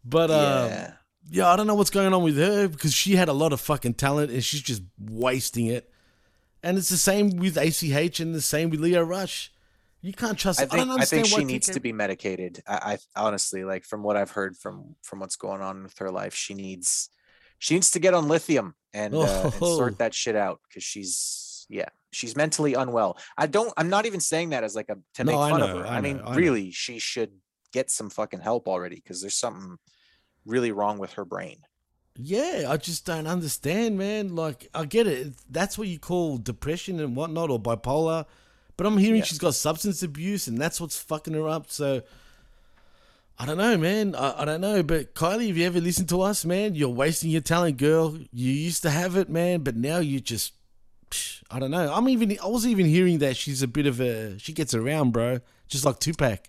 but 0.05 0.31
uh, 0.31 0.67
Yeah. 0.69 0.93
yeah, 1.31 1.49
I 1.51 1.57
don't 1.57 1.67
know 1.67 1.75
what's 1.75 1.91
going 1.91 2.13
on 2.13 2.23
with 2.23 2.37
her 2.37 2.69
because 2.69 2.93
she 2.93 3.17
had 3.17 3.29
a 3.29 3.33
lot 3.33 3.53
of 3.53 3.61
fucking 3.61 3.95
talent 3.95 4.31
and 4.31 4.45
she's 4.45 4.63
just 4.63 4.83
wasting 4.99 5.67
it. 5.67 5.91
And 6.63 6.77
it's 6.77 6.91
the 6.91 6.99
same 6.99 7.31
with 7.37 7.57
ACH 7.57 8.21
and 8.21 8.35
the 8.35 8.43
same 8.43 8.69
with 8.69 8.81
Lio 8.81 9.03
Rush. 9.03 9.51
You 10.03 10.13
can't 10.13 10.39
trust. 10.39 10.61
I 10.61 10.65
I, 10.65 10.67
think 10.67 10.89
don't 10.89 11.01
I 11.01 11.05
think 11.05 11.27
she 11.27 11.45
needs 11.45 11.69
TK 11.69 11.73
to 11.75 11.81
be 11.81 11.93
medicated. 11.93 12.63
I, 12.67 12.99
I 13.17 13.23
honestly 13.23 13.65
like 13.65 13.85
from 13.85 14.03
what 14.03 14.17
I've 14.17 14.31
heard 14.31 14.57
from 14.57 14.97
from 15.03 15.21
what's 15.21 15.37
going 15.37 15.61
on 15.63 15.83
with 15.85 15.99
her 15.99 16.11
life, 16.11 16.35
she 16.35 16.55
needs 16.55 17.11
she 17.59 17.75
needs 17.75 17.91
to 17.91 17.99
get 17.99 18.15
on 18.15 18.29
lithium 18.29 18.75
and, 18.95 19.15
uh, 19.15 19.21
and 19.45 19.55
Oh. 19.61 19.77
sort 19.77 19.99
that 19.99 20.15
shit 20.15 20.37
out 20.37 20.61
because 20.69 20.83
she's 20.83 21.67
yeah 21.69 21.89
she's 22.13 22.35
mentally 22.37 22.75
unwell. 22.75 23.17
I 23.39 23.47
don't. 23.47 23.73
I'm 23.77 23.89
not 23.89 24.05
even 24.07 24.21
saying 24.21 24.51
that 24.51 24.65
as 24.65 24.75
like 24.75 24.89
a 24.89 24.97
to 25.15 25.25
No, 25.25 25.33
make 25.33 25.39
I 25.41 25.51
fun 25.51 25.61
know, 25.61 25.67
of 25.67 25.79
her. 25.79 25.87
I 25.87 25.97
I, 25.99 26.01
mean, 26.01 26.17
know, 26.19 26.25
I 26.25 26.31
know. 26.33 26.37
really, 26.37 26.71
she 26.73 26.99
should 26.99 27.31
get 27.73 27.91
some 27.91 28.11
fucking 28.11 28.41
help 28.41 28.67
already 28.67 28.97
because 28.97 29.21
there's 29.21 29.37
something 29.37 29.77
really 30.45 30.73
wrong 30.73 30.99
with 30.99 31.13
her 31.13 31.25
brain. 31.25 31.59
Yeah, 32.17 32.67
I 32.69 32.77
just 32.77 33.07
don't 33.07 33.29
understand, 33.29 33.97
man. 33.97 34.35
Like, 34.35 34.69
I 34.75 34.85
get 34.85 35.07
it. 35.07 35.33
That's 35.49 35.79
what 35.79 35.87
you 35.89 35.99
call 36.01 36.37
depression 36.39 36.99
and 36.99 37.15
whatnot, 37.15 37.49
or 37.51 37.61
bipolar. 37.61 38.27
But 38.77 38.87
I'm 38.87 38.99
hearing 38.99 39.19
Yeah. 39.19 39.25
she's 39.25 39.39
got 39.39 39.55
substance 39.55 40.03
abuse, 40.03 40.49
and 40.49 40.59
that's 40.59 40.81
what's 40.81 40.99
fucking 41.01 41.35
her 41.35 41.49
up. 41.49 41.71
So, 41.71 42.03
I 43.41 43.47
don't 43.47 43.57
know, 43.57 43.79
man. 43.79 44.15
I, 44.15 44.43
I 44.43 44.45
don't 44.45 44.61
know. 44.61 44.83
But 44.83 45.15
Kylie, 45.15 45.49
if 45.49 45.57
you 45.57 45.65
ever 45.65 45.81
listen 45.81 46.07
to 46.09 46.21
us, 46.21 46.45
man, 46.45 46.75
you're 46.75 46.91
wasting 46.91 47.31
your 47.31 47.41
talent, 47.41 47.79
girl. 47.79 48.19
You 48.35 48.53
used 48.53 48.83
to 48.83 48.91
have 48.91 49.17
it, 49.17 49.31
man, 49.31 49.63
but 49.63 49.77
now 49.77 49.99
you 49.99 50.21
just. 50.21 50.53
psh, 51.11 51.43
I 51.51 51.59
don't 51.59 51.71
know. 51.71 51.91
I'm 51.91 52.07
even. 52.11 52.37
I 52.43 52.49
was 52.49 52.67
even 52.67 52.85
hearing 52.85 53.19
that 53.21 53.39
she's 53.39 53.63
a 53.63 53.67
bit 53.67 53.87
of 53.87 53.99
a. 53.99 54.39
She 54.39 54.53
gets 54.53 54.75
around, 54.75 55.13
bro. 55.13 55.41
Just 55.69 55.87
like 55.87 56.01
Tupac. 56.01 56.49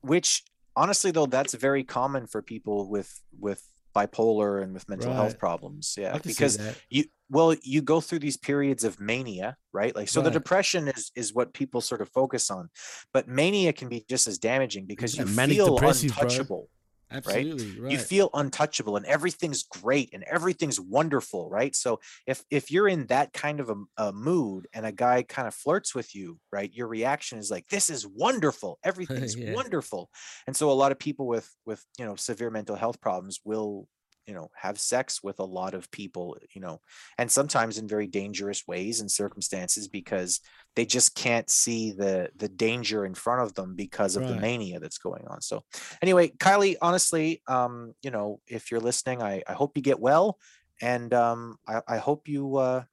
which 0.00 0.42
honestly 0.74 1.12
though 1.12 1.26
that's 1.26 1.54
very 1.54 1.84
common 1.84 2.26
for 2.26 2.42
people 2.42 2.88
with 2.88 3.20
with 3.38 3.62
bipolar 3.94 4.62
and 4.62 4.74
with 4.74 4.88
mental 4.88 5.12
health 5.12 5.38
problems 5.38 5.96
yeah 5.98 6.14
I 6.14 6.18
can 6.18 6.22
see 6.24 6.32
because 6.32 6.58
you 6.90 7.04
well 7.30 7.54
you 7.62 7.80
go 7.80 8.00
through 8.00 8.20
these 8.20 8.36
periods 8.36 8.84
of 8.84 9.00
mania 9.00 9.56
right? 9.72 9.94
Like 9.94 10.08
so 10.08 10.20
the 10.20 10.30
depression 10.30 10.88
is 10.88 11.10
is 11.14 11.34
what 11.34 11.52
people 11.52 11.80
sort 11.80 12.00
of 12.00 12.08
focus 12.10 12.50
on 12.50 12.70
but 13.12 13.28
mania 13.28 13.72
can 13.72 13.88
be 13.88 14.04
just 14.08 14.26
as 14.26 14.38
damaging 14.38 14.86
because 14.86 15.16
Yeah, 15.16 15.24
you 15.24 15.28
feel 15.28 15.78
untouchable 15.78 16.46
bro. 16.46 16.68
Absolutely. 17.14 17.78
Right. 17.78 17.92
you 17.92 17.98
feel 17.98 18.30
untouchable 18.34 18.96
and 18.96 19.06
everything's 19.06 19.62
great 19.62 20.10
and 20.12 20.24
everything's 20.24 20.80
wonderful 20.80 21.48
right 21.50 21.74
so 21.76 22.00
if 22.26 22.44
if 22.50 22.70
you're 22.70 22.88
in 22.88 23.06
that 23.06 23.32
kind 23.32 23.60
of 23.60 23.70
a, 23.70 23.74
a 23.98 24.12
mood 24.12 24.66
and 24.72 24.86
a 24.86 24.92
guy 24.92 25.22
kind 25.22 25.48
of 25.48 25.54
flirts 25.54 25.94
with 25.94 26.14
you 26.14 26.38
right 26.52 26.72
your 26.72 26.88
reaction 26.88 27.38
is 27.38 27.50
like 27.50 27.68
this 27.68 27.90
is 27.90 28.06
wonderful 28.06 28.78
everything's 28.84 29.36
Yeah. 29.36 29.54
wonderful 29.54 30.10
and 30.46 30.56
so 30.56 30.70
a 30.70 30.72
lot 30.72 30.92
of 30.92 30.98
people 30.98 31.26
with 31.26 31.54
with 31.66 31.84
you 31.98 32.04
know 32.04 32.16
severe 32.16 32.50
mental 32.50 32.76
health 32.76 33.00
problems 33.00 33.40
will 33.44 33.88
you 34.26 34.34
know 34.34 34.50
have 34.54 34.78
sex 34.78 35.22
with 35.22 35.38
a 35.38 35.44
lot 35.44 35.74
of 35.74 35.90
people 35.90 36.36
you 36.54 36.60
know 36.60 36.80
and 37.18 37.30
sometimes 37.30 37.78
in 37.78 37.86
very 37.86 38.06
dangerous 38.06 38.66
ways 38.66 39.00
and 39.00 39.10
circumstances 39.10 39.88
because 39.88 40.40
they 40.76 40.84
just 40.84 41.14
can't 41.14 41.50
see 41.50 41.92
the 41.92 42.30
the 42.36 42.48
danger 42.48 43.04
in 43.04 43.14
front 43.14 43.42
of 43.42 43.54
them 43.54 43.74
because 43.74 44.16
of 44.16 44.26
the 44.26 44.34
mania 44.36 44.80
that's 44.80 44.98
going 44.98 45.24
on 45.28 45.40
so 45.40 45.62
anyway 46.02 46.28
kylie 46.28 46.76
honestly 46.80 47.42
um 47.46 47.94
you 48.02 48.10
know 48.10 48.40
if 48.46 48.70
you're 48.70 48.80
listening 48.80 49.22
i 49.22 49.42
i 49.46 49.52
hope 49.52 49.76
you 49.76 49.82
get 49.82 50.00
well 50.00 50.38
and 50.80 51.12
um 51.14 51.56
i, 51.66 51.80
I 51.86 51.96
hope 51.98 52.28
you 52.28 52.56
uh 52.56 52.84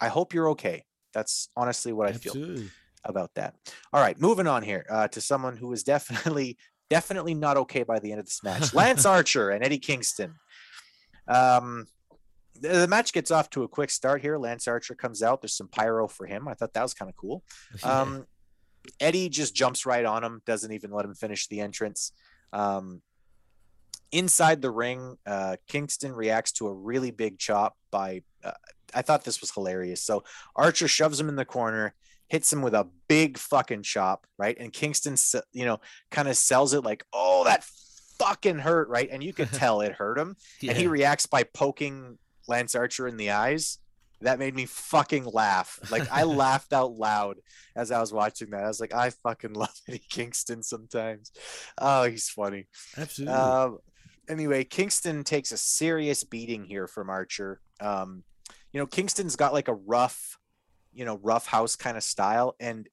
i 0.00 0.08
hope 0.08 0.34
you're 0.34 0.50
okay 0.50 0.84
that's 1.12 1.48
honestly 1.56 1.92
what 1.92 2.08
i 2.08 2.12
feel 2.12 2.34
about 3.08 3.34
that. 3.34 3.54
All 3.92 4.00
right, 4.00 4.20
moving 4.20 4.46
on 4.46 4.62
here 4.62 4.84
uh, 4.90 5.08
to 5.08 5.20
someone 5.20 5.56
who 5.56 5.72
is 5.72 5.82
definitely, 5.82 6.58
definitely 6.90 7.34
not 7.34 7.56
okay 7.56 7.82
by 7.82 7.98
the 7.98 8.10
end 8.10 8.20
of 8.20 8.26
this 8.26 8.42
match. 8.42 8.74
Lance 8.74 9.06
Archer 9.06 9.50
and 9.50 9.64
Eddie 9.64 9.78
Kingston. 9.78 10.34
Um, 11.28 11.86
the, 12.60 12.68
the 12.68 12.88
match 12.88 13.12
gets 13.12 13.30
off 13.30 13.50
to 13.50 13.62
a 13.62 13.68
quick 13.68 13.90
start 13.90 14.22
here. 14.22 14.38
Lance 14.38 14.68
Archer 14.68 14.94
comes 14.94 15.22
out. 15.22 15.42
There's 15.42 15.56
some 15.56 15.68
pyro 15.68 16.08
for 16.08 16.26
him. 16.26 16.48
I 16.48 16.54
thought 16.54 16.72
that 16.74 16.82
was 16.82 16.94
kind 16.94 17.08
of 17.08 17.16
cool. 17.16 17.42
Um, 17.82 18.26
Eddie 19.00 19.28
just 19.28 19.54
jumps 19.54 19.84
right 19.84 20.04
on 20.04 20.22
him, 20.22 20.42
doesn't 20.46 20.70
even 20.70 20.92
let 20.92 21.04
him 21.04 21.14
finish 21.14 21.48
the 21.48 21.60
entrance. 21.60 22.12
Um, 22.52 23.02
inside 24.12 24.62
the 24.62 24.70
ring, 24.70 25.16
uh, 25.26 25.56
Kingston 25.68 26.12
reacts 26.12 26.52
to 26.52 26.68
a 26.68 26.72
really 26.72 27.10
big 27.10 27.38
chop 27.38 27.76
by. 27.90 28.22
Uh, 28.44 28.52
I 28.94 29.02
thought 29.02 29.24
this 29.24 29.40
was 29.40 29.50
hilarious. 29.50 30.02
So 30.02 30.24
Archer 30.54 30.88
shoves 30.88 31.18
him 31.18 31.28
in 31.28 31.36
the 31.36 31.44
corner, 31.44 31.94
hits 32.28 32.52
him 32.52 32.62
with 32.62 32.74
a 32.74 32.88
big 33.08 33.38
fucking 33.38 33.82
chop, 33.82 34.26
right? 34.38 34.56
And 34.58 34.72
Kingston, 34.72 35.16
you 35.52 35.64
know, 35.64 35.80
kind 36.10 36.28
of 36.28 36.36
sells 36.36 36.74
it 36.74 36.84
like, 36.84 37.04
"Oh, 37.12 37.44
that 37.44 37.64
fucking 38.18 38.58
hurt," 38.58 38.88
right? 38.88 39.08
And 39.10 39.22
you 39.22 39.32
could 39.32 39.52
tell 39.52 39.80
it 39.80 39.92
hurt 39.92 40.18
him. 40.18 40.36
And 40.66 40.76
he 40.76 40.86
reacts 40.86 41.26
by 41.26 41.42
poking 41.42 42.18
Lance 42.48 42.74
Archer 42.74 43.08
in 43.08 43.16
the 43.16 43.30
eyes. 43.30 43.78
That 44.22 44.38
made 44.38 44.54
me 44.54 44.64
fucking 44.64 45.24
laugh. 45.24 45.78
Like 45.90 46.10
I 46.10 46.22
laughed 46.24 46.72
out 46.72 46.92
loud 46.92 47.36
as 47.74 47.90
I 47.90 48.00
was 48.00 48.12
watching 48.12 48.50
that. 48.50 48.64
I 48.64 48.68
was 48.68 48.80
like, 48.80 48.94
I 48.94 49.10
fucking 49.10 49.52
love 49.54 49.74
Eddie 49.88 50.02
Kingston 50.08 50.62
sometimes. 50.62 51.32
Oh, 51.78 52.04
he's 52.04 52.28
funny. 52.28 52.66
Absolutely. 52.96 53.34
Um, 53.34 53.78
anyway, 54.28 54.64
Kingston 54.64 55.22
takes 55.22 55.52
a 55.52 55.58
serious 55.58 56.24
beating 56.24 56.64
here 56.64 56.86
from 56.86 57.10
Archer. 57.10 57.60
Um, 57.80 58.24
you 58.72 58.80
know, 58.80 58.86
Kingston's 58.86 59.36
got 59.36 59.52
like 59.52 59.68
a 59.68 59.74
rough, 59.74 60.38
you 60.94 61.04
know, 61.04 61.18
rough 61.22 61.46
house 61.46 61.76
kind 61.76 61.96
of 61.96 62.02
style, 62.02 62.56
and 62.58 62.88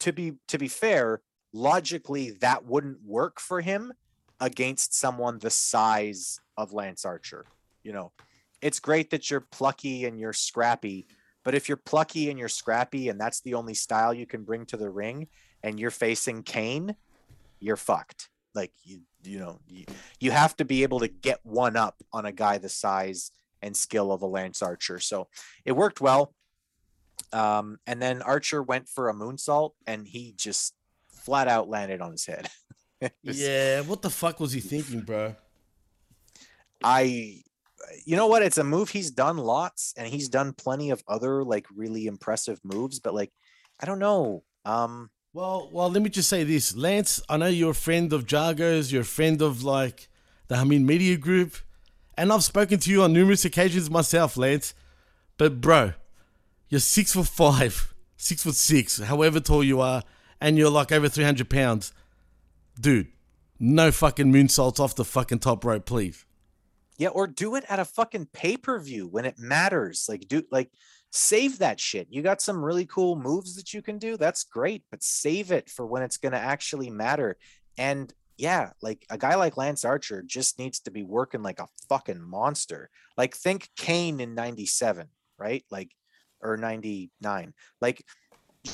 to 0.00 0.12
be 0.12 0.34
to 0.48 0.58
be 0.58 0.68
fair, 0.68 1.22
logically 1.52 2.32
that 2.40 2.64
wouldn't 2.64 2.98
work 3.04 3.40
for 3.40 3.60
him 3.60 3.92
against 4.40 4.94
someone 4.94 5.38
the 5.38 5.50
size 5.50 6.40
of 6.56 6.72
Lance 6.72 7.04
Archer. 7.04 7.46
You 7.82 7.92
know, 7.92 8.12
it's 8.60 8.80
great 8.80 9.10
that 9.10 9.30
you're 9.30 9.40
plucky 9.40 10.04
and 10.04 10.18
you're 10.18 10.32
scrappy, 10.32 11.06
but 11.44 11.54
if 11.54 11.68
you're 11.68 11.76
plucky 11.76 12.30
and 12.30 12.38
you're 12.38 12.48
scrappy 12.48 13.08
and 13.08 13.20
that's 13.20 13.40
the 13.40 13.54
only 13.54 13.74
style 13.74 14.12
you 14.12 14.26
can 14.26 14.44
bring 14.44 14.66
to 14.66 14.76
the 14.76 14.90
ring, 14.90 15.28
and 15.62 15.78
you're 15.78 15.90
facing 15.90 16.42
Kane, 16.42 16.96
you're 17.58 17.76
fucked. 17.76 18.28
Like 18.54 18.72
you, 18.82 19.02
you 19.22 19.38
know, 19.38 19.60
you, 19.66 19.84
you 20.18 20.30
have 20.30 20.56
to 20.56 20.64
be 20.64 20.82
able 20.82 21.00
to 21.00 21.08
get 21.08 21.40
one 21.42 21.76
up 21.76 21.96
on 22.12 22.26
a 22.26 22.32
guy 22.32 22.58
the 22.58 22.68
size 22.68 23.30
and 23.62 23.76
skill 23.76 24.10
of 24.10 24.22
a 24.22 24.26
Lance 24.26 24.62
Archer. 24.62 24.98
So 24.98 25.28
it 25.64 25.72
worked 25.72 26.00
well. 26.00 26.34
Um, 27.32 27.78
and 27.86 28.00
then 28.00 28.22
Archer 28.22 28.62
went 28.62 28.88
for 28.88 29.08
a 29.08 29.14
moonsault 29.14 29.72
and 29.86 30.06
he 30.06 30.34
just 30.36 30.74
flat 31.12 31.46
out 31.46 31.68
landed 31.68 32.00
on 32.00 32.12
his 32.12 32.26
head. 32.26 32.48
Yeah, 33.22 33.80
what 33.82 34.02
the 34.02 34.10
fuck 34.10 34.40
was 34.40 34.52
he 34.52 34.60
thinking, 34.60 35.00
bro? 35.00 35.34
I 36.82 37.42
you 38.04 38.16
know 38.16 38.26
what? 38.26 38.42
It's 38.42 38.58
a 38.58 38.64
move 38.64 38.90
he's 38.90 39.10
done 39.10 39.38
lots 39.38 39.94
and 39.96 40.06
he's 40.06 40.28
done 40.28 40.52
plenty 40.52 40.90
of 40.90 41.02
other 41.08 41.42
like 41.42 41.66
really 41.74 42.06
impressive 42.06 42.60
moves, 42.64 43.00
but 43.00 43.14
like 43.14 43.32
I 43.80 43.86
don't 43.86 43.98
know. 43.98 44.44
Um 44.64 45.10
Well, 45.32 45.70
well, 45.72 45.90
let 45.90 46.02
me 46.02 46.10
just 46.10 46.28
say 46.28 46.44
this, 46.44 46.76
Lance. 46.76 47.22
I 47.28 47.36
know 47.36 47.46
you're 47.46 47.70
a 47.70 47.74
friend 47.74 48.12
of 48.12 48.26
Jargo's. 48.26 48.92
You're 48.92 49.02
a 49.02 49.04
friend 49.04 49.40
of 49.42 49.62
like 49.62 50.08
the 50.48 50.56
Hamin 50.56 50.84
Media 50.86 51.16
Group, 51.16 51.56
and 52.16 52.32
I've 52.32 52.44
spoken 52.44 52.78
to 52.80 52.90
you 52.90 53.02
on 53.02 53.12
numerous 53.12 53.44
occasions 53.44 53.88
myself, 53.88 54.36
Lance. 54.36 54.74
But 55.38 55.60
bro, 55.60 55.92
you're 56.68 56.80
six 56.80 57.12
foot 57.12 57.28
five, 57.28 57.94
six 58.16 58.42
foot 58.42 58.56
six, 58.56 58.98
however 58.98 59.40
tall 59.40 59.64
you 59.64 59.80
are, 59.80 60.02
and 60.40 60.58
you're 60.58 60.70
like 60.70 60.92
over 60.92 61.08
three 61.08 61.24
hundred 61.24 61.48
pounds, 61.48 61.92
dude. 62.80 63.08
No 63.58 63.92
fucking 63.92 64.32
moonsaults 64.32 64.80
off 64.80 64.96
the 64.96 65.04
fucking 65.04 65.40
top 65.40 65.64
rope, 65.64 65.84
please. 65.84 66.24
Yeah, 66.96 67.08
or 67.08 67.26
do 67.26 67.54
it 67.54 67.64
at 67.68 67.78
a 67.78 67.84
fucking 67.84 68.28
pay-per-view 68.32 69.08
when 69.08 69.24
it 69.24 69.38
matters. 69.38 70.06
Like 70.08 70.26
do 70.28 70.42
like 70.50 70.70
save 71.10 71.58
that 71.58 71.80
shit. 71.80 72.08
You 72.10 72.22
got 72.22 72.40
some 72.40 72.64
really 72.64 72.86
cool 72.86 73.16
moves 73.16 73.56
that 73.56 73.74
you 73.74 73.82
can 73.82 73.98
do. 73.98 74.16
That's 74.16 74.44
great, 74.44 74.84
but 74.90 75.02
save 75.02 75.50
it 75.50 75.68
for 75.68 75.86
when 75.86 76.02
it's 76.02 76.16
going 76.16 76.32
to 76.32 76.38
actually 76.38 76.90
matter. 76.90 77.36
And 77.78 78.12
yeah, 78.36 78.70
like 78.80 79.04
a 79.10 79.18
guy 79.18 79.34
like 79.34 79.56
Lance 79.56 79.84
Archer 79.84 80.22
just 80.26 80.58
needs 80.58 80.80
to 80.80 80.90
be 80.90 81.02
working 81.02 81.42
like 81.42 81.60
a 81.60 81.68
fucking 81.88 82.22
monster. 82.22 82.90
Like 83.16 83.34
think 83.34 83.68
Kane 83.76 84.20
in 84.20 84.34
97, 84.34 85.08
right? 85.38 85.64
Like 85.70 85.90
or 86.40 86.56
99. 86.56 87.52
Like 87.80 88.04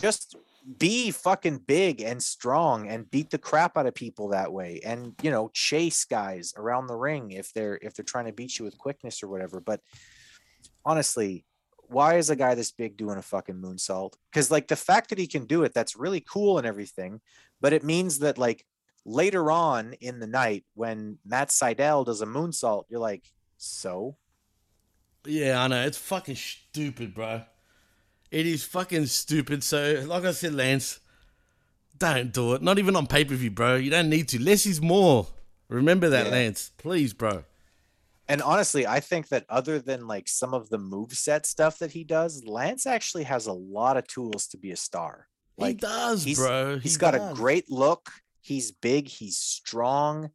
just 0.00 0.36
be 0.78 1.10
fucking 1.10 1.58
big 1.58 2.00
and 2.00 2.22
strong 2.22 2.88
and 2.88 3.10
beat 3.10 3.30
the 3.30 3.38
crap 3.38 3.76
out 3.76 3.86
of 3.86 3.94
people 3.94 4.28
that 4.28 4.52
way 4.52 4.80
and 4.84 5.14
you 5.22 5.30
know 5.30 5.48
chase 5.54 6.04
guys 6.04 6.52
around 6.56 6.86
the 6.86 6.96
ring 6.96 7.30
if 7.30 7.52
they're 7.52 7.78
if 7.82 7.94
they're 7.94 8.04
trying 8.04 8.26
to 8.26 8.32
beat 8.32 8.58
you 8.58 8.64
with 8.64 8.76
quickness 8.76 9.22
or 9.22 9.28
whatever 9.28 9.60
but 9.60 9.80
honestly 10.84 11.44
why 11.88 12.16
is 12.16 12.30
a 12.30 12.36
guy 12.36 12.54
this 12.54 12.72
big 12.72 12.96
doing 12.96 13.16
a 13.16 13.22
fucking 13.22 13.54
moonsault 13.54 14.14
because 14.32 14.50
like 14.50 14.66
the 14.66 14.74
fact 14.74 15.10
that 15.10 15.18
he 15.18 15.28
can 15.28 15.46
do 15.46 15.62
it 15.62 15.72
that's 15.72 15.94
really 15.94 16.20
cool 16.20 16.58
and 16.58 16.66
everything 16.66 17.20
but 17.60 17.72
it 17.72 17.84
means 17.84 18.18
that 18.18 18.36
like 18.36 18.66
later 19.04 19.52
on 19.52 19.92
in 20.00 20.18
the 20.18 20.26
night 20.26 20.64
when 20.74 21.16
matt 21.24 21.50
sydal 21.50 22.04
does 22.04 22.22
a 22.22 22.26
moonsault 22.26 22.84
you're 22.88 22.98
like 22.98 23.22
so 23.56 24.16
Yeah, 25.26 25.62
I 25.62 25.68
know. 25.68 25.82
It's 25.82 25.98
fucking 25.98 26.36
stupid, 26.36 27.14
bro. 27.14 27.42
It 28.30 28.46
is 28.46 28.64
fucking 28.64 29.06
stupid. 29.06 29.62
So, 29.62 30.04
like 30.06 30.24
I 30.24 30.32
said, 30.32 30.54
Lance, 30.54 31.00
don't 31.96 32.32
do 32.32 32.54
it. 32.54 32.62
Not 32.62 32.78
even 32.78 32.96
on 32.96 33.06
pay 33.06 33.24
per 33.24 33.34
view, 33.34 33.50
bro. 33.50 33.76
You 33.76 33.90
don't 33.90 34.10
need 34.10 34.28
to. 34.28 34.42
Less 34.42 34.66
is 34.66 34.80
more. 34.80 35.28
Remember 35.68 36.08
that, 36.08 36.26
Yeah. 36.26 36.32
Lance. 36.32 36.70
Please, 36.76 37.12
bro. 37.12 37.44
And 38.28 38.42
honestly, 38.42 38.86
I 38.86 39.00
think 39.00 39.28
that 39.28 39.46
other 39.48 39.78
than 39.78 40.06
like 40.08 40.28
some 40.28 40.52
of 40.52 40.68
the 40.68 40.78
moveset 40.78 41.46
stuff 41.46 41.78
that 41.78 41.92
he 41.92 42.02
does, 42.02 42.44
Lance 42.44 42.86
actually 42.86 43.24
has 43.24 43.46
a 43.46 43.52
lot 43.52 43.96
of 43.96 44.06
tools 44.08 44.48
to 44.48 44.56
be 44.56 44.72
a 44.72 44.76
star. 44.76 45.28
he 45.56 45.74
does, 45.74 46.24
he's, 46.24 46.38
bro. 46.38 46.78
He's 46.78 46.94
He 46.94 46.98
got 46.98 47.14
a 47.14 47.32
great 47.34 47.70
look. 47.70 48.10
He's 48.40 48.72
big. 48.72 49.08
He's 49.08 49.38
strong. 49.38 50.30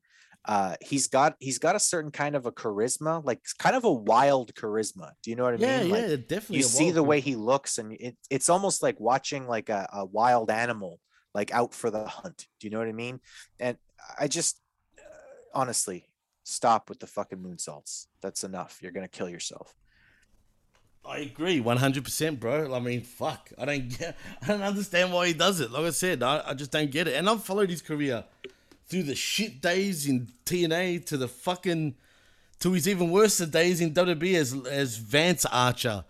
Uh, 0.46 0.76
he's 0.82 1.08
got 1.08 1.36
he's 1.40 1.60
got 1.60 1.76
a 1.76 1.80
certain 1.80 2.12
kind 2.12 2.36
of 2.36 2.46
a 2.46 2.52
charisma, 2.52 3.24
like 3.24 3.42
kind 3.60 3.76
of 3.76 3.84
a 3.84 3.92
wild 3.92 4.54
charisma. 4.56 5.12
Do 5.24 5.30
you 5.30 5.36
know 5.36 5.44
what 5.44 5.54
I 5.54 5.58
Yeah, 5.58 5.82
mean? 5.82 5.88
Like, 5.88 6.08
yeah, 6.08 6.16
definitely 6.16 6.60
You 6.60 6.64
see 6.64 6.92
the 6.92 7.04
way 7.04 7.22
he 7.22 7.36
looks, 7.36 7.78
and 7.78 7.94
it, 7.94 8.18
it's 8.30 8.50
almost 8.50 8.82
like 8.84 9.00
watching 9.00 9.48
like 9.48 9.70
a, 9.70 9.88
a 9.94 10.06
wild 10.06 10.50
animal, 10.52 11.00
like 11.34 11.54
out 11.54 11.74
for 11.74 11.90
the 11.92 12.06
hunt. 12.08 12.48
Do 12.60 12.68
you 12.68 12.72
know 12.72 12.80
what 12.80 12.88
I 12.88 12.92
mean? 12.94 13.20
And 13.60 13.78
I 14.20 14.28
just 14.28 14.60
uh, 15.00 15.04
honestly 15.60 16.10
stop 16.44 16.90
with 16.90 17.00
the 17.00 17.08
fucking 17.08 17.40
moonsaults. 17.40 18.08
That's 18.22 18.44
enough. 18.44 18.80
You're 18.82 18.92
gonna 18.92 19.08
kill 19.08 19.30
yourself. 19.30 19.74
I 21.04 21.20
agree, 21.20 21.60
one 21.60 21.78
hundred 21.78 22.04
percent, 22.04 22.40
bro. 22.40 22.74
I 22.74 22.80
mean, 22.80 23.02
fuck, 23.02 23.52
I 23.58 23.66
don't 23.66 23.90
get, 23.98 24.16
I 24.42 24.48
don't 24.48 24.62
understand 24.62 25.12
why 25.12 25.28
he 25.28 25.34
does 25.34 25.60
it. 25.60 25.72
Like 25.72 25.86
I 25.86 25.90
said, 25.90 26.22
I, 26.22 26.44
I 26.46 26.54
just 26.54 26.72
don't 26.72 26.92
get 26.92 27.08
it. 27.08 27.16
And 27.16 27.28
I've 27.30 27.44
followed 27.44 27.70
his 27.70 27.82
career 27.82 28.24
through 28.92 29.04
the 29.04 29.16
shit 29.16 29.62
days 29.62 30.06
in 30.06 30.28
TNA 30.46 31.06
to 31.06 31.16
the 31.16 31.30
fucking 31.30 31.96
to 32.60 32.74
his 32.74 32.90
even 32.90 33.10
worse 33.10 33.38
the 33.38 33.48
days 33.48 33.80
in 33.80 33.94
WWE 33.94 34.36
as 34.36 34.54
as 34.68 34.98
Vance 34.98 35.46
Archer. 35.46 36.04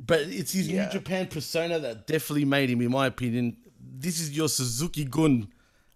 But 0.00 0.22
it's 0.22 0.52
his 0.52 0.68
New 0.68 0.86
Japan 0.90 1.28
persona 1.28 1.78
that 1.78 2.06
definitely 2.06 2.44
made 2.44 2.70
him, 2.70 2.80
in 2.80 2.90
my 2.90 3.06
opinion. 3.06 3.56
This 3.80 4.20
is 4.20 4.36
your 4.36 4.48
Suzuki 4.48 5.04
Gun, 5.04 5.48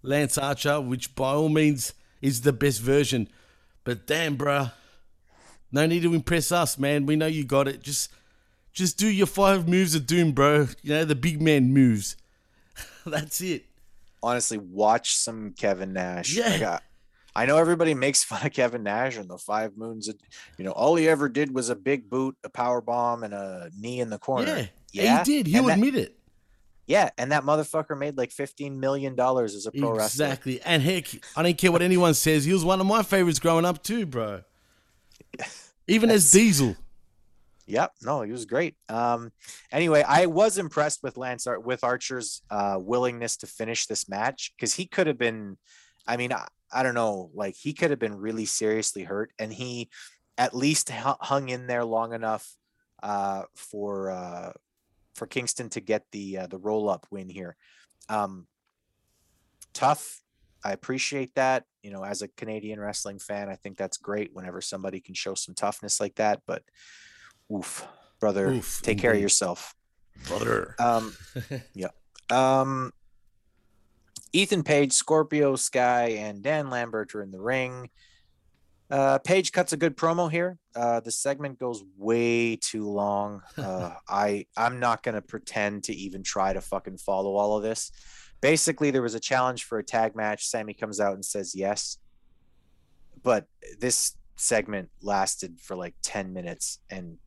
Lance 0.02 0.38
Archer, 0.38 0.80
which 0.80 1.14
by 1.14 1.32
all 1.32 1.48
means 1.48 1.92
is 2.20 2.40
the 2.40 2.52
best 2.52 2.80
version. 2.80 3.28
But 3.84 4.06
damn, 4.06 4.36
bruh. 4.36 4.72
No 5.72 5.86
need 5.86 6.02
to 6.02 6.14
impress 6.14 6.52
us, 6.52 6.78
man. 6.78 7.06
We 7.06 7.16
know 7.16 7.26
you 7.26 7.44
got 7.44 7.66
it. 7.66 7.82
Just 7.82 8.12
just 8.72 8.96
do 8.96 9.08
your 9.08 9.26
five 9.26 9.68
moves 9.68 9.94
of 9.94 10.06
doom, 10.06 10.32
bro. 10.32 10.68
You 10.82 10.94
know, 10.94 11.04
the 11.04 11.14
big 11.14 11.42
man 11.42 11.72
moves. 11.72 12.16
That's 13.06 13.40
it. 13.40 13.66
Honestly, 14.22 14.58
watch 14.58 15.14
some 15.16 15.52
Kevin 15.58 15.92
Nash. 15.92 16.34
Yeah. 16.34 16.48
Like, 16.48 16.62
I, 16.62 16.80
I 17.34 17.46
know 17.46 17.56
everybody 17.58 17.94
makes 17.94 18.22
fun 18.24 18.44
of 18.46 18.52
Kevin 18.52 18.82
Nash 18.82 19.16
and 19.16 19.28
the 19.28 19.38
five 19.38 19.76
moons. 19.76 20.08
Of, 20.08 20.16
you 20.58 20.64
know, 20.64 20.72
all 20.72 20.94
he 20.96 21.08
ever 21.08 21.28
did 21.28 21.54
was 21.54 21.70
a 21.70 21.74
big 21.76 22.08
boot, 22.10 22.36
a 22.44 22.48
power 22.48 22.80
bomb, 22.80 23.24
and 23.24 23.34
a 23.34 23.70
knee 23.78 24.00
in 24.00 24.10
the 24.10 24.18
corner. 24.18 24.68
Yeah. 24.92 25.24
he 25.24 25.24
did. 25.24 25.46
He'll 25.46 25.60
and 25.60 25.68
that- 25.70 25.74
admit 25.74 25.94
it. 25.96 26.18
Yeah, 26.88 27.10
and 27.16 27.30
that 27.30 27.44
motherfucker 27.44 27.96
made 27.96 28.18
like 28.18 28.32
fifteen 28.32 28.80
million 28.80 29.14
dollars 29.14 29.54
as 29.54 29.66
a 29.66 29.70
pro 29.72 29.90
wrestler. 29.92 30.26
Exactly. 30.26 30.60
And 30.62 30.82
heck, 30.82 31.06
I 31.36 31.42
don't 31.44 31.56
care 31.56 31.70
what 31.70 31.80
anyone 31.80 32.12
says. 32.12 32.44
He 32.44 32.52
was 32.52 32.64
one 32.64 32.80
of 32.80 32.86
my 32.86 33.04
favorites 33.04 33.38
growing 33.38 33.64
up 33.64 33.82
too, 33.84 34.04
bro. 34.04 34.42
Even 35.86 36.10
as 36.10 36.30
Diesel. 36.32 36.76
Yep, 37.66 37.92
no, 38.02 38.22
he 38.22 38.32
was 38.32 38.44
great. 38.44 38.76
Um, 38.88 39.30
anyway, 39.70 40.04
I 40.06 40.26
was 40.26 40.58
impressed 40.58 41.02
with 41.02 41.16
Lance 41.16 41.46
Ar- 41.46 41.60
with 41.60 41.84
Archer's 41.84 42.42
uh, 42.50 42.78
willingness 42.80 43.36
to 43.38 43.46
finish 43.46 43.86
this 43.86 44.08
match 44.08 44.52
because 44.56 44.74
he 44.74 44.86
could 44.86 45.06
have 45.06 45.18
been, 45.18 45.56
I 46.06 46.16
mean, 46.16 46.32
I, 46.32 46.46
I 46.72 46.82
don't 46.82 46.94
know, 46.94 47.30
like 47.34 47.54
he 47.54 47.72
could 47.72 47.90
have 47.90 47.98
been 48.00 48.16
really 48.16 48.46
seriously 48.46 49.04
hurt, 49.04 49.32
and 49.38 49.52
he 49.52 49.90
at 50.36 50.56
least 50.56 50.90
hu- 50.90 51.14
hung 51.20 51.50
in 51.50 51.66
there 51.66 51.84
long 51.84 52.12
enough 52.14 52.50
uh, 53.02 53.42
for 53.54 54.10
uh, 54.10 54.52
for 55.14 55.26
Kingston 55.26 55.68
to 55.70 55.80
get 55.80 56.04
the 56.10 56.38
uh, 56.38 56.46
the 56.46 56.58
roll 56.58 56.88
up 56.88 57.06
win 57.10 57.28
here. 57.28 57.56
Um, 58.08 58.46
tough. 59.72 60.20
I 60.64 60.72
appreciate 60.72 61.34
that. 61.34 61.64
You 61.82 61.90
know, 61.90 62.04
as 62.04 62.22
a 62.22 62.28
Canadian 62.28 62.80
wrestling 62.80 63.18
fan, 63.18 63.48
I 63.48 63.56
think 63.56 63.76
that's 63.76 63.96
great 63.96 64.30
whenever 64.32 64.60
somebody 64.60 65.00
can 65.00 65.14
show 65.14 65.34
some 65.34 65.54
toughness 65.54 66.00
like 66.00 66.14
that. 66.16 66.40
But 66.46 66.62
oof, 67.52 67.86
brother, 68.20 68.48
Oof, 68.50 68.80
take 68.82 68.98
care 68.98 69.12
of 69.12 69.20
yourself. 69.20 69.74
Brother. 70.28 70.74
Um, 70.78 71.14
yeah. 71.74 71.88
Um, 72.30 72.92
Ethan 74.32 74.62
Page, 74.62 74.92
Scorpio 74.92 75.56
Sky, 75.56 76.16
and 76.18 76.42
Dan 76.42 76.70
Lambert 76.70 77.14
are 77.14 77.22
in 77.22 77.30
the 77.30 77.40
ring. 77.40 77.90
Uh, 78.90 79.18
Page 79.18 79.52
cuts 79.52 79.72
a 79.72 79.76
good 79.76 79.96
promo 79.96 80.30
here. 80.30 80.58
Uh, 80.76 81.00
the 81.00 81.10
segment 81.10 81.58
goes 81.58 81.82
way 81.96 82.56
too 82.56 82.88
long. 82.88 83.42
Uh, 83.58 83.94
I 84.08 84.46
I'm 84.56 84.80
not 84.80 85.02
gonna 85.02 85.22
pretend 85.22 85.84
to 85.84 85.94
even 85.94 86.22
try 86.22 86.52
to 86.52 86.60
fucking 86.60 86.98
follow 86.98 87.36
all 87.36 87.56
of 87.56 87.62
this. 87.62 87.90
Basically, 88.40 88.90
there 88.90 89.02
was 89.02 89.14
a 89.14 89.20
challenge 89.20 89.64
for 89.64 89.78
a 89.78 89.84
tag 89.84 90.16
match. 90.16 90.46
Sammy 90.46 90.74
comes 90.74 91.00
out 91.00 91.14
and 91.14 91.24
says 91.24 91.54
yes, 91.54 91.98
but 93.22 93.46
this 93.78 94.16
segment 94.36 94.90
lasted 95.00 95.60
for 95.60 95.76
like 95.76 95.94
ten 96.02 96.32
minutes, 96.32 96.80
and 96.90 97.18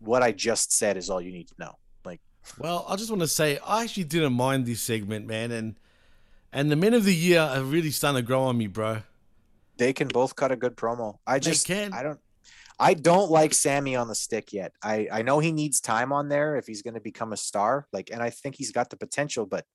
what 0.00 0.22
I 0.22 0.32
just 0.32 0.72
said 0.72 0.96
is 0.96 1.10
all 1.10 1.20
you 1.20 1.32
need 1.32 1.48
to 1.48 1.54
know. 1.58 1.74
Like, 2.04 2.20
Well, 2.58 2.84
I 2.88 2.96
just 2.96 3.10
want 3.10 3.22
to 3.22 3.28
say 3.28 3.58
I 3.66 3.82
actually 3.84 4.04
didn't 4.04 4.32
mind 4.34 4.66
this 4.66 4.80
segment, 4.82 5.26
man, 5.26 5.50
and 5.50 5.76
and 6.52 6.70
the 6.70 6.76
men 6.76 6.94
of 6.94 7.04
the 7.04 7.14
year 7.14 7.40
are 7.40 7.62
really 7.62 7.90
starting 7.90 8.22
to 8.22 8.26
grow 8.26 8.44
on 8.44 8.56
me, 8.56 8.66
bro. 8.68 9.02
they 9.76 9.92
can 9.92 10.08
both 10.08 10.34
cut 10.36 10.50
a 10.52 10.56
good 10.56 10.76
promo. 10.76 11.18
I 11.26 11.38
They 11.38 11.50
just 11.50 11.66
can. 11.66 11.92
I 11.92 12.02
don't 12.02 12.20
I 12.80 12.94
don't 12.94 13.30
like 13.30 13.54
Sammy 13.54 13.96
on 13.96 14.08
the 14.08 14.14
stick 14.14 14.52
yet. 14.52 14.72
I 14.82 15.08
I 15.12 15.22
know 15.22 15.40
he 15.40 15.52
needs 15.52 15.80
time 15.80 16.12
on 16.12 16.28
there 16.28 16.56
if 16.56 16.66
he's 16.66 16.82
going 16.82 16.94
to 16.94 17.00
become 17.00 17.32
a 17.32 17.36
star. 17.36 17.86
Like 17.92 18.10
and 18.12 18.22
I 18.22 18.30
think 18.30 18.54
he's 18.56 18.72
got 18.72 18.90
the 18.90 18.96
potential 18.96 19.46
but 19.46 19.66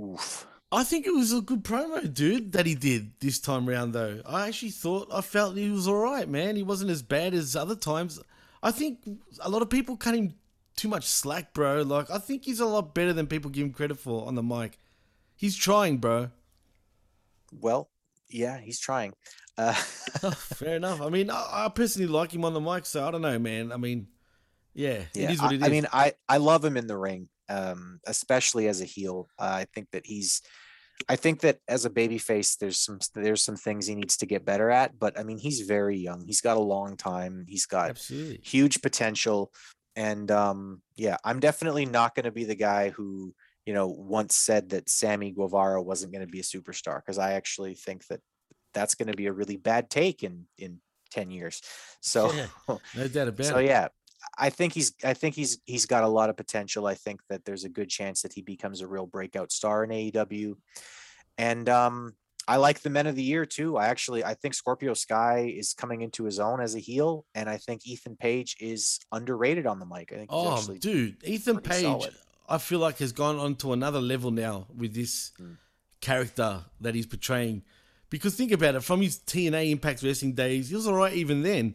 oof. 0.00 0.46
I 0.72 0.82
think 0.82 1.06
it 1.06 1.14
was 1.14 1.32
a 1.32 1.40
good 1.40 1.62
promo, 1.62 2.12
dude, 2.12 2.52
that 2.52 2.66
he 2.66 2.74
did 2.74 3.12
this 3.20 3.38
time 3.38 3.68
round, 3.68 3.92
though. 3.92 4.20
I 4.26 4.48
actually 4.48 4.72
thought, 4.72 5.06
I 5.12 5.20
felt 5.20 5.56
he 5.56 5.70
was 5.70 5.86
all 5.86 5.94
right, 5.98 6.28
man. 6.28 6.56
He 6.56 6.64
wasn't 6.64 6.90
as 6.90 7.02
bad 7.02 7.34
as 7.34 7.54
other 7.54 7.76
times. 7.76 8.20
I 8.62 8.70
think 8.70 8.98
a 9.40 9.48
lot 9.48 9.62
of 9.62 9.70
people 9.70 9.96
cut 9.96 10.14
him 10.14 10.34
too 10.76 10.88
much 10.88 11.06
slack, 11.06 11.52
bro. 11.54 11.82
Like, 11.82 12.10
I 12.10 12.18
think 12.18 12.44
he's 12.44 12.60
a 12.60 12.66
lot 12.66 12.94
better 12.94 13.12
than 13.12 13.26
people 13.26 13.50
give 13.50 13.66
him 13.66 13.72
credit 13.72 13.98
for 13.98 14.26
on 14.26 14.34
the 14.34 14.42
mic. 14.42 14.78
He's 15.34 15.56
trying, 15.56 15.98
bro. 15.98 16.30
Well, 17.52 17.90
yeah, 18.28 18.58
he's 18.58 18.80
trying. 18.80 19.14
Uh 19.58 19.72
Fair 20.34 20.76
enough. 20.76 21.00
I 21.00 21.08
mean, 21.08 21.30
I, 21.30 21.64
I 21.64 21.68
personally 21.68 22.08
like 22.08 22.32
him 22.32 22.44
on 22.44 22.54
the 22.54 22.60
mic, 22.60 22.86
so 22.86 23.06
I 23.06 23.10
don't 23.10 23.22
know, 23.22 23.38
man. 23.38 23.72
I 23.72 23.76
mean, 23.76 24.08
yeah, 24.74 25.02
yeah, 25.14 25.24
it 25.24 25.30
is 25.32 25.42
what 25.42 25.52
I, 25.52 25.54
it 25.54 25.60
is. 25.60 25.66
I 25.66 25.68
mean, 25.70 25.86
I 25.92 26.12
I 26.28 26.36
love 26.36 26.64
him 26.64 26.76
in 26.76 26.86
the 26.86 26.96
ring, 26.96 27.28
um, 27.48 28.00
especially 28.06 28.68
as 28.68 28.80
a 28.80 28.84
heel. 28.84 29.28
Uh, 29.38 29.44
I 29.44 29.66
think 29.72 29.90
that 29.92 30.04
he's, 30.04 30.42
I 31.08 31.16
think 31.16 31.40
that 31.40 31.58
as 31.68 31.84
a 31.84 31.90
babyface, 31.90 32.58
there's 32.58 32.78
some 32.78 32.98
there's 33.14 33.42
some 33.42 33.56
things 33.56 33.86
he 33.86 33.94
needs 33.94 34.16
to 34.18 34.26
get 34.26 34.44
better 34.44 34.70
at. 34.70 34.98
But 34.98 35.18
I 35.18 35.22
mean, 35.22 35.38
he's 35.38 35.60
very 35.60 35.96
young. 35.96 36.24
He's 36.24 36.40
got 36.40 36.56
a 36.56 36.60
long 36.60 36.96
time. 36.96 37.44
He's 37.48 37.66
got 37.66 37.90
Absolutely. 37.90 38.40
huge 38.42 38.82
potential, 38.82 39.52
and 39.94 40.30
um, 40.30 40.82
yeah, 40.96 41.16
I'm 41.24 41.40
definitely 41.40 41.86
not 41.86 42.14
going 42.14 42.24
to 42.24 42.32
be 42.32 42.44
the 42.44 42.54
guy 42.54 42.90
who 42.90 43.34
you 43.66 43.74
know 43.74 43.88
once 43.88 44.34
said 44.34 44.70
that 44.70 44.88
Sammy 44.88 45.32
Guevara 45.32 45.82
wasn't 45.82 46.12
going 46.12 46.26
to 46.26 46.30
be 46.30 46.40
a 46.40 46.44
superstar 46.44 46.96
because 46.96 47.18
I 47.18 47.32
actually 47.32 47.74
think 47.74 48.06
that 48.06 48.20
that's 48.72 48.94
going 48.94 49.10
to 49.10 49.16
be 49.16 49.26
a 49.26 49.32
really 49.32 49.56
bad 49.56 49.90
take 49.90 50.22
in 50.22 50.46
in 50.58 50.80
10 51.12 51.30
years 51.30 51.62
so 52.00 52.32
Yeah, 52.32 52.46
no 52.96 53.08
doubt 53.08 53.28
about 53.28 53.46
so 53.46 53.58
yeah 53.58 53.88
i 54.38 54.50
think 54.50 54.72
he's 54.72 54.92
i 55.04 55.14
think 55.14 55.34
he's 55.34 55.58
he's 55.64 55.86
got 55.86 56.04
a 56.04 56.08
lot 56.08 56.28
of 56.30 56.36
potential 56.36 56.86
i 56.86 56.94
think 56.94 57.20
that 57.28 57.44
there's 57.44 57.64
a 57.64 57.68
good 57.68 57.88
chance 57.88 58.22
that 58.22 58.32
he 58.32 58.42
becomes 58.42 58.80
a 58.80 58.86
real 58.86 59.06
breakout 59.06 59.50
star 59.52 59.84
in 59.84 59.90
aew 59.90 60.54
and 61.38 61.68
um 61.68 62.14
i 62.48 62.56
like 62.56 62.80
the 62.80 62.90
men 62.90 63.06
of 63.06 63.16
the 63.16 63.22
year 63.22 63.44
too 63.46 63.76
i 63.76 63.86
actually 63.86 64.24
i 64.24 64.34
think 64.34 64.54
scorpio 64.54 64.94
sky 64.94 65.52
is 65.56 65.74
coming 65.74 66.02
into 66.02 66.24
his 66.24 66.38
own 66.38 66.60
as 66.60 66.74
a 66.74 66.78
heel 66.78 67.24
and 67.34 67.48
i 67.48 67.56
think 67.56 67.86
ethan 67.86 68.16
page 68.16 68.56
is 68.60 68.98
underrated 69.12 69.66
on 69.66 69.78
the 69.78 69.86
mic 69.86 70.12
i 70.12 70.16
think 70.16 70.30
he's 70.30 70.68
Oh, 70.68 70.74
dude, 70.78 71.22
Ethan 71.24 71.60
Page, 71.60 71.82
solid. 71.82 72.14
I 72.48 72.58
feel 72.58 72.78
like 72.78 72.98
has 72.98 73.12
gone 73.12 73.38
on 73.38 73.56
to 73.56 73.72
another 73.72 74.00
level 74.00 74.30
now 74.30 74.66
with 74.76 74.94
this 74.94 75.32
Hmm. 75.36 75.54
character 76.00 76.64
that 76.80 76.94
he's 76.94 77.06
portraying. 77.06 77.62
Because 78.08 78.36
think 78.36 78.52
about 78.52 78.76
it, 78.76 78.84
from 78.84 79.02
his 79.02 79.18
TNA 79.18 79.70
Impact 79.72 80.00
Wrestling 80.04 80.34
days, 80.34 80.68
he 80.68 80.76
was 80.76 80.86
alright 80.86 81.14
even 81.14 81.42
then. 81.42 81.74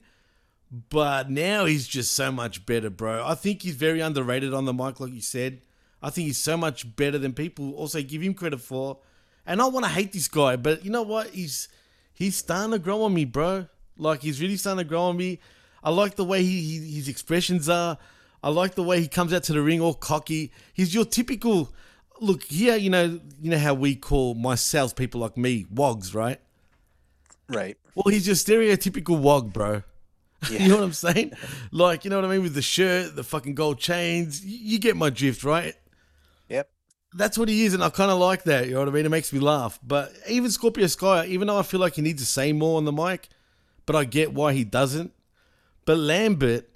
But 0.72 1.30
now 1.30 1.66
he's 1.66 1.86
just 1.86 2.14
so 2.14 2.32
much 2.32 2.66
better, 2.66 2.90
bro. 2.90 3.26
I 3.26 3.36
think 3.36 3.64
he's 3.64 3.76
very 3.76 4.00
underrated 4.00 4.54
on 4.54 4.64
the 4.64 4.74
mic, 4.74 5.02
like 5.02 5.12
you 5.12 5.22
said. 5.22 5.62
I 6.02 6.10
think 6.10 6.28
he's 6.28 6.38
so 6.38 6.56
much 6.56 6.96
better 6.96 7.18
than 7.18 7.34
people 7.34 7.74
also 7.74 8.02
give 8.02 8.22
him 8.22 8.34
credit 8.34 8.62
for. 8.62 9.00
And 9.46 9.62
I 9.62 9.66
want 9.66 9.86
to 9.86 9.92
hate 9.92 10.14
this 10.14 10.28
guy, 10.28 10.56
but 10.56 10.86
you 10.86 10.92
know 10.92 11.02
what? 11.02 11.32
He's 11.32 11.68
he's 12.14 12.38
starting 12.38 12.72
to 12.72 12.80
grow 12.80 13.04
on 13.04 13.14
me, 13.14 13.26
bro. 13.26 13.68
Like 13.98 14.22
he's 14.22 14.42
really 14.42 14.56
starting 14.56 14.84
to 14.84 14.88
grow 14.88 15.04
on 15.04 15.18
me. 15.18 15.40
I 15.84 15.90
like 15.90 16.16
the 16.16 16.24
way 16.24 16.44
he, 16.44 16.62
he 16.62 16.96
his 16.96 17.08
expressions 17.08 17.68
are. 17.68 17.98
I 18.44 18.50
like 18.50 18.76
the 18.76 18.84
way 18.84 19.02
he 19.02 19.08
comes 19.08 19.34
out 19.34 19.44
to 19.44 19.54
the 19.54 19.62
ring 19.62 19.82
all 19.82 19.94
cocky. 19.94 20.52
He's 20.74 20.94
your 20.94 21.06
typical 21.06 21.74
look 22.22 22.44
here. 22.44 22.78
You 22.78 22.92
know, 22.92 23.20
you 23.42 23.52
know 23.52 23.60
how 23.60 23.74
we 23.74 23.96
call 23.96 24.36
my 24.36 24.56
salespeople 24.56 25.20
like 25.20 25.38
me 25.38 25.66
wogs, 25.70 26.16
right? 26.16 26.40
right 27.50 27.78
Well, 27.94 28.12
he's 28.12 28.26
your 28.26 28.36
stereotypical 28.36 29.20
wog, 29.20 29.52
bro. 29.52 29.84
you 30.50 30.68
know 30.68 30.78
what 30.78 30.84
I'm 30.84 30.94
saying? 30.94 31.34
Like, 31.72 32.04
you 32.04 32.10
know 32.10 32.16
what 32.18 32.26
I 32.26 32.30
mean 32.30 32.42
with 32.42 32.56
the 32.56 32.62
shirt, 32.62 33.16
the 33.16 33.24
fucking 33.24 33.56
gold 33.56 33.80
chains. 33.80 34.44
You, 34.44 34.80
get 34.80 34.96
my 34.98 35.10
drift, 35.10 35.44
right? 35.44 35.76
yep 36.50 36.70
That's 37.14 37.38
what 37.38 37.48
he 37.48 37.64
is, 37.66 37.74
and 37.74 37.84
I 37.84 37.90
kind 37.90 38.10
of 38.12 38.18
like 38.20 38.44
that. 38.44 38.66
You 38.68 38.74
know 38.74 38.80
what 38.80 38.90
I 38.90 38.92
mean? 38.92 39.06
It 39.06 39.10
makes 39.10 39.32
me 39.32 39.40
laugh. 39.40 39.80
But 39.84 40.12
even 40.28 40.50
Scorpio 40.50 40.88
Sky, 40.88 41.26
even 41.28 41.48
though 41.48 41.60
I 41.60 41.64
feel 41.64 41.80
like 41.80 41.96
he 41.96 42.02
needs 42.02 42.22
to 42.22 42.28
say 42.28 42.54
more 42.54 42.78
on 42.78 42.86
the 42.86 42.92
mic, 42.92 43.30
but 43.86 43.96
I 43.96 44.04
get 44.06 44.34
why 44.34 44.54
he 44.54 44.64
doesn't. 44.64 45.14
But 45.86 45.98
Lambert, 45.98 46.70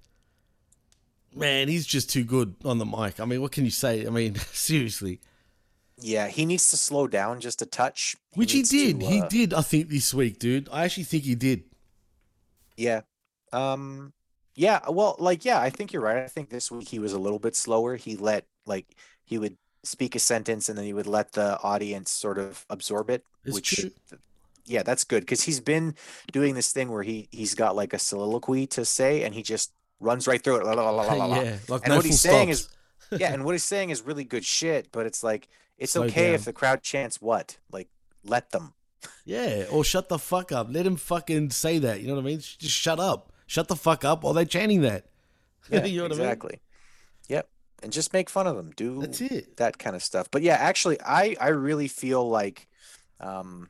man, 1.35 1.67
he's 1.67 1.85
just 1.85 2.09
too 2.09 2.23
good 2.23 2.55
on 2.63 2.77
the 2.77 2.85
mic. 2.85 3.19
I 3.19 3.25
mean, 3.25 3.41
what 3.41 3.51
can 3.51 3.65
you 3.65 3.71
say? 3.71 4.05
I 4.05 4.09
mean, 4.09 4.35
seriously. 4.53 5.19
yeah 5.97 6.27
he 6.27 6.45
needs 6.45 6.69
to 6.69 6.77
slow 6.77 7.07
down 7.07 7.39
just 7.39 7.61
a 7.61 7.65
touch 7.65 8.17
Which 8.33 8.51
he 8.51 8.61
did. 8.63 8.99
to, 8.99 9.05
he 9.05 9.21
uh, 9.21 9.27
did, 9.27 9.53
I 9.53 9.61
think, 9.61 9.89
this 9.89 10.13
week, 10.13 10.39
dude. 10.39 10.69
I 10.71 10.83
actually 10.83 11.05
think 11.05 11.23
he 11.23 11.35
did. 11.35 11.63
Yeah. 12.77 13.01
Um 13.51 14.13
yeah, 14.55 14.79
well, 14.89 15.15
like 15.19 15.43
yeah, 15.43 15.59
I 15.59 15.69
think 15.69 15.91
you're 15.91 16.01
right. 16.01 16.17
I 16.23 16.27
think 16.27 16.49
this 16.49 16.71
week 16.71 16.87
he 16.87 16.99
was 16.99 17.11
a 17.13 17.19
little 17.19 17.39
bit 17.39 17.55
slower. 17.55 17.95
He 17.97 18.15
let 18.15 18.45
like 18.65 18.85
he 19.25 19.37
would 19.37 19.57
speak 19.83 20.15
a 20.15 20.19
sentence 20.19 20.69
and 20.69 20.77
then 20.77 20.85
he 20.85 20.93
would 20.93 21.07
let 21.07 21.33
the 21.33 21.59
audience 21.61 22.09
sort 22.09 22.37
of 22.39 22.65
absorb 22.69 23.09
it, 23.09 23.23
It's 23.43 23.53
which 23.53 23.69
true. 23.75 23.91
yeah, 24.65 24.81
that's 24.81 25.03
good 25.03 25.21
because 25.21 25.43
he's 25.43 25.59
been 25.59 25.93
doing 26.31 26.55
this 26.55 26.71
thing 26.71 26.89
where 26.89 27.03
he 27.03 27.27
he's 27.31 27.53
got 27.53 27.75
like 27.75 27.93
a 27.93 27.99
soliloquy 27.99 28.65
to 28.67 28.85
say 28.85 29.23
and 29.23 29.35
he 29.35 29.43
just 29.43 29.71
runs 29.99 30.25
right 30.27 30.41
through 30.41 30.57
it. 30.61 30.65
la, 30.65 30.73
la, 30.73 30.89
la, 30.89 31.03
la, 31.13 31.25
la. 31.25 31.39
Yeah, 31.41 31.57
like 31.67 31.83
and 31.83 31.89
no 31.91 31.97
what 31.97 32.05
he's 32.05 32.21
full 32.21 32.31
saying 32.31 32.53
stops. 32.53 32.73
is 33.11 33.19
yeah, 33.19 33.33
and 33.33 33.43
what 33.43 33.51
he's 33.51 33.63
saying 33.63 33.89
is 33.91 34.01
really 34.01 34.23
good 34.23 34.45
shit, 34.45 34.87
but 34.91 35.05
it's 35.05 35.21
like 35.23 35.47
it's 35.77 35.91
Slow 35.91 36.03
okay 36.05 36.33
if 36.33 36.45
the 36.45 36.53
crowd 36.53 36.81
chants 36.81 37.21
what? 37.21 37.57
Like 37.71 37.89
let 38.23 38.51
them. 38.51 38.73
Yeah, 39.25 39.65
or 39.69 39.83
shut 39.83 40.09
the 40.09 40.17
fuck 40.17 40.51
up. 40.51 40.67
Let 40.71 40.87
him 40.87 40.95
fucking 40.95 41.51
say 41.51 41.77
that. 41.79 42.01
You 42.01 42.07
know 42.07 42.15
what 42.15 42.21
I 42.21 42.25
mean? 42.25 42.39
Just 42.39 42.73
shut 42.75 42.99
up. 42.99 43.31
Shut 43.47 43.67
the 43.67 43.75
fuck 43.75 44.03
up, 44.03 44.23
while 44.23 44.33
they're 44.33 44.45
chanting 44.45 44.81
that. 44.81 45.05
Yeah, 45.71 45.85
you 45.85 45.97
know 45.97 46.03
what 46.03 46.11
I 46.11 46.15
mean? 46.15 46.21
exactly. 46.25 46.59
Yep. 47.27 47.49
And 47.81 47.91
just 47.91 48.13
make 48.13 48.29
fun 48.29 48.45
of 48.45 48.55
them. 48.55 48.71
Do 48.75 48.99
That's 49.01 49.19
it. 49.21 49.57
that 49.57 49.79
kind 49.79 49.95
of 49.95 50.03
stuff. 50.03 50.29
But 50.29 50.43
yeah, 50.43 50.53
actually 50.55 51.01
I 51.01 51.35
I 51.41 51.47
really 51.47 51.87
feel 51.87 52.29
like 52.29 52.67
um 53.19 53.69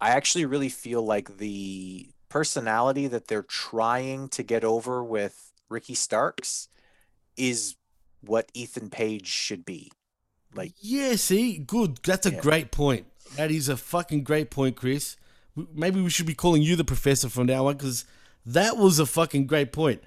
I 0.00 0.10
actually 0.10 0.44
really 0.44 0.68
feel 0.68 1.02
like 1.04 1.38
the 1.38 2.08
personality 2.28 3.08
that 3.08 3.26
they're 3.26 3.42
trying 3.42 4.28
to 4.30 4.42
get 4.44 4.62
over 4.64 5.02
with 5.02 5.52
Ricky 5.68 5.94
Starks 5.94 6.68
is 7.36 7.74
what 8.20 8.50
Ethan 8.54 8.88
Page 8.90 9.26
should 9.26 9.64
be. 9.64 9.90
Like 10.54 10.74
Yeah, 10.80 11.16
see, 11.16 11.58
good. 11.58 11.98
That's 12.04 12.26
a 12.26 12.30
Yeah. 12.32 12.40
great 12.40 12.70
point. 12.70 13.06
That 13.36 13.50
is 13.50 13.68
a 13.68 13.76
fucking 13.76 14.22
great 14.22 14.50
point, 14.50 14.76
Chris. 14.76 15.16
Maybe 15.74 16.00
we 16.00 16.08
should 16.10 16.26
be 16.26 16.34
calling 16.34 16.62
you 16.62 16.76
the 16.76 16.84
professor 16.84 17.28
from 17.28 17.46
now 17.46 17.66
on 17.66 17.76
because 17.76 18.04
that 18.46 18.76
was 18.76 18.98
a 18.98 19.06
fucking 19.06 19.46
great 19.46 19.72
point. 19.72 20.02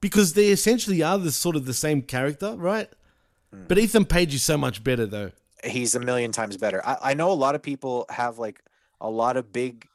Because 0.00 0.34
they 0.34 0.48
essentially 0.48 1.02
are 1.02 1.18
the 1.18 1.32
sort 1.32 1.56
of 1.56 1.64
the 1.64 1.74
same 1.74 2.02
character, 2.02 2.54
right? 2.56 2.88
Mm. 3.54 3.66
But 3.68 3.78
Ethan 3.78 4.04
Page 4.04 4.34
is 4.34 4.42
so 4.42 4.56
much 4.58 4.84
better 4.84 5.06
though. 5.06 5.32
he's 5.64 5.94
a 5.94 6.00
million 6.00 6.32
times 6.32 6.56
better. 6.56 6.84
I, 6.86 6.96
I 7.02 7.14
know 7.14 7.30
a 7.30 7.34
lot 7.34 7.54
of 7.54 7.62
people 7.62 8.04
have 8.10 8.38
like 8.38 8.62
a 9.00 9.08
lot 9.10 9.36
of 9.36 9.52
big, 9.52 9.88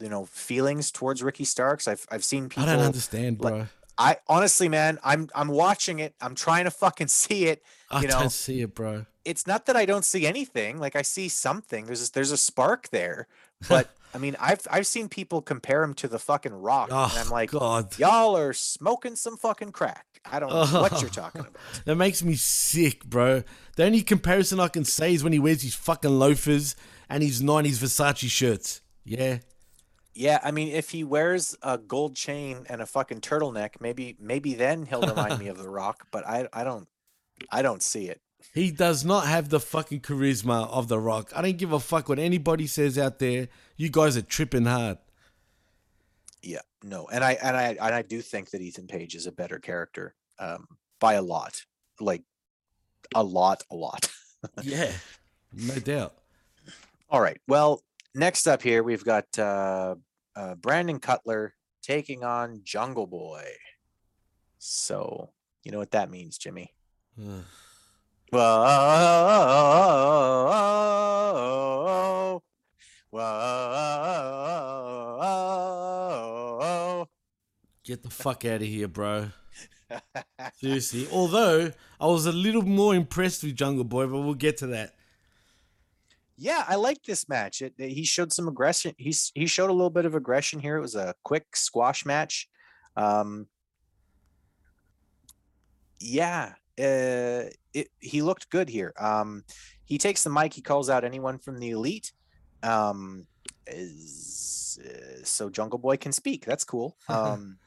you 0.00 0.08
know, 0.08 0.24
feelings 0.26 0.90
towards 0.90 1.22
Ricky 1.22 1.44
Starks. 1.44 1.86
I've 1.88 2.06
I've 2.10 2.24
seen 2.24 2.48
people. 2.48 2.64
I 2.64 2.74
don't 2.74 2.84
understand, 2.84 3.40
like- 3.40 3.52
bro. 3.54 3.66
I 3.96 4.16
honestly, 4.26 4.68
man, 4.68 4.98
I'm 5.04 5.28
I'm 5.36 5.48
watching 5.48 6.00
it. 6.00 6.14
I'm 6.20 6.34
trying 6.34 6.64
to 6.64 6.70
fucking 6.72 7.06
see 7.22 7.46
it. 7.46 7.62
I 7.92 8.02
know, 8.02 8.08
don't 8.08 8.32
see 8.32 8.60
it, 8.60 8.74
bro. 8.74 9.06
it's 9.24 9.46
not 9.46 9.66
that 9.66 9.76
I 9.76 9.84
don't 9.86 10.04
see 10.04 10.26
anything. 10.26 10.78
Like 10.78 10.96
I 10.96 11.02
see 11.02 11.28
something. 11.28 11.86
There's 11.86 12.08
a, 12.08 12.12
there's 12.12 12.32
a 12.32 12.36
spark 12.36 12.88
there. 12.90 13.28
But 13.68 13.94
I 14.14 14.18
mean, 14.18 14.36
I've 14.40 14.60
I've 14.70 14.86
seen 14.86 15.08
people 15.08 15.42
compare 15.42 15.82
him 15.82 15.92
to 15.94 16.08
the 16.08 16.18
fucking 16.18 16.52
Rock, 16.52 16.88
Oh, 16.92 17.04
and 17.10 17.18
I'm 17.18 17.28
oh, 17.28 17.34
like, 17.34 17.50
God. 17.50 17.98
y'all 17.98 18.36
are 18.36 18.52
smoking 18.52 19.16
some 19.16 19.36
fucking 19.36 19.72
crack. 19.72 20.06
I 20.24 20.38
don't 20.38 20.50
know 20.50 20.80
what 20.80 21.00
you're 21.00 21.10
talking 21.22 21.40
about. 21.42 21.56
That 21.84 21.96
makes 21.96 22.22
me 22.22 22.34
sick, 22.36 23.04
bro. 23.04 23.42
The 23.76 23.84
only 23.84 24.02
comparison 24.02 24.60
I 24.60 24.68
can 24.68 24.84
say 24.84 25.12
is 25.14 25.22
when 25.24 25.32
he 25.32 25.38
wears 25.38 25.62
his 25.62 25.74
fucking 25.74 26.18
loafers 26.18 26.76
and 27.08 27.22
his 27.22 27.42
90s 27.42 27.78
Versace 27.82 28.30
shirts. 28.30 28.80
Yeah. 29.04 29.38
Yeah, 30.14 30.38
I 30.44 30.52
mean, 30.52 30.68
if 30.68 30.90
he 30.90 31.02
wears 31.02 31.56
a 31.60 31.76
gold 31.76 32.14
chain 32.14 32.64
and 32.68 32.80
a 32.80 32.86
fucking 32.86 33.20
turtleneck, 33.20 33.80
maybe 33.80 34.16
maybe 34.20 34.54
then 34.54 34.86
he'll 34.86 35.00
remind 35.02 35.40
me 35.40 35.48
of 35.48 35.58
the 35.58 35.68
Rock. 35.68 36.06
But 36.12 36.24
I 36.26 36.48
I 36.52 36.62
don't 36.62 36.86
I 37.50 37.62
don't 37.62 37.82
see 37.82 38.08
it. 38.08 38.20
He 38.52 38.70
does 38.70 39.04
not 39.04 39.26
have 39.26 39.48
the 39.48 39.58
fucking 39.58 40.00
charisma 40.00 40.68
of 40.68 40.86
The 40.88 41.00
Rock. 41.00 41.32
I 41.34 41.42
don't 41.42 41.56
give 41.58 41.72
a 41.72 41.80
fuck 41.80 42.08
what 42.08 42.18
anybody 42.18 42.66
says 42.68 42.96
out 42.96 43.18
there. 43.18 43.48
You 43.76 43.90
guys 43.90 44.16
are 44.16 44.22
tripping 44.22 44.66
hard. 44.66 44.98
Yeah, 46.42 46.60
no, 46.82 47.08
and 47.12 47.24
I 47.24 47.32
and 47.42 47.56
I 47.56 47.76
and 47.80 47.94
I 47.94 48.02
do 48.02 48.20
think 48.20 48.50
that 48.50 48.60
Ethan 48.60 48.86
Page 48.86 49.14
is 49.14 49.26
a 49.26 49.32
better 49.32 49.58
character, 49.58 50.14
um, 50.38 50.66
by 51.00 51.14
a 51.14 51.22
lot, 51.22 51.64
like 52.00 52.22
a 53.14 53.22
lot, 53.22 53.62
a 53.70 53.74
lot. 53.74 54.10
Yeah. 54.62 54.92
No 55.54 55.76
doubt. 55.76 56.14
All 57.08 57.20
right. 57.20 57.40
Well, 57.48 57.82
next 58.14 58.46
up 58.46 58.60
here 58.60 58.82
we've 58.82 59.04
got 59.04 59.24
uh, 59.38 59.94
uh, 60.36 60.54
Brandon 60.56 60.98
Cutler 60.98 61.54
taking 61.82 62.24
on 62.24 62.60
Jungle 62.62 63.06
Boy. 63.06 63.44
So 64.58 65.30
you 65.62 65.72
know 65.72 65.78
what 65.78 65.92
that 65.92 66.10
means, 66.10 66.36
Jimmy. 66.36 66.74
Whoa, 67.16 68.40
whoa, 76.14 77.08
Get 77.84 78.02
the 78.02 78.10
fuck 78.10 78.44
out 78.44 78.62
of 78.62 78.66
here, 78.66 78.88
bro. 78.88 79.28
Seriously. 80.56 81.06
Although 81.12 81.70
I 82.00 82.06
was 82.06 82.26
a 82.26 82.32
little 82.32 82.62
more 82.62 82.94
impressed 82.94 83.42
with 83.44 83.54
Jungle 83.54 83.84
Boy, 83.84 84.06
but 84.06 84.20
we'll 84.20 84.34
get 84.34 84.56
to 84.58 84.66
that. 84.68 84.94
Yeah, 86.36 86.64
I 86.66 86.74
like 86.76 87.02
this 87.04 87.28
match. 87.28 87.62
It, 87.62 87.74
it- 87.78 87.90
he 87.90 88.04
showed 88.04 88.32
some 88.32 88.48
aggression. 88.48 88.94
He's 88.98 89.30
he 89.34 89.46
showed 89.46 89.70
a 89.70 89.72
little 89.72 89.90
bit 89.90 90.06
of 90.06 90.14
aggression 90.14 90.58
here. 90.60 90.76
It 90.78 90.80
was 90.80 90.96
a 90.96 91.14
quick 91.22 91.54
squash 91.54 92.04
match. 92.06 92.48
Um, 92.96 93.46
yeah, 96.00 96.54
uh, 96.78 97.50
it, 97.72 97.88
he 98.00 98.22
looked 98.22 98.50
good 98.50 98.68
here. 98.68 98.92
Um, 98.98 99.44
he 99.84 99.98
takes 99.98 100.24
the 100.24 100.30
mic. 100.30 100.54
He 100.54 100.62
calls 100.62 100.90
out 100.90 101.04
anyone 101.04 101.38
from 101.38 101.60
the 101.60 101.70
elite. 101.70 102.12
Um, 102.64 103.26
is, 103.66 104.78
uh, 104.84 105.24
so 105.24 105.50
Jungle 105.50 105.78
Boy 105.78 105.96
can 105.96 106.12
speak. 106.12 106.44
That's 106.44 106.64
cool. 106.64 106.96
Um, 107.08 107.58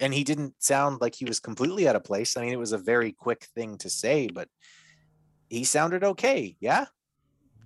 and 0.00 0.12
he 0.12 0.24
didn't 0.24 0.54
sound 0.58 1.00
like 1.00 1.14
he 1.14 1.24
was 1.24 1.40
completely 1.40 1.88
out 1.88 1.96
of 1.96 2.04
place. 2.04 2.36
I 2.36 2.42
mean, 2.42 2.52
it 2.52 2.58
was 2.58 2.72
a 2.72 2.78
very 2.78 3.12
quick 3.12 3.44
thing 3.54 3.78
to 3.78 3.88
say, 3.88 4.28
but 4.28 4.48
he 5.48 5.64
sounded 5.64 6.04
okay. 6.04 6.54
Yeah. 6.60 6.84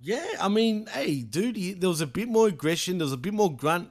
Yeah, 0.01 0.25
I 0.39 0.47
mean, 0.47 0.87
hey, 0.87 1.23
dude, 1.23 1.57
he, 1.57 1.73
there 1.73 1.89
was 1.89 1.99
a 1.99 2.07
bit 2.07 2.29
more 2.29 2.47
aggression. 2.47 2.97
There 2.99 3.05
was 3.05 3.11
a 3.13 3.17
bit 3.17 3.33
more 3.33 3.53
grunt 3.53 3.89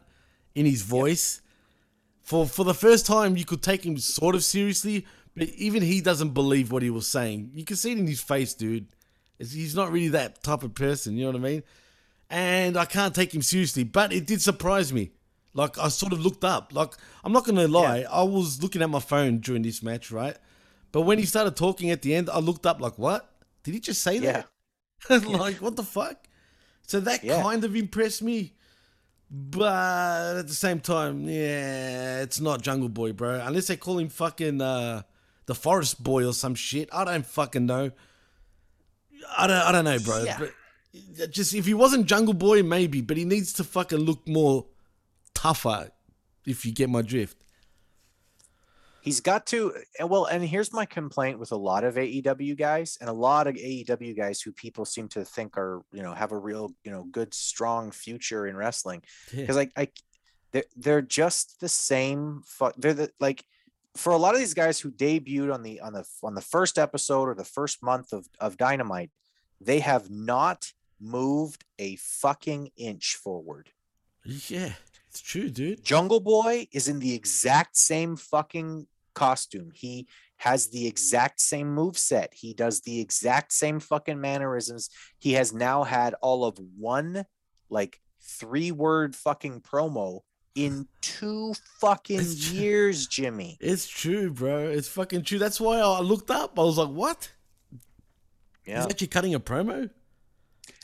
in 0.54 0.64
his 0.64 0.80
voice. 0.82 1.42
For 2.22 2.46
for 2.46 2.64
the 2.64 2.74
first 2.74 3.04
time, 3.06 3.36
you 3.36 3.44
could 3.44 3.62
take 3.62 3.84
him 3.84 3.98
sort 3.98 4.34
of 4.34 4.42
seriously, 4.42 5.06
but 5.36 5.48
even 5.50 5.82
he 5.82 6.00
doesn't 6.00 6.30
believe 6.30 6.72
what 6.72 6.82
he 6.82 6.90
was 6.90 7.06
saying. 7.06 7.50
You 7.54 7.64
can 7.64 7.76
see 7.76 7.92
it 7.92 7.98
in 7.98 8.06
his 8.06 8.22
face, 8.22 8.54
dude. 8.54 8.86
It's- 9.38 9.52
He's 9.52 9.74
not 9.74 9.92
really 9.92 10.08
that 10.08 10.42
type 10.42 10.62
of 10.62 10.74
person. 10.74 11.16
You 11.16 11.24
know 11.26 11.32
what 11.32 11.46
I 11.46 11.50
mean? 11.52 11.62
And 12.30 12.76
I 12.76 12.84
can't 12.84 13.12
take 13.14 13.34
him 13.34 13.42
seriously, 13.42 13.82
but 13.82 14.12
it 14.12 14.24
did 14.26 14.40
surprise 14.40 14.92
me. 14.92 15.10
Like 15.52 15.76
I 15.78 15.88
sort 15.88 16.12
of 16.12 16.20
looked 16.20 16.44
up. 16.44 16.72
Like 16.72 16.92
I'm 17.24 17.32
not 17.32 17.44
gonna 17.44 17.66
lie, 17.66 18.04
I 18.10 18.22
was 18.22 18.62
looking 18.62 18.82
at 18.82 18.88
my 18.88 19.00
phone 19.00 19.40
during 19.40 19.62
this 19.62 19.82
match, 19.82 20.12
right? 20.12 20.36
But 20.92 21.02
when 21.02 21.18
he 21.18 21.24
started 21.26 21.56
talking 21.56 21.90
at 21.90 22.02
the 22.02 22.14
end, 22.14 22.30
I 22.30 22.38
looked 22.38 22.66
up 22.66 22.80
like, 22.80 22.98
what? 22.98 23.28
Did 23.64 23.74
he 23.74 23.80
just 23.80 24.00
say 24.02 24.18
that? 24.20 24.46
like, 25.10 25.56
what 25.56 25.74
the 25.76 25.82
fuck? 25.82 26.16
So 26.86 27.00
that 27.00 27.24
Yeah. 27.24 27.42
kind 27.42 27.64
of 27.64 27.74
impressed 27.74 28.22
me. 28.22 28.54
But 29.30 30.38
at 30.38 30.48
the 30.48 30.54
same 30.54 30.80
time, 30.80 31.28
yeah, 31.28 32.20
it's 32.22 32.40
not 32.40 32.62
Jungle 32.62 32.88
Boy, 32.88 33.12
bro. 33.12 33.40
Unless 33.44 33.68
they 33.68 33.76
call 33.76 33.98
him 33.98 34.08
fucking 34.08 34.60
uh, 34.60 35.02
the 35.46 35.54
Forest 35.54 36.02
Boy 36.02 36.26
or 36.26 36.32
some 36.32 36.54
shit. 36.56 36.88
I 36.92 37.04
don't 37.04 37.24
fucking 37.26 37.66
know. 37.66 37.92
I 39.36 39.46
don't, 39.46 39.56
I 39.56 39.72
don't 39.72 39.84
know, 39.84 39.98
bro. 40.00 40.24
Yeah. 40.24 40.36
But 40.38 40.52
just 41.30 41.54
if 41.54 41.66
he 41.66 41.74
wasn't 41.74 42.06
Jungle 42.06 42.34
Boy, 42.34 42.62
maybe. 42.62 43.00
But 43.00 43.16
he 43.16 43.24
needs 43.24 43.52
to 43.54 43.64
fucking 43.64 43.98
look 43.98 44.26
more 44.26 44.66
tougher. 45.34 45.90
If 46.46 46.64
you 46.64 46.72
get 46.72 46.88
my 46.88 47.02
drift. 47.02 47.36
He's 49.02 49.20
got 49.20 49.46
to 49.46 49.74
well, 50.04 50.26
and 50.26 50.44
here's 50.44 50.72
my 50.74 50.84
complaint 50.84 51.38
with 51.38 51.52
a 51.52 51.56
lot 51.56 51.84
of 51.84 51.94
AEW 51.94 52.56
guys 52.56 52.98
and 53.00 53.08
a 53.08 53.14
lot 53.14 53.46
of 53.46 53.54
AEW 53.54 54.14
guys 54.14 54.42
who 54.42 54.52
people 54.52 54.84
seem 54.84 55.08
to 55.08 55.24
think 55.24 55.56
are, 55.56 55.82
you 55.90 56.02
know, 56.02 56.12
have 56.12 56.32
a 56.32 56.38
real, 56.38 56.74
you 56.84 56.90
know, 56.90 57.04
good, 57.04 57.32
strong 57.32 57.92
future 57.92 58.46
in 58.46 58.56
wrestling. 58.56 59.02
Yeah. 59.32 59.40
Because 59.40 59.56
like 59.56 59.72
I 59.76 59.88
they're 60.52 60.64
they're 60.76 61.02
just 61.02 61.60
the 61.60 61.68
same 61.68 62.42
fu- 62.44 62.72
they're 62.76 62.94
the 62.94 63.10
like 63.20 63.44
for 63.96 64.12
a 64.12 64.18
lot 64.18 64.34
of 64.34 64.40
these 64.40 64.54
guys 64.54 64.78
who 64.78 64.90
debuted 64.90 65.52
on 65.52 65.62
the 65.62 65.80
on 65.80 65.92
the 65.92 66.04
on 66.22 66.34
the 66.34 66.40
first 66.40 66.78
episode 66.78 67.28
or 67.28 67.34
the 67.34 67.44
first 67.44 67.82
month 67.82 68.12
of, 68.12 68.28
of 68.38 68.56
Dynamite, 68.56 69.10
they 69.60 69.80
have 69.80 70.10
not 70.10 70.72
moved 71.00 71.64
a 71.78 71.96
fucking 71.96 72.70
inch 72.76 73.16
forward. 73.16 73.70
Yeah, 74.24 74.72
it's 75.08 75.20
true, 75.20 75.50
dude. 75.50 75.82
Jungle 75.82 76.20
Boy 76.20 76.68
is 76.72 76.88
in 76.88 76.98
the 76.98 77.14
exact 77.14 77.76
same 77.76 78.16
fucking 78.16 78.86
costume. 79.14 79.70
He 79.74 80.06
has 80.36 80.68
the 80.68 80.86
exact 80.86 81.40
same 81.40 81.74
move 81.74 81.98
set. 81.98 82.32
He 82.34 82.54
does 82.54 82.80
the 82.82 83.00
exact 83.00 83.52
same 83.52 83.80
fucking 83.80 84.20
mannerisms. 84.20 84.88
He 85.18 85.32
has 85.32 85.52
now 85.52 85.84
had 85.84 86.14
all 86.22 86.44
of 86.44 86.58
one 86.78 87.24
like 87.68 88.00
three 88.22 88.72
word 88.72 89.16
fucking 89.16 89.60
promo 89.62 90.20
in 90.54 90.86
two 91.00 91.54
fucking 91.80 92.24
years, 92.52 93.06
Jimmy. 93.06 93.58
It's 93.60 93.88
true, 93.88 94.30
bro. 94.30 94.68
It's 94.68 94.88
fucking 94.88 95.24
true. 95.24 95.38
That's 95.38 95.60
why 95.60 95.78
I 95.78 96.00
looked 96.00 96.30
up. 96.30 96.58
I 96.58 96.62
was 96.62 96.78
like, 96.78 96.88
what? 96.90 97.32
Yeah. 98.66 98.82
He's 98.82 98.86
actually 98.86 99.08
cutting 99.08 99.34
a 99.34 99.40
promo? 99.40 99.90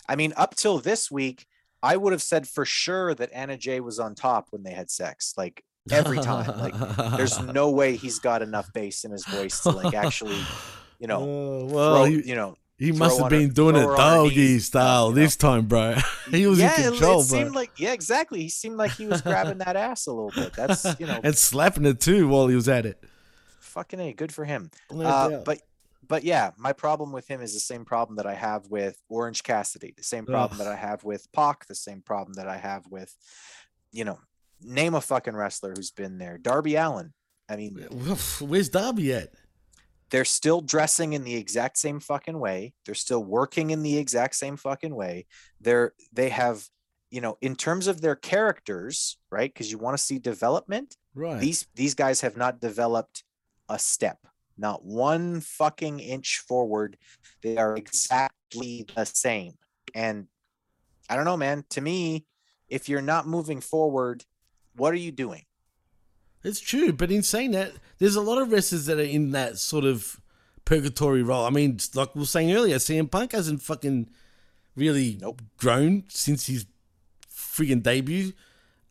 I 0.09 0.17
mean, 0.17 0.33
up 0.37 0.55
till 0.55 0.79
this 0.79 1.11
week, 1.11 1.47
I 1.83 1.97
would 1.97 2.13
have 2.13 2.23
said 2.23 2.47
for 2.49 2.65
sure 2.65 3.15
that 3.15 3.31
Anna 3.33 3.57
Jay 3.57 3.81
was 3.81 3.99
on 3.99 4.15
top 4.15 4.49
when 4.51 4.63
they 4.63 4.73
had 4.73 4.91
sex. 4.91 5.35
Like 5.37 5.63
every 5.91 6.19
time. 6.19 6.47
Like 6.59 6.75
there's 7.17 7.41
no 7.61 7.71
way 7.71 7.97
he's 7.97 8.19
got 8.19 8.43
enough 8.43 8.73
bass 8.73 9.05
in 9.05 9.11
his 9.13 9.25
voice 9.27 9.61
to 9.61 9.71
like 9.71 9.95
actually, 9.95 10.41
you 10.99 11.07
know, 11.07 11.21
Oh, 11.21 11.65
well, 11.71 11.95
throw- 11.97 12.05
he- 12.07 12.29
you 12.29 12.35
know, 12.35 12.57
He 12.79 12.93
must 12.93 13.17
have 13.19 13.27
on 13.27 13.31
her- 13.33 13.39
been 13.39 13.51
doing 13.53 13.77
it 13.77 13.81
her 13.83 13.93
on 13.93 13.99
her 13.99 14.25
doggy 14.29 14.59
style 14.59 15.13
this 15.13 15.37
time, 15.37 15.67
bro. 15.67 15.95
he 16.31 16.47
was 16.47 16.59
yeah, 16.59 16.75
in 16.75 16.81
it- 16.81 16.91
control, 16.91 17.21
it, 17.21 17.29
bro. 17.29 17.39
seemed 17.39 17.55
like 17.55 17.71
yeah, 17.79 17.93
exactly. 17.93 18.41
He 18.41 18.49
seemed 18.49 18.77
like 18.77 18.93
he 18.93 19.07
was 19.07 19.21
grabbing 19.23 19.59
that 19.59 19.77
ass 19.77 20.07
a 20.07 20.13
little 20.13 20.33
bit. 20.35 20.53
That's 20.55 20.85
you 20.99 21.07
know, 21.07 21.21
and 21.23 21.37
slapping 21.37 21.85
it 21.87 22.01
too 22.01 22.27
while 22.29 22.49
he 22.49 22.55
was 22.57 22.69
at 22.69 22.85
it. 22.87 23.03
fucking 23.61 24.01
a 24.01 24.13
good 24.13 24.33
for 24.33 24.45
him. 24.45 24.71
Uh, 24.91 25.39
but 25.45 25.61
but 26.09 26.25
yeah, 26.25 26.51
my 26.57 26.73
problem 26.73 27.13
with 27.13 27.29
him 27.29 27.41
is 27.41 27.55
the 27.55 27.61
same 27.61 27.85
problem 27.85 28.17
that 28.17 28.27
I 28.27 28.35
have 28.35 28.67
with 28.69 29.01
Orange 29.09 29.43
Cassidy, 29.43 29.95
the 29.97 30.05
same 30.05 30.27
problem 30.27 30.61
Ugh. 30.61 30.67
that 30.67 30.73
I 30.73 30.77
have 30.77 31.05
with 31.05 31.31
Pac, 31.33 31.67
the 31.67 31.75
same 31.75 32.03
problem 32.03 32.35
that 32.35 32.49
I 32.49 32.57
have 32.57 32.87
with, 32.91 33.15
you 33.93 34.05
know, 34.05 34.19
name 34.63 34.95
a 34.95 35.01
fucking 35.01 35.35
wrestler 35.35 35.73
who's 35.77 35.91
been 35.91 36.19
there. 36.19 36.39
Darby 36.39 36.77
Allin. 36.77 37.13
I 37.49 37.57
mean, 37.57 37.75
Where's 38.41 38.69
Darby 38.69 39.13
at? 39.13 39.29
they're 40.11 40.25
still 40.25 40.61
dressing 40.61 41.13
in 41.13 41.25
the 41.25 41.35
exact 41.35 41.79
same 41.79 42.01
fucking 42.01 42.39
way. 42.39 42.75
They're 42.85 42.95
still 42.95 43.25
working 43.25 43.71
in 43.71 43.83
the 43.83 43.99
exact 43.99 44.37
same 44.37 44.57
fucking 44.57 44.95
way. 44.95 45.27
They're 45.61 45.93
they 46.13 46.29
have, 46.29 46.65
you 47.11 47.21
know, 47.21 47.39
in 47.41 47.57
terms 47.57 47.87
of 47.87 48.01
their 48.01 48.17
characters, 48.17 49.19
right? 49.31 49.53
Because 49.53 49.71
you 49.71 49.79
want 49.79 49.97
to 49.97 50.03
see 50.03 50.19
development. 50.19 50.97
Right. 51.15 51.41
These 51.41 51.67
these 51.75 51.95
guys 51.95 52.21
have 52.21 52.37
not 52.37 52.61
developed 52.61 53.25
a 53.69 53.79
step, 53.79 54.19
not 54.59 54.85
one 54.85 55.41
fucking 55.41 56.01
inch 56.01 56.39
forward. 56.39 56.97
They 57.43 57.57
are 57.57 57.77
exactly 57.77 58.87
the 58.95 59.05
same. 59.05 59.55
And 59.95 60.27
I 61.09 61.17
don't 61.17 61.25
know, 61.25 61.37
man. 61.37 61.65
To 61.71 61.81
me, 61.81 62.25
if 62.69 62.89
you're 62.89 63.03
not 63.03 63.27
moving 63.27 63.61
forward, 63.61 64.25
what 64.75 64.93
are 64.93 64.99
you 64.99 65.13
doing? 65.13 65.45
It's 66.43 66.61
true, 66.61 66.93
but 66.93 67.11
in 67.11 67.23
saying 67.23 67.53
that, 67.53 67.73
there's 67.99 68.15
a 68.17 68.21
lot 68.21 68.41
of 68.41 68.53
wrestlers 68.53 68.87
that 68.87 68.99
are 68.99 69.03
in 69.03 69.33
that 69.33 69.59
sort 69.59 69.85
of 69.85 70.21
purgatory 70.65 71.23
role. 71.23 71.45
I 71.45 71.51
mean, 71.51 71.79
like 71.95 72.15
we 72.15 72.21
were 72.21 72.27
saying 72.27 72.53
earlier, 72.53 72.77
CM 72.77 73.11
Punk 73.11 73.33
hasn't 73.33 73.63
fucking 73.63 74.09
really 74.77 75.21
grown 75.57 76.05
since 76.09 76.47
his 76.47 76.67
friggin' 77.29 77.83
debut. 77.83 78.33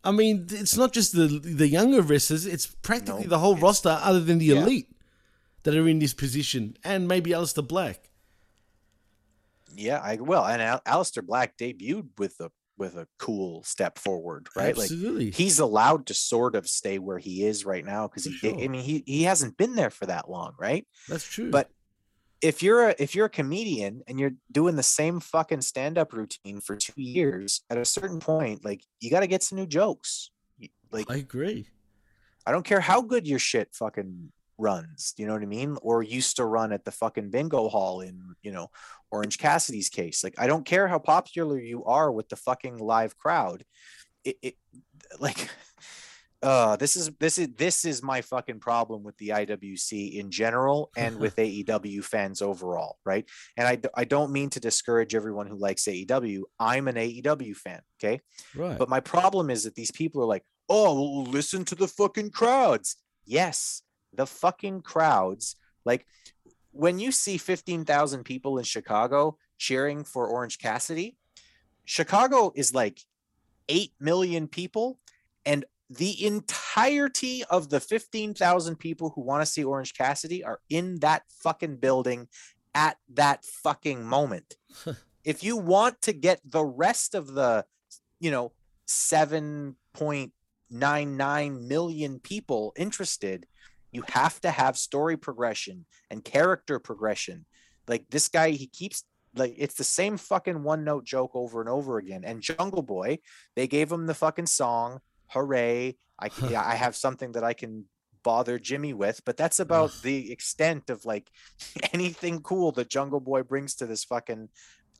I 0.04 0.10
mean, 0.10 0.46
it's 0.50 0.76
not 0.76 0.92
just 0.92 1.12
the 1.12 1.26
the 1.26 1.68
younger 1.68 2.02
wrestlers; 2.02 2.46
it's 2.46 2.66
practically 2.66 3.22
No, 3.24 3.28
the 3.28 3.38
whole 3.38 3.56
roster, 3.56 3.98
other 4.02 4.20
than 4.20 4.38
the 4.38 4.46
Yeah. 4.46 4.62
elite, 4.62 4.88
that 5.66 5.74
are 5.74 5.88
in 5.88 5.98
this 5.98 6.14
position, 6.14 6.76
and 6.84 7.08
maybe 7.08 7.30
Aleister 7.30 7.66
Black. 7.66 8.08
Yeah, 9.74 10.00
I 10.02 10.14
will. 10.14 10.44
And 10.44 10.62
Al- 10.62 10.80
Aleister 10.86 11.26
Black 11.26 11.56
debuted 11.58 12.10
with 12.18 12.38
a 12.38 12.52
with 12.78 12.94
a 12.94 13.08
cool 13.18 13.64
step 13.64 13.98
forward, 13.98 14.48
right? 14.54 14.78
Absolutely. 14.78 15.26
Like 15.26 15.34
he's 15.34 15.58
allowed 15.58 16.06
to 16.06 16.14
sort 16.14 16.54
of 16.54 16.68
stay 16.68 17.00
where 17.00 17.18
he 17.18 17.44
is 17.44 17.66
right 17.66 17.84
now 17.84 18.06
because 18.06 18.24
he. 18.24 18.32
sure. 18.32 18.54
I 18.54 18.68
mean, 18.68 18.82
he 18.82 19.02
he 19.06 19.24
hasn't 19.24 19.56
been 19.56 19.74
there 19.74 19.90
for 19.90 20.06
that 20.06 20.30
long, 20.30 20.54
right? 20.56 20.86
That's 21.08 21.24
true. 21.24 21.50
But 21.50 21.68
if 22.40 22.62
you're 22.62 22.90
a 22.90 22.94
if 23.00 23.16
you're 23.16 23.26
a 23.26 23.30
comedian 23.30 24.02
and 24.06 24.20
you're 24.20 24.34
doing 24.52 24.76
the 24.76 24.84
same 24.84 25.18
fucking 25.18 25.62
stand 25.62 25.98
up 25.98 26.12
routine 26.12 26.60
for 26.60 26.76
two 26.76 27.02
years, 27.02 27.62
at 27.70 27.76
a 27.76 27.84
certain 27.84 28.20
point, 28.20 28.64
like 28.64 28.84
you 29.00 29.10
got 29.10 29.20
to 29.20 29.26
get 29.26 29.42
some 29.42 29.58
new 29.58 29.66
jokes. 29.66 30.30
Like 30.92 31.10
I 31.10 31.16
agree. 31.16 31.66
I 32.46 32.52
don't 32.52 32.64
care 32.64 32.80
how 32.80 33.02
good 33.02 33.26
your 33.26 33.40
shit 33.40 33.70
fucking 33.72 34.30
runs, 34.58 35.14
you 35.16 35.26
know 35.26 35.34
what 35.34 35.42
I 35.42 35.46
mean? 35.46 35.76
Or 35.82 36.02
used 36.02 36.36
to 36.36 36.44
run 36.44 36.72
at 36.72 36.84
the 36.84 36.90
fucking 36.90 37.30
bingo 37.30 37.68
hall 37.68 38.00
in, 38.00 38.34
you 38.42 38.52
know, 38.52 38.70
Orange 39.10 39.38
Cassidy's 39.38 39.88
case. 39.88 40.24
Like 40.24 40.34
I 40.38 40.46
don't 40.46 40.64
care 40.64 40.88
how 40.88 40.98
popular 40.98 41.58
you 41.58 41.84
are 41.84 42.10
with 42.10 42.28
the 42.28 42.36
fucking 42.36 42.78
live 42.78 43.16
crowd. 43.16 43.64
It, 44.24 44.36
it 44.42 44.54
like 45.20 45.48
uh 46.42 46.76
this 46.76 46.96
is 46.96 47.10
this 47.18 47.38
is 47.38 47.48
this 47.56 47.84
is 47.84 48.02
my 48.02 48.20
fucking 48.20 48.60
problem 48.60 49.02
with 49.02 49.16
the 49.16 49.28
IWC 49.28 50.14
in 50.18 50.30
general 50.30 50.90
and 50.96 51.16
with 51.20 51.36
AEW 51.36 52.04
fans 52.04 52.42
overall, 52.42 52.98
right? 53.04 53.24
And 53.56 53.66
I 53.66 53.78
I 53.94 54.04
don't 54.04 54.32
mean 54.32 54.50
to 54.50 54.60
discourage 54.60 55.14
everyone 55.14 55.46
who 55.46 55.56
likes 55.56 55.84
AEW. 55.84 56.42
I'm 56.58 56.88
an 56.88 56.96
AEW 56.96 57.56
fan, 57.56 57.80
okay? 57.98 58.20
Right. 58.54 58.78
But 58.78 58.88
my 58.88 59.00
problem 59.00 59.50
is 59.50 59.64
that 59.64 59.74
these 59.74 59.92
people 59.92 60.22
are 60.22 60.26
like, 60.26 60.44
oh, 60.68 61.24
listen 61.28 61.64
to 61.66 61.74
the 61.74 61.88
fucking 61.88 62.30
crowds. 62.30 62.96
Yes, 63.24 63.82
the 64.12 64.26
fucking 64.26 64.82
crowds. 64.82 65.56
Like 65.84 66.06
when 66.72 66.98
you 66.98 67.12
see 67.12 67.38
15,000 67.38 68.24
people 68.24 68.58
in 68.58 68.64
Chicago 68.64 69.38
cheering 69.58 70.04
for 70.04 70.28
Orange 70.28 70.58
Cassidy, 70.58 71.16
Chicago 71.84 72.52
is 72.54 72.74
like 72.74 73.00
8 73.68 73.92
million 74.00 74.48
people. 74.48 74.98
And 75.44 75.64
the 75.88 76.26
entirety 76.26 77.44
of 77.44 77.70
the 77.70 77.80
15,000 77.80 78.76
people 78.76 79.12
who 79.14 79.22
want 79.22 79.42
to 79.42 79.46
see 79.46 79.62
Orange 79.62 79.94
Cassidy 79.94 80.42
are 80.44 80.60
in 80.68 80.98
that 81.00 81.22
fucking 81.28 81.76
building 81.76 82.28
at 82.74 82.96
that 83.14 83.44
fucking 83.44 84.04
moment. 84.04 84.56
if 85.24 85.42
you 85.42 85.56
want 85.56 86.00
to 86.02 86.12
get 86.12 86.40
the 86.44 86.64
rest 86.64 87.14
of 87.14 87.34
the, 87.34 87.64
you 88.18 88.30
know, 88.30 88.52
7.99 88.86 91.66
million 91.66 92.20
people 92.20 92.72
interested, 92.76 93.46
you 93.96 94.04
have 94.10 94.38
to 94.42 94.50
have 94.50 94.76
story 94.76 95.16
progression 95.16 95.86
and 96.10 96.22
character 96.22 96.78
progression. 96.78 97.46
Like 97.88 98.04
this 98.10 98.28
guy, 98.28 98.50
he 98.50 98.66
keeps 98.66 99.04
like 99.34 99.54
it's 99.56 99.76
the 99.76 99.84
same 99.84 100.18
fucking 100.18 100.62
one 100.62 100.84
note 100.84 101.06
joke 101.06 101.30
over 101.34 101.60
and 101.60 101.70
over 101.70 101.96
again. 101.96 102.22
And 102.22 102.42
Jungle 102.42 102.82
Boy, 102.82 103.20
they 103.54 103.66
gave 103.66 103.90
him 103.90 104.04
the 104.06 104.12
fucking 104.14 104.46
song, 104.46 105.00
hooray! 105.28 105.96
I 106.20 106.28
I 106.54 106.74
have 106.74 106.94
something 106.94 107.32
that 107.32 107.42
I 107.42 107.54
can 107.54 107.86
bother 108.22 108.58
Jimmy 108.58 108.92
with, 108.92 109.22
but 109.24 109.38
that's 109.38 109.60
about 109.60 109.92
the 110.02 110.30
extent 110.30 110.90
of 110.90 111.06
like 111.06 111.30
anything 111.94 112.42
cool 112.42 112.72
that 112.72 112.90
Jungle 112.90 113.20
Boy 113.20 113.44
brings 113.44 113.76
to 113.76 113.86
this 113.86 114.04
fucking 114.04 114.50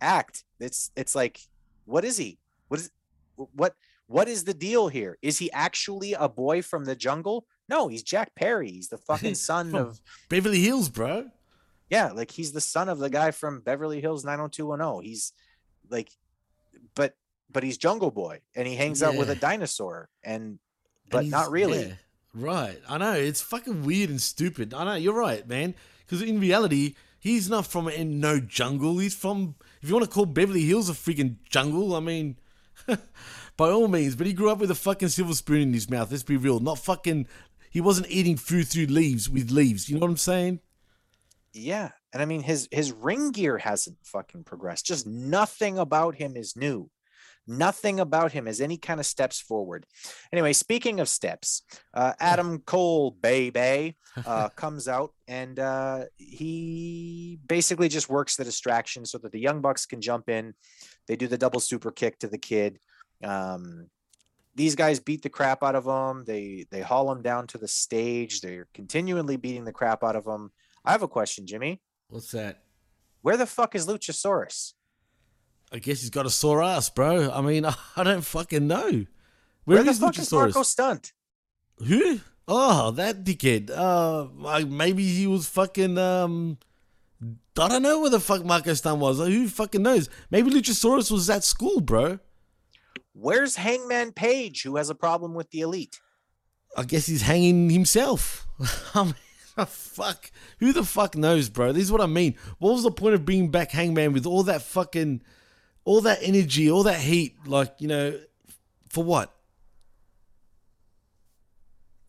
act. 0.00 0.42
It's 0.58 0.90
it's 0.96 1.14
like, 1.14 1.38
what 1.84 2.06
is 2.06 2.16
he? 2.16 2.38
What 2.68 2.80
is 2.80 2.90
what 3.34 3.74
what 4.06 4.28
is 4.28 4.44
the 4.44 4.54
deal 4.54 4.88
here? 4.88 5.18
Is 5.20 5.38
he 5.38 5.52
actually 5.52 6.14
a 6.14 6.30
boy 6.30 6.62
from 6.62 6.86
the 6.86 6.96
jungle? 6.96 7.46
No, 7.68 7.88
he's 7.88 8.02
Jack 8.02 8.34
Perry. 8.34 8.70
He's 8.70 8.88
the 8.88 8.98
fucking 8.98 9.34
son 9.50 9.74
of 9.74 10.00
Beverly 10.28 10.60
Hills, 10.60 10.88
bro. 10.88 11.30
yeah, 11.90 12.12
like 12.12 12.30
he's 12.30 12.52
the 12.52 12.60
son 12.60 12.88
of 12.88 12.98
the 12.98 13.10
guy 13.10 13.30
from 13.30 13.60
Beverly 13.60 14.00
Hills 14.00 14.24
90210. 14.24 15.04
He's 15.04 15.32
like 15.90 16.10
but 16.94 17.16
but 17.50 17.62
he's 17.62 17.76
Jungle 17.78 18.10
Boy 18.10 18.40
and 18.54 18.66
he 18.68 18.74
hangs 18.76 19.02
out 19.02 19.16
with 19.16 19.30
a 19.30 19.34
dinosaur 19.36 20.08
and 20.22 20.42
And 20.42 20.58
but 21.10 21.22
he's- 21.24 21.30
not 21.32 21.50
really. 21.50 21.86
yeah, 21.86 21.92
right. 22.34 22.80
I 22.88 22.98
know. 22.98 23.12
It's 23.12 23.40
fucking 23.42 23.84
weird 23.84 24.10
and 24.10 24.20
stupid. 24.20 24.74
I 24.74 24.84
know. 24.84 24.94
You're 24.94 25.14
right, 25.14 25.46
man. 25.46 25.74
Because 26.00 26.22
in 26.22 26.38
reality, 26.40 26.94
he's 27.18 27.48
not 27.48 27.66
from 27.66 27.88
in 27.88 28.20
no 28.20 28.38
jungle. 28.40 28.98
He's 28.98 29.14
from, 29.14 29.54
if 29.82 29.88
you 29.88 29.94
want 29.94 30.04
to 30.06 30.10
call 30.10 30.26
Beverly 30.26 30.62
Hills 30.64 30.88
a 30.88 30.92
freaking 30.92 31.36
jungle, 31.48 31.94
I 31.96 32.00
mean, 32.00 32.36
by 33.56 33.70
all 33.70 33.88
means. 33.88 34.14
But 34.16 34.26
he 34.28 34.32
grew 34.32 34.50
up 34.50 34.58
with 34.58 34.70
a 34.70 34.74
fucking 34.76 35.08
silver 35.08 35.34
spoon 35.34 35.62
in 35.62 35.72
his 35.72 35.88
mouth. 35.90 36.10
Let's 36.10 36.22
be 36.22 36.36
real. 36.36 36.60
Not 36.60 36.78
fucking, 36.78 37.26
he 37.76 37.82
wasn't 37.82 38.08
eating 38.08 38.38
food 38.38 38.66
through 38.66 38.86
leaves 38.86 39.28
with 39.28 39.50
leaves. 39.50 39.86
You 39.86 39.96
know 39.96 40.00
what 40.00 40.10
I'm 40.12 40.16
saying? 40.16 40.60
Yeah. 41.52 41.90
And 42.10 42.22
I 42.22 42.24
mean 42.24 42.42
his 42.42 42.68
his 42.70 42.90
ring 42.90 43.32
gear 43.32 43.58
hasn't 43.58 43.98
fucking 44.02 44.44
progressed. 44.44 44.86
Just 44.86 45.06
nothing 45.06 45.76
about 45.76 46.14
him 46.14 46.38
is 46.38 46.56
new. 46.56 46.88
Nothing 47.46 48.00
about 48.00 48.32
him 48.32 48.46
has 48.46 48.62
any 48.62 48.78
kind 48.78 48.98
of 48.98 49.04
steps 49.04 49.42
forward. 49.42 49.84
Anyway, 50.32 50.54
speaking 50.54 51.00
of 51.00 51.08
steps, 51.10 51.64
uh, 51.92 52.14
Adam 52.18 52.60
Cole, 52.60 53.10
baby, 53.10 53.98
uh, 54.24 54.48
comes 54.48 54.88
out 54.88 55.12
and 55.28 55.58
uh, 55.58 56.04
he 56.16 57.38
basically 57.46 57.90
just 57.90 58.08
works 58.08 58.36
the 58.36 58.44
distraction 58.44 59.04
so 59.04 59.18
that 59.18 59.32
the 59.32 59.40
Young 59.40 59.60
Bucks 59.60 59.84
can 59.84 60.00
jump 60.00 60.30
in. 60.30 60.54
They 61.08 61.16
do 61.16 61.28
the 61.28 61.36
double 61.36 61.60
super 61.60 61.90
kick 61.90 62.20
to 62.20 62.28
the 62.28 62.38
kid. 62.38 62.78
Um, 63.22 63.90
these 64.56 64.74
guys 64.74 64.98
beat 64.98 65.22
the 65.22 65.28
crap 65.28 65.62
out 65.62 65.76
of 65.76 65.84
them. 65.84 66.24
They 66.26 66.66
they 66.70 66.80
haul 66.80 67.08
them 67.08 67.22
down 67.22 67.46
to 67.48 67.58
the 67.58 67.68
stage. 67.68 68.40
They're 68.40 68.66
continually 68.74 69.36
beating 69.36 69.64
the 69.64 69.72
crap 69.72 70.02
out 70.02 70.16
of 70.16 70.24
them. 70.24 70.50
I 70.84 70.92
have 70.92 71.02
a 71.02 71.08
question, 71.08 71.46
Jimmy. 71.46 71.80
What's 72.08 72.32
that? 72.32 72.62
Where 73.22 73.36
the 73.36 73.46
fuck 73.46 73.74
is 73.74 73.86
Luchasaurus? 73.86 74.72
I 75.72 75.78
guess 75.78 76.00
he's 76.00 76.10
got 76.10 76.26
a 76.26 76.30
sore 76.30 76.62
ass, 76.62 76.88
bro. 76.88 77.30
I 77.30 77.40
mean, 77.42 77.66
I 77.96 78.02
don't 78.02 78.22
fucking 78.24 78.66
know. 78.66 79.04
Where, 79.64 79.76
Where 79.78 79.82
the 79.82 79.90
is 79.90 79.98
fuck 79.98 80.18
is 80.18 80.30
Luchasaurus? 80.30 80.32
Marko 80.40 80.62
Stunt? 80.62 81.12
Who? 81.78 82.20
Oh, 82.48 82.92
that 82.92 83.24
dickhead. 83.24 83.70
Uh, 83.70 84.28
like, 84.36 84.68
maybe 84.68 85.04
he 85.04 85.26
was 85.26 85.48
fucking. 85.48 85.98
Um, 85.98 86.58
I 87.58 87.68
don't 87.68 87.82
know 87.82 88.00
where 88.00 88.10
the 88.10 88.20
fuck 88.20 88.44
Marko 88.44 88.74
Stunt 88.74 89.00
was. 89.00 89.18
Like, 89.18 89.32
who 89.32 89.48
fucking 89.48 89.82
knows? 89.82 90.08
Maybe 90.30 90.50
Luchasaurus 90.50 91.10
was 91.10 91.28
at 91.28 91.42
school, 91.42 91.80
bro. 91.80 92.20
Where's 93.18 93.56
Hangman 93.56 94.12
Page, 94.12 94.62
who 94.62 94.76
has 94.76 94.90
a 94.90 94.94
problem 94.94 95.32
with 95.32 95.50
the 95.50 95.60
elite? 95.60 96.00
I 96.76 96.82
guess 96.82 97.06
he's 97.06 97.22
hanging 97.22 97.70
himself. 97.70 98.46
I 98.94 99.04
mean, 99.04 99.14
oh, 99.56 99.64
fuck. 99.64 100.30
Who 100.60 100.74
the 100.74 100.84
fuck 100.84 101.16
knows, 101.16 101.48
bro? 101.48 101.72
This 101.72 101.84
is 101.84 101.92
what 101.92 102.02
I 102.02 102.06
mean. 102.06 102.36
What 102.58 102.72
was 102.72 102.82
the 102.82 102.90
point 102.90 103.14
of 103.14 103.24
bringing 103.24 103.50
back 103.50 103.70
Hangman 103.70 104.12
with 104.12 104.26
all 104.26 104.42
that 104.42 104.60
fucking, 104.60 105.22
all 105.86 106.02
that 106.02 106.18
energy, 106.20 106.70
all 106.70 106.82
that 106.82 107.00
heat? 107.00 107.36
Like, 107.46 107.74
you 107.78 107.88
know, 107.88 108.20
for 108.90 109.02
what? 109.02 109.34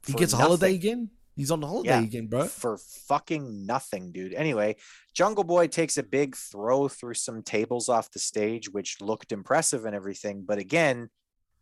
He 0.05 0.11
For 0.11 0.17
gets 0.17 0.34
a 0.34 0.38
holiday 0.38 0.75
again? 0.75 1.09
He's 1.38 1.51
on 1.51 1.59
the 1.59 1.68
holiday 1.68 1.89
Yeah, 1.89 2.01
again, 2.01 2.26
bro. 2.26 2.45
For 2.45 2.77
fucking 2.77 3.68
nothing, 3.68 4.11
dude. 4.11 4.34
Anyway, 4.34 4.76
Jungle 5.14 5.43
Boy 5.43 5.68
takes 5.68 5.97
a 5.99 6.03
big 6.03 6.35
throw 6.35 6.88
through 6.88 7.14
some 7.14 7.43
tables 7.43 7.89
off 7.89 8.09
the 8.09 8.18
stage, 8.18 8.69
which 8.73 8.99
looked 9.01 9.31
impressive 9.31 9.85
and 9.85 9.95
everything. 9.95 10.43
But 10.45 10.57
again, 10.57 11.09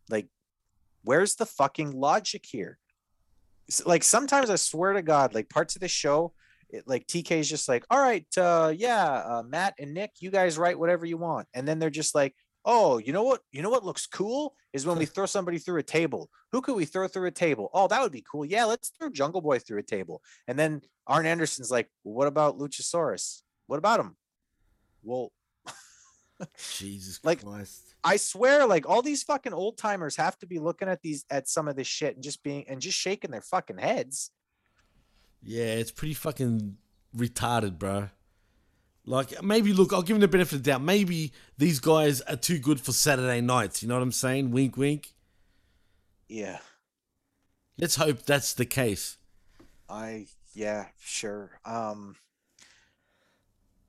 like, 0.08 0.28
where's 1.04 1.34
the 1.34 1.44
fucking 1.44 1.90
logic 1.90 2.46
here? 2.46 2.78
Like, 3.84 4.02
sometimes 4.02 4.48
I 4.48 4.56
swear 4.56 4.94
to 4.94 5.02
God, 5.02 5.34
like 5.34 5.50
parts 5.50 5.76
of 5.76 5.82
the 5.82 5.88
show, 5.88 6.32
it, 6.70 6.84
like 6.86 7.06
TK 7.06 7.32
is 7.32 7.48
just 7.50 7.68
like, 7.68 7.84
all 7.90 8.00
right, 8.00 8.26
uh, 8.38 8.72
yeah, 8.74 9.04
uh, 9.04 9.42
Matt 9.46 9.74
and 9.78 9.92
Nick, 9.92 10.12
you 10.20 10.30
guys 10.30 10.56
write 10.56 10.78
whatever 10.78 11.04
you 11.04 11.18
want. 11.18 11.48
And 11.52 11.68
then 11.68 11.78
they're 11.78 11.90
just 11.90 12.14
like, 12.14 12.34
oh, 12.66 12.98
you 12.98 13.12
know 13.12 13.22
what? 13.22 13.40
You 13.52 13.62
know 13.62 13.70
what 13.70 13.84
looks 13.84 14.06
cool 14.06 14.54
is 14.72 14.84
when 14.84 14.98
we 14.98 15.06
throw 15.06 15.24
somebody 15.24 15.56
through 15.58 15.78
a 15.78 15.82
table. 15.82 16.28
Who 16.52 16.60
could 16.60 16.74
we 16.76 16.84
throw 16.84 17.08
through 17.08 17.26
a 17.28 17.30
table? 17.30 17.70
Oh, 17.72 17.88
that 17.88 18.02
would 18.02 18.12
be 18.12 18.24
cool. 18.30 18.44
Yeah, 18.44 18.64
let's 18.64 18.90
throw 18.90 19.08
Jungle 19.08 19.40
Boy 19.40 19.58
through 19.60 19.78
a 19.78 19.82
table. 19.82 20.20
And 20.48 20.58
then 20.58 20.82
Arn 21.06 21.24
Anderson's 21.24 21.70
like, 21.70 21.88
well, 22.04 22.14
what 22.14 22.26
about 22.26 22.58
Luchasaurus? 22.58 23.42
What 23.68 23.78
about 23.78 24.00
him? 24.00 24.16
Well, 25.02 25.32
Jesus 26.76 27.20
Like- 27.24 27.42
Christ. 27.44 27.94
I 28.04 28.18
swear, 28.18 28.66
like 28.66 28.88
all 28.88 29.02
these 29.02 29.24
fucking 29.24 29.52
old 29.52 29.78
timers 29.78 30.14
have 30.16 30.38
to 30.38 30.46
be 30.46 30.60
looking 30.60 30.88
at 30.88 31.02
these 31.02 31.24
at 31.28 31.48
some 31.48 31.66
of 31.66 31.74
this 31.74 31.88
shit 31.88 32.14
and 32.14 32.22
just 32.22 32.42
being 32.44 32.64
and 32.68 32.80
just 32.80 32.96
shaking 32.96 33.32
their 33.32 33.40
fucking 33.40 33.78
heads. 33.78 34.30
Yeah, 35.42 35.64
it's 35.74 35.90
pretty 35.90 36.14
fucking 36.14 36.76
retarded, 37.16 37.78
bro. 37.80 38.10
Like, 39.06 39.42
maybe, 39.42 39.72
look, 39.72 39.92
I'll 39.92 40.02
give 40.02 40.16
them 40.16 40.20
the 40.20 40.28
benefit 40.28 40.54
of 40.54 40.62
the 40.64 40.70
doubt. 40.70 40.82
Maybe 40.82 41.32
these 41.56 41.78
guys 41.78 42.20
are 42.22 42.36
too 42.36 42.58
good 42.58 42.80
for 42.80 42.92
Saturday 42.92 43.40
nights. 43.40 43.82
You 43.82 43.88
know 43.88 43.94
what 43.94 44.02
I'm 44.02 44.12
saying? 44.12 44.50
Wink, 44.50 44.76
wink. 44.76 45.14
Yeah, 46.28 46.58
Let's 47.78 47.96
hope 47.96 48.22
that's 48.22 48.54
the 48.54 48.64
case. 48.64 49.18
I 49.88 50.26
yeah, 50.54 50.86
sure. 50.98 51.60
Um 51.64 52.16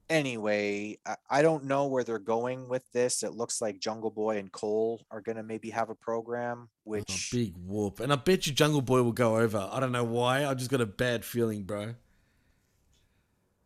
anyway, 0.09 0.97
I, 1.05 1.15
I 1.29 1.41
don't 1.41 1.65
know 1.65 1.87
where 1.87 2.03
they're 2.03 2.19
going 2.19 2.67
with 2.67 2.83
this. 2.91 3.23
It 3.23 3.33
looks 3.33 3.61
like 3.61 3.79
Jungle 3.79 4.11
Boy 4.11 4.37
and 4.37 4.51
Cole 4.51 5.05
are 5.09 5.21
gonna 5.21 5.43
maybe 5.43 5.69
have 5.69 5.89
a 5.89 5.95
program, 5.95 6.69
which 6.83 7.29
Big 7.31 7.53
whoop. 7.65 8.01
And 8.01 8.11
I 8.11 8.17
bet 8.17 8.45
you 8.45 8.53
Jungle 8.53 8.81
Boy 8.81 9.01
will 9.03 9.13
go 9.13 9.37
over. 9.37 9.69
I 9.71 9.79
don't 9.79 9.93
know 9.93 10.03
why. 10.03 10.45
I 10.45 10.53
just 10.53 10.69
got 10.69 10.81
a 10.81 10.85
bad 10.85 11.23
feeling, 11.23 11.63
bro. 11.63 11.95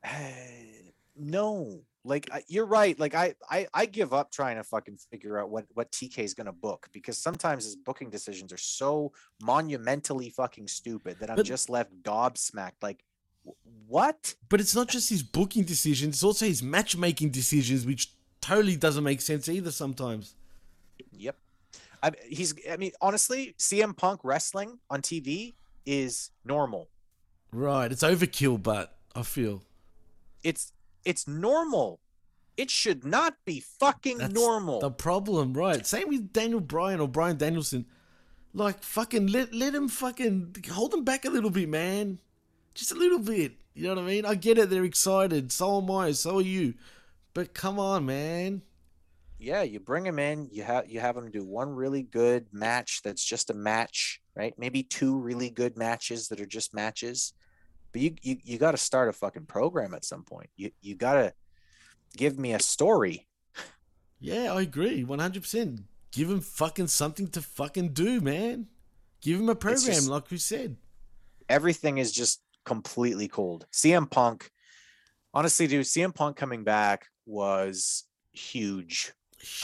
no, 1.22 1.82
like 2.04 2.30
you're 2.48 2.66
right. 2.66 3.00
Like 3.00 3.14
I, 3.16 3.36
I, 3.50 3.68
I 3.74 3.86
give 3.86 4.14
up 4.14 4.32
trying 4.32 4.58
to 4.58 4.64
fucking 4.64 4.98
figure 5.12 5.38
out 5.40 5.50
what 5.50 5.66
what 5.74 5.92
TK 5.92 6.20
is 6.20 6.34
gonna 6.34 6.52
book 6.52 6.90
because 6.92 7.18
sometimes 7.18 7.64
his 7.66 7.76
booking 7.76 8.10
decisions 8.10 8.52
are 8.52 8.58
so 8.58 9.12
monumentally 9.42 10.30
fucking 10.30 10.68
stupid 10.68 11.18
that 11.20 11.30
I'm 11.30 11.36
But- 11.36 11.46
just 11.46 11.70
left 11.70 11.92
gobsmacked. 12.02 12.82
Like, 12.82 13.04
what? 13.88 14.34
But 14.50 14.60
it's 14.60 14.76
not 14.76 14.88
just 14.90 15.10
his 15.10 15.24
booking 15.24 15.64
decisions, 15.64 16.16
it's 16.16 16.24
also 16.24 16.46
his 16.46 16.64
matchmaking 16.64 17.30
decisions, 17.30 17.86
which 17.86 18.12
totally 18.42 18.76
doesn't 18.76 19.04
make 19.04 19.22
sense 19.22 19.48
either 19.48 19.72
sometimes. 19.72 20.36
Yep. 21.12 21.36
I, 22.04 22.12
he's. 22.28 22.56
I 22.72 22.78
mean, 22.78 22.92
honestly, 23.00 23.54
CM 23.60 23.96
Punk 23.96 24.22
wrestling 24.24 24.80
on 24.90 25.02
TV 25.02 25.54
is 25.86 26.32
normal. 26.44 26.90
Right. 27.52 27.92
It's 27.92 28.02
overkill, 28.02 28.62
but 28.62 28.98
I 29.16 29.22
feel. 29.22 29.62
It's 30.44 30.74
it's 31.06 31.28
normal. 31.28 32.00
It 32.58 32.70
should 32.70 33.06
not 33.06 33.36
be 33.46 33.64
fucking 33.80 34.18
That's 34.20 34.34
normal. 34.34 34.80
The 34.82 34.92
problem, 34.92 35.54
right? 35.54 35.86
Same 35.86 36.10
with 36.10 36.34
Daniel 36.34 36.60
Bryan 36.60 37.00
or 37.00 37.08
Bryan 37.08 37.38
Danielson. 37.38 37.86
Like 38.54 38.84
fucking 38.84 39.28
let 39.28 39.54
let 39.54 39.74
him 39.74 39.88
fucking 39.88 40.56
hold 40.70 40.94
him 40.94 41.04
back 41.06 41.24
a 41.26 41.30
little 41.30 41.50
bit, 41.50 41.70
man. 41.70 42.20
Just 42.74 42.92
a 42.92 42.96
little 42.96 43.20
bit. 43.20 43.54
You 43.74 43.84
know 43.84 43.96
what 43.96 44.04
I 44.04 44.06
mean? 44.08 44.26
I 44.26 44.36
get 44.36 44.58
it. 44.58 44.70
They're 44.70 44.84
excited. 44.84 45.52
So 45.52 45.78
am 45.82 45.90
I. 45.90 46.12
So 46.12 46.40
are 46.40 46.42
you. 46.42 46.74
But 47.34 47.54
come 47.54 47.80
on, 47.80 48.06
man. 48.06 48.62
yeah, 49.40 49.64
you 49.64 49.80
bring 49.80 50.06
him 50.06 50.20
in. 50.20 50.50
You 50.52 50.64
have 50.64 50.90
you 50.92 51.00
have 51.00 51.18
him 51.18 51.32
do 51.32 51.44
one 51.44 51.70
really 51.74 52.04
good 52.04 52.48
match 52.52 53.02
that's 53.04 53.24
just 53.24 53.50
a 53.50 53.54
match, 53.54 54.22
right? 54.36 54.54
Maybe 54.58 54.84
two 54.84 55.18
really 55.18 55.50
good 55.50 55.78
matches 55.78 56.28
that 56.28 56.42
are 56.42 56.46
just 56.46 56.74
matches. 56.74 57.34
But 57.92 58.02
you 58.02 58.16
you, 58.22 58.38
you 58.44 58.58
got 58.58 58.72
to 58.72 58.78
start 58.78 59.10
a 59.10 59.14
fucking 59.14 59.46
program 59.46 59.94
at 59.94 60.06
some 60.06 60.24
point. 60.24 60.50
You 60.56 60.72
you 60.82 60.96
got 60.96 61.14
to 61.16 61.34
give 62.18 62.38
me 62.40 62.54
a 62.54 62.60
story. 62.60 63.28
Yeah, 64.20 64.54
I 64.54 64.62
agree. 64.62 65.04
One 65.04 65.20
hundred 65.20 65.44
percent. 65.44 65.82
Give 66.12 66.30
him 66.30 66.42
fucking 66.42 66.88
something 66.88 67.28
to 67.30 67.42
fucking 67.42 67.94
do, 67.94 68.22
man. 68.22 68.68
Give 69.22 69.40
him 69.40 69.50
a 69.50 69.56
program, 69.56 69.86
just- 69.94 70.08
like 70.10 70.30
we 70.32 70.38
said. 70.38 70.78
everything 71.50 71.98
is 71.98 72.12
just 72.12 72.42
completely 72.66 73.28
cold. 73.28 73.66
CM 73.72 74.10
Punk, 74.10 74.50
honestly, 75.34 75.68
dude, 75.68 75.86
CM 75.86 76.14
Punk 76.14 76.38
coming 76.38 76.64
back 76.64 77.08
was 77.26 78.04
huge. 78.32 79.14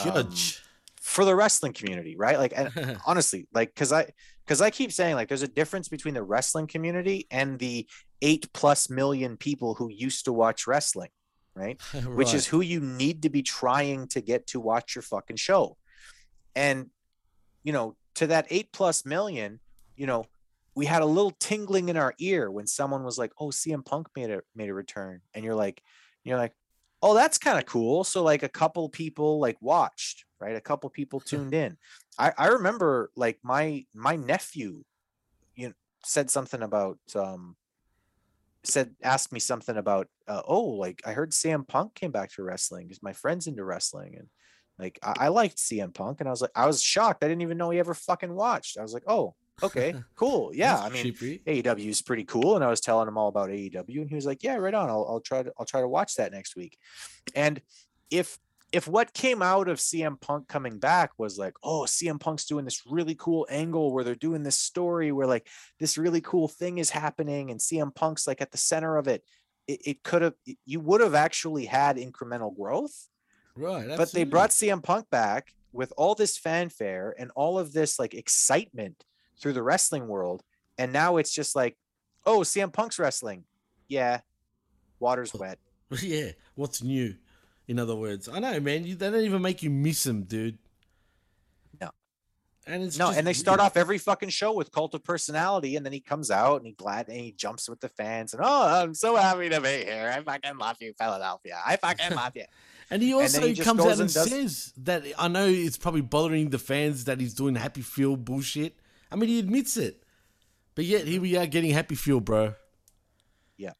um, 0.04 0.12
Huge. 0.12 0.60
for 1.00 1.24
the 1.24 1.34
wrestling 1.34 1.72
community, 1.72 2.16
right? 2.16 2.38
Like, 2.38 2.52
and 2.56 2.98
honestly, 3.06 3.46
like, 3.52 3.74
cause 3.74 3.92
I, 3.92 4.10
cause 4.48 4.60
I 4.60 4.70
keep 4.70 4.92
saying 4.92 5.14
like, 5.14 5.28
there's 5.28 5.42
a 5.42 5.48
difference 5.48 5.88
between 5.88 6.14
the 6.14 6.22
wrestling 6.22 6.66
community 6.66 7.26
and 7.30 7.58
the 7.58 7.86
eight 8.22 8.52
plus 8.52 8.90
million 8.90 9.36
people 9.36 9.74
who 9.74 9.90
used 9.90 10.24
to 10.24 10.32
watch 10.32 10.66
wrestling, 10.66 11.10
right? 11.54 11.80
Which 12.06 12.34
is 12.34 12.46
who 12.46 12.60
you 12.60 12.80
need 12.80 13.22
to 13.22 13.30
be 13.30 13.42
trying 13.42 14.08
to 14.08 14.20
get 14.20 14.46
to 14.48 14.60
watch 14.60 14.94
your 14.94 15.02
fucking 15.02 15.36
show. 15.36 15.76
And, 16.56 16.90
you 17.62 17.72
know, 17.72 17.96
to 18.14 18.26
that 18.28 18.46
eight 18.50 18.72
plus 18.72 19.04
million, 19.04 19.60
you 19.96 20.06
know, 20.06 20.24
we 20.74 20.86
had 20.86 21.02
a 21.02 21.06
little 21.06 21.32
tingling 21.40 21.88
in 21.88 21.96
our 21.96 22.14
ear 22.20 22.50
when 22.50 22.68
someone 22.68 23.02
was 23.02 23.18
like, 23.18 23.32
"Oh, 23.38 23.48
CM 23.48 23.84
Punk 23.84 24.06
made 24.14 24.30
a 24.30 24.42
made 24.54 24.68
a 24.68 24.74
return," 24.74 25.20
and 25.34 25.44
you're 25.44 25.56
like, 25.56 25.82
you're 26.22 26.38
like, 26.38 26.52
"Oh, 27.02 27.14
that's 27.14 27.38
kind 27.38 27.58
of 27.58 27.66
cool." 27.66 28.04
So 28.04 28.22
like 28.22 28.42
a 28.42 28.48
couple 28.48 28.88
people 28.88 29.40
like 29.40 29.56
watched, 29.60 30.24
right? 30.40 30.56
A 30.56 30.60
couple 30.60 30.90
people 30.90 31.20
tuned 31.30 31.54
in. 31.54 31.76
I 32.18 32.32
I 32.36 32.46
remember 32.48 33.10
like 33.16 33.38
my 33.42 33.84
my 33.94 34.16
nephew, 34.16 34.84
you 35.54 35.68
know, 35.68 35.74
said 36.04 36.30
something 36.30 36.62
about 36.62 36.98
um 37.14 37.56
said 38.64 38.94
asked 39.02 39.32
me 39.32 39.40
something 39.40 39.76
about 39.76 40.08
uh, 40.26 40.42
oh 40.46 40.64
like 40.64 41.00
I 41.06 41.12
heard 41.12 41.30
CM 41.30 41.66
Punk 41.66 41.94
came 41.94 42.10
back 42.10 42.32
to 42.32 42.42
wrestling 42.42 42.86
because 42.86 43.02
my 43.02 43.12
friend's 43.12 43.46
into 43.46 43.64
wrestling 43.64 44.16
and 44.18 44.28
like 44.78 44.98
I, 45.02 45.14
I 45.26 45.28
liked 45.28 45.56
CM 45.56 45.94
Punk 45.94 46.20
and 46.20 46.28
I 46.28 46.32
was 46.32 46.40
like 46.40 46.50
I 46.54 46.66
was 46.66 46.82
shocked 46.82 47.24
I 47.24 47.28
didn't 47.28 47.42
even 47.42 47.58
know 47.58 47.70
he 47.70 47.78
ever 47.78 47.94
fucking 47.94 48.34
watched 48.34 48.78
I 48.78 48.82
was 48.82 48.92
like 48.92 49.04
oh 49.06 49.34
okay 49.62 49.94
cool 50.16 50.50
yeah 50.54 50.78
I 50.78 50.88
mean. 50.88 51.12
AEW 51.14 51.88
is 51.88 52.02
pretty 52.02 52.24
cool 52.24 52.56
and 52.56 52.64
I 52.64 52.68
was 52.68 52.80
telling 52.80 53.08
him 53.08 53.18
all 53.18 53.28
about 53.28 53.50
AEW 53.50 54.00
and 54.00 54.08
he 54.08 54.14
was 54.14 54.26
like 54.26 54.42
yeah 54.42 54.56
right 54.56 54.74
on 54.74 54.88
I'll, 54.88 55.06
I'll 55.08 55.20
try 55.20 55.42
to 55.42 55.52
I'll 55.58 55.66
try 55.66 55.80
to 55.80 55.88
watch 55.88 56.16
that 56.16 56.32
next 56.32 56.56
week 56.56 56.78
and 57.34 57.60
if 58.10 58.38
if 58.72 58.86
what 58.86 59.14
came 59.14 59.40
out 59.40 59.68
of 59.68 59.78
CM 59.78 60.20
Punk 60.20 60.46
coming 60.46 60.78
back 60.78 61.12
was 61.16 61.38
like, 61.38 61.54
oh, 61.62 61.82
CM 61.82 62.20
Punk's 62.20 62.44
doing 62.44 62.64
this 62.64 62.82
really 62.86 63.14
cool 63.14 63.46
angle 63.48 63.92
where 63.92 64.04
they're 64.04 64.14
doing 64.14 64.42
this 64.42 64.56
story 64.56 65.10
where 65.10 65.26
like 65.26 65.46
this 65.80 65.96
really 65.96 66.20
cool 66.20 66.48
thing 66.48 66.78
is 66.78 66.90
happening 66.90 67.50
and 67.50 67.60
CM 67.60 67.94
Punk's 67.94 68.26
like 68.26 68.42
at 68.42 68.50
the 68.50 68.58
center 68.58 68.96
of 68.96 69.08
it, 69.08 69.24
it, 69.66 69.80
it 69.86 70.02
could 70.02 70.22
have, 70.22 70.34
you 70.66 70.80
would 70.80 71.00
have 71.00 71.14
actually 71.14 71.64
had 71.64 71.96
incremental 71.96 72.54
growth. 72.54 73.08
Right. 73.56 73.88
But 73.96 74.12
they 74.12 74.24
brought 74.24 74.50
CM 74.50 74.82
Punk 74.82 75.08
back 75.10 75.48
with 75.72 75.92
all 75.96 76.14
this 76.14 76.36
fanfare 76.36 77.14
and 77.18 77.30
all 77.34 77.58
of 77.58 77.72
this 77.72 77.98
like 77.98 78.14
excitement 78.14 79.02
through 79.40 79.54
the 79.54 79.62
wrestling 79.62 80.08
world. 80.08 80.42
And 80.76 80.92
now 80.92 81.16
it's 81.16 81.32
just 81.32 81.56
like, 81.56 81.76
oh, 82.26 82.40
CM 82.40 82.72
Punk's 82.72 82.98
wrestling. 82.98 83.44
Yeah. 83.88 84.20
Water's 85.00 85.34
wet. 85.34 85.58
yeah. 86.02 86.32
What's 86.54 86.82
new? 86.82 87.16
In 87.66 87.78
other 87.78 87.94
words, 87.94 88.28
I 88.28 88.38
know, 88.38 88.58
man. 88.60 88.84
You, 88.84 88.94
they 88.94 89.10
don't 89.10 89.20
even 89.20 89.42
make 89.42 89.62
you 89.62 89.70
miss 89.70 90.06
him, 90.06 90.22
dude. 90.22 90.58
No. 91.80 91.90
And 92.66 92.82
it's 92.82 92.98
no, 92.98 93.10
and 93.10 93.26
they 93.26 93.34
start 93.34 93.58
weird. 93.60 93.66
off 93.66 93.76
every 93.76 93.98
fucking 93.98 94.30
show 94.30 94.54
with 94.54 94.72
cult 94.72 94.94
of 94.94 95.04
personality, 95.04 95.76
and 95.76 95.84
then 95.84 95.92
he 95.92 96.00
comes 96.00 96.30
out 96.30 96.56
and 96.56 96.66
he 96.66 96.72
glad 96.72 97.08
and 97.08 97.18
he 97.18 97.32
jumps 97.32 97.68
with 97.68 97.80
the 97.80 97.90
fans 97.90 98.32
and 98.32 98.42
oh, 98.42 98.82
I'm 98.82 98.94
so 98.94 99.16
happy 99.16 99.50
to 99.50 99.60
be 99.60 99.84
here. 99.84 100.10
I 100.14 100.22
fucking 100.22 100.56
love 100.56 100.76
you, 100.80 100.94
Philadelphia. 100.98 101.58
I 101.64 101.76
fucking 101.76 102.16
love 102.16 102.32
you. 102.34 102.44
And 102.90 103.02
he 103.02 103.12
And 103.12 103.20
also 103.20 103.46
he 103.46 103.54
comes 103.54 103.80
out 103.80 103.90
and, 103.92 104.00
and 104.00 104.14
does- 104.14 104.30
says 104.30 104.72
that 104.78 105.04
I 105.18 105.28
know 105.28 105.46
it's 105.46 105.76
probably 105.76 106.00
bothering 106.00 106.48
the 106.48 106.58
fans 106.58 107.04
that 107.04 107.20
he's 107.20 107.34
doing 107.34 107.54
happy 107.54 107.82
feel 107.82 108.16
bullshit. 108.16 108.78
I 109.10 109.16
mean, 109.16 109.28
he 109.28 109.38
admits 109.38 109.76
it, 109.76 110.02
but 110.74 110.84
yet 110.84 111.06
here 111.06 111.20
we 111.20 111.36
are 111.36 111.46
getting 111.46 111.70
happy 111.70 111.94
feel, 111.94 112.20
bro. 112.20 112.54
Yeah. 113.56 113.72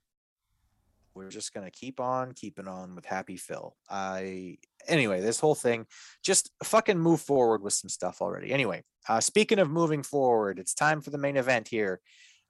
We're 1.15 1.29
just 1.29 1.53
gonna 1.53 1.71
keep 1.71 2.01
on 2.01 2.33
keeping 2.33 2.69
on 2.69 2.95
with 2.95 3.05
Happy 3.05 3.37
Phil. 3.37 3.77
I 3.89 4.59
anyway, 4.87 5.21
this 5.21 5.41
whole 5.41 5.55
thing, 5.55 5.87
just 6.23 6.51
fucking 6.63 6.99
move 6.99 7.21
forward 7.21 7.63
with 7.63 7.75
some 7.75 7.89
stuff 7.89 8.23
already. 8.23 8.53
Anyway, 8.53 8.85
uh, 9.09 9.21
speaking 9.21 9.59
of 9.59 9.71
moving 9.71 10.03
forward, 10.03 10.59
it's 10.59 10.75
time 10.75 11.01
for 11.01 11.11
the 11.11 11.19
main 11.19 11.37
event 11.37 11.69
here. 11.69 12.01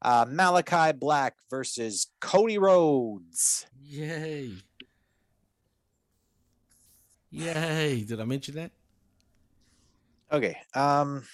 Uh, 0.01 0.25
Malachi 0.29 0.93
Black 0.93 1.35
versus 1.51 2.09
Cody 2.21 2.59
Rhodes. 2.59 3.67
Yay! 3.83 4.53
Yay! 7.31 8.05
Did 8.05 8.21
I 8.21 8.25
mention 8.25 8.55
that? 8.55 8.71
Okay. 10.31 10.57
Um, 10.75 11.25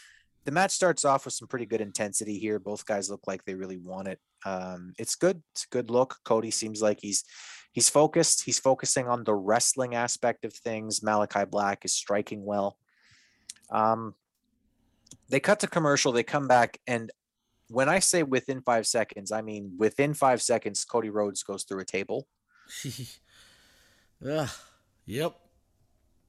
the 0.44 0.52
match 0.52 0.72
starts 0.72 1.04
off 1.04 1.24
with 1.24 1.34
some 1.34 1.48
pretty 1.48 1.66
good 1.66 1.80
intensity 1.80 2.38
here. 2.38 2.58
Both 2.58 2.84
guys 2.86 3.10
look 3.10 3.26
like 3.26 3.44
they 3.44 3.54
really 3.54 3.78
want 3.78 4.08
it. 4.08 4.20
Um, 4.44 4.92
it's 4.98 5.14
good. 5.14 5.42
It's 5.52 5.64
a 5.64 5.72
good 5.74 5.90
look. 5.90 6.16
Cody 6.24 6.50
seems 6.50 6.82
like 6.82 7.00
he's 7.00 7.24
he's 7.72 7.88
focused. 7.88 8.44
He's 8.44 8.58
focusing 8.58 9.08
on 9.08 9.24
the 9.24 9.34
wrestling 9.34 9.94
aspect 9.94 10.44
of 10.44 10.52
things. 10.52 11.02
Malachi 11.02 11.44
Black 11.44 11.84
is 11.84 11.94
striking 11.94 12.44
well. 12.44 12.76
Um, 13.70 14.14
they 15.30 15.40
cut 15.40 15.60
to 15.60 15.66
commercial. 15.66 16.12
They 16.12 16.22
come 16.22 16.46
back, 16.46 16.78
and 16.86 17.10
when 17.68 17.88
I 17.88 17.98
say 17.98 18.22
within 18.22 18.60
five 18.60 18.86
seconds, 18.86 19.32
I 19.32 19.40
mean 19.40 19.74
within 19.78 20.12
five 20.12 20.42
seconds. 20.42 20.84
Cody 20.84 21.08
Rhodes 21.08 21.42
goes 21.42 21.64
through 21.64 21.80
a 21.80 21.84
table. 21.86 22.26
Ugh. 24.28 24.48
Yep. 25.06 25.36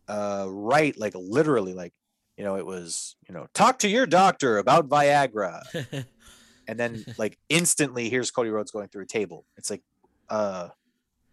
uh 0.10 0.46
right 0.50 0.98
like 1.00 1.14
literally 1.16 1.74
like 1.74 1.94
you 2.38 2.44
know 2.44 2.56
it 2.58 2.66
was 2.66 3.16
you 3.28 3.34
know 3.34 3.48
talk 3.54 3.80
to 3.80 3.88
your 3.88 4.06
doctor 4.06 4.58
about 4.58 4.90
viagra. 4.90 6.06
And 6.68 6.80
then 6.80 7.06
like 7.18 7.38
instantly 7.50 8.10
here's 8.10 8.32
cody 8.32 8.50
rhodes 8.50 8.72
going 8.72 8.88
through 8.88 9.04
a 9.04 9.08
table. 9.08 9.46
It's 9.58 9.70
like 9.70 9.84
uh 10.30 10.70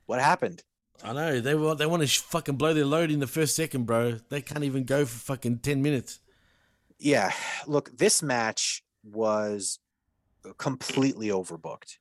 what 0.07 0.21
happened? 0.21 0.63
I 1.03 1.13
know 1.13 1.41
they 1.41 1.55
want 1.55 1.79
they 1.79 1.87
want 1.87 2.03
to 2.03 2.07
sh- 2.07 2.19
fucking 2.19 2.57
blow 2.57 2.75
their 2.75 2.85
load 2.85 3.11
in 3.11 3.19
the 3.19 3.27
first 3.27 3.57
second, 3.57 3.87
bro. 3.87 4.19
They 4.29 4.43
can't 4.43 4.65
even 4.65 4.85
go 4.85 5.05
for 5.05 5.19
fucking 5.19 5.61
ten 5.61 5.83
minutes. 5.83 6.21
yeah 6.99 7.33
look 7.67 7.97
this 7.97 8.23
match 8.23 8.83
was 9.03 9.79
completely 10.59 11.29
overbooked. 11.29 11.99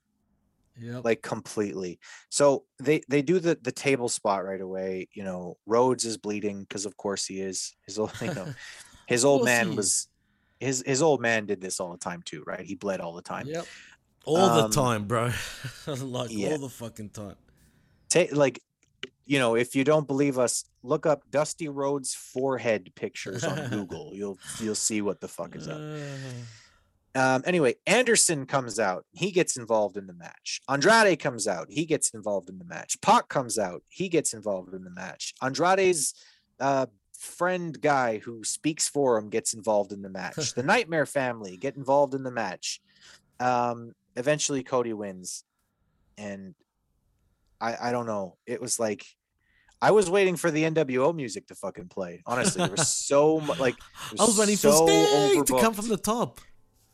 Yeah. 0.77 1.01
like 1.03 1.21
completely. 1.21 1.99
So 2.29 2.63
they 2.79 3.01
they 3.07 3.21
do 3.21 3.39
the 3.39 3.57
the 3.61 3.71
table 3.71 4.09
spot 4.09 4.43
right 4.43 4.61
away. 4.61 5.07
You 5.13 5.23
know 5.23 5.57
rhodes 5.65 6.05
is 6.05 6.17
bleeding 6.17 6.61
because 6.63 6.85
of 6.85 6.97
course 6.97 7.25
he 7.25 7.39
is. 7.39 7.75
His 7.85 7.97
you 7.97 8.09
know 8.33 8.53
his 9.11 9.25
old 9.25 9.41
he 9.41 9.45
man 9.45 9.75
was 9.75 10.07
his 10.59 10.83
his 10.85 11.01
old 11.01 11.21
man 11.21 11.45
did 11.45 11.59
this 11.61 11.79
all 11.79 11.91
the 11.91 11.97
time 11.97 12.21
too 12.23 12.43
right 12.47 12.65
he 12.65 12.75
bled 12.75 12.99
all 12.99 13.13
the 13.13 13.21
time 13.21 13.45
Yep. 13.47 13.65
All 14.23 14.35
the 14.55 14.65
Um, 14.65 14.71
time, 14.71 15.05
bro. 15.05 15.31
like 15.87 16.29
yeah. 16.31 16.49
all 16.51 16.59
the 16.59 16.69
fucking 16.69 17.09
time. 17.09 17.35
ta- 18.09 18.27
like 18.33 18.61
you 19.25 19.39
know, 19.39 19.55
if 19.55 19.75
you 19.75 19.83
don't 19.83 20.05
believe 20.07 20.37
us, 20.37 20.65
look 20.83 21.05
up 21.05 21.23
Dusty 21.31 21.69
Rhodes 21.69 22.13
forehead 22.13 22.91
pictures 22.95 23.43
on 23.43 23.69
Google. 23.69 24.11
You'll 24.13 24.37
you'll 24.59 24.75
see 24.75 25.01
what 25.01 25.21
the 25.21 25.27
fuck 25.27 25.55
is 25.55 25.67
up. 25.67 25.79
Um, 27.13 27.43
anyway, 27.45 27.75
Anderson 27.87 28.45
comes 28.45 28.79
out. 28.79 29.05
He 29.11 29.31
gets 29.31 29.57
involved 29.57 29.97
in 29.97 30.07
the 30.07 30.13
match. 30.13 30.61
Andrade 30.69 31.19
comes 31.19 31.45
out. 31.45 31.67
He 31.69 31.83
gets 31.83 32.11
involved 32.11 32.47
in 32.49 32.57
the 32.57 32.63
match. 32.63 33.01
Pac 33.01 33.27
comes 33.27 33.59
out. 33.59 33.83
He 33.89 34.07
gets 34.07 34.33
involved 34.33 34.73
in 34.73 34.85
the 34.85 34.91
match. 34.91 35.33
Andrade's 35.41 36.13
uh, 36.61 36.85
friend 37.21 37.79
guy 37.79 38.17
who 38.17 38.43
speaks 38.43 38.89
for 38.89 39.17
him 39.17 39.29
gets 39.29 39.53
involved 39.53 39.91
in 39.91 40.01
the 40.01 40.09
match. 40.09 40.53
the 40.55 40.63
Nightmare 40.63 41.05
family 41.05 41.55
get 41.55 41.75
involved 41.75 42.15
in 42.15 42.23
the 42.23 42.31
match. 42.31 42.81
Um, 43.39 43.93
eventually, 44.15 44.63
Cody 44.63 44.93
wins. 44.93 45.43
And 46.17 46.55
I, 47.59 47.75
I 47.79 47.91
don't 47.91 48.07
know. 48.07 48.37
It 48.45 48.59
was 48.59 48.79
like 48.79 49.05
I 49.81 49.91
was 49.91 50.09
waiting 50.09 50.35
for 50.35 50.49
the 50.51 50.63
NWO 50.63 51.15
music 51.15 51.47
to 51.47 51.55
fucking 51.55 51.89
play. 51.89 52.21
Honestly, 52.25 52.63
there 52.63 52.71
was 52.71 52.87
so 52.87 53.39
much 53.39 53.59
like 53.65 53.75
it 54.11 54.19
I 54.19 54.25
was 54.25 54.37
waiting 54.37 54.57
so 54.57 54.71
for 54.71 54.87
Sting 54.87 55.45
to 55.45 55.59
come 55.59 55.73
from 55.73 55.89
the 55.89 55.97
top. 55.97 56.41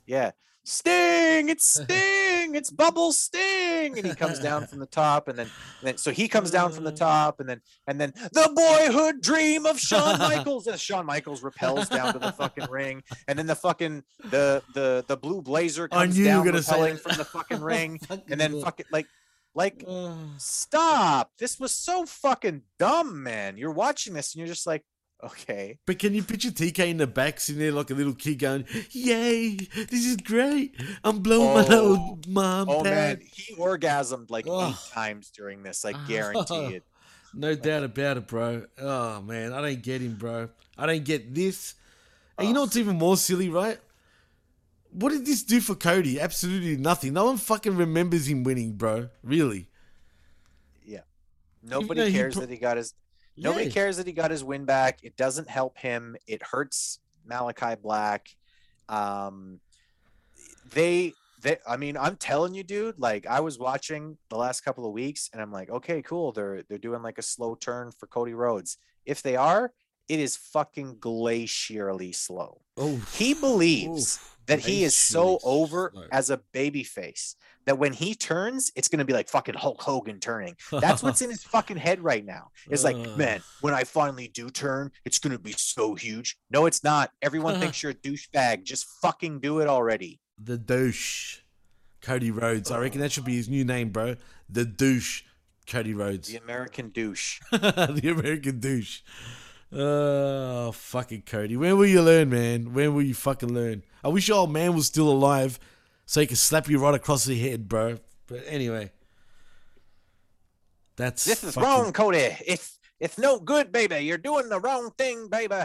Yeah. 0.06 0.32
Sting, 0.64 1.48
it's 1.48 1.82
Sting, 1.82 2.56
it's 2.56 2.70
Bubble 2.70 3.14
Sting. 3.14 3.42
And 3.96 4.06
he 4.06 4.16
comes 4.16 4.40
down 4.40 4.68
from 4.68 4.80
the 4.80 4.86
top, 5.04 5.28
and 5.28 5.38
then, 5.38 5.48
and 5.80 5.88
then 5.88 5.98
so 5.98 6.12
he 6.12 6.28
comes 6.28 6.52
down 6.52 6.72
from 6.72 6.84
the 6.84 6.92
top, 6.92 7.40
and 7.40 7.48
then 7.48 7.62
and 7.86 8.02
then 8.02 8.14
the 8.34 8.52
boyhood 8.56 9.22
dream 9.22 9.66
of 9.66 9.80
Shawn 9.80 10.18
Michaels! 10.20 10.68
As 10.68 10.82
Shawn 10.82 11.06
Michaels 11.06 11.44
repels 11.44 11.88
down 11.90 12.14
to 12.14 12.20
the 12.20 12.32
fucking 12.32 12.70
ring, 12.70 13.04
and 13.28 13.38
then 13.38 13.48
the 13.48 13.56
fucking 13.56 14.04
the 14.26 14.64
the 14.74 15.06
the 15.08 15.18
blue 15.18 15.42
blazer 15.42 15.88
comes 15.88 16.18
down 16.18 16.46
repelling 16.46 16.98
from 16.98 17.18
the 17.18 17.26
fucking 17.26 17.62
ring, 17.62 18.00
and 18.10 18.40
then 18.40 18.60
fucking 18.62 18.88
like 18.92 19.08
like 19.54 19.84
stop. 20.38 21.32
This 21.40 21.60
was 21.60 21.72
so 21.72 22.06
fucking 22.06 22.62
dumb, 22.78 23.24
man. 23.24 23.58
You're 23.58 23.72
watching 23.72 24.14
this 24.14 24.34
and 24.34 24.40
you're 24.40 24.54
just 24.54 24.68
like, 24.68 24.84
okay. 25.24 25.80
But 25.86 26.00
can 26.00 26.14
you 26.14 26.24
picture 26.24 26.52
TK 26.52 26.90
in 26.90 26.98
the 26.98 27.08
back 27.08 27.40
sitting 27.40 27.60
there 27.60 27.72
like 27.72 27.90
a 27.90 27.94
little 27.94 28.14
kid 28.14 28.40
going, 28.40 28.66
Yay, 28.92 29.56
this 29.56 30.06
is 30.06 30.18
great. 30.18 30.76
I'm 31.04 31.20
blowing 31.20 31.54
my 31.54 31.76
Oh. 31.76 31.84
load, 31.84 32.28
mom, 32.28 32.70
Oh 32.70 32.84
dad. 32.84 33.20
man, 33.20 33.28
he 33.34 33.56
orgasmed 33.56 34.30
like 34.30 34.46
Ugh. 34.50 34.72
eight 34.72 34.92
times 34.94 35.32
during 35.32 35.64
this. 35.64 35.84
I 35.86 35.94
ah. 35.94 36.06
guarantee 36.08 36.76
it. 36.76 36.84
No 37.34 37.54
doubt 37.56 37.84
about 37.84 38.18
it, 38.18 38.28
bro. 38.28 38.66
Oh 38.80 39.22
man, 39.22 39.54
I 39.54 39.62
don't 39.62 39.84
get 39.84 40.02
him, 40.02 40.16
bro. 40.16 40.50
I 40.78 40.86
don't 40.86 41.04
get 41.04 41.36
this. 41.36 41.76
And 42.38 42.48
you 42.48 42.54
know 42.54 42.62
what's 42.62 42.78
even 42.78 42.98
more 42.98 43.18
silly, 43.18 43.50
right? 43.50 43.78
What 44.92 45.10
did 45.10 45.26
this 45.26 45.44
do 45.44 45.60
for 45.60 45.76
Cody? 45.76 46.20
Absolutely 46.20 46.78
nothing. 46.78 47.14
No 47.14 47.26
one 47.26 47.38
fucking 47.38 47.76
remembers 47.76 48.28
him 48.28 48.44
winning, 48.44 48.74
bro. 48.74 49.10
Really. 49.24 49.68
Yeah. 50.86 51.02
Nobody 51.62 52.00
though 52.00 52.08
he 52.08 52.14
cares 52.14 52.34
pro- 52.34 52.42
that 52.42 52.50
he 52.50 52.58
got 52.58 52.78
his 52.78 52.94
nobody 53.38 53.70
cares 53.70 53.98
that 53.98 54.08
he 54.08 54.14
got 54.14 54.32
his 54.32 54.44
win 54.44 54.66
back. 54.66 55.00
It 55.04 55.16
doesn't 55.18 55.50
help 55.50 55.78
him. 55.78 56.16
It 56.28 56.42
hurts 56.44 57.00
Malachi 57.26 57.76
Black. 57.82 58.28
Um 58.90 59.60
they 60.74 61.14
they 61.42 61.58
I 61.68 61.78
mean, 61.78 61.98
I'm 61.98 62.16
telling 62.16 62.54
you, 62.54 62.64
dude, 62.64 63.00
like 63.00 63.26
I 63.28 63.40
was 63.42 63.60
watching 63.60 64.18
the 64.30 64.38
last 64.38 64.62
couple 64.62 64.86
of 64.86 64.94
weeks 64.94 65.30
and 65.32 65.42
I'm 65.42 65.52
like, 65.52 65.70
okay, 65.70 66.02
cool. 66.02 66.32
They're 66.32 66.64
they're 66.68 66.78
doing 66.78 67.02
like 67.02 67.18
a 67.18 67.22
slow 67.24 67.56
turn 67.56 67.92
for 67.92 68.08
Cody 68.08 68.34
Rhodes. 68.34 68.78
If 69.06 69.22
they 69.22 69.36
are, 69.36 69.72
it 70.10 70.20
is 70.20 70.36
fucking 70.38 70.96
glacially 70.96 72.16
slow. 72.16 72.62
Oh, 72.78 72.98
He 73.14 73.34
believes 73.34 74.20
that 74.48 74.60
he 74.60 74.84
is 74.84 74.96
so 74.96 75.40
over 75.44 75.94
as 76.12 76.30
a 76.30 76.38
baby 76.54 76.84
face 76.84 77.36
that 77.66 77.78
when 77.78 77.94
he 77.94 78.16
turns, 78.16 78.72
it's 78.76 78.88
gonna 78.88 79.06
be 79.06 79.14
like 79.14 79.28
fucking 79.28 79.56
Hulk 79.56 79.82
Hogan 79.82 80.20
turning. 80.20 80.56
That's 80.72 81.04
what's 81.04 81.22
in 81.22 81.30
his 81.30 81.44
fucking 81.54 81.78
head 81.78 82.00
right 82.00 82.26
now. 82.26 82.50
It's 82.70 82.84
like, 82.84 82.98
man, 83.18 83.42
when 83.62 83.74
I 83.74 83.84
finally 83.84 84.30
do 84.30 84.50
turn, 84.50 84.92
it's 85.06 85.20
gonna 85.20 85.38
be 85.38 85.52
so 85.52 85.94
huge. 85.94 86.38
No, 86.50 86.66
it's 86.66 86.84
not. 86.84 87.12
Everyone 87.22 87.60
thinks 87.60 87.84
you're 87.84 87.92
a 87.92 87.96
douchebag. 87.96 88.64
Just 88.64 88.86
fucking 89.02 89.42
do 89.42 89.60
it 89.60 89.68
already. 89.68 90.20
The 90.42 90.58
douche. 90.58 91.40
Cody 92.02 92.32
Rhodes. 92.32 92.72
I 92.72 92.80
reckon 92.80 93.02
that 93.02 93.12
should 93.12 93.26
be 93.26 93.36
his 93.36 93.50
new 93.50 93.66
name, 93.66 93.90
bro. 93.90 94.16
The 94.50 94.64
douche. 94.64 95.24
Cody 95.68 95.94
Rhodes. 95.94 96.30
The 96.30 96.38
American 96.38 96.90
douche. 96.90 97.42
the 97.52 98.16
American 98.18 98.60
douche. 98.62 99.02
Oh, 99.74 100.72
fucking 100.72 101.24
Cody. 101.24 101.58
When 101.58 101.78
will 101.78 101.86
you 101.86 102.02
learn, 102.02 102.30
man? 102.30 102.74
When 102.74 102.94
will 102.96 103.02
you 103.02 103.14
fucking 103.14 103.54
learn? 103.54 103.84
I 104.08 104.10
wish 104.10 104.30
your 104.30 104.38
old 104.38 104.54
man 104.54 104.74
was 104.74 104.88
still 104.88 105.10
alive 105.12 105.60
so 106.06 106.22
he 106.22 106.28
could 106.28 106.38
slap 106.38 106.70
you 106.70 106.80
right 106.80 106.96
across 106.96 107.26
the 107.26 107.38
head, 107.38 107.68
bro. 107.68 107.98
But 108.28 108.46
anyway. 108.48 108.90
That's 110.96 111.26
This 111.26 111.44
is 111.44 111.56
fucking- 111.56 111.70
wrong, 111.70 111.92
Cody. 111.92 112.38
It's 112.46 112.80
it's 113.02 113.18
no 113.18 113.38
good, 113.38 113.74
baby. 113.74 113.98
You're 114.00 114.18
doing 114.18 114.48
the 114.48 114.62
wrong 114.62 114.92
thing, 114.98 115.28
baby. 115.28 115.56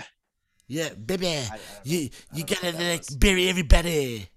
Yeah, 0.67 0.89
baby. 0.95 1.41
You 1.85 2.11
you 2.35 2.45
gotta 2.45 2.73
like, 2.73 3.05
bury 3.17 3.49
everybody. 3.49 4.29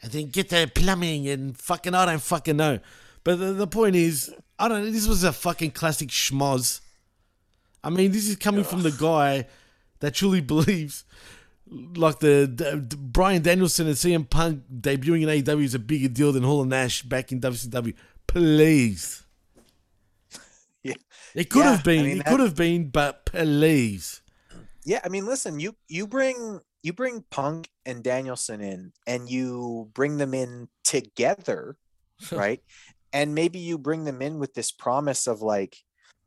And 0.00 0.10
then 0.10 0.26
get 0.30 0.48
the 0.48 0.68
plumbing 0.74 1.28
and 1.28 1.56
fucking 1.56 1.94
I 1.94 2.04
don't 2.04 2.20
fucking 2.20 2.56
know. 2.56 2.80
But 3.22 3.38
the, 3.38 3.52
the 3.52 3.66
point 3.68 3.94
is, 3.94 4.34
I 4.58 4.66
don't 4.66 4.84
know, 4.84 4.90
this 4.90 5.06
was 5.06 5.22
a 5.22 5.32
fucking 5.32 5.70
classic 5.70 6.08
schmoz. 6.08 6.80
I 7.84 7.90
mean, 7.90 8.10
this 8.10 8.28
is 8.28 8.34
coming 8.34 8.64
from 8.64 8.82
the 8.82 8.90
guy 8.90 9.46
that 10.00 10.14
truly 10.14 10.40
believes 10.52 11.04
like 11.68 12.20
the, 12.20 12.50
the, 12.52 12.76
the 12.88 12.96
Bryan 12.96 13.42
Danielson 13.42 13.86
and 13.86 13.96
CM 13.96 14.28
Punk 14.28 14.62
debuting 14.80 15.22
in 15.22 15.28
AEW 15.44 15.64
is 15.64 15.74
a 15.74 15.78
bigger 15.78 16.08
deal 16.08 16.32
than 16.32 16.42
Hall 16.44 16.60
and 16.60 16.70
Nash 16.70 17.02
back 17.02 17.32
in 17.32 17.40
WCW. 17.40 17.94
Please. 18.26 19.22
Yeah. 20.82 20.94
It 21.34 21.50
could 21.50 21.64
Yeah, 21.64 21.72
have 21.72 21.82
been. 21.84 21.98
I 21.98 22.02
mean, 22.04 22.12
it 22.12 22.24
that- 22.24 22.26
could 22.30 22.38
have 22.40 22.54
been, 22.54 22.90
but 22.90 23.26
please. 23.26 24.22
Yeah, 24.84 25.00
I 25.04 25.08
mean, 25.08 25.26
listen, 25.26 25.58
you 25.58 25.74
you 25.88 26.06
bring 26.06 26.60
you 26.84 26.92
bring 26.92 27.24
Punk 27.28 27.68
and 27.84 28.04
Danielson 28.04 28.60
in, 28.60 28.92
and 29.04 29.28
you 29.28 29.90
bring 29.94 30.18
them 30.18 30.32
in 30.32 30.68
together, 30.84 31.76
right? 32.30 32.60
and 33.12 33.34
maybe 33.34 33.58
you 33.58 33.78
bring 33.78 34.04
them 34.04 34.22
in 34.22 34.38
with 34.38 34.54
this 34.54 34.70
promise 34.70 35.26
of 35.26 35.40
like, 35.42 35.76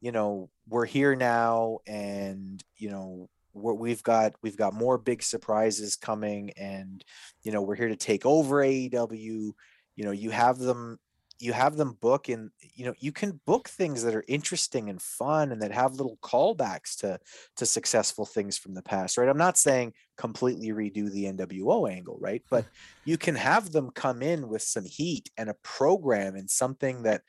you 0.02 0.12
know, 0.12 0.50
we're 0.68 0.86
here 0.86 1.16
now, 1.16 1.80
and 1.88 2.62
you 2.76 2.90
know, 2.90 3.30
we've 3.54 4.04
got 4.04 4.34
we've 4.42 4.58
got 4.58 4.74
more 4.74 4.98
big 4.98 5.24
surprises 5.24 5.96
coming, 5.96 6.52
and 6.58 7.04
you 7.44 7.52
know, 7.52 7.62
we're 7.62 7.76
here 7.76 7.90
to 7.90 7.96
take 7.96 8.26
over 8.26 8.58
AEW. 8.58 9.52
You 9.96 10.06
know, 10.06 10.12
you 10.12 10.32
have 10.32 10.60
them 10.60 11.00
you 11.40 11.54
have 11.54 11.78
them 11.78 11.98
book 12.02 12.28
and 12.28 12.52
you 12.62 12.86
know 12.86 12.94
you 13.00 13.12
can 13.12 13.40
book 13.46 13.70
things 13.70 14.04
that 14.04 14.14
are 14.14 14.26
interesting 14.28 14.90
and 14.90 15.02
fun 15.02 15.52
and 15.52 15.62
that 15.62 15.72
have 15.72 15.94
little 15.94 16.18
callbacks 16.22 16.98
to 16.98 17.20
to 17.56 17.66
successful 17.66 18.26
things 18.26 18.58
from 18.58 18.74
the 18.74 18.82
past 18.82 19.18
right 19.18 19.30
i'm 19.30 19.38
not 19.38 19.58
saying 19.58 19.94
completely 20.18 20.70
redo 20.70 21.10
the 21.12 21.26
nwo 21.26 21.90
angle 21.90 22.18
right 22.20 22.44
but 22.50 22.66
you 23.06 23.18
can 23.18 23.36
have 23.36 23.72
them 23.72 23.90
come 23.92 24.22
in 24.22 24.50
with 24.50 24.62
some 24.62 24.86
heat 24.86 25.30
and 25.38 25.50
a 25.50 25.56
program 25.64 26.36
and 26.36 26.50
something 26.50 27.04
that 27.04 27.22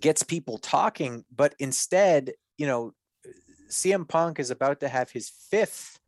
gets 0.00 0.22
people 0.22 0.58
talking 0.58 1.24
but 1.34 1.54
instead 1.58 2.32
you 2.56 2.66
know 2.66 2.92
cm 3.68 4.08
punk 4.08 4.38
is 4.38 4.50
about 4.50 4.80
to 4.80 4.88
have 4.88 5.10
his 5.10 5.28
fifth 5.28 6.00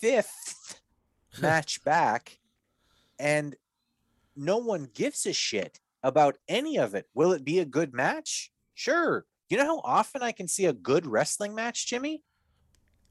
fifth 0.00 0.80
match 1.40 1.82
back 1.84 2.38
and 3.18 3.56
no 4.36 4.56
one 4.56 4.88
gives 4.94 5.26
a 5.26 5.32
shit 5.32 5.78
about 6.02 6.36
any 6.48 6.78
of 6.78 6.94
it. 6.94 7.06
Will 7.14 7.32
it 7.32 7.44
be 7.44 7.58
a 7.58 7.64
good 7.64 7.92
match? 7.92 8.50
Sure. 8.74 9.26
You 9.48 9.58
know 9.58 9.66
how 9.66 9.80
often 9.84 10.22
I 10.22 10.32
can 10.32 10.48
see 10.48 10.66
a 10.66 10.72
good 10.72 11.06
wrestling 11.06 11.54
match, 11.54 11.86
Jimmy? 11.86 12.22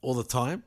All 0.01 0.13
the 0.13 0.23
time? 0.23 0.63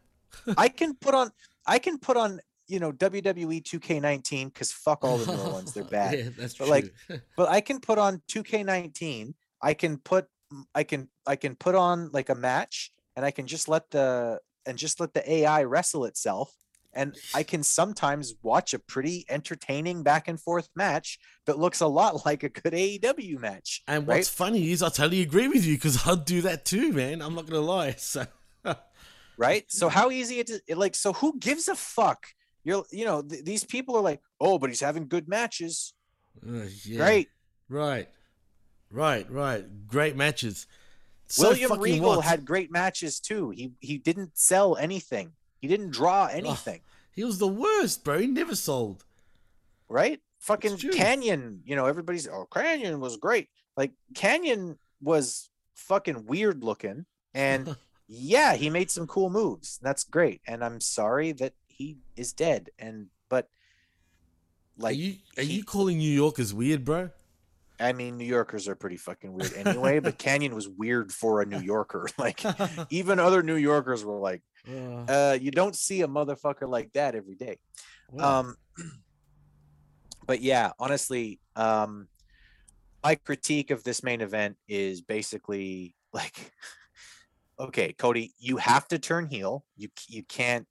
I 0.57 0.69
can 0.69 0.95
put 1.01 1.15
on 1.15 1.31
I 1.67 1.79
can 1.79 1.99
put 1.99 2.17
on, 2.17 2.41
you 2.69 2.81
know, 2.81 2.93
WWE 2.93 3.63
2K19 3.63 4.47
because 4.47 4.73
fuck 4.73 5.05
all 5.05 5.19
the 5.19 5.33
newer 5.33 5.53
ones. 5.53 5.73
They're 5.73 5.85
bad. 6.01 6.19
Yeah, 6.19 6.29
that's 6.37 6.55
but 6.55 6.69
like 6.69 6.93
but 7.37 7.49
I 7.49 7.61
can 7.61 7.81
put 7.81 7.99
on 7.99 8.23
2K19. 8.31 9.35
I 9.61 9.75
can 9.75 9.99
put 9.99 10.27
I 10.75 10.85
can 10.85 11.09
I 11.27 11.37
can 11.37 11.57
put 11.57 11.75
on 11.75 12.11
like 12.13 12.29
a 12.29 12.35
match 12.35 12.93
and 13.17 13.25
I 13.25 13.31
can 13.31 13.47
just 13.47 13.69
let 13.69 13.91
the 13.91 14.41
and 14.67 14.79
just 14.79 15.01
let 15.01 15.15
the 15.15 15.31
AI 15.31 15.65
wrestle 15.65 16.05
itself. 16.05 16.53
And 16.95 17.17
I 17.35 17.43
can 17.53 17.63
sometimes 17.63 18.35
watch 18.43 18.75
a 18.75 18.79
pretty 18.79 19.25
entertaining 19.29 20.03
back 20.03 20.29
and 20.29 20.41
forth 20.41 20.69
match 20.75 21.19
that 21.47 21.59
looks 21.59 21.81
a 21.81 21.87
lot 21.87 22.25
like 22.27 22.43
a 22.43 22.49
good 22.49 22.73
AEW 22.73 23.39
match. 23.39 23.83
And 23.87 24.07
right? 24.07 24.19
what's 24.19 24.29
funny 24.29 24.71
is 24.71 24.83
I 24.83 24.89
totally 24.89 25.23
agree 25.23 25.49
with 25.49 25.65
you 25.65 25.77
because 25.77 26.07
I'd 26.07 26.25
do 26.25 26.43
that 26.43 26.65
too, 26.65 26.93
man. 26.93 27.23
I'm 27.23 27.35
not 27.35 27.47
gonna 27.47 27.61
lie. 27.61 27.97
So 28.03 28.27
right? 29.37 29.65
So 29.69 29.89
how 29.99 30.11
easy 30.11 30.39
it 30.39 30.51
is 30.51 30.63
it, 30.67 30.79
like 30.79 30.95
so 30.95 31.13
who 31.13 31.39
gives 31.39 31.69
a 31.69 31.75
fuck? 31.75 32.27
You're 32.65 32.85
you 32.91 33.05
know 33.05 33.23
th- 33.23 33.45
these 33.45 33.65
people 33.65 33.97
are 33.97 34.03
like, 34.03 34.21
"Oh, 34.41 34.59
but 34.59 34.71
he's 34.71 34.81
having 34.81 35.09
good 35.09 35.29
matches." 35.29 35.95
Uh, 36.47 36.67
yeah. 36.85 36.99
Great. 36.99 37.29
Right. 37.69 38.09
Right, 38.93 39.29
right. 39.31 39.65
Great 39.89 40.17
matches. 40.17 40.67
So 41.27 41.49
William 41.49 41.81
Regal 41.81 42.21
had 42.21 42.45
great 42.45 42.71
matches 42.71 43.19
too. 43.19 43.51
He 43.51 43.73
he 43.81 43.97
didn't 43.97 44.37
sell 44.37 44.77
anything. 44.77 45.33
He 45.61 45.67
didn't 45.67 45.91
draw 45.93 46.27
anything. 46.27 46.83
He 47.15 47.25
was 47.25 47.39
the 47.39 47.49
worst, 47.49 48.05
bro. 48.05 48.19
He 48.19 48.27
never 48.27 48.55
sold. 48.55 49.05
right? 49.89 50.21
Fucking. 50.41 50.77
Kanyon, 50.77 51.61
you 51.65 51.75
know, 51.75 51.87
everybody's 51.87 52.29
oh 52.29 52.47
Kanyon 52.51 53.01
was 53.01 53.17
great. 53.17 53.49
Like 53.77 53.93
Kanyon 54.15 54.77
was 55.01 55.49
fucking 55.75 56.27
weird 56.27 56.63
looking, 56.63 57.07
and 57.33 57.77
yeah, 58.09 58.55
he 58.55 58.69
made 58.69 58.91
some 58.91 59.07
cool 59.07 59.31
moves. 59.31 59.79
That's 59.81 60.05
great, 60.05 60.43
and 60.47 60.63
I'm 60.63 60.81
sorry 60.81 61.33
that 61.33 61.55
he 61.67 61.97
is 62.17 62.35
dead. 62.35 62.69
And 62.79 63.07
but 63.31 63.49
like, 64.77 64.97
are 64.97 64.99
you 64.99 65.15
are 65.39 65.43
you 65.45 65.65
calling 65.65 65.97
New 65.97 66.13
Yorkers 66.13 66.53
weird, 66.53 66.85
bro? 66.85 67.11
I 67.81 67.93
mean, 67.93 68.17
New 68.17 68.25
Yorkers 68.25 68.69
are 68.69 68.75
pretty 68.75 68.97
fucking 68.97 69.33
weird 69.33 69.55
anyway, 69.55 69.99
but 69.99 70.19
Kanyon 70.19 70.55
was 70.55 70.69
weird 70.69 71.13
for 71.13 71.41
a 71.41 71.47
New 71.47 71.61
Yorker. 71.61 72.09
Like, 72.19 72.43
even 72.91 73.19
other 73.19 73.43
New 73.43 73.57
Yorkers 73.57 74.05
were 74.05 74.19
like, 74.19 74.43
uh, 75.09 75.37
you 75.41 75.51
don't 75.51 75.75
see 75.75 76.03
a 76.03 76.09
motherfucker 76.09 76.69
like 76.69 76.93
that 76.93 77.15
every 77.15 77.35
day. 77.35 77.59
Um, 78.19 78.57
but 80.27 80.41
yeah, 80.41 80.73
honestly, 80.79 81.41
um, 81.57 82.07
my 83.03 83.17
critique 83.17 83.71
of 83.71 83.83
this 83.83 84.05
main 84.05 84.21
event 84.21 84.57
is 84.69 85.01
basically 85.01 85.97
like, 86.13 86.53
okay, 87.59 87.93
Cody, 87.93 88.35
you 88.39 88.59
have 88.59 88.87
to 88.89 88.99
turn 88.99 89.27
heel. 89.27 89.65
You 89.77 89.89
you 90.09 90.23
can't. 90.23 90.67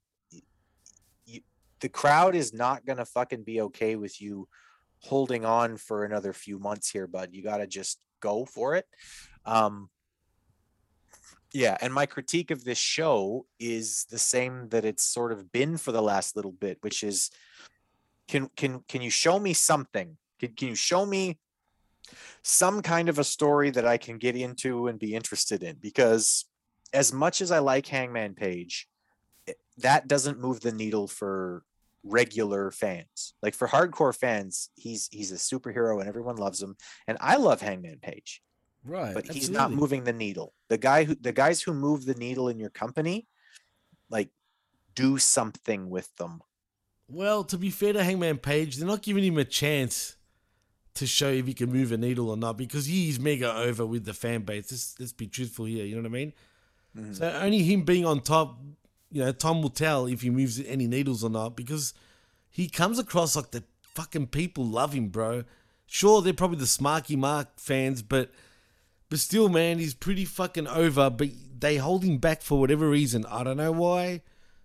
You, 1.26 1.40
the 1.80 1.90
crowd 1.90 2.34
is 2.34 2.54
not 2.54 2.86
gonna 2.86 3.04
fucking 3.04 3.42
be 3.42 3.60
okay 3.62 3.96
with 3.96 4.20
you 4.22 4.48
holding 5.02 5.44
on 5.44 5.76
for 5.76 6.04
another 6.04 6.32
few 6.32 6.58
months 6.58 6.90
here, 6.90 7.06
bud. 7.06 7.30
You 7.32 7.42
got 7.42 7.58
to 7.58 7.66
just 7.66 7.98
go 8.20 8.44
for 8.44 8.74
it. 8.76 8.86
Um, 9.44 9.90
yeah, 11.52 11.76
and 11.80 11.92
my 11.92 12.06
critique 12.06 12.50
of 12.50 12.64
this 12.64 12.78
show 12.78 13.46
is 13.58 14.06
the 14.10 14.18
same 14.18 14.68
that 14.70 14.84
it's 14.84 15.04
sort 15.04 15.32
of 15.32 15.52
been 15.52 15.76
for 15.76 15.92
the 15.92 16.00
last 16.00 16.34
little 16.34 16.52
bit, 16.52 16.78
which 16.80 17.02
is 17.02 17.30
can 18.26 18.48
can 18.56 18.80
can 18.88 19.02
you 19.02 19.10
show 19.10 19.38
me 19.38 19.52
something? 19.52 20.16
Can, 20.38 20.54
can 20.54 20.68
you 20.68 20.74
show 20.74 21.04
me 21.04 21.38
some 22.42 22.80
kind 22.80 23.08
of 23.08 23.18
a 23.18 23.24
story 23.24 23.70
that 23.70 23.86
I 23.86 23.98
can 23.98 24.16
get 24.16 24.34
into 24.34 24.86
and 24.86 24.98
be 24.98 25.14
interested 25.14 25.62
in? 25.62 25.76
Because 25.80 26.46
as 26.94 27.12
much 27.12 27.42
as 27.42 27.50
I 27.50 27.58
like 27.58 27.86
Hangman 27.86 28.34
Page, 28.34 28.88
that 29.78 30.08
doesn't 30.08 30.40
move 30.40 30.60
the 30.60 30.72
needle 30.72 31.06
for 31.06 31.64
regular 32.04 32.70
fans. 32.70 33.34
Like 33.42 33.54
for 33.54 33.68
hardcore 33.68 34.16
fans, 34.16 34.70
he's 34.74 35.08
he's 35.10 35.32
a 35.32 35.36
superhero 35.36 36.00
and 36.00 36.08
everyone 36.08 36.36
loves 36.36 36.62
him. 36.62 36.76
And 37.06 37.18
I 37.20 37.36
love 37.36 37.60
Hangman 37.60 37.98
Page 38.00 38.42
Right. 38.84 39.14
but 39.14 39.28
he's 39.28 39.50
not 39.50 39.70
moving 39.72 40.04
the 40.04 40.12
needle. 40.12 40.54
The 40.68 40.78
guy 40.78 41.04
who 41.04 41.14
the 41.14 41.32
guys 41.32 41.62
who 41.62 41.72
move 41.72 42.04
the 42.04 42.14
needle 42.14 42.48
in 42.48 42.58
your 42.58 42.70
company, 42.70 43.28
like 44.10 44.30
do 44.94 45.18
something 45.18 45.88
with 45.88 46.14
them. 46.16 46.40
Well, 47.08 47.44
to 47.44 47.58
be 47.58 47.70
fair 47.70 47.92
to 47.92 48.02
Hangman 48.02 48.38
Page, 48.38 48.76
they're 48.76 48.86
not 48.86 49.02
giving 49.02 49.24
him 49.24 49.38
a 49.38 49.44
chance 49.44 50.16
to 50.94 51.06
show 51.06 51.28
if 51.28 51.46
he 51.46 51.54
can 51.54 51.70
move 51.70 51.92
a 51.92 51.96
needle 51.96 52.30
or 52.30 52.36
not 52.36 52.56
because 52.56 52.86
he's 52.86 53.18
mega 53.20 53.54
over 53.54 53.86
with 53.86 54.04
the 54.04 54.12
fan 54.14 54.42
base. 54.42 54.70
Let's, 54.70 54.94
let's 54.98 55.12
be 55.12 55.26
truthful 55.26 55.64
here. 55.64 55.84
You 55.84 55.96
know 55.96 56.02
what 56.02 56.08
I 56.08 56.10
mean? 56.10 56.32
Mm-hmm. 56.96 57.12
So 57.14 57.30
only 57.40 57.62
him 57.62 57.84
being 57.84 58.04
on 58.04 58.20
top, 58.20 58.58
you 59.12 59.22
know, 59.22 59.30
Tom 59.32 59.62
will 59.62 59.70
tell 59.70 60.06
if 60.06 60.22
he 60.22 60.30
moves 60.30 60.60
any 60.60 60.86
needles 60.86 61.22
or 61.22 61.30
not 61.30 61.54
because 61.54 61.92
he 62.50 62.68
comes 62.68 62.98
across 62.98 63.36
like 63.36 63.50
the 63.50 63.62
fucking 63.94 64.28
people 64.28 64.64
love 64.64 64.92
him, 64.94 65.08
bro. 65.08 65.44
Sure, 65.86 66.22
they're 66.22 66.32
probably 66.32 66.58
the 66.58 66.64
Smarky 66.64 67.16
Mark 67.16 67.48
fans, 67.58 68.02
but 68.02 68.30
but 69.10 69.18
still, 69.18 69.50
man, 69.50 69.78
he's 69.78 69.92
pretty 69.92 70.24
fucking 70.24 70.66
over. 70.66 71.10
But 71.10 71.28
they 71.58 71.76
hold 71.76 72.02
him 72.02 72.16
back 72.16 72.40
for 72.40 72.58
whatever 72.58 72.88
reason. 72.88 73.26
I 73.26 73.44
don't 73.44 73.58
know 73.58 73.72
why. 73.72 74.22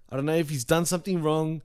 I 0.09 0.15
don't 0.15 0.25
know 0.25 0.35
if 0.35 0.49
he's 0.49 0.63
done 0.63 0.85
something 0.85 1.21
wrong. 1.21 1.61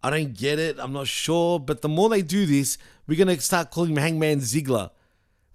I 0.00 0.10
don't 0.10 0.36
get 0.36 0.60
it. 0.60 0.76
I'm 0.78 0.92
not 0.92 1.08
sure. 1.08 1.58
But 1.58 1.82
the 1.82 1.88
more 1.88 2.08
they 2.08 2.22
do 2.22 2.46
this, 2.46 2.78
we're 3.08 3.18
gonna 3.18 3.40
start 3.40 3.72
calling 3.72 3.90
him 3.90 3.96
Hangman 3.96 4.38
Ziggler, 4.38 4.90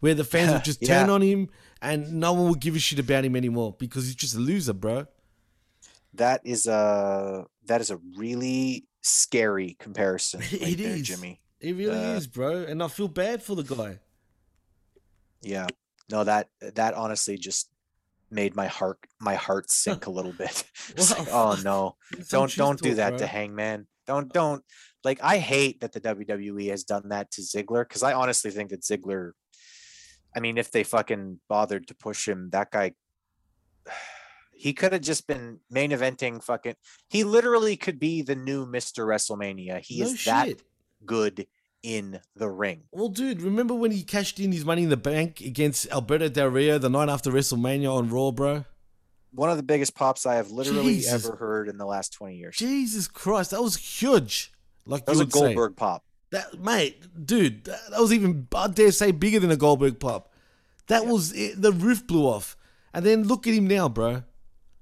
where 0.02 0.14
the 0.15 0.26
fans 0.26 0.52
will 0.52 0.60
just 0.72 0.86
turn 0.86 1.07
Yeah. 1.07 1.14
on 1.14 1.22
him 1.22 1.49
and 1.81 2.14
no 2.19 2.34
one 2.34 2.48
will 2.48 2.56
give 2.56 2.76
a 2.76 2.80
shit 2.80 2.99
about 2.99 3.23
him 3.23 3.38
anymore 3.38 3.73
because 3.80 4.06
he's 4.07 4.15
just 4.15 4.36
a 4.36 4.40
loser, 4.40 4.73
bro. 4.73 5.07
That 6.14 6.41
is 6.44 6.68
a 6.68 7.45
that 7.65 7.81
is 7.81 7.91
a 7.91 7.99
really 8.18 8.86
scary 9.02 9.76
comparison. 9.80 10.40
right 10.52 10.53
It 10.53 10.77
there, 10.77 10.95
is. 10.95 11.03
Jimmy. 11.07 11.41
It 11.60 11.76
really 11.76 11.98
Uh, 11.98 12.15
is, 12.18 12.27
bro. 12.27 12.64
And 12.64 12.81
I 12.81 12.88
feel 12.88 13.07
bad 13.07 13.44
for 13.44 13.56
the 13.56 13.64
guy. 13.64 13.99
Yeah. 15.41 15.68
No, 16.10 16.23
that 16.23 16.49
that 16.61 16.94
honestly 16.95 17.38
just 17.38 17.69
made 18.31 18.56
my 18.56 18.68
heart 18.68 18.99
my 19.19 19.36
heart 19.36 19.69
sink 19.72 20.06
a 20.07 20.11
little 20.11 20.31
bit. 20.34 20.64
Like, 20.98 21.27
oh 21.31 21.57
no. 21.64 21.95
Don't 22.30 22.53
don't 22.56 22.81
do 22.81 22.95
that 22.95 23.10
bro. 23.11 23.18
to 23.19 23.27
Hangman. 23.27 23.88
Don't 24.07 24.31
don't 24.34 24.64
like 25.03 25.19
I 25.23 25.38
hate 25.38 25.81
that 25.81 25.91
the 25.94 26.02
WWE 26.02 26.69
has 26.72 26.84
done 26.84 27.10
that 27.10 27.31
to 27.31 27.41
Ziggler 27.41 27.84
because 27.88 28.03
I 28.03 28.14
honestly 28.14 28.52
think 28.52 28.69
that 28.72 28.81
Ziggler 28.81 29.31
I 30.36 30.40
mean, 30.41 30.57
if 30.60 30.69
they 30.72 30.84
fucking 30.84 31.40
bothered 31.48 31.88
to 31.88 31.95
push 31.95 32.27
him, 32.27 32.49
that 32.52 32.69
guy 32.72 32.94
he 34.60 34.73
could 34.73 34.91
have 34.91 35.02
just 35.02 35.26
been 35.26 35.60
main 35.72 35.91
eventing 35.91 36.44
fucking 36.44 36.76
he 37.07 37.23
literally 37.23 37.77
could 37.77 37.98
be 37.98 38.22
the 38.22 38.36
new 38.36 38.65
Mr. 38.65 39.06
WrestleMania. 39.06 39.80
He 39.80 40.02
No 40.02 40.07
is 40.07 40.26
that 40.26 40.61
good 41.06 41.48
in 41.81 42.19
the 42.36 42.49
ring. 42.49 42.84
Well, 42.91 43.07
dude, 43.07 43.41
remember 43.41 43.73
when 43.73 43.91
he 43.91 44.03
cashed 44.03 44.38
in 44.38 44.52
his 44.52 44.65
money 44.65 44.84
in 44.84 44.90
the 44.90 44.98
bank 44.98 45.40
against 45.40 45.90
Alberto 45.91 46.27
Del 46.27 46.48
Rio 46.48 46.77
the 46.77 46.90
night 46.90 47.07
after 47.07 47.31
WrestleMania 47.31 47.91
on 47.91 48.10
Raw, 48.10 48.31
bro? 48.31 48.65
One 49.31 49.49
of 49.49 49.57
the 49.57 49.64
biggest 49.64 49.95
pops 49.95 50.26
I 50.26 50.36
have 50.36 50.52
literally 50.52 50.95
Jesus. 50.95 51.26
ever 51.26 51.38
heard 51.38 51.69
in 51.69 51.77
the 51.77 51.86
last 51.86 52.11
20 52.14 52.36
years. 52.36 52.57
Jesus 52.57 53.07
Christ, 53.07 53.52
that 53.52 53.64
was 53.64 53.77
huge. 53.77 54.52
Like 54.86 55.06
That 55.06 55.11
was 55.11 55.19
a 55.22 55.23
would 55.23 55.34
say. 55.34 55.40
Goldberg 55.40 55.77
pop. 55.77 56.03
That 56.31 56.60
mate, 56.60 57.02
dude, 57.26 57.64
that, 57.64 57.80
that 57.91 58.02
was 58.02 58.11
even 58.11 58.48
I 58.53 58.68
dare 58.68 58.91
say 58.91 59.11
bigger 59.11 59.40
than 59.40 59.52
a 59.52 59.56
Goldberg 59.56 59.99
pop. 59.99 60.34
That 60.88 61.06
was 61.06 61.31
it, 61.31 61.61
the 61.61 61.72
roof 61.72 62.06
blew 62.06 62.26
off. 62.27 62.57
And 62.94 63.06
then 63.06 63.23
look 63.23 63.48
at 63.48 63.53
him 63.53 63.68
now, 63.68 63.88
bro. 63.88 64.23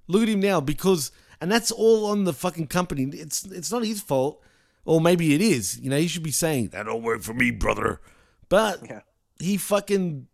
Look 0.08 0.24
at 0.24 0.30
him 0.30 0.40
now 0.40 0.60
because 0.62 1.12
and 1.42 1.52
that's 1.52 1.72
all 1.72 2.06
on 2.06 2.24
the 2.24 2.34
fucking 2.34 2.68
company. 2.68 3.04
It's 3.14 3.46
it's 3.46 3.72
not 3.72 3.84
his 3.86 4.02
fault. 4.02 4.42
Or 4.86 5.02
maybe 5.02 5.34
it 5.36 5.42
is. 5.42 5.78
You 5.82 5.90
know, 5.90 5.98
he 5.98 6.08
should 6.08 6.24
be 6.24 6.32
saying, 6.32 6.70
That 6.70 6.86
don't 6.86 7.04
work 7.04 7.22
for 7.22 7.34
me, 7.34 7.52
brother. 7.52 8.00
But 8.48 8.82
Yeah. 8.90 9.02
he 9.38 9.58
fucking 9.58 10.28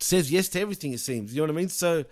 says 0.00 0.32
yes 0.32 0.48
to 0.50 0.60
everything, 0.60 0.92
it 0.92 0.98
seems. 0.98 1.32
You 1.32 1.40
know 1.42 1.44
what 1.52 1.56
I 1.56 1.60
mean? 1.60 1.68
So 1.68 2.04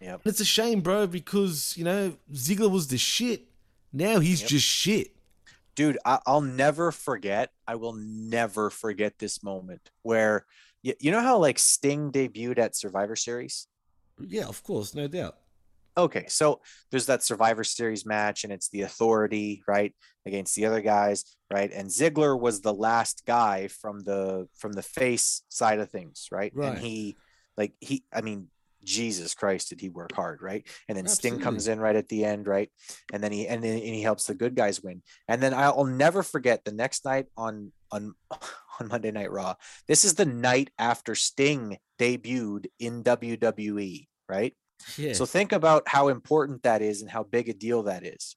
Yep. 0.00 0.22
it's 0.24 0.40
a 0.40 0.44
shame, 0.44 0.80
bro, 0.80 1.06
because, 1.06 1.74
you 1.76 1.84
know, 1.84 2.16
Ziggler 2.32 2.70
was 2.70 2.88
the 2.88 2.96
shit. 2.98 3.48
Now 3.92 4.20
he's 4.20 4.42
just 4.42 4.64
shit. 4.66 5.12
dude 5.74 5.98
I, 6.06 6.18
i'll 6.26 6.40
never 6.40 6.90
forget 6.90 7.52
i 7.68 7.74
will 7.74 7.92
never 7.94 8.70
forget 8.70 9.18
this 9.18 9.42
moment 9.42 9.90
where 10.02 10.46
you, 10.82 10.94
you 11.00 11.10
know 11.10 11.20
how 11.20 11.36
like 11.38 11.58
sting 11.58 12.10
debuted 12.10 12.58
at 12.58 12.74
survivor 12.74 13.16
series 13.16 13.66
Yeah, 14.18 14.46
of 14.48 14.62
course, 14.62 14.94
no 14.94 15.06
doubt. 15.08 15.36
Okay 15.96 16.24
so 16.28 16.60
there's 16.90 17.06
that 17.06 17.22
survivor 17.22 17.64
series 17.64 18.04
match 18.04 18.44
and 18.44 18.52
it's 18.52 18.68
the 18.68 18.82
authority 18.82 19.62
right 19.66 19.94
against 20.26 20.54
the 20.54 20.66
other 20.66 20.80
guys 20.80 21.24
right 21.50 21.72
and 21.72 21.88
ziggler 21.88 22.38
was 22.38 22.60
the 22.60 22.74
last 22.74 23.22
guy 23.26 23.68
from 23.68 24.00
the 24.00 24.46
from 24.56 24.72
the 24.72 24.82
face 24.82 25.42
side 25.48 25.78
of 25.78 25.90
things 25.90 26.28
right, 26.30 26.52
Right. 26.54 26.70
and 26.70 26.78
he 26.78 27.16
like 27.56 27.72
he 27.80 28.04
i 28.12 28.20
mean 28.20 28.48
jesus 28.84 29.34
christ 29.34 29.70
did 29.70 29.80
he 29.80 29.88
work 29.88 30.12
hard 30.14 30.42
right 30.42 30.64
and 30.88 30.96
then 30.96 31.08
sting 31.08 31.40
comes 31.40 31.66
in 31.66 31.80
right 31.80 31.96
at 31.96 32.08
the 32.08 32.24
end 32.24 32.46
right 32.46 32.70
and 33.12 33.20
then 33.22 33.32
he 33.32 33.48
and 33.48 33.64
then 33.64 33.72
and 33.72 33.82
he 33.82 34.02
helps 34.02 34.26
the 34.26 34.34
good 34.34 34.54
guys 34.54 34.80
win 34.82 35.02
and 35.26 35.42
then 35.42 35.52
i'll 35.54 35.84
never 35.86 36.22
forget 36.22 36.64
the 36.64 36.70
next 36.72 37.04
night 37.04 37.26
on 37.36 37.72
on 37.90 38.14
on 38.80 38.88
monday 38.88 39.10
night 39.10 39.30
raw. 39.32 39.54
This 39.88 40.04
is 40.04 40.14
the 40.14 40.26
night 40.26 40.70
after 40.78 41.14
sting 41.14 41.78
debuted 41.98 42.66
in 42.78 43.02
wwe 43.02 44.06
right 44.28 44.54
Yeah. 44.96 45.12
so 45.12 45.26
think 45.26 45.52
about 45.52 45.84
how 45.86 46.08
important 46.08 46.62
that 46.62 46.82
is 46.82 47.02
and 47.02 47.10
how 47.10 47.22
big 47.24 47.48
a 47.48 47.54
deal 47.54 47.84
that 47.84 48.04
is. 48.04 48.36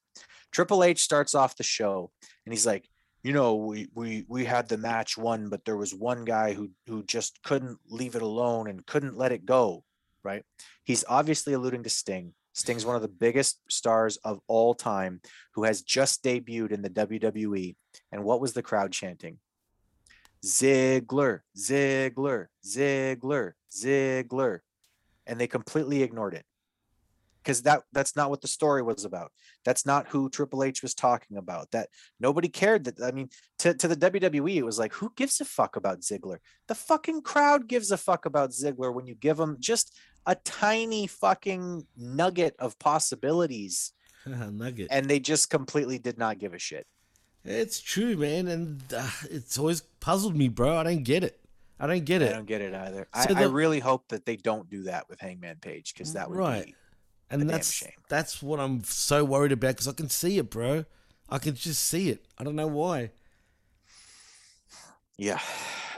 Triple 0.52 0.82
H 0.82 1.02
starts 1.02 1.34
off 1.34 1.56
the 1.56 1.62
show 1.62 2.10
and 2.44 2.52
he's 2.52 2.66
like, 2.66 2.88
you 3.22 3.32
know, 3.32 3.56
we 3.56 3.88
we 3.94 4.24
we 4.28 4.44
had 4.44 4.68
the 4.68 4.78
match 4.78 5.18
won, 5.18 5.48
but 5.48 5.64
there 5.64 5.76
was 5.76 5.94
one 5.94 6.24
guy 6.24 6.54
who 6.54 6.70
who 6.86 7.02
just 7.02 7.42
couldn't 7.42 7.78
leave 7.88 8.14
it 8.16 8.22
alone 8.22 8.68
and 8.68 8.86
couldn't 8.86 9.18
let 9.18 9.32
it 9.32 9.44
go, 9.44 9.84
right? 10.24 10.42
He's 10.84 11.04
obviously 11.08 11.52
alluding 11.52 11.82
to 11.82 11.90
Sting. 11.90 12.32
Sting's 12.52 12.84
one 12.84 12.96
of 12.96 13.02
the 13.02 13.08
biggest 13.08 13.60
stars 13.70 14.16
of 14.18 14.40
all 14.48 14.74
time 14.74 15.20
who 15.54 15.64
has 15.64 15.82
just 15.82 16.24
debuted 16.24 16.72
in 16.72 16.82
the 16.82 16.90
WWE. 16.90 17.76
And 18.10 18.24
what 18.24 18.40
was 18.40 18.54
the 18.54 18.62
crowd 18.62 18.92
chanting? 18.92 19.38
Ziggler, 20.44 21.40
Ziggler, 21.56 22.46
Ziggler, 22.64 23.52
Ziggler 23.70 24.60
and 25.30 25.40
they 25.40 25.46
completely 25.46 26.02
ignored 26.02 26.34
it 26.34 26.44
because 27.42 27.62
that 27.62 27.82
that's 27.92 28.16
not 28.16 28.28
what 28.28 28.42
the 28.42 28.48
story 28.48 28.82
was 28.82 29.04
about 29.04 29.32
that's 29.64 29.86
not 29.86 30.06
who 30.08 30.28
triple 30.28 30.62
h 30.62 30.82
was 30.82 30.94
talking 30.94 31.36
about 31.36 31.70
that 31.70 31.88
nobody 32.18 32.48
cared 32.48 32.84
that 32.84 33.00
i 33.02 33.10
mean 33.10 33.28
to, 33.58 33.72
to 33.72 33.88
the 33.88 33.96
wwe 33.96 34.56
it 34.56 34.64
was 34.64 34.78
like 34.78 34.92
who 34.92 35.10
gives 35.16 35.40
a 35.40 35.44
fuck 35.44 35.76
about 35.76 36.00
ziggler 36.00 36.38
the 36.68 36.74
fucking 36.74 37.22
crowd 37.22 37.66
gives 37.66 37.90
a 37.90 37.96
fuck 37.96 38.26
about 38.26 38.50
ziggler 38.50 38.92
when 38.92 39.06
you 39.06 39.14
give 39.14 39.36
them 39.38 39.56
just 39.58 39.98
a 40.26 40.34
tiny 40.34 41.06
fucking 41.06 41.86
nugget 41.96 42.54
of 42.58 42.78
possibilities 42.78 43.92
Nugget. 44.26 44.88
and 44.90 45.06
they 45.06 45.18
just 45.18 45.48
completely 45.48 45.98
did 45.98 46.18
not 46.18 46.38
give 46.38 46.52
a 46.52 46.58
shit 46.58 46.86
It's 47.42 47.80
true, 47.80 48.18
man, 48.18 48.48
and 48.48 48.82
uh, 48.94 49.08
it's 49.30 49.56
always 49.56 49.80
puzzled 50.00 50.36
me, 50.36 50.48
bro. 50.48 50.76
I 50.76 50.82
don't 50.82 51.04
get 51.04 51.24
it. 51.24 51.39
I 51.80 51.86
don't 51.86 52.04
get 52.04 52.20
it. 52.20 52.30
I 52.30 52.36
don't 52.36 52.46
get 52.46 52.60
it 52.60 52.74
either. 52.74 53.08
So 53.14 53.34
I, 53.34 53.42
I 53.42 53.44
really 53.44 53.80
hope 53.80 54.08
that 54.08 54.26
they 54.26 54.36
don't 54.36 54.68
do 54.68 54.82
that 54.84 55.08
with 55.08 55.18
Hangman 55.18 55.56
Page 55.60 55.94
because 55.94 56.12
that 56.12 56.28
would 56.28 56.38
right. 56.38 56.66
be 56.66 56.74
and 57.30 57.42
a 57.42 57.44
damn 57.44 57.52
that's 57.52 57.72
shame. 57.72 57.92
that's 58.08 58.42
what 58.42 58.60
I'm 58.60 58.84
so 58.84 59.24
worried 59.24 59.52
about 59.52 59.68
because 59.68 59.88
I 59.88 59.92
can 59.92 60.08
see 60.08 60.38
it, 60.38 60.50
bro. 60.50 60.84
I 61.28 61.38
can 61.38 61.54
just 61.54 61.82
see 61.84 62.10
it. 62.10 62.26
I 62.36 62.44
don't 62.44 62.56
know 62.56 62.66
why. 62.66 63.10
Yeah. 65.16 65.40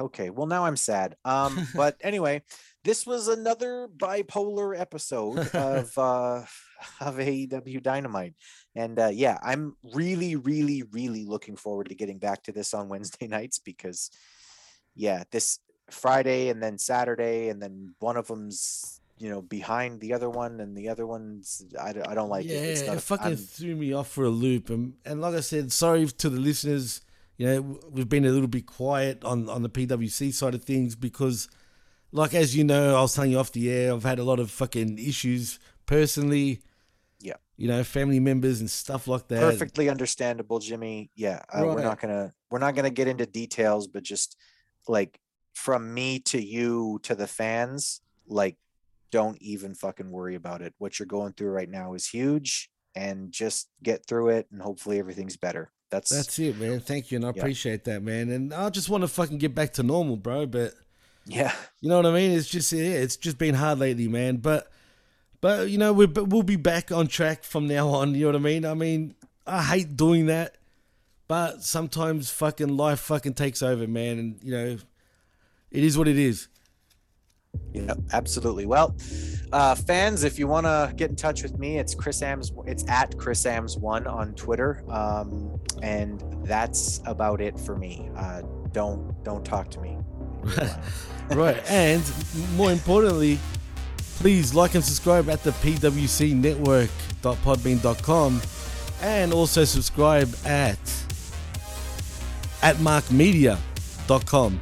Okay. 0.01 0.31
Well, 0.31 0.47
now 0.47 0.65
I'm 0.65 0.75
sad. 0.75 1.17
Um, 1.23 1.69
but 1.75 1.99
anyway, 2.01 2.43
this 2.83 3.07
was 3.07 3.29
another 3.29 3.89
bipolar 3.95 4.77
episode 4.77 5.39
of 5.55 5.97
uh 5.99 6.45
of 7.01 7.17
AEW 7.19 7.83
Dynamite. 7.83 8.33
And 8.75 8.99
uh 8.99 9.11
yeah, 9.13 9.37
I'm 9.43 9.77
really, 9.95 10.35
really, 10.35 10.83
really 10.83 11.27
looking 11.27 11.57
forward 11.57 11.91
to 11.91 11.95
getting 11.95 12.19
back 12.19 12.43
to 12.45 12.53
this 12.53 12.73
on 12.73 12.89
Wednesday 12.89 13.29
nights 13.29 13.59
because 13.59 14.11
yeah, 14.95 15.25
this 15.31 15.59
Friday 15.91 16.49
and 16.49 16.63
then 16.63 16.79
Saturday, 16.79 17.49
and 17.49 17.61
then 17.63 17.95
one 17.99 18.17
of 18.17 18.27
them's 18.29 19.01
you 19.19 19.29
know 19.29 19.43
behind 19.43 20.01
the 20.01 20.13
other 20.15 20.29
one, 20.31 20.61
and 20.61 20.77
the 20.77 20.89
other 20.89 21.07
one's 21.07 21.65
I, 21.81 21.93
don't- 21.93 22.09
I 22.09 22.15
don't 22.15 22.29
like 22.31 22.47
yeah, 22.47 22.57
it. 22.57 22.71
It's 22.71 22.81
it 22.83 22.87
not 22.89 22.97
a- 22.97 23.01
fucking 23.01 23.27
I'm- 23.27 23.37
threw 23.37 23.77
me 23.77 23.93
off 23.93 24.09
for 24.09 24.25
a 24.25 24.31
loop. 24.31 24.71
And, 24.71 24.95
and 25.05 25.21
like 25.21 25.35
I 25.35 25.41
said, 25.41 25.73
sorry 25.73 26.07
to 26.07 26.29
the 26.31 26.41
listeners. 26.41 27.01
You 27.39 27.47
know, 27.47 27.81
we've 27.91 28.09
been 28.09 28.25
a 28.25 28.31
little 28.31 28.47
bit 28.49 28.67
quiet 28.67 29.25
on, 29.25 29.49
on 29.49 29.63
the 29.63 29.69
PWC 29.71 30.33
side 30.33 30.55
of 30.55 30.63
things 30.65 30.95
because, 30.95 31.49
like, 32.13 32.35
as 32.35 32.55
you 32.55 32.63
know, 32.63 32.97
I 32.97 33.01
was 33.01 33.15
telling 33.15 33.31
you 33.33 33.39
off 33.39 33.51
the 33.53 33.71
air, 33.71 33.93
I've 33.95 34.05
had 34.05 34.19
a 34.19 34.23
lot 34.25 34.39
of 34.39 34.51
fucking 34.51 34.99
issues 34.99 35.59
personally. 35.87 36.61
Yeah. 37.21 37.35
You 37.57 37.69
know, 37.69 37.83
family 37.85 38.21
members 38.21 38.61
and 38.61 38.71
stuff 38.71 39.09
like 39.09 39.29
that. 39.29 39.41
perfectly 39.41 39.89
understandable 39.89 40.59
jimmy 40.59 41.11
yeah 41.15 41.43
uh, 41.53 41.63
we're 41.65 41.83
not 41.83 42.01
gonna 42.01 42.33
we're 42.51 42.59
not 42.59 42.75
gonna 42.75 42.91
get 42.91 43.09
into 43.09 43.25
details 43.27 43.87
but 43.87 44.03
just 44.03 44.37
like 44.89 45.19
from 45.55 45.93
me 45.93 46.19
to 46.19 46.43
you 46.43 46.99
to 47.03 47.15
the 47.15 47.27
fans 47.27 48.01
like 48.27 48.57
don't 49.11 49.41
even 49.43 49.75
fucking 49.75 50.11
worry 50.11 50.35
about 50.35 50.63
it 50.63 50.75
what 50.79 50.99
you're 50.99 51.07
going 51.07 51.33
through 51.33 51.51
right 51.51 51.69
now 51.69 51.93
is 51.95 52.09
huge 52.09 52.71
and 52.95 53.31
just 53.33 53.69
get 53.83 54.07
through 54.07 54.29
it 54.29 54.47
and 54.51 54.63
hopefully 54.63 54.99
everything's 54.99 55.37
better 55.37 55.71
that's 55.91 56.09
That's 56.09 56.39
it, 56.39 56.59
man. 56.59 56.81
Thank 56.81 57.11
you, 57.11 57.17
and 57.17 57.27
I 57.27 57.33
Yeah. 57.35 57.43
appreciate 57.43 57.85
that, 57.85 58.03
man. 58.03 58.31
And 58.31 58.55
I 58.55 58.71
just 58.71 58.89
want 58.89 59.03
to 59.03 59.09
fucking 59.09 59.37
get 59.37 59.55
back 59.55 59.75
to 59.75 59.83
normal, 59.83 60.17
bro. 60.17 60.47
But 60.47 60.73
yeah 61.27 61.53
you 61.81 61.89
know 61.91 61.97
what 61.97 62.07
I 62.07 62.13
mean? 62.13 62.31
It's 62.33 62.49
just 62.49 62.73
yeah, 62.73 62.83
it's 62.95 63.19
just 63.19 63.37
been 63.37 63.55
hard 63.55 63.79
lately, 63.79 64.09
man. 64.09 64.39
But 64.39 64.73
but 65.43 65.69
you 65.69 65.77
know 65.77 65.93
we're 65.93 66.09
we'll 66.09 66.43
be 66.45 66.57
back 66.57 66.91
on 66.91 67.09
track 67.09 67.45
from 67.45 67.69
now 67.69 67.89
on. 67.89 68.15
You 68.15 68.23
know 68.23 68.27
what 68.29 68.37
I 68.37 68.39
mean? 68.39 68.65
I 68.65 68.73
mean 68.73 69.15
I 69.47 69.63
hate 69.63 69.95
doing 69.99 70.27
that, 70.27 70.57
but 71.29 71.63
sometimes 71.63 72.31
fucking 72.31 72.75
life 72.75 73.01
fucking 73.01 73.35
takes 73.35 73.63
over, 73.63 73.87
man. 73.87 74.19
And 74.19 74.39
you 74.43 74.53
know 74.53 74.79
it 75.73 75.85
is 75.85 75.99
what 75.99 76.09
it 76.09 76.19
is. 76.19 76.49
Yeah, 77.73 77.95
absolutely. 78.13 78.67
Well, 78.67 78.97
uh, 79.53 79.75
fans, 79.75 80.25
if 80.25 80.39
you 80.39 80.47
want 80.47 80.67
to 80.67 80.93
get 80.97 81.11
in 81.11 81.17
touch 81.17 81.43
with 81.43 81.59
me, 81.59 81.79
it's 81.79 81.95
Chris 81.95 82.23
Ambs. 82.23 82.51
It's 82.67 82.85
at 82.89 83.17
Chris 83.19 83.45
Ambs 83.45 83.79
one 83.79 84.07
on 84.07 84.35
Twitter, 84.35 84.83
um, 84.89 85.61
and 85.83 86.23
that's 86.45 87.01
about 87.07 87.41
it 87.41 87.59
for 87.59 87.77
me. 87.77 88.11
Uh, 88.17 88.43
don't 88.73 89.23
don't 89.25 89.45
talk 89.45 89.71
to 89.73 89.81
me. 89.81 89.99
right. 91.31 91.63
And 91.71 92.03
more 92.57 92.73
importantly, 92.73 93.39
please 93.97 94.55
like 94.55 94.75
and 94.75 94.85
subscribe 94.85 95.29
at 95.29 95.43
the 95.43 95.51
PWC 95.51 96.35
Network.podbean.com 96.35 98.41
and 99.03 99.33
also 99.33 99.65
subscribe 99.65 100.35
at 100.45 100.79
at 102.63 102.77
markmedia.com, 102.77 104.61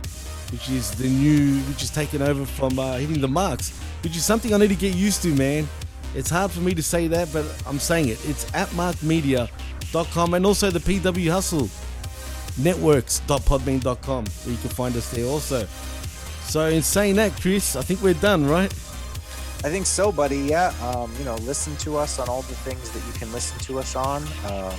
which 0.52 0.68
is 0.70 0.90
the 0.92 1.08
new, 1.08 1.58
which 1.62 1.82
is 1.82 1.90
taken 1.90 2.22
over 2.22 2.44
from 2.44 2.78
uh, 2.78 2.96
hitting 2.96 3.20
the 3.20 3.28
marks, 3.28 3.70
which 4.02 4.16
is 4.16 4.24
something 4.24 4.52
I 4.52 4.56
need 4.58 4.68
to 4.68 4.74
get 4.74 4.94
used 4.94 5.22
to, 5.22 5.34
man. 5.34 5.68
It's 6.14 6.30
hard 6.30 6.50
for 6.50 6.60
me 6.60 6.74
to 6.74 6.82
say 6.82 7.06
that, 7.08 7.32
but 7.32 7.44
I'm 7.66 7.78
saying 7.78 8.08
it. 8.08 8.18
It's 8.28 8.52
at 8.54 8.68
markmedia.com 8.70 10.34
and 10.34 10.44
also 10.46 10.70
the 10.70 10.80
PW 10.80 11.30
Hustle 11.30 11.68
networks.podbean.com 12.58 14.24
where 14.26 14.52
you 14.52 14.60
can 14.60 14.70
find 14.70 14.96
us 14.96 15.10
there 15.10 15.26
also. 15.26 15.66
So 16.42 16.66
in 16.66 16.82
saying 16.82 17.16
that, 17.16 17.32
Chris, 17.40 17.76
I 17.76 17.82
think 17.82 18.02
we're 18.02 18.14
done, 18.14 18.46
right? 18.46 18.72
I 19.62 19.68
think 19.68 19.86
so, 19.86 20.10
buddy. 20.10 20.38
Yeah. 20.38 20.72
Um, 20.82 21.12
you 21.18 21.24
know, 21.24 21.36
listen 21.36 21.76
to 21.76 21.96
us 21.96 22.18
on 22.18 22.28
all 22.28 22.42
the 22.42 22.54
things 22.56 22.90
that 22.90 23.06
you 23.06 23.12
can 23.12 23.30
listen 23.32 23.58
to 23.60 23.78
us 23.78 23.94
on. 23.94 24.22
Um, 24.46 24.74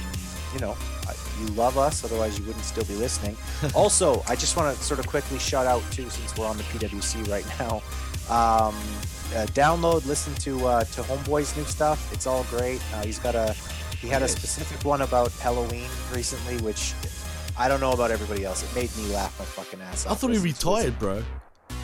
you 0.54 0.60
know, 0.60 0.76
I- 1.08 1.16
you 1.42 1.48
love 1.54 1.78
us, 1.78 2.04
otherwise 2.04 2.38
you 2.40 2.46
wouldn't 2.46 2.66
still 2.66 2.86
be 2.86 2.96
listening. 2.96 3.36
also, 3.76 4.24
I 4.28 4.36
just 4.36 4.56
want 4.56 4.78
to 4.78 4.84
sort 4.84 5.00
of 5.00 5.08
quickly 5.08 5.40
shout 5.40 5.66
out 5.66 5.84
too, 5.92 6.10
since 6.10 6.38
we're 6.38 6.48
on 6.48 6.58
the 6.58 6.64
PWC 6.64 7.30
right 7.30 7.46
now. 7.60 7.82
Um, 8.30 8.76
uh, 9.34 9.46
download, 9.48 10.06
listen 10.06 10.34
to 10.36 10.68
uh, 10.68 10.84
to 10.84 11.02
Homeboy's 11.02 11.56
new 11.58 11.64
stuff. 11.66 12.12
It's 12.14 12.28
all 12.28 12.44
great. 12.46 12.82
Uh, 12.94 13.04
he's 13.04 13.20
got 13.20 13.36
a 13.36 13.56
he 14.00 14.08
had 14.08 14.22
a 14.22 14.28
specific 14.28 14.84
one 14.86 15.02
about 15.02 15.32
Halloween 15.34 15.90
recently, 16.14 16.58
which 16.62 16.94
I 17.58 17.68
don't 17.68 17.80
know 17.80 17.92
about 17.92 18.12
everybody 18.12 18.46
else. 18.46 18.64
It 18.64 18.74
made 18.76 18.96
me 18.98 19.14
laugh 19.14 19.38
my 19.40 19.46
fucking 19.46 19.82
ass 19.82 20.06
off. 20.06 20.12
I 20.12 20.16
thought 20.16 20.32
he 20.32 20.38
retired, 20.38 20.98
bro. 21.00 21.24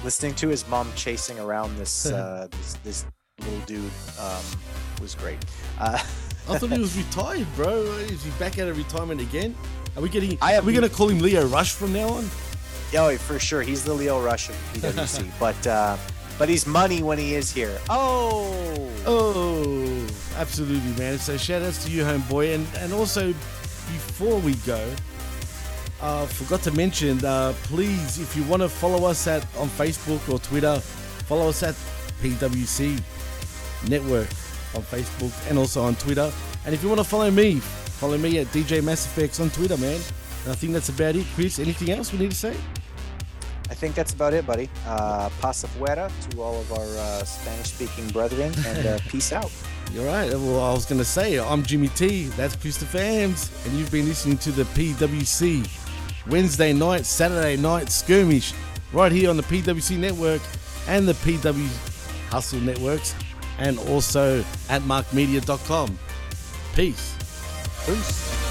listening 0.03 0.35
to 0.35 0.47
his 0.47 0.67
mom 0.67 0.91
chasing 0.95 1.39
around 1.39 1.77
this 1.77 2.05
uh, 2.11 2.47
this, 2.51 2.73
this 2.83 3.05
little 3.39 3.59
dude 3.65 3.91
um, 4.19 4.43
was 5.01 5.15
great. 5.15 5.37
Uh, 5.79 5.93
I 6.49 6.57
thought 6.57 6.71
he 6.71 6.79
was 6.79 6.97
retired, 7.05 7.47
bro. 7.55 7.81
Is 7.83 8.23
he 8.23 8.31
back 8.31 8.57
out 8.59 8.67
of 8.67 8.77
retirement 8.77 9.21
again? 9.21 9.55
Are 9.95 10.01
we 10.01 10.09
getting? 10.09 10.37
I 10.41 10.57
are 10.57 10.61
we 10.61 10.73
gonna 10.73 10.89
call 10.89 11.09
him 11.09 11.19
Lio 11.19 11.45
Rush 11.47 11.73
from 11.73 11.93
now 11.93 12.07
on? 12.09 12.29
Yeah, 12.91 13.17
for 13.17 13.37
sure, 13.39 13.61
he's 13.61 13.83
the 13.83 13.93
Lio 13.93 14.21
Rush 14.21 14.49
of 14.49 14.55
PWC, 14.73 15.29
but 15.39 15.67
uh, 15.67 15.97
but 16.37 16.49
he's 16.49 16.65
money 16.65 17.03
when 17.03 17.17
he 17.17 17.35
is 17.35 17.51
here. 17.51 17.77
Oh, 17.89 18.53
Oh, 19.05 20.07
absolutely, 20.35 20.91
man. 20.97 21.17
So 21.17 21.37
shout 21.37 21.61
outs 21.61 21.83
to 21.85 21.91
you, 21.91 22.03
homeboy, 22.03 22.55
and 22.55 22.67
and 22.77 22.93
also 22.93 23.27
before 23.27 24.39
we 24.39 24.53
go, 24.65 24.93
uh, 26.01 26.25
forgot 26.25 26.61
to 26.63 26.71
mention, 26.71 27.23
uh, 27.23 27.53
please, 27.63 28.19
if 28.19 28.35
you 28.35 28.43
want 28.43 28.61
to 28.61 28.69
follow 28.69 29.05
us 29.07 29.25
at 29.27 29.43
on 29.57 29.67
Facebook 29.69 30.27
or 30.31 30.39
Twitter, 30.39 30.79
follow 31.27 31.49
us 31.49 31.63
at 31.63 31.75
PWC 32.21 32.99
Network 33.87 34.27
on 34.75 34.81
Facebook 34.83 35.33
and 35.49 35.57
also 35.57 35.81
on 35.83 35.95
Twitter. 35.95 36.31
And 36.65 36.73
if 36.73 36.83
you 36.83 36.89
want 36.89 36.99
to 36.99 37.07
follow 37.07 37.31
me, 37.31 37.55
follow 37.55 38.17
me 38.17 38.39
at 38.39 38.47
DJ 38.47 38.81
MassFX 38.81 39.39
on 39.39 39.49
Twitter, 39.49 39.77
man. 39.77 39.99
And 40.43 40.51
I 40.51 40.55
think 40.55 40.73
that's 40.73 40.89
about 40.89 41.15
it, 41.15 41.25
Chris. 41.35 41.59
Anything 41.59 41.91
else 41.91 42.11
we 42.11 42.19
need 42.19 42.31
to 42.31 42.37
say? 42.37 42.55
I 43.69 43.73
think 43.73 43.95
that's 43.95 44.13
about 44.13 44.33
it, 44.33 44.45
buddy. 44.45 44.69
Uh, 44.85 45.29
pasa 45.41 45.67
fuera 45.67 46.09
to 46.29 46.41
all 46.41 46.59
of 46.59 46.71
our 46.71 46.85
uh, 46.97 47.23
Spanish-speaking 47.23 48.07
brethren, 48.09 48.53
and 48.65 48.87
uh, 48.87 48.99
peace 49.09 49.33
out. 49.33 49.51
You're 49.91 50.05
right. 50.05 50.29
Well, 50.29 50.59
I 50.59 50.73
was 50.73 50.85
going 50.85 50.99
to 50.99 51.05
say, 51.05 51.39
I'm 51.39 51.63
Jimmy 51.63 51.89
T. 51.89 52.27
That's 52.35 52.55
Christopher 52.55 52.99
Hams. 52.99 53.51
And 53.65 53.73
you've 53.77 53.91
been 53.91 54.05
listening 54.05 54.37
to 54.39 54.51
the 54.51 54.63
PWC 54.63 55.67
Wednesday 56.29 56.73
night, 56.73 57.05
Saturday 57.05 57.55
night 57.57 57.89
skirmish 57.89 58.53
right 58.91 59.11
here 59.11 59.29
on 59.29 59.37
the 59.37 59.43
PWC 59.43 59.97
network 59.97 60.41
and 60.87 61.07
the 61.07 61.13
PW 61.13 61.67
Hustle 62.29 62.59
networks 62.59 63.15
and 63.59 63.79
also 63.79 64.39
at 64.69 64.81
markmedia.com. 64.83 65.97
Peace. 66.73 67.15
Peace. 67.85 68.46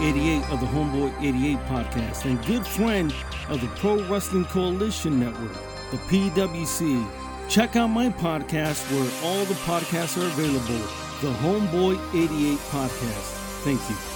88 0.00 0.50
of 0.50 0.60
the 0.60 0.66
Homeboy 0.66 1.12
88 1.22 1.58
podcast 1.66 2.24
and 2.24 2.44
good 2.46 2.66
friend 2.66 3.14
of 3.48 3.60
the 3.60 3.68
Pro 3.78 4.02
Wrestling 4.08 4.44
Coalition 4.46 5.20
Network, 5.20 5.52
the 5.90 5.98
PWC. 6.08 7.06
Check 7.48 7.76
out 7.76 7.88
my 7.88 8.08
podcast 8.08 8.90
where 8.92 9.10
all 9.30 9.44
the 9.44 9.54
podcasts 9.54 10.16
are 10.20 10.26
available, 10.26 10.86
the 11.20 11.32
Homeboy 11.38 11.98
88 12.14 12.58
podcast. 12.70 13.36
Thank 13.64 13.80
you. 13.90 14.09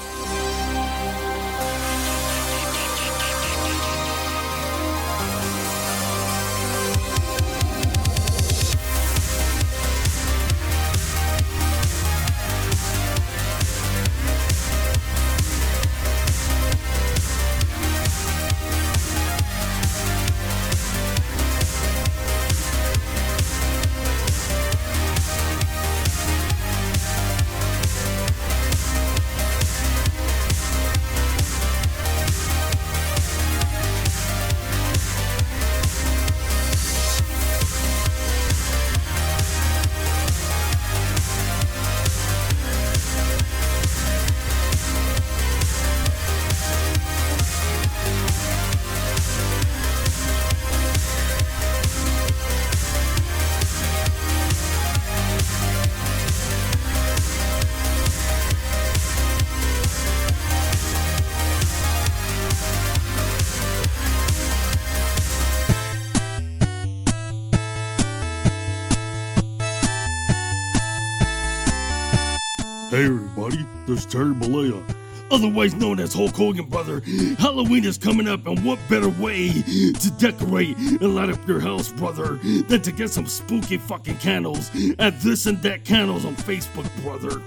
Everybody, 73.94 74.10
Terry 74.10 74.34
Bollea, 74.34 74.96
otherwise 75.30 75.74
known 75.74 76.00
as 76.00 76.14
Hulk 76.14 76.34
Hogan, 76.34 76.66
brother. 76.66 77.00
Halloween 77.38 77.84
is 77.84 77.98
coming 77.98 78.28
up, 78.28 78.46
and 78.46 78.64
what 78.64 78.78
better 78.88 79.08
way 79.08 79.50
to 79.50 80.12
decorate 80.18 80.76
and 80.76 81.14
light 81.14 81.30
up 81.30 81.46
your 81.46 81.60
house, 81.60 81.92
brother, 81.92 82.36
than 82.68 82.82
to 82.82 82.92
get 82.92 83.10
some 83.10 83.26
spooky 83.26 83.78
fucking 83.78 84.18
candles 84.18 84.70
at 84.98 85.20
This 85.20 85.46
and 85.46 85.60
That 85.62 85.84
Candles 85.84 86.24
on 86.24 86.36
Facebook, 86.36 86.88
brother. 87.02 87.42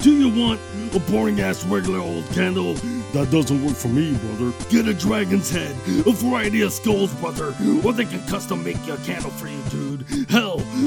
Do 0.00 0.12
you 0.12 0.28
want 0.28 0.60
a 0.94 0.98
boring 1.10 1.40
ass 1.40 1.64
regular 1.64 2.00
old 2.00 2.26
candle? 2.30 2.74
That 3.12 3.30
doesn't 3.30 3.64
work 3.64 3.76
for 3.76 3.88
me, 3.88 4.14
brother. 4.16 4.52
Get 4.70 4.88
a 4.88 4.94
dragon's 4.94 5.50
head, 5.50 5.74
a 6.06 6.12
variety 6.12 6.62
of 6.62 6.72
skulls, 6.72 7.14
brother, 7.14 7.54
or 7.84 7.92
they 7.92 8.04
can 8.04 8.20
custom 8.26 8.64
make 8.64 8.84
you 8.86 8.94
a 8.94 8.96
candle 8.98 9.30
for 9.30 9.48
you, 9.48 9.62
dude. 9.70 9.91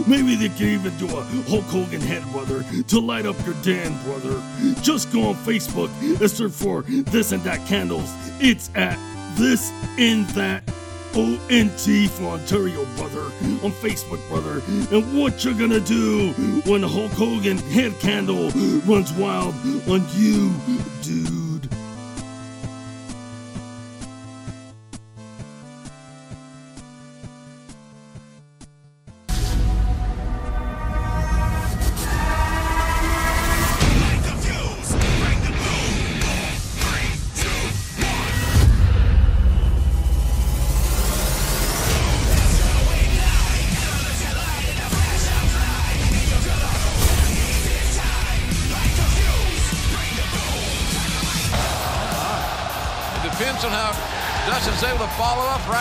Maybe 0.08 0.36
they 0.36 0.50
can 0.50 0.68
even 0.68 0.96
do 0.98 1.06
a 1.06 1.24
Hulk 1.50 1.64
Hogan 1.66 2.02
head, 2.02 2.24
brother, 2.32 2.64
to 2.88 3.00
light 3.00 3.26
up 3.26 3.36
your 3.46 3.56
den, 3.64 3.98
brother. 4.04 4.42
Just 4.82 5.12
go 5.12 5.30
on 5.30 5.36
Facebook 5.36 5.90
and 6.02 6.30
search 6.30 6.52
for 6.52 6.84
this 6.84 7.32
and 7.32 7.42
that 7.44 7.66
candles. 7.68 8.12
It's 8.40 8.70
at 8.76 9.00
this 9.36 9.72
and 9.98 10.28
that 10.30 10.64
ONT 11.16 12.10
for 12.12 12.24
Ontario, 12.26 12.86
brother, 12.98 13.24
on 13.64 13.72
Facebook, 13.72 14.28
brother. 14.30 14.62
And 14.96 15.18
what 15.18 15.44
you're 15.44 15.54
gonna 15.54 15.80
do 15.80 16.32
when 16.66 16.84
Hulk 16.84 17.12
Hogan 17.14 17.58
head 17.58 17.98
candle 18.00 18.50
runs 18.86 19.12
wild 19.14 19.56
on 19.88 20.06
you, 20.16 20.54
dude. 21.02 21.45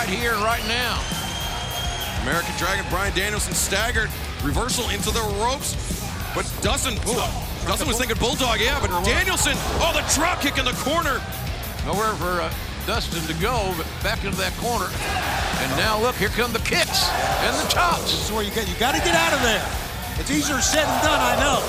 Right 0.05 0.19
here 0.19 0.33
and 0.33 0.43
right 0.43 0.61
now. 0.67 1.01
American 2.21 2.53
Dragon 2.59 2.85
Bryan 2.91 3.11
Danielson 3.15 3.55
staggered, 3.55 4.07
reversal 4.43 4.87
into 4.89 5.09
the 5.09 5.21
ropes. 5.41 5.73
But 6.35 6.45
Dustin, 6.61 6.93
ooh, 7.09 7.25
Dustin 7.65 7.87
was 7.87 7.97
thinking 7.97 8.15
Bulldog, 8.17 8.61
yeah, 8.61 8.79
but 8.79 8.91
Danielson, 9.03 9.53
oh, 9.81 9.97
the 9.97 10.05
drop 10.13 10.41
kick 10.41 10.59
in 10.59 10.65
the 10.65 10.77
corner. 10.85 11.19
Nowhere 11.89 12.13
for 12.21 12.37
uh, 12.37 12.53
Dustin 12.85 13.25
to 13.25 13.33
go, 13.41 13.73
but 13.77 13.87
back 14.03 14.23
into 14.23 14.37
that 14.37 14.53
corner. 14.61 14.85
And 15.65 15.71
now 15.73 15.99
look, 15.99 16.13
here 16.17 16.29
come 16.29 16.53
the 16.53 16.59
kicks 16.59 17.09
and 17.41 17.57
the 17.57 17.73
chops. 17.73 18.13
This 18.13 18.29
is 18.29 18.31
where 18.31 18.43
you 18.43 18.51
get. 18.51 18.69
You 18.69 18.75
got 18.75 18.93
to 18.93 19.01
get 19.01 19.15
out 19.15 19.33
of 19.33 19.41
there. 19.41 19.65
It's 20.21 20.29
easier 20.29 20.61
said 20.61 20.85
than 20.85 21.01
done. 21.01 21.17
I 21.17 21.33
know. 21.41 21.65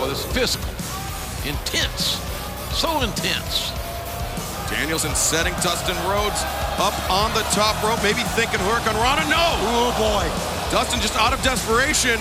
Boy, 0.00 0.08
this 0.08 0.26
is 0.26 0.32
physical, 0.34 0.74
intense, 1.46 2.18
so 2.74 3.00
intense. 3.02 3.78
Danielson 4.70 5.14
setting 5.14 5.52
Dustin 5.60 5.98
Rhodes 6.06 6.40
up 6.78 6.94
on 7.10 7.34
the 7.34 7.42
top 7.50 7.76
rope, 7.82 8.02
maybe 8.02 8.22
thinking 8.38 8.60
Hurricanrana. 8.62 9.26
No! 9.26 9.46
Oh 9.74 9.90
boy. 9.98 10.24
Dustin 10.70 11.00
just 11.00 11.16
out 11.18 11.34
of 11.34 11.42
desperation. 11.42 12.18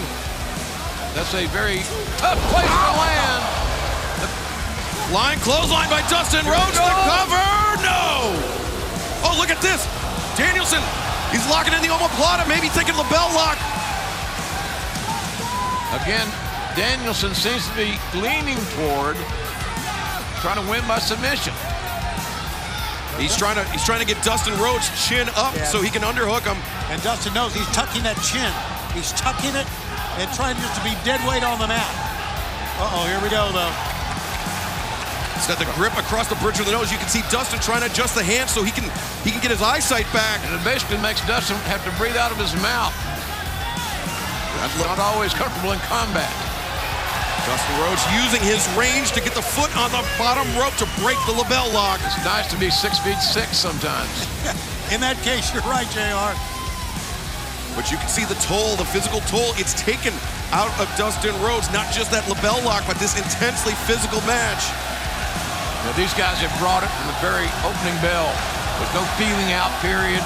That's 1.13 1.33
a 1.33 1.45
very 1.53 1.85
tough 2.17 2.41
place 2.49 2.69
to 2.69 2.91
land. 2.97 3.41
Line 5.13 5.39
clothesline 5.39 5.89
by 5.89 6.01
Dustin 6.09 6.45
Rhodes. 6.45 6.77
The 6.77 6.85
cover. 7.05 7.45
No. 7.81 8.33
Oh, 9.25 9.35
look 9.37 9.49
at 9.49 9.61
this. 9.61 9.85
Danielson. 10.37 10.81
He's 11.31 11.45
locking 11.49 11.73
in 11.73 11.81
the 11.81 11.89
omoplata. 11.89 12.47
Maybe 12.47 12.69
thinking 12.69 12.93
LeBell 12.93 13.33
lock. 13.33 13.57
Again, 16.01 16.29
Danielson 16.75 17.33
seems 17.33 17.67
to 17.69 17.75
be 17.75 17.97
leaning 18.13 18.57
toward 18.77 19.17
trying 20.41 20.63
to 20.63 20.69
win 20.69 20.85
by 20.87 20.99
submission. 20.99 21.53
He's 23.19 23.35
trying 23.35 23.55
to 23.59 23.63
he's 23.71 23.83
trying 23.83 23.99
to 23.99 24.07
get 24.07 24.23
Dustin 24.23 24.55
Rhodes 24.59 24.87
chin 25.07 25.27
up 25.35 25.53
Yeah. 25.55 25.65
so 25.67 25.81
he 25.81 25.89
can 25.91 26.01
underhook 26.01 26.47
him. 26.47 26.57
And 26.89 27.03
Dustin 27.03 27.33
knows 27.33 27.53
he's 27.53 27.67
tucking 27.75 28.03
that 28.03 28.17
chin. 28.23 28.49
He's 28.95 29.11
tucking 29.13 29.53
it 29.53 29.67
and 30.17 30.25
trying 30.33 30.55
just 30.57 30.73
to 30.79 30.83
be 30.83 30.95
dead 31.03 31.19
weight 31.27 31.43
on 31.43 31.59
the 31.59 31.67
mat. 31.67 31.85
Uh-oh, 32.79 33.05
here 33.11 33.19
we 33.19 33.29
go, 33.29 33.51
though. 33.51 33.69
He's 35.35 35.47
got 35.47 35.59
the 35.59 35.67
grip 35.75 35.95
across 35.99 36.27
the 36.27 36.35
bridge 36.39 36.59
of 36.59 36.65
the 36.65 36.71
nose. 36.71 36.91
You 36.91 36.97
can 36.97 37.07
see 37.07 37.21
Dustin 37.29 37.59
trying 37.59 37.81
to 37.83 37.87
adjust 37.91 38.15
the 38.15 38.23
hand 38.23 38.49
so 38.49 38.63
he 38.63 38.71
can 38.71 38.87
he 39.23 39.31
can 39.31 39.39
get 39.43 39.51
his 39.51 39.61
eyesight 39.61 40.07
back. 40.11 40.39
And 40.47 40.55
it 40.55 40.63
basically 40.63 40.97
makes 40.99 41.19
Dustin 41.27 41.55
have 41.67 41.83
to 41.83 41.91
breathe 41.99 42.15
out 42.17 42.31
of 42.31 42.37
his 42.39 42.55
mouth. 42.63 42.95
That's 44.59 44.75
not 44.83 44.99
always 44.99 45.33
comfortable 45.33 45.71
in 45.71 45.79
combat. 45.87 46.31
Dustin 47.45 47.75
Rhodes 47.79 48.03
using 48.15 48.41
his 48.41 48.63
range 48.75 49.11
to 49.13 49.21
get 49.21 49.35
the 49.35 49.41
foot 49.41 49.71
on 49.77 49.91
the 49.91 50.03
bottom 50.17 50.47
rope 50.57 50.75
to 50.81 50.87
break 50.99 51.19
the 51.27 51.35
LeBell 51.35 51.71
lock. 51.73 51.99
It's 52.03 52.17
nice 52.25 52.49
to 52.51 52.57
be 52.57 52.69
six 52.69 52.99
feet 52.99 53.19
six 53.19 53.57
sometimes. 53.57 54.27
In 54.93 54.99
that 54.99 55.21
case, 55.21 55.53
you're 55.53 55.65
right, 55.69 55.87
JR. 55.93 56.33
But 57.77 57.91
you 57.93 57.97
can 58.01 58.09
see 58.09 58.25
the 58.25 58.39
toll, 58.41 58.75
the 58.75 58.87
physical 58.87 59.21
toll 59.29 59.53
it's 59.55 59.77
taken 59.77 60.11
out 60.51 60.73
of 60.81 60.89
Dustin 60.97 61.35
Rhodes. 61.39 61.69
Not 61.71 61.93
just 61.93 62.09
that 62.11 62.25
LeBell 62.25 62.65
lock, 62.65 62.83
but 62.89 62.97
this 62.97 63.15
intensely 63.15 63.77
physical 63.85 64.19
match. 64.25 64.67
Now, 65.85 65.93
these 65.95 66.11
guys 66.17 66.41
have 66.43 66.51
brought 66.59 66.83
it 66.83 66.91
from 66.91 67.07
the 67.07 67.19
very 67.23 67.47
opening 67.63 67.95
bell. 68.03 68.27
There's 68.81 68.95
no 68.95 69.05
feeling 69.15 69.55
out 69.55 69.71
period. 69.79 70.23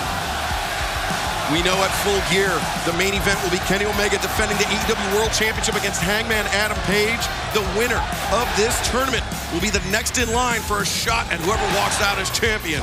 We 1.53 1.61
know 1.61 1.77
at 1.85 1.93
full 2.01 2.17
gear, 2.33 2.49
the 2.89 2.97
main 2.97 3.13
event 3.13 3.37
will 3.45 3.53
be 3.53 3.61
Kenny 3.69 3.85
Omega 3.85 4.17
defending 4.17 4.57
the 4.57 4.65
AEW 4.73 4.97
World 5.13 5.29
Championship 5.37 5.77
against 5.77 6.01
Hangman 6.01 6.49
Adam 6.49 6.73
Page. 6.89 7.21
The 7.53 7.61
winner 7.77 8.01
of 8.33 8.49
this 8.57 8.73
tournament 8.89 9.21
will 9.53 9.61
be 9.61 9.69
the 9.69 9.85
next 9.93 10.17
in 10.17 10.33
line 10.33 10.65
for 10.65 10.81
a 10.81 10.85
shot 10.85 11.29
at 11.29 11.37
whoever 11.45 11.61
walks 11.77 12.01
out 12.01 12.17
as 12.17 12.33
champion. 12.33 12.81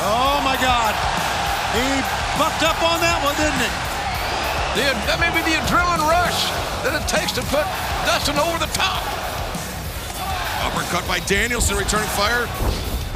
Oh, 0.00 0.40
my 0.48 0.56
God. 0.64 0.96
He 1.76 1.84
bucked 2.40 2.64
up 2.64 2.80
on 2.80 3.04
that 3.04 3.20
one, 3.20 3.36
didn't 3.36 3.60
he? 3.60 3.72
The, 4.80 4.96
that 5.04 5.20
may 5.20 5.28
be 5.36 5.44
the 5.44 5.60
adrenaline 5.60 6.08
rush 6.08 6.40
that 6.88 6.96
it 6.96 7.04
takes 7.04 7.36
to 7.36 7.44
put 7.52 7.68
Dustin 8.08 8.40
over 8.40 8.56
the 8.56 8.72
top. 8.72 9.04
Uppercut 10.64 11.04
by 11.04 11.20
Danielson, 11.28 11.76
returning 11.76 12.08
fire. 12.16 12.48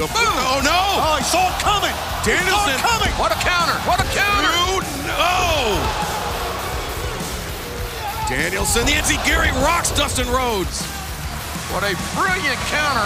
The 0.00 0.08
oh 0.08 0.64
no! 0.64 0.80
Oh, 0.96 1.20
he 1.20 1.26
saw 1.28 1.44
it 1.44 1.60
coming. 1.60 1.92
Danielson. 2.24 2.72
He 2.72 2.80
saw 2.80 2.80
it 2.80 2.80
coming. 2.80 3.12
What 3.20 3.36
a 3.36 3.40
counter! 3.44 3.76
What 3.84 4.00
a 4.00 4.08
counter! 4.16 4.48
Dude, 4.48 4.88
no! 5.04 5.76
Danielson, 8.24 8.88
the 8.88 9.20
Gary 9.28 9.52
rocks 9.60 9.92
Dustin 9.92 10.24
Rhodes. 10.32 10.88
What 11.76 11.84
a 11.84 11.92
brilliant 12.16 12.56
counter 12.72 13.04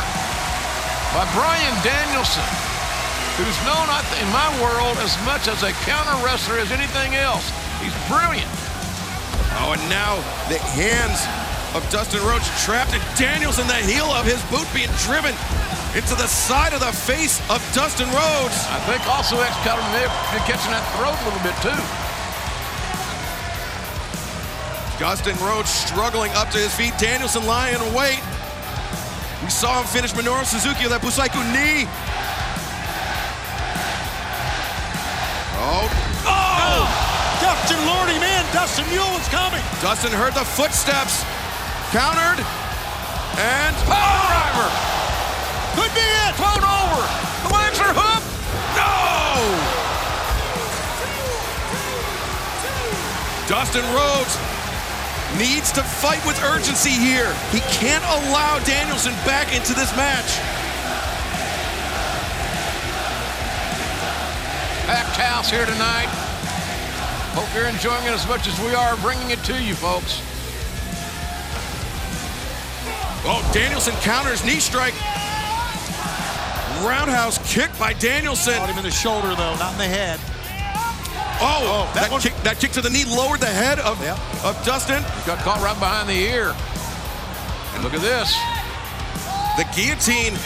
by 1.11 1.27
Bryan 1.35 1.75
Danielson, 1.83 2.47
who's 3.43 3.59
known 3.67 3.91
in 4.23 4.29
my 4.31 4.47
world 4.63 4.95
as 5.03 5.19
much 5.27 5.51
as 5.51 5.67
a 5.67 5.75
counter 5.83 6.15
wrestler 6.23 6.63
as 6.63 6.71
anything 6.71 7.19
else. 7.19 7.51
He's 7.83 7.91
brilliant. 8.07 8.47
Oh, 9.67 9.75
and 9.75 9.83
now 9.91 10.23
the 10.47 10.63
hands 10.79 11.27
of 11.75 11.83
Dustin 11.91 12.23
Rhodes 12.23 12.47
trapped 12.63 12.95
in 12.95 13.03
Danielson, 13.19 13.67
the 13.67 13.83
heel 13.83 14.07
of 14.15 14.23
his 14.23 14.39
boot 14.47 14.71
being 14.71 14.95
driven 15.03 15.35
into 15.95 16.15
the 16.19 16.27
side 16.27 16.75
of 16.75 16.81
the 16.81 16.91
face 16.91 17.39
of 17.49 17.63
Dustin 17.73 18.11
Rhodes. 18.11 18.59
I 18.67 18.83
think 18.91 19.07
also 19.07 19.39
Excalibur 19.39 19.87
may 19.95 20.03
have 20.03 20.15
been 20.35 20.43
catching 20.43 20.75
that 20.75 20.83
throat 20.99 21.15
a 21.15 21.23
little 21.23 21.45
bit 21.47 21.55
too. 21.63 21.79
Dustin 24.99 25.39
Rhodes 25.39 25.71
struggling 25.71 26.33
up 26.35 26.51
to 26.51 26.59
his 26.59 26.75
feet. 26.75 26.99
Danielson 26.99 27.47
lying 27.47 27.79
in 27.79 27.95
wait. 27.95 28.19
We 29.43 29.51
saw 29.51 29.79
him 29.79 29.87
finish 29.87 30.11
Minoru 30.19 30.43
Suzuki 30.43 30.83
with 30.83 30.91
that 30.91 31.03
Busaiku 31.03 31.39
knee. 31.55 31.87
Oh. 35.63 35.87
Oh! 36.27 36.83
Dustin 37.39 37.79
lured 37.87 38.11
him 38.11 38.23
in. 38.23 38.43
Dustin 38.51 38.83
knew 38.91 38.99
it 38.99 39.15
was 39.15 39.29
coming. 39.31 39.63
Dustin 39.79 40.11
heard 40.11 40.35
the 40.35 40.43
footsteps. 40.43 41.23
Countered. 41.95 42.43
And 43.39 43.75
Power 43.87 44.27
driver! 44.27 44.94
Could 45.75 45.93
be 45.95 46.07
it. 46.27 46.33
Float 46.39 46.63
over! 46.63 47.03
The 47.47 47.53
legs 47.55 47.79
are 47.83 47.95
hooked! 47.95 48.31
no! 48.79 48.95
Dustin 53.47 53.85
Rhodes 53.95 54.39
needs 55.39 55.73
to 55.73 55.83
fight 55.83 56.25
with 56.25 56.41
urgency 56.45 56.91
here. 56.91 57.35
He 57.51 57.61
can't 57.75 58.05
allow 58.05 58.59
Danielson 58.65 59.13
back 59.27 59.55
into 59.55 59.75
this 59.75 59.95
match. 59.97 60.39
Packed 64.87 65.17
house 65.17 65.51
here 65.51 65.67
tonight. 65.67 66.09
Hope 67.35 67.53
you're 67.55 67.67
enjoying 67.67 68.05
it 68.07 68.13
as 68.13 68.29
much 68.29 68.47
as 68.47 68.59
we 68.61 68.75
are 68.75 68.97
bringing 68.99 69.31
it 69.31 69.43
to 69.45 69.61
you, 69.61 69.75
folks. 69.75 70.23
Oh, 73.27 73.41
Danielson 73.53 73.95
counters 74.03 74.45
knee 74.45 74.61
strike. 74.61 74.95
Roundhouse 76.85 77.39
kick 77.53 77.71
by 77.79 77.93
Danielson. 77.95 78.55
Caught 78.55 78.71
him 78.71 78.79
in 78.79 78.85
the 78.85 78.91
shoulder, 78.91 79.29
though, 79.35 79.57
not 79.57 79.73
in 79.73 79.79
the 79.79 79.89
head. 79.89 80.21
Oh, 81.41 81.65
oh 81.67 81.91
that 81.95 82.11
that, 82.11 82.21
kick, 82.23 82.35
that 82.45 82.61
kick 82.61 82.71
to 82.73 82.81
the 82.81 82.91
knee 82.91 83.05
lowered 83.05 83.41
the 83.41 83.51
head 83.51 83.81
of, 83.81 83.99
Yep. 84.01 84.19
of 84.45 84.55
Dustin. 84.65 85.03
Got 85.27 85.39
caught 85.43 85.61
right 85.65 85.77
behind 85.81 86.09
the 86.09 86.15
ear. 86.15 86.55
And 87.75 87.83
look 87.83 87.95
at 87.97 88.05
this. 88.05 88.31
The 89.59 89.67
guillotine. 89.75 90.37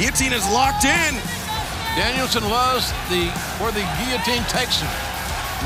Guillotine 0.00 0.34
is 0.34 0.42
locked 0.50 0.84
in. 0.88 1.12
Danielson 1.94 2.42
loves 2.50 2.90
the 3.12 3.30
where 3.62 3.70
the 3.70 3.86
guillotine 4.02 4.42
takes 4.50 4.82
him. 4.82 4.90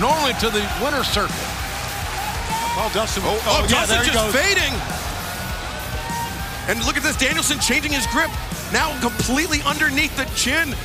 Normally 0.02 0.36
to 0.44 0.50
the 0.52 0.60
winner's 0.84 1.08
circle. 1.08 1.32
Oh, 2.76 2.90
Dustin. 2.92 3.22
Oh, 3.24 3.34
oh, 3.34 3.42
oh 3.48 3.62
yeah, 3.64 3.86
Dustin 3.86 3.96
there 3.96 4.04
just 4.04 4.20
goes. 4.20 4.34
fading. 4.36 4.74
And 6.68 6.84
look 6.84 6.98
at 7.00 7.02
this, 7.02 7.16
Danielson 7.16 7.58
changing 7.58 7.92
his 7.92 8.06
grip. 8.12 8.28
Now 8.72 8.92
completely 9.00 9.60
underneath 9.64 10.14
the 10.16 10.28
chin 10.36 10.76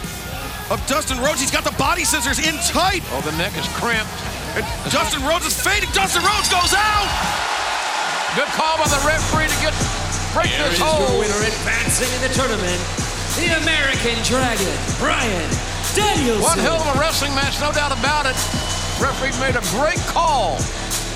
of 0.72 0.80
Dustin 0.88 1.20
Rhodes. 1.20 1.42
He's 1.42 1.52
got 1.52 1.64
the 1.64 1.76
body 1.76 2.04
scissors 2.08 2.40
in 2.40 2.56
tight. 2.72 3.04
Oh, 3.12 3.22
the 3.22 3.36
neck 3.36 3.52
is 3.60 3.68
cramped. 3.76 4.12
And 4.56 4.64
Dustin 4.88 5.20
Rhodes 5.28 5.46
is 5.46 5.58
fading. 5.58 5.90
Dustin 5.92 6.24
Rhodes 6.24 6.48
goes 6.48 6.72
out. 6.72 7.10
Good 8.40 8.50
call 8.56 8.80
by 8.80 8.88
the 8.88 9.02
referee 9.06 9.52
to 9.52 9.60
get 9.62 9.76
break 10.34 10.50
Here 10.50 10.66
this 10.66 10.74
is 10.74 10.80
your 10.80 10.90
hold. 10.90 11.22
winner 11.22 11.42
advancing 11.46 12.10
in 12.18 12.22
the 12.26 12.34
tournament, 12.34 12.82
the 13.38 13.54
American 13.62 14.18
Dragon, 14.26 14.74
Bryan 14.98 15.50
Danielson. 15.94 16.42
One 16.42 16.58
hell 16.58 16.82
of 16.82 16.96
a 16.96 17.00
wrestling 17.00 17.36
match, 17.36 17.62
no 17.62 17.72
doubt 17.72 17.94
about 17.94 18.26
it. 18.26 18.34
Referee 18.98 19.38
made 19.38 19.54
a 19.54 19.66
great 19.78 20.02
call. 20.10 20.58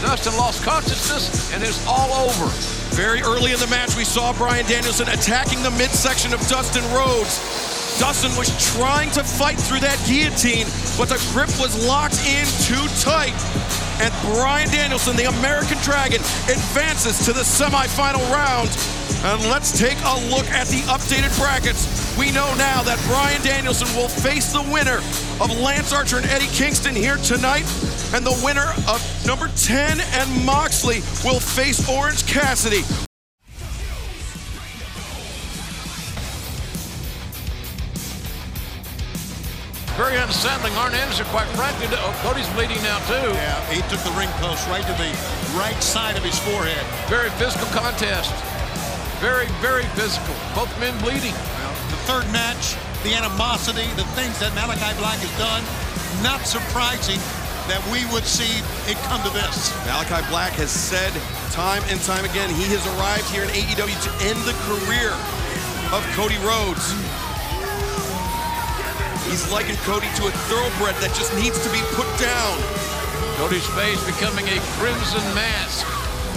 Dustin 0.06 0.38
lost 0.38 0.61
consciousness 0.61 1.52
and 1.53 1.64
it's 1.64 1.81
all 1.88 2.30
over. 2.30 2.87
Very 2.98 3.22
early 3.22 3.53
in 3.53 3.60
the 3.60 3.68
match, 3.68 3.95
we 3.95 4.03
saw 4.03 4.34
Bryan 4.34 4.65
Danielson 4.65 5.07
attacking 5.07 5.61
the 5.61 5.69
midsection 5.69 6.34
of 6.34 6.41
Dustin 6.49 6.82
Rhodes. 6.90 7.38
Dustin 8.02 8.34
was 8.34 8.49
trying 8.74 9.11
to 9.11 9.24
fight 9.24 9.53
through 9.53 9.82
that 9.82 10.02
guillotine, 10.10 10.65
but 10.98 11.06
the 11.06 11.22
grip 11.30 11.53
was 11.61 11.78
locked 11.86 12.18
in 12.26 12.41
too 12.65 12.82
tight. 12.98 13.38
And 14.02 14.10
Bryan 14.34 14.65
Danielson, 14.74 15.15
the 15.15 15.30
American 15.30 15.78
Dragon, 15.86 16.22
advances 16.49 17.24
to 17.30 17.34
the 17.34 17.45
semifinal 17.45 18.26
round. 18.34 18.74
And 19.30 19.45
let's 19.45 19.78
take 19.78 20.02
a 20.02 20.18
look 20.34 20.49
at 20.49 20.65
the 20.65 20.82
updated 20.90 21.38
brackets. 21.38 21.86
We 22.18 22.32
know 22.34 22.49
now 22.57 22.82
that 22.82 22.98
Bryan 23.06 23.45
Danielson 23.45 23.94
will 23.94 24.10
face 24.10 24.52
the 24.52 24.65
winner 24.74 25.06
of 25.38 25.53
Lance 25.61 25.94
Archer 25.94 26.18
and 26.18 26.26
Eddie 26.26 26.49
Kingston 26.49 26.95
here 26.95 27.18
tonight. 27.18 27.69
And 28.14 28.26
the 28.26 28.40
winner 28.44 28.72
of 28.88 29.04
number 29.28 29.50
10 29.50 30.00
and 30.00 30.46
Moxley 30.46 31.02
will 31.26 31.42
face 31.42 31.88
Orange 31.90 32.26
Cassidy. 32.26 32.82
Very 39.98 40.16
unsettling. 40.16 40.72
Arn 40.78 40.94
Anderson, 40.94 41.26
quite 41.34 41.48
frankly, 41.58 41.88
oh, 41.92 42.14
Cody's 42.24 42.48
bleeding 42.54 42.78
now 42.84 43.00
too. 43.10 43.34
Yeah, 43.34 43.60
he 43.74 43.82
took 43.90 44.00
the 44.06 44.14
ring 44.16 44.30
post 44.40 44.66
right 44.70 44.86
to 44.86 44.94
the 44.94 45.12
right 45.58 45.78
side 45.84 46.16
of 46.16 46.24
his 46.24 46.40
forehead. 46.40 46.86
Very 47.10 47.30
physical 47.32 47.68
contest. 47.76 48.32
Very, 49.20 49.48
very 49.60 49.84
physical. 49.98 50.36
Both 50.56 50.70
men 50.80 50.94
bleeding. 51.02 51.34
Well, 51.34 51.74
the 51.90 52.00
third 52.08 52.32
match, 52.32 52.78
the 53.04 53.18
animosity, 53.18 53.90
the 53.98 54.08
things 54.14 54.40
that 54.40 54.54
Malachi 54.54 54.96
Black 55.02 55.18
has 55.20 55.34
done, 55.42 55.66
not 56.24 56.46
surprising 56.46 57.20
that 57.68 57.84
we 57.91 58.07
would 58.15 58.23
see 58.23 58.64
it 58.88 58.98
come 59.11 59.19
to 59.27 59.31
this. 59.35 59.76
Malachi 59.84 60.23
Black 60.31 60.56
has 60.56 60.72
said 60.72 61.11
time 61.52 61.84
and 61.91 61.99
time 62.07 62.23
again 62.23 62.48
he 62.49 62.64
has 62.72 62.84
arrived 62.95 63.27
here 63.27 63.44
in 63.44 63.52
AEW 63.52 63.98
to 64.07 64.11
end 64.27 64.39
the 64.48 64.56
career 64.68 65.11
of 65.91 66.03
Cody 66.15 66.39
Rhodes. 66.44 66.95
He's 69.27 69.44
likened 69.52 69.77
Cody 69.84 70.07
to 70.19 70.31
a 70.31 70.34
thoroughbred 70.48 70.95
that 71.03 71.11
just 71.11 71.35
needs 71.35 71.60
to 71.60 71.69
be 71.69 71.84
put 71.99 72.07
down. 72.15 72.56
Cody's 73.35 73.68
face 73.76 73.99
becoming 74.07 74.48
a 74.48 74.57
crimson 74.80 75.22
mask, 75.35 75.85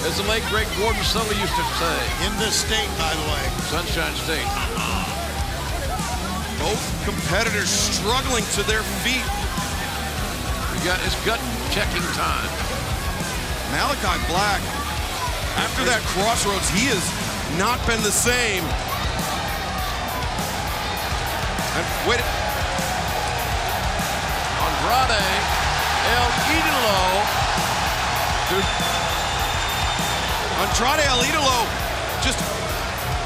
as 0.05 0.19
the 0.19 0.27
late 0.27 0.45
great 0.51 0.69
Gordon 0.77 1.01
Solie 1.07 1.39
used 1.39 1.55
to 1.55 1.67
say. 1.79 1.99
In 2.27 2.33
this 2.43 2.67
state, 2.67 2.91
by 2.99 3.15
the 3.15 3.25
way. 3.31 3.45
Sunshine 3.71 4.13
State. 4.21 4.51
Both 6.59 6.83
competitors 7.07 7.71
struggling 7.71 8.45
to 8.59 8.63
their 8.67 8.83
feet. 9.01 9.40
Got 10.85 10.99
his 11.05 11.15
gut 11.27 11.39
checking 11.71 12.01
time. 12.17 12.49
Malachi 13.71 14.17
Black, 14.33 14.61
after 15.61 15.85
that 15.85 16.01
crossroads, 16.17 16.67
he 16.73 16.89
has 16.89 17.05
not 17.61 17.77
been 17.87 18.01
the 18.01 18.11
same. 18.11 18.65
And 21.77 21.85
wait, 22.09 22.25
Andrade, 24.59 25.23
El 26.17 26.29
Idolo, 26.49 27.01
Andrade 30.65 31.05
El 31.07 31.21
Idolo 31.29 31.59
just 32.25 32.41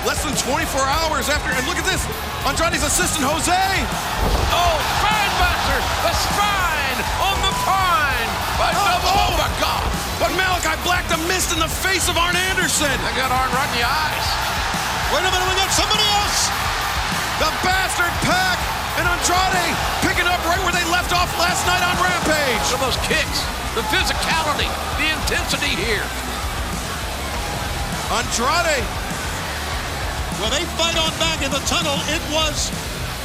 less 0.05 0.20
than 0.26 0.35
24 0.36 0.82
hours 0.82 1.31
after, 1.31 1.55
and 1.55 1.64
look 1.70 1.78
at 1.78 1.86
this, 1.86 2.05
Andrade's 2.44 2.85
assistant 2.85 3.24
Jose. 3.24 3.64
Oh, 4.52 4.76
Spinebuster, 5.01 5.78
the 6.05 6.12
spine 6.12 7.01
on 7.24 7.44
the 8.55 8.62
pine 8.62 8.74
by 8.74 8.86
double. 8.86 9.10
Oh, 9.10 9.35
my 9.35 9.51
God. 9.59 9.82
But 10.22 10.31
Malachi 10.39 10.78
Black, 10.86 11.05
the 11.10 11.18
mist 11.26 11.51
in 11.51 11.59
the 11.59 11.70
face 11.70 12.06
of 12.06 12.16
Arn 12.16 12.36
Anderson. 12.36 12.94
I 13.02 13.10
got 13.18 13.35
Arn 13.35 13.51
right 13.51 13.70
in 13.74 13.82
the 13.82 13.86
eyes. 13.86 14.26
Wait 15.10 15.26
a 15.26 15.31
minute, 15.31 15.48
we 15.51 15.56
got 15.59 15.70
somebody 15.74 16.06
else. 16.22 16.39
The 17.43 17.51
Bastard 17.66 18.14
Pac 18.22 18.59
and 19.02 19.10
Andrade 19.10 19.74
picking 20.06 20.26
up 20.31 20.39
right 20.47 20.62
where 20.62 20.74
they 20.74 20.86
left 20.86 21.10
off 21.10 21.26
last 21.39 21.66
night 21.66 21.82
on 21.82 21.98
Rampage. 21.98 22.62
Look 22.70 22.78
at 22.78 22.94
those 22.94 23.01
kicks, 23.10 23.39
the 23.74 23.82
physicality, 23.90 24.70
the 25.02 25.10
intensity 25.10 25.74
here. 25.74 26.06
Andrade. 28.14 28.86
Well, 30.39 30.51
they 30.51 30.62
fight 30.78 30.94
on 30.98 31.10
back 31.18 31.43
in 31.43 31.51
the 31.51 31.62
tunnel. 31.66 31.98
It 32.10 32.22
was 32.31 32.70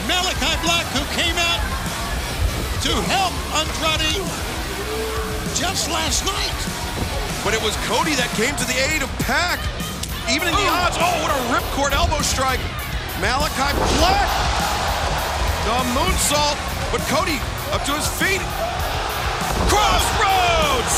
Malachi 0.09 0.53
Black 0.65 0.85
who 0.93 1.05
came 1.13 1.37
out 1.37 1.61
to 2.81 2.93
help 3.13 3.33
Andrade 3.53 4.25
just 5.55 5.89
last 5.89 6.25
night. 6.25 6.59
But 7.41 7.55
it 7.55 7.61
was 7.63 7.73
Cody 7.87 8.13
that 8.19 8.27
came 8.35 8.51
to 8.59 8.65
the 8.67 8.75
aid 8.91 8.99
of 8.99 9.09
Pac. 9.23 9.63
Even 10.27 10.51
in 10.51 10.53
the 10.53 10.67
oh. 10.67 10.83
odds. 10.83 10.97
Oh, 10.99 11.15
what 11.23 11.31
a 11.31 11.39
ripcord 11.55 11.95
elbow 11.95 12.19
strike. 12.19 12.59
Malachi 13.23 13.71
Black. 13.97 14.29
The 15.63 15.77
moonsault. 15.95 16.59
But 16.91 16.99
Cody 17.07 17.39
up 17.71 17.87
to 17.87 17.95
his 17.95 18.05
feet. 18.19 18.43
Crossroads. 19.71 20.95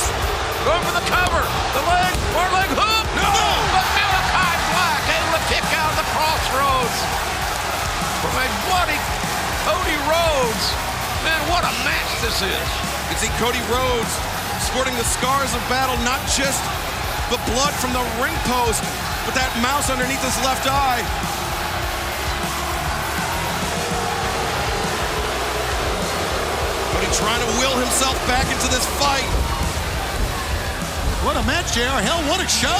Going 0.65 0.83
for 0.83 0.95
the 0.97 1.05
cover. 1.05 1.43
The 1.77 1.83
leg, 1.85 2.13
or 2.35 2.45
leg 2.51 2.69
hook. 2.73 3.05
No. 3.15 3.31
But 3.71 3.85
Malachi 3.93 4.53
Black 4.73 5.01
able 5.13 5.33
to 5.37 5.43
kick 5.47 5.67
out 5.77 5.93
of 5.93 5.97
the 6.01 6.07
crossroads 6.17 6.97
from 8.25 8.33
a 8.35 8.47
bloody 8.65 8.99
Cody 9.69 9.97
Rhodes. 10.09 10.65
Man, 11.21 11.41
what 11.53 11.61
a 11.61 11.73
match 11.85 12.11
this 12.25 12.41
is. 12.41 12.67
You 13.13 13.15
see 13.21 13.31
Cody 13.37 13.61
Rhodes 13.69 14.30
sporting 14.71 14.95
the 14.95 15.03
scars 15.03 15.51
of 15.51 15.59
battle, 15.67 15.99
not 16.07 16.23
just 16.31 16.63
the 17.27 17.35
blood 17.51 17.75
from 17.83 17.91
the 17.91 17.99
ring 18.23 18.31
post, 18.47 18.79
but 19.27 19.35
that 19.35 19.51
mouse 19.59 19.91
underneath 19.91 20.23
his 20.23 20.39
left 20.47 20.63
eye. 20.63 21.03
Cody 26.95 27.11
trying 27.19 27.43
to 27.43 27.51
will 27.59 27.75
himself 27.83 28.15
back 28.31 28.47
into 28.47 28.71
this 28.71 28.87
fight. 28.95 29.27
What 31.27 31.35
a 31.35 31.43
match, 31.43 31.75
JR. 31.75 31.99
Hell, 31.99 32.23
what 32.31 32.39
a 32.39 32.47
show. 32.47 32.79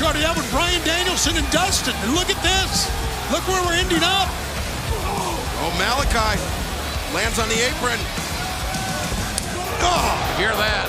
Started 0.00 0.24
out 0.24 0.32
with 0.32 0.48
Bryan 0.48 0.80
Danielson 0.88 1.36
and 1.36 1.44
Dustin. 1.52 1.92
And 1.92 2.16
look 2.16 2.32
at 2.32 2.40
this. 2.40 2.88
Look 3.28 3.44
where 3.52 3.60
we're 3.68 3.76
ending 3.76 4.00
up. 4.00 4.32
Oh, 5.60 5.76
Malachi 5.76 6.40
lands 7.12 7.36
on 7.36 7.52
the 7.52 7.60
apron. 7.68 8.00
Oh, 9.84 10.13
hear 10.36 10.50
that? 10.50 10.86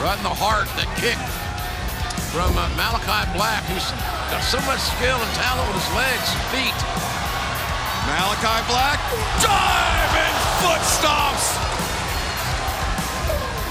Right 0.00 0.16
in 0.16 0.24
the 0.24 0.32
heart, 0.32 0.64
that 0.80 0.88
kick 0.96 1.20
from 2.32 2.56
uh, 2.56 2.68
Malachi 2.72 3.28
Black, 3.36 3.64
who's 3.68 3.84
got 4.32 4.40
so 4.44 4.56
much 4.64 4.80
skill 4.80 5.16
and 5.16 5.32
talent 5.36 5.64
with 5.68 5.80
his 5.80 5.90
legs, 5.92 6.28
feet. 6.52 6.78
Malachi 8.08 8.60
Black, 8.70 8.96
diving 9.44 10.36
foot 10.64 10.82
stomps. 10.84 11.46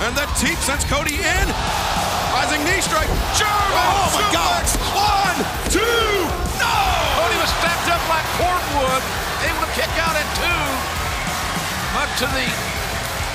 And 0.05 0.13
that 0.13 0.29
teep 0.37 0.59
sends 0.61 0.85
Cody 0.85 1.17
in. 1.17 1.47
Rising 2.35 2.61
knee 2.67 2.83
strike. 2.85 3.09
German 3.33 3.73
Oh, 3.73 4.11
my 4.11 4.21
suplex. 4.27 4.75
One, 4.93 5.37
two, 5.71 5.81
no! 6.61 6.77
Cody 7.17 7.37
was 7.41 7.49
stacked 7.57 7.89
up 7.89 8.03
like 8.11 8.27
cordwood, 8.37 9.01
able 9.49 9.65
to 9.65 9.71
kick 9.73 9.89
out 9.97 10.13
at 10.13 10.27
two. 10.37 10.61
Up 11.95 12.11
to 12.21 12.27
the 12.37 12.75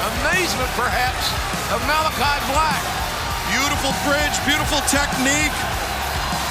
amazement 0.01 0.71
perhaps 0.81 1.29
of 1.73 1.79
Malachi 1.85 2.37
Black. 2.53 2.83
Beautiful 3.53 3.93
bridge, 4.07 4.37
beautiful 4.49 4.81
technique 4.89 5.53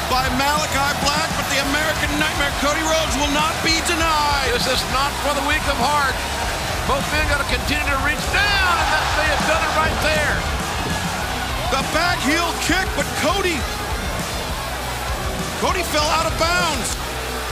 by 0.09 0.25
Malachi 0.37 0.91
Black, 1.05 1.29
but 1.37 1.45
the 1.49 1.61
American 1.69 2.09
Nightmare 2.21 2.53
Cody 2.61 2.81
Rhodes 2.85 3.15
will 3.17 3.31
not 3.33 3.53
be 3.65 3.73
denied. 3.89 4.53
This 4.53 4.69
is 4.69 4.81
not 4.93 5.09
for 5.25 5.33
the 5.33 5.45
weak 5.49 5.61
of 5.69 5.77
heart. 5.81 6.13
Both 6.89 7.05
men 7.13 7.25
got 7.29 7.41
to 7.41 7.49
continue 7.49 7.85
to 7.85 8.01
reach 8.01 8.21
down, 8.33 8.73
and 8.73 8.89
that 8.89 9.05
they 9.17 9.27
have 9.29 9.43
done 9.45 9.61
it 9.61 9.73
right 9.77 9.97
there. 10.01 10.35
The 11.69 11.81
back 11.93 12.17
heel 12.25 12.49
kick, 12.65 12.89
but 12.97 13.05
Cody. 13.21 13.61
Cody 15.61 15.85
fell 15.93 16.09
out 16.17 16.25
of 16.25 16.33
bounds. 16.41 16.97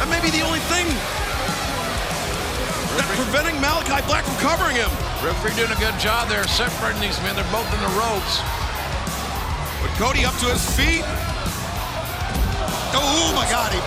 That 0.02 0.10
may 0.10 0.22
be 0.22 0.34
the 0.34 0.41
only 0.41 0.61
thing 0.69 0.90
that 2.98 3.06
preventing 3.14 3.61
Malachi 3.61 4.02
Black 4.10 4.26
from 4.26 4.38
covering 4.41 4.78
him. 4.78 4.90
Referee 5.26 5.57
doing 5.57 5.73
a 5.73 5.81
good 5.81 5.98
job 5.98 6.30
there 6.30 6.45
separating 6.45 7.02
these 7.02 7.18
men. 7.26 7.34
They're 7.34 7.49
both 7.49 7.65
in 7.73 7.81
the 7.81 7.94
ropes. 7.98 8.38
But 9.81 9.89
Cody 9.98 10.30
up 10.30 10.38
to 10.45 10.48
his 10.53 10.61
feet. 10.77 11.02
Oh 12.94 13.34
my 13.34 13.49
God! 13.49 13.73
He 13.73 13.81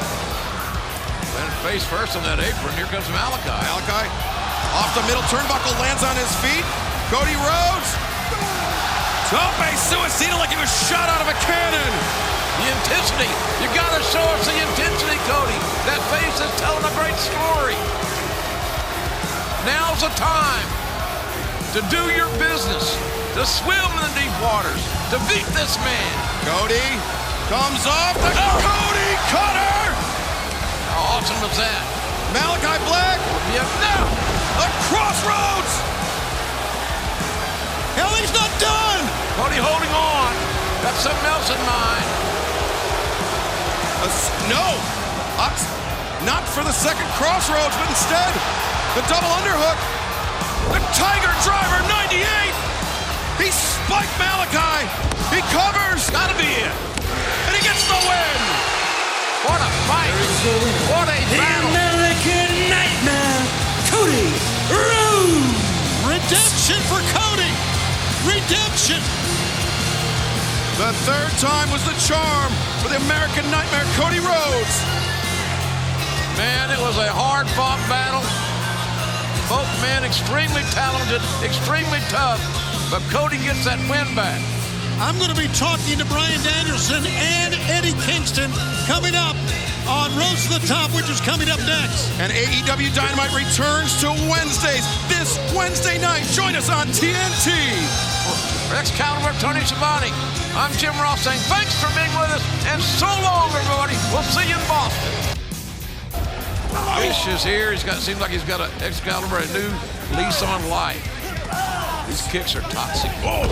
Landed 1.39 1.55
face 1.63 1.87
first 1.87 2.19
on 2.19 2.27
that 2.27 2.43
apron. 2.43 2.75
Here 2.75 2.91
comes 2.91 3.07
Malachi. 3.15 3.47
Malachi 3.47 4.11
off 4.75 4.91
the 4.99 5.07
middle 5.07 5.23
turnbuckle 5.31 5.71
lands 5.79 6.03
on 6.03 6.19
his 6.19 6.31
feet. 6.43 6.67
Cody 7.15 7.39
Rhodes. 7.39 7.91
Tope 9.31 9.71
suicida 9.87 10.35
like 10.35 10.51
he 10.51 10.59
was 10.59 10.71
shot 10.91 11.07
out 11.07 11.23
of 11.23 11.31
a 11.31 11.39
cannon. 11.47 11.93
The 12.59 12.67
intensity. 12.75 13.31
You 13.63 13.71
got 13.79 13.95
to 13.95 14.03
show 14.11 14.27
us 14.35 14.51
the 14.51 14.59
intensity, 14.59 15.19
Cody. 15.31 15.59
That 15.87 16.03
face 16.11 16.43
is 16.43 16.51
telling 16.59 16.83
a 16.83 16.95
great 16.99 17.15
story. 17.23 17.79
Now's 19.63 20.03
the 20.03 20.11
time 20.19 20.80
to 21.75 21.81
do 21.87 22.03
your 22.19 22.27
business, 22.39 22.99
to 23.39 23.47
swim 23.47 23.79
in 23.79 24.03
the 24.03 24.13
deep 24.19 24.35
waters, 24.43 24.83
to 25.15 25.19
beat 25.31 25.47
this 25.55 25.79
man. 25.87 26.13
Cody 26.43 26.83
comes 27.47 27.87
off 27.87 28.19
the 28.19 28.31
oh! 28.31 28.59
Cody 28.59 29.11
cutter. 29.31 29.87
How 30.91 31.15
awesome 31.15 31.39
was 31.39 31.55
that? 31.55 31.83
Malachi 32.35 32.75
Black. 32.91 33.19
Yeah, 33.55 33.67
now. 33.83 34.03
The 34.59 34.69
crossroads. 34.91 35.73
Hell, 37.95 38.15
he's 38.19 38.35
not 38.35 38.51
done. 38.59 39.03
Cody 39.39 39.63
holding 39.63 39.95
on. 39.95 40.31
Got 40.83 40.95
something 40.99 41.27
else 41.31 41.51
in 41.55 41.61
mind. 41.67 42.07
A 44.03 44.09
s- 44.11 44.31
no, 44.51 44.67
not 46.27 46.45
for 46.45 46.63
the 46.65 46.73
second 46.73 47.07
crossroads, 47.17 47.75
but 47.79 47.89
instead 47.89 48.33
the 48.99 49.03
double 49.09 49.31
underhook. 49.39 50.00
Tiger 50.95 51.35
Driver 51.47 51.81
98. 51.89 52.25
He 53.39 53.49
spiked 53.51 54.15
Malachi. 54.19 54.87
He 55.35 55.41
covers. 55.55 56.11
Gotta 56.11 56.37
be 56.37 56.51
it. 56.51 56.75
And 57.47 57.53
he 57.55 57.63
gets 57.63 57.87
the 57.87 57.99
win. 58.07 58.41
What 59.47 59.61
a 59.63 59.71
fight. 59.89 60.13
What 60.91 61.09
a 61.09 61.19
The 61.31 61.39
battle. 61.39 61.71
American 61.71 62.51
Nightmare, 62.69 63.43
Cody 63.89 64.29
Rhodes. 64.69 65.63
Redemption 66.05 66.81
for 66.91 67.01
Cody. 67.15 67.53
Redemption. 68.27 69.01
The 70.77 70.93
third 71.05 71.33
time 71.39 71.71
was 71.71 71.85
the 71.85 71.97
charm 72.05 72.53
for 72.83 72.89
the 72.89 72.97
American 73.05 73.45
Nightmare, 73.51 73.85
Cody 73.97 74.21
Rhodes. 74.21 74.75
Man, 76.37 76.71
it 76.71 76.81
was 76.81 76.97
a 76.97 77.09
hard-fought 77.13 77.81
battle. 77.89 78.40
Both 79.51 79.67
men 79.83 80.07
extremely 80.07 80.63
talented, 80.71 81.19
extremely 81.43 81.99
tough, 82.07 82.39
but 82.87 83.03
Cody 83.11 83.35
gets 83.43 83.67
that 83.67 83.83
win 83.91 84.07
back. 84.15 84.39
I'm 85.03 85.19
going 85.19 85.35
to 85.35 85.35
be 85.35 85.51
talking 85.59 85.99
to 85.99 86.07
Bryan 86.07 86.39
Danielson 86.47 87.03
and 87.03 87.59
Eddie 87.67 87.99
Kingston 88.07 88.47
coming 88.87 89.19
up 89.19 89.35
on 89.91 90.15
Roast 90.15 90.47
to 90.47 90.63
the 90.63 90.65
Top, 90.71 90.95
which 90.95 91.11
is 91.11 91.19
coming 91.19 91.51
up 91.51 91.59
next. 91.67 92.15
And 92.23 92.31
AEW 92.31 92.95
Dynamite 92.95 93.35
returns 93.35 93.99
to 94.07 94.15
Wednesdays 94.31 94.87
this 95.11 95.35
Wednesday 95.51 95.99
night. 95.99 96.31
Join 96.31 96.55
us 96.55 96.71
on 96.71 96.87
TNT. 96.95 97.51
For 98.71 98.79
Excalibur, 98.79 99.35
Tony 99.43 99.67
Schiavone, 99.67 100.15
I'm 100.55 100.71
Jim 100.79 100.95
Ross 101.03 101.27
saying 101.27 101.43
thanks 101.51 101.75
for 101.83 101.91
being 101.99 102.15
with 102.15 102.31
us, 102.31 102.45
and 102.71 102.79
so 102.79 103.11
long, 103.27 103.51
everybody. 103.51 103.99
We'll 104.15 104.23
see 104.31 104.47
you 104.47 104.55
in 104.55 104.69
Boston. 104.71 105.30
Fish 107.01 107.27
is 107.29 107.43
here. 107.43 107.73
He's 107.73 107.85
got 107.85 107.97
seems 107.97 108.21
like 108.21 108.31
he's 108.31 108.45
got 108.45 108.61
an 108.61 108.71
Excalibur, 108.83 109.39
a 109.39 109.47
new 109.53 109.69
lease 110.17 110.43
on 110.43 110.69
life. 110.69 111.03
These 112.07 112.23
kicks 112.29 112.55
are 112.57 112.63
toxic. 112.63 113.11
Whoa. 113.23 113.47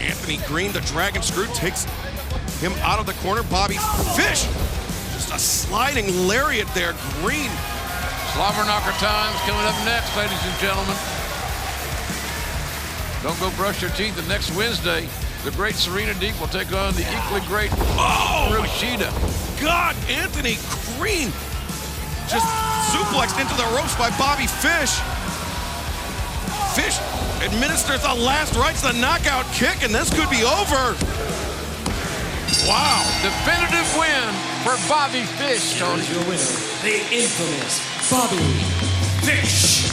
Anthony 0.00 0.38
Green, 0.46 0.72
the 0.72 0.80
Dragon 0.80 1.22
Screw, 1.22 1.46
takes 1.54 1.84
him 2.60 2.72
out 2.80 2.98
of 2.98 3.06
the 3.06 3.14
corner. 3.14 3.42
Bobby 3.44 3.76
Fish, 4.14 4.44
just 5.14 5.32
a 5.32 5.38
sliding 5.38 6.26
lariat 6.26 6.68
there. 6.74 6.94
Green. 7.22 7.50
Slobber 8.34 8.64
knocker 8.66 8.92
time's 8.98 9.40
coming 9.48 9.64
up 9.64 9.74
next, 9.84 10.14
ladies 10.16 10.38
and 10.44 10.58
gentlemen. 10.60 10.96
Don't 13.22 13.38
go 13.40 13.50
brush 13.56 13.80
your 13.80 13.90
teeth. 13.92 14.14
The 14.14 14.28
next 14.28 14.54
Wednesday, 14.54 15.08
the 15.44 15.50
great 15.52 15.74
Serena 15.74 16.12
Deeb 16.14 16.38
will 16.38 16.48
take 16.48 16.72
on 16.72 16.92
the 16.94 17.02
equally 17.02 17.40
great 17.46 17.70
Oh! 17.72 18.50
Rashida. 18.52 19.10
God, 19.60 19.96
Anthony 20.08 20.58
Green 20.98 21.32
just 22.28 22.46
suplexed 22.90 23.40
into 23.40 23.54
the 23.54 23.66
ropes 23.74 23.94
by 23.96 24.10
Bobby 24.18 24.46
Fish. 24.46 24.98
Fish 26.74 26.98
administers 27.42 28.02
the 28.02 28.14
last 28.14 28.54
rites, 28.56 28.82
the 28.82 28.92
knockout 28.92 29.46
kick, 29.52 29.82
and 29.82 29.94
this 29.94 30.10
could 30.10 30.28
be 30.30 30.42
over. 30.42 30.96
Wow. 32.66 33.02
Definitive 33.22 33.86
win 33.96 34.28
for 34.64 34.76
Bobby 34.88 35.22
Fish, 35.38 35.78
Tony. 35.78 36.02
Your 36.10 36.24
winner, 36.26 36.56
the 36.82 36.98
infamous 37.14 37.80
Bobby 38.10 38.42
Fish. 39.24 39.86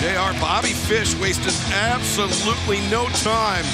JR 0.00 0.32
Bobby 0.40 0.72
Fish 0.72 1.14
wasted 1.16 1.54
absolutely 1.72 2.80
no 2.88 3.06
time. 3.20 3.64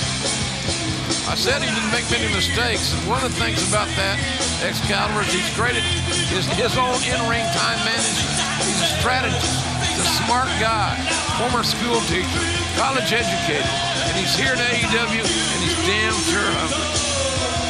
I 1.26 1.34
said 1.34 1.58
he 1.58 1.66
didn't 1.66 1.90
make 1.90 2.06
many 2.06 2.30
mistakes. 2.30 2.94
And 2.94 3.02
one 3.10 3.18
of 3.18 3.34
the 3.34 3.38
things 3.42 3.58
about 3.66 3.90
that 3.98 4.14
Excalibur 4.62 5.26
is 5.26 5.34
he's 5.34 5.50
great 5.58 5.74
at 5.74 5.82
his, 6.30 6.46
his 6.54 6.78
own 6.78 6.94
in-ring 7.02 7.42
time 7.50 7.82
management. 7.82 8.30
He's 8.62 8.78
a 8.78 8.90
strategist. 9.02 9.58
He's 9.82 10.06
a 10.06 10.10
smart 10.22 10.46
guy. 10.62 10.94
Former 11.34 11.66
school 11.66 11.98
teacher. 12.06 12.42
College 12.78 13.10
educated. 13.10 13.66
And 14.06 14.14
he's 14.14 14.38
here 14.38 14.54
in 14.54 14.62
AEW 14.70 15.26
and 15.26 15.60
he's 15.66 15.74
damn 15.82 16.14
sure 16.30 16.46
hungry. 16.62 16.94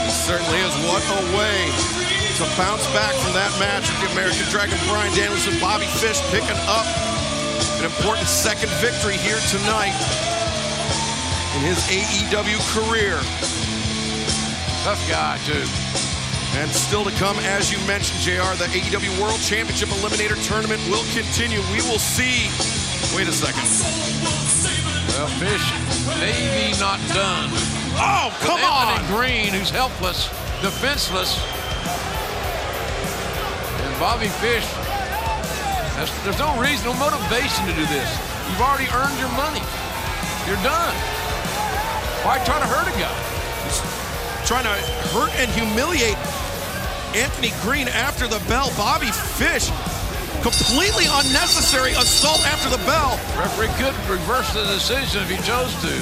He 0.04 0.12
certainly 0.12 0.60
is. 0.60 0.76
What 0.84 1.00
a 1.16 1.20
way 1.32 1.72
to 2.36 2.44
bounce 2.60 2.84
back 2.92 3.16
from 3.24 3.32
that 3.32 3.48
match 3.56 3.88
with 3.88 4.04
the 4.04 4.08
American 4.12 4.44
Dragon 4.52 4.76
Bryan 4.84 5.08
Danielson. 5.16 5.56
Bobby 5.64 5.88
Fish 5.96 6.20
picking 6.28 6.60
up 6.68 6.84
an 7.80 7.88
important 7.88 8.28
second 8.28 8.68
victory 8.84 9.16
here 9.16 9.40
tonight 9.48 9.96
in 11.56 11.62
his 11.62 11.80
AEW 11.88 12.60
career. 12.76 13.16
Tough 14.84 15.00
guy, 15.08 15.40
too. 15.48 15.64
And 16.60 16.70
still 16.70 17.04
to 17.04 17.10
come, 17.16 17.36
as 17.40 17.72
you 17.72 17.78
mentioned, 17.86 18.20
JR, 18.20 18.52
the 18.60 18.68
AEW 18.68 19.20
World 19.20 19.40
Championship 19.40 19.88
Eliminator 19.88 20.36
Tournament 20.46 20.80
will 20.88 21.04
continue. 21.16 21.60
We 21.72 21.80
will 21.88 21.98
see. 21.98 22.52
Wait 23.16 23.28
a 23.28 23.32
second. 23.32 23.64
Well, 25.16 25.28
Fish 25.40 25.64
maybe 26.20 26.76
not 26.78 27.00
done. 27.16 27.48
Oh, 27.96 28.28
come 28.44 28.60
on! 28.60 29.00
Green, 29.08 29.48
who's 29.48 29.70
helpless, 29.70 30.28
defenseless. 30.60 31.40
And 33.80 33.92
Bobby 33.98 34.28
Fish, 34.44 34.68
there's 36.24 36.38
no 36.38 36.52
reason, 36.60 36.84
no 36.84 36.94
motivation 37.00 37.64
to 37.64 37.72
do 37.72 37.86
this. 37.88 38.10
You've 38.48 38.60
already 38.60 38.88
earned 38.92 39.16
your 39.18 39.32
money. 39.32 39.64
You're 40.46 40.60
done. 40.62 41.15
Why 42.26 42.42
try 42.42 42.58
to 42.58 42.66
hurt 42.66 42.90
a 42.90 42.96
guy? 42.98 43.14
He's 43.62 43.78
Trying 44.50 44.66
to 44.66 44.74
hurt 45.14 45.30
and 45.38 45.46
humiliate 45.54 46.18
Anthony 47.14 47.54
Green 47.62 47.86
after 47.86 48.26
the 48.26 48.42
bell. 48.50 48.74
Bobby 48.74 49.14
Fish, 49.38 49.70
completely 50.42 51.06
unnecessary 51.06 51.94
assault 51.94 52.42
after 52.50 52.66
the 52.66 52.82
bell. 52.82 53.14
Referee 53.38 53.70
could 53.78 53.94
reverse 54.10 54.52
the 54.58 54.66
decision 54.66 55.22
if 55.22 55.30
he 55.30 55.38
chose 55.46 55.70
to. 55.86 55.94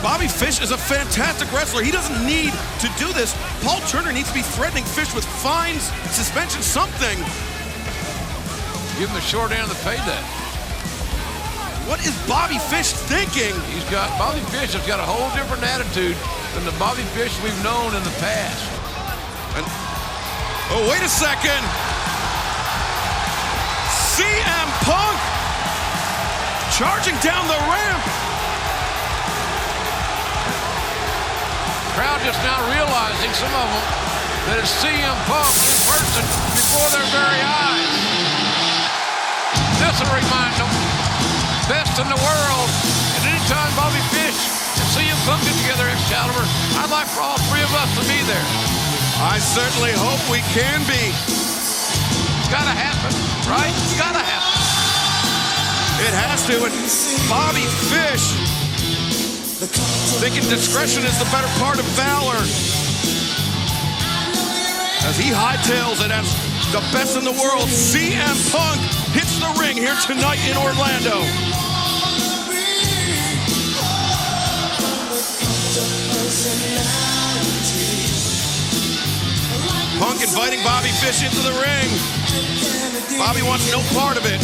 Bobby 0.00 0.32
Fish 0.32 0.62
is 0.64 0.70
a 0.70 0.78
fantastic 0.80 1.52
wrestler. 1.52 1.82
He 1.82 1.92
doesn't 1.92 2.24
need 2.24 2.56
to 2.80 2.88
do 2.96 3.12
this. 3.12 3.36
Paul 3.60 3.84
Turner 3.84 4.16
needs 4.16 4.32
to 4.32 4.34
be 4.34 4.40
threatening 4.56 4.84
Fish 4.84 5.12
with 5.12 5.28
fines, 5.44 5.92
suspension, 6.08 6.62
something. 6.62 7.18
Give 8.96 9.12
him 9.12 9.14
the 9.14 9.20
short 9.20 9.52
end 9.52 9.60
of 9.60 9.68
the 9.68 9.80
payday. 9.84 10.37
What 11.88 12.04
is 12.04 12.12
Bobby 12.28 12.60
Fish 12.68 12.92
thinking? 12.92 13.56
He's 13.72 13.88
got 13.88 14.12
Bobby 14.20 14.44
Fish 14.52 14.76
has 14.76 14.84
got 14.84 15.00
a 15.00 15.08
whole 15.08 15.32
different 15.32 15.64
attitude 15.64 16.20
than 16.52 16.68
the 16.68 16.76
Bobby 16.76 17.00
Fish 17.16 17.32
we've 17.40 17.56
known 17.64 17.96
in 17.96 18.04
the 18.04 18.12
past. 18.20 18.60
And 19.56 19.64
oh, 20.76 20.84
wait 20.84 21.00
a 21.00 21.08
second. 21.08 21.64
CM 23.88 24.68
Punk 24.84 25.16
charging 26.76 27.16
down 27.24 27.48
the 27.48 27.56
ramp. 27.72 28.04
Crowd 31.96 32.20
just 32.20 32.38
now 32.44 32.60
realizing, 32.68 33.32
some 33.32 33.48
of 33.48 33.64
them, 33.64 33.84
that 34.44 34.60
it's 34.60 34.76
CM 34.84 35.16
Punk 35.24 35.56
in 35.56 35.78
person 35.88 36.24
before 36.52 36.88
their 36.92 37.08
very 37.16 37.40
eyes. 37.40 37.96
This 39.80 39.96
will 40.04 40.12
remind 40.12 40.52
them, 40.60 40.87
in 41.98 42.06
the 42.06 42.22
world. 42.22 42.68
And 43.18 43.22
anytime 43.26 43.74
Bobby 43.74 43.98
Fish 44.14 44.38
and 44.78 44.86
CM 44.94 45.18
Punk 45.26 45.42
get 45.42 45.56
together, 45.66 45.90
Excalibur, 45.90 46.46
I'd 46.78 46.94
like 46.94 47.10
for 47.10 47.26
all 47.26 47.38
three 47.50 47.62
of 47.62 47.72
us 47.74 47.90
to 47.98 48.04
be 48.06 48.22
there. 48.22 48.46
I 49.18 49.42
certainly 49.42 49.90
hope 49.98 50.22
we 50.30 50.38
can 50.54 50.78
be. 50.86 51.10
It's 52.38 52.50
gotta 52.54 52.70
happen, 52.70 53.10
right? 53.50 53.74
It's 53.82 53.98
gotta 53.98 54.22
happen. 54.22 54.54
It 56.06 56.14
has 56.14 56.46
to. 56.46 56.70
And 56.70 56.74
Bobby 57.26 57.66
Fish 57.90 58.30
thinking 60.22 60.46
discretion 60.46 61.02
is 61.02 61.18
the 61.18 61.26
better 61.34 61.50
part 61.58 61.82
of 61.82 61.86
valor. 61.98 62.38
As 65.02 65.18
he 65.18 65.34
hightails 65.34 65.98
it 65.98 66.14
as 66.14 66.30
the 66.70 66.82
best 66.94 67.18
in 67.18 67.24
the 67.24 67.34
world, 67.42 67.66
CM 67.66 68.38
Punk 68.54 68.78
hits 69.10 69.34
the 69.42 69.50
ring 69.58 69.76
here 69.76 69.98
tonight 70.06 70.38
in 70.46 70.54
Orlando. 70.54 71.57
Punk 79.98 80.22
inviting 80.22 80.62
Bobby 80.64 80.88
Fish 80.88 81.22
into 81.22 81.40
the 81.42 81.52
ring. 81.58 81.88
Bobby 83.18 83.42
wants 83.42 83.70
no 83.70 83.80
part 83.94 84.16
of 84.16 84.24
it. 84.26 84.40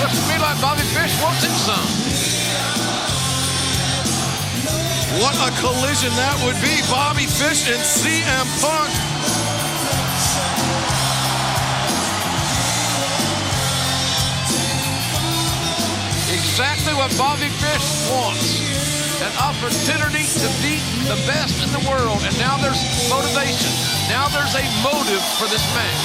Looks 0.00 0.18
to 0.18 0.28
me 0.28 0.38
like 0.38 0.60
Bobby 0.60 0.82
Fish 0.82 1.22
wants 1.22 1.44
him 1.44 1.52
some. 1.52 2.21
What 5.20 5.36
a 5.44 5.52
collision 5.60 6.08
that 6.16 6.40
would 6.40 6.56
be. 6.64 6.80
Bobby 6.88 7.28
Fish 7.28 7.68
and 7.68 7.84
CM 7.84 8.48
Punk. 8.64 8.88
Exactly 16.32 16.96
what 16.96 17.12
Bobby 17.20 17.52
Fish 17.60 17.84
wants. 18.08 18.64
An 19.20 19.36
opportunity 19.36 20.24
to 20.24 20.48
beat 20.64 20.80
the 21.04 21.20
best 21.28 21.60
in 21.60 21.68
the 21.76 21.84
world. 21.92 22.24
And 22.24 22.32
now 22.40 22.56
there's 22.56 22.80
motivation. 23.12 23.68
Now 24.08 24.32
there's 24.32 24.56
a 24.56 24.64
motive 24.80 25.20
for 25.36 25.44
this 25.52 25.64
match. 25.76 26.02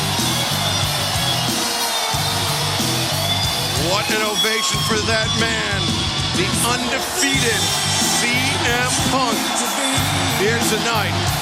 What 3.87 4.03
an 4.11 4.19
ovation 4.19 4.83
for 4.83 4.99
that 5.07 5.31
man. 5.39 5.79
The 6.35 6.47
undefeated 6.75 7.86
CM 8.67 9.11
Punk 9.11 9.37
here 10.41 10.59
tonight. 10.59 11.36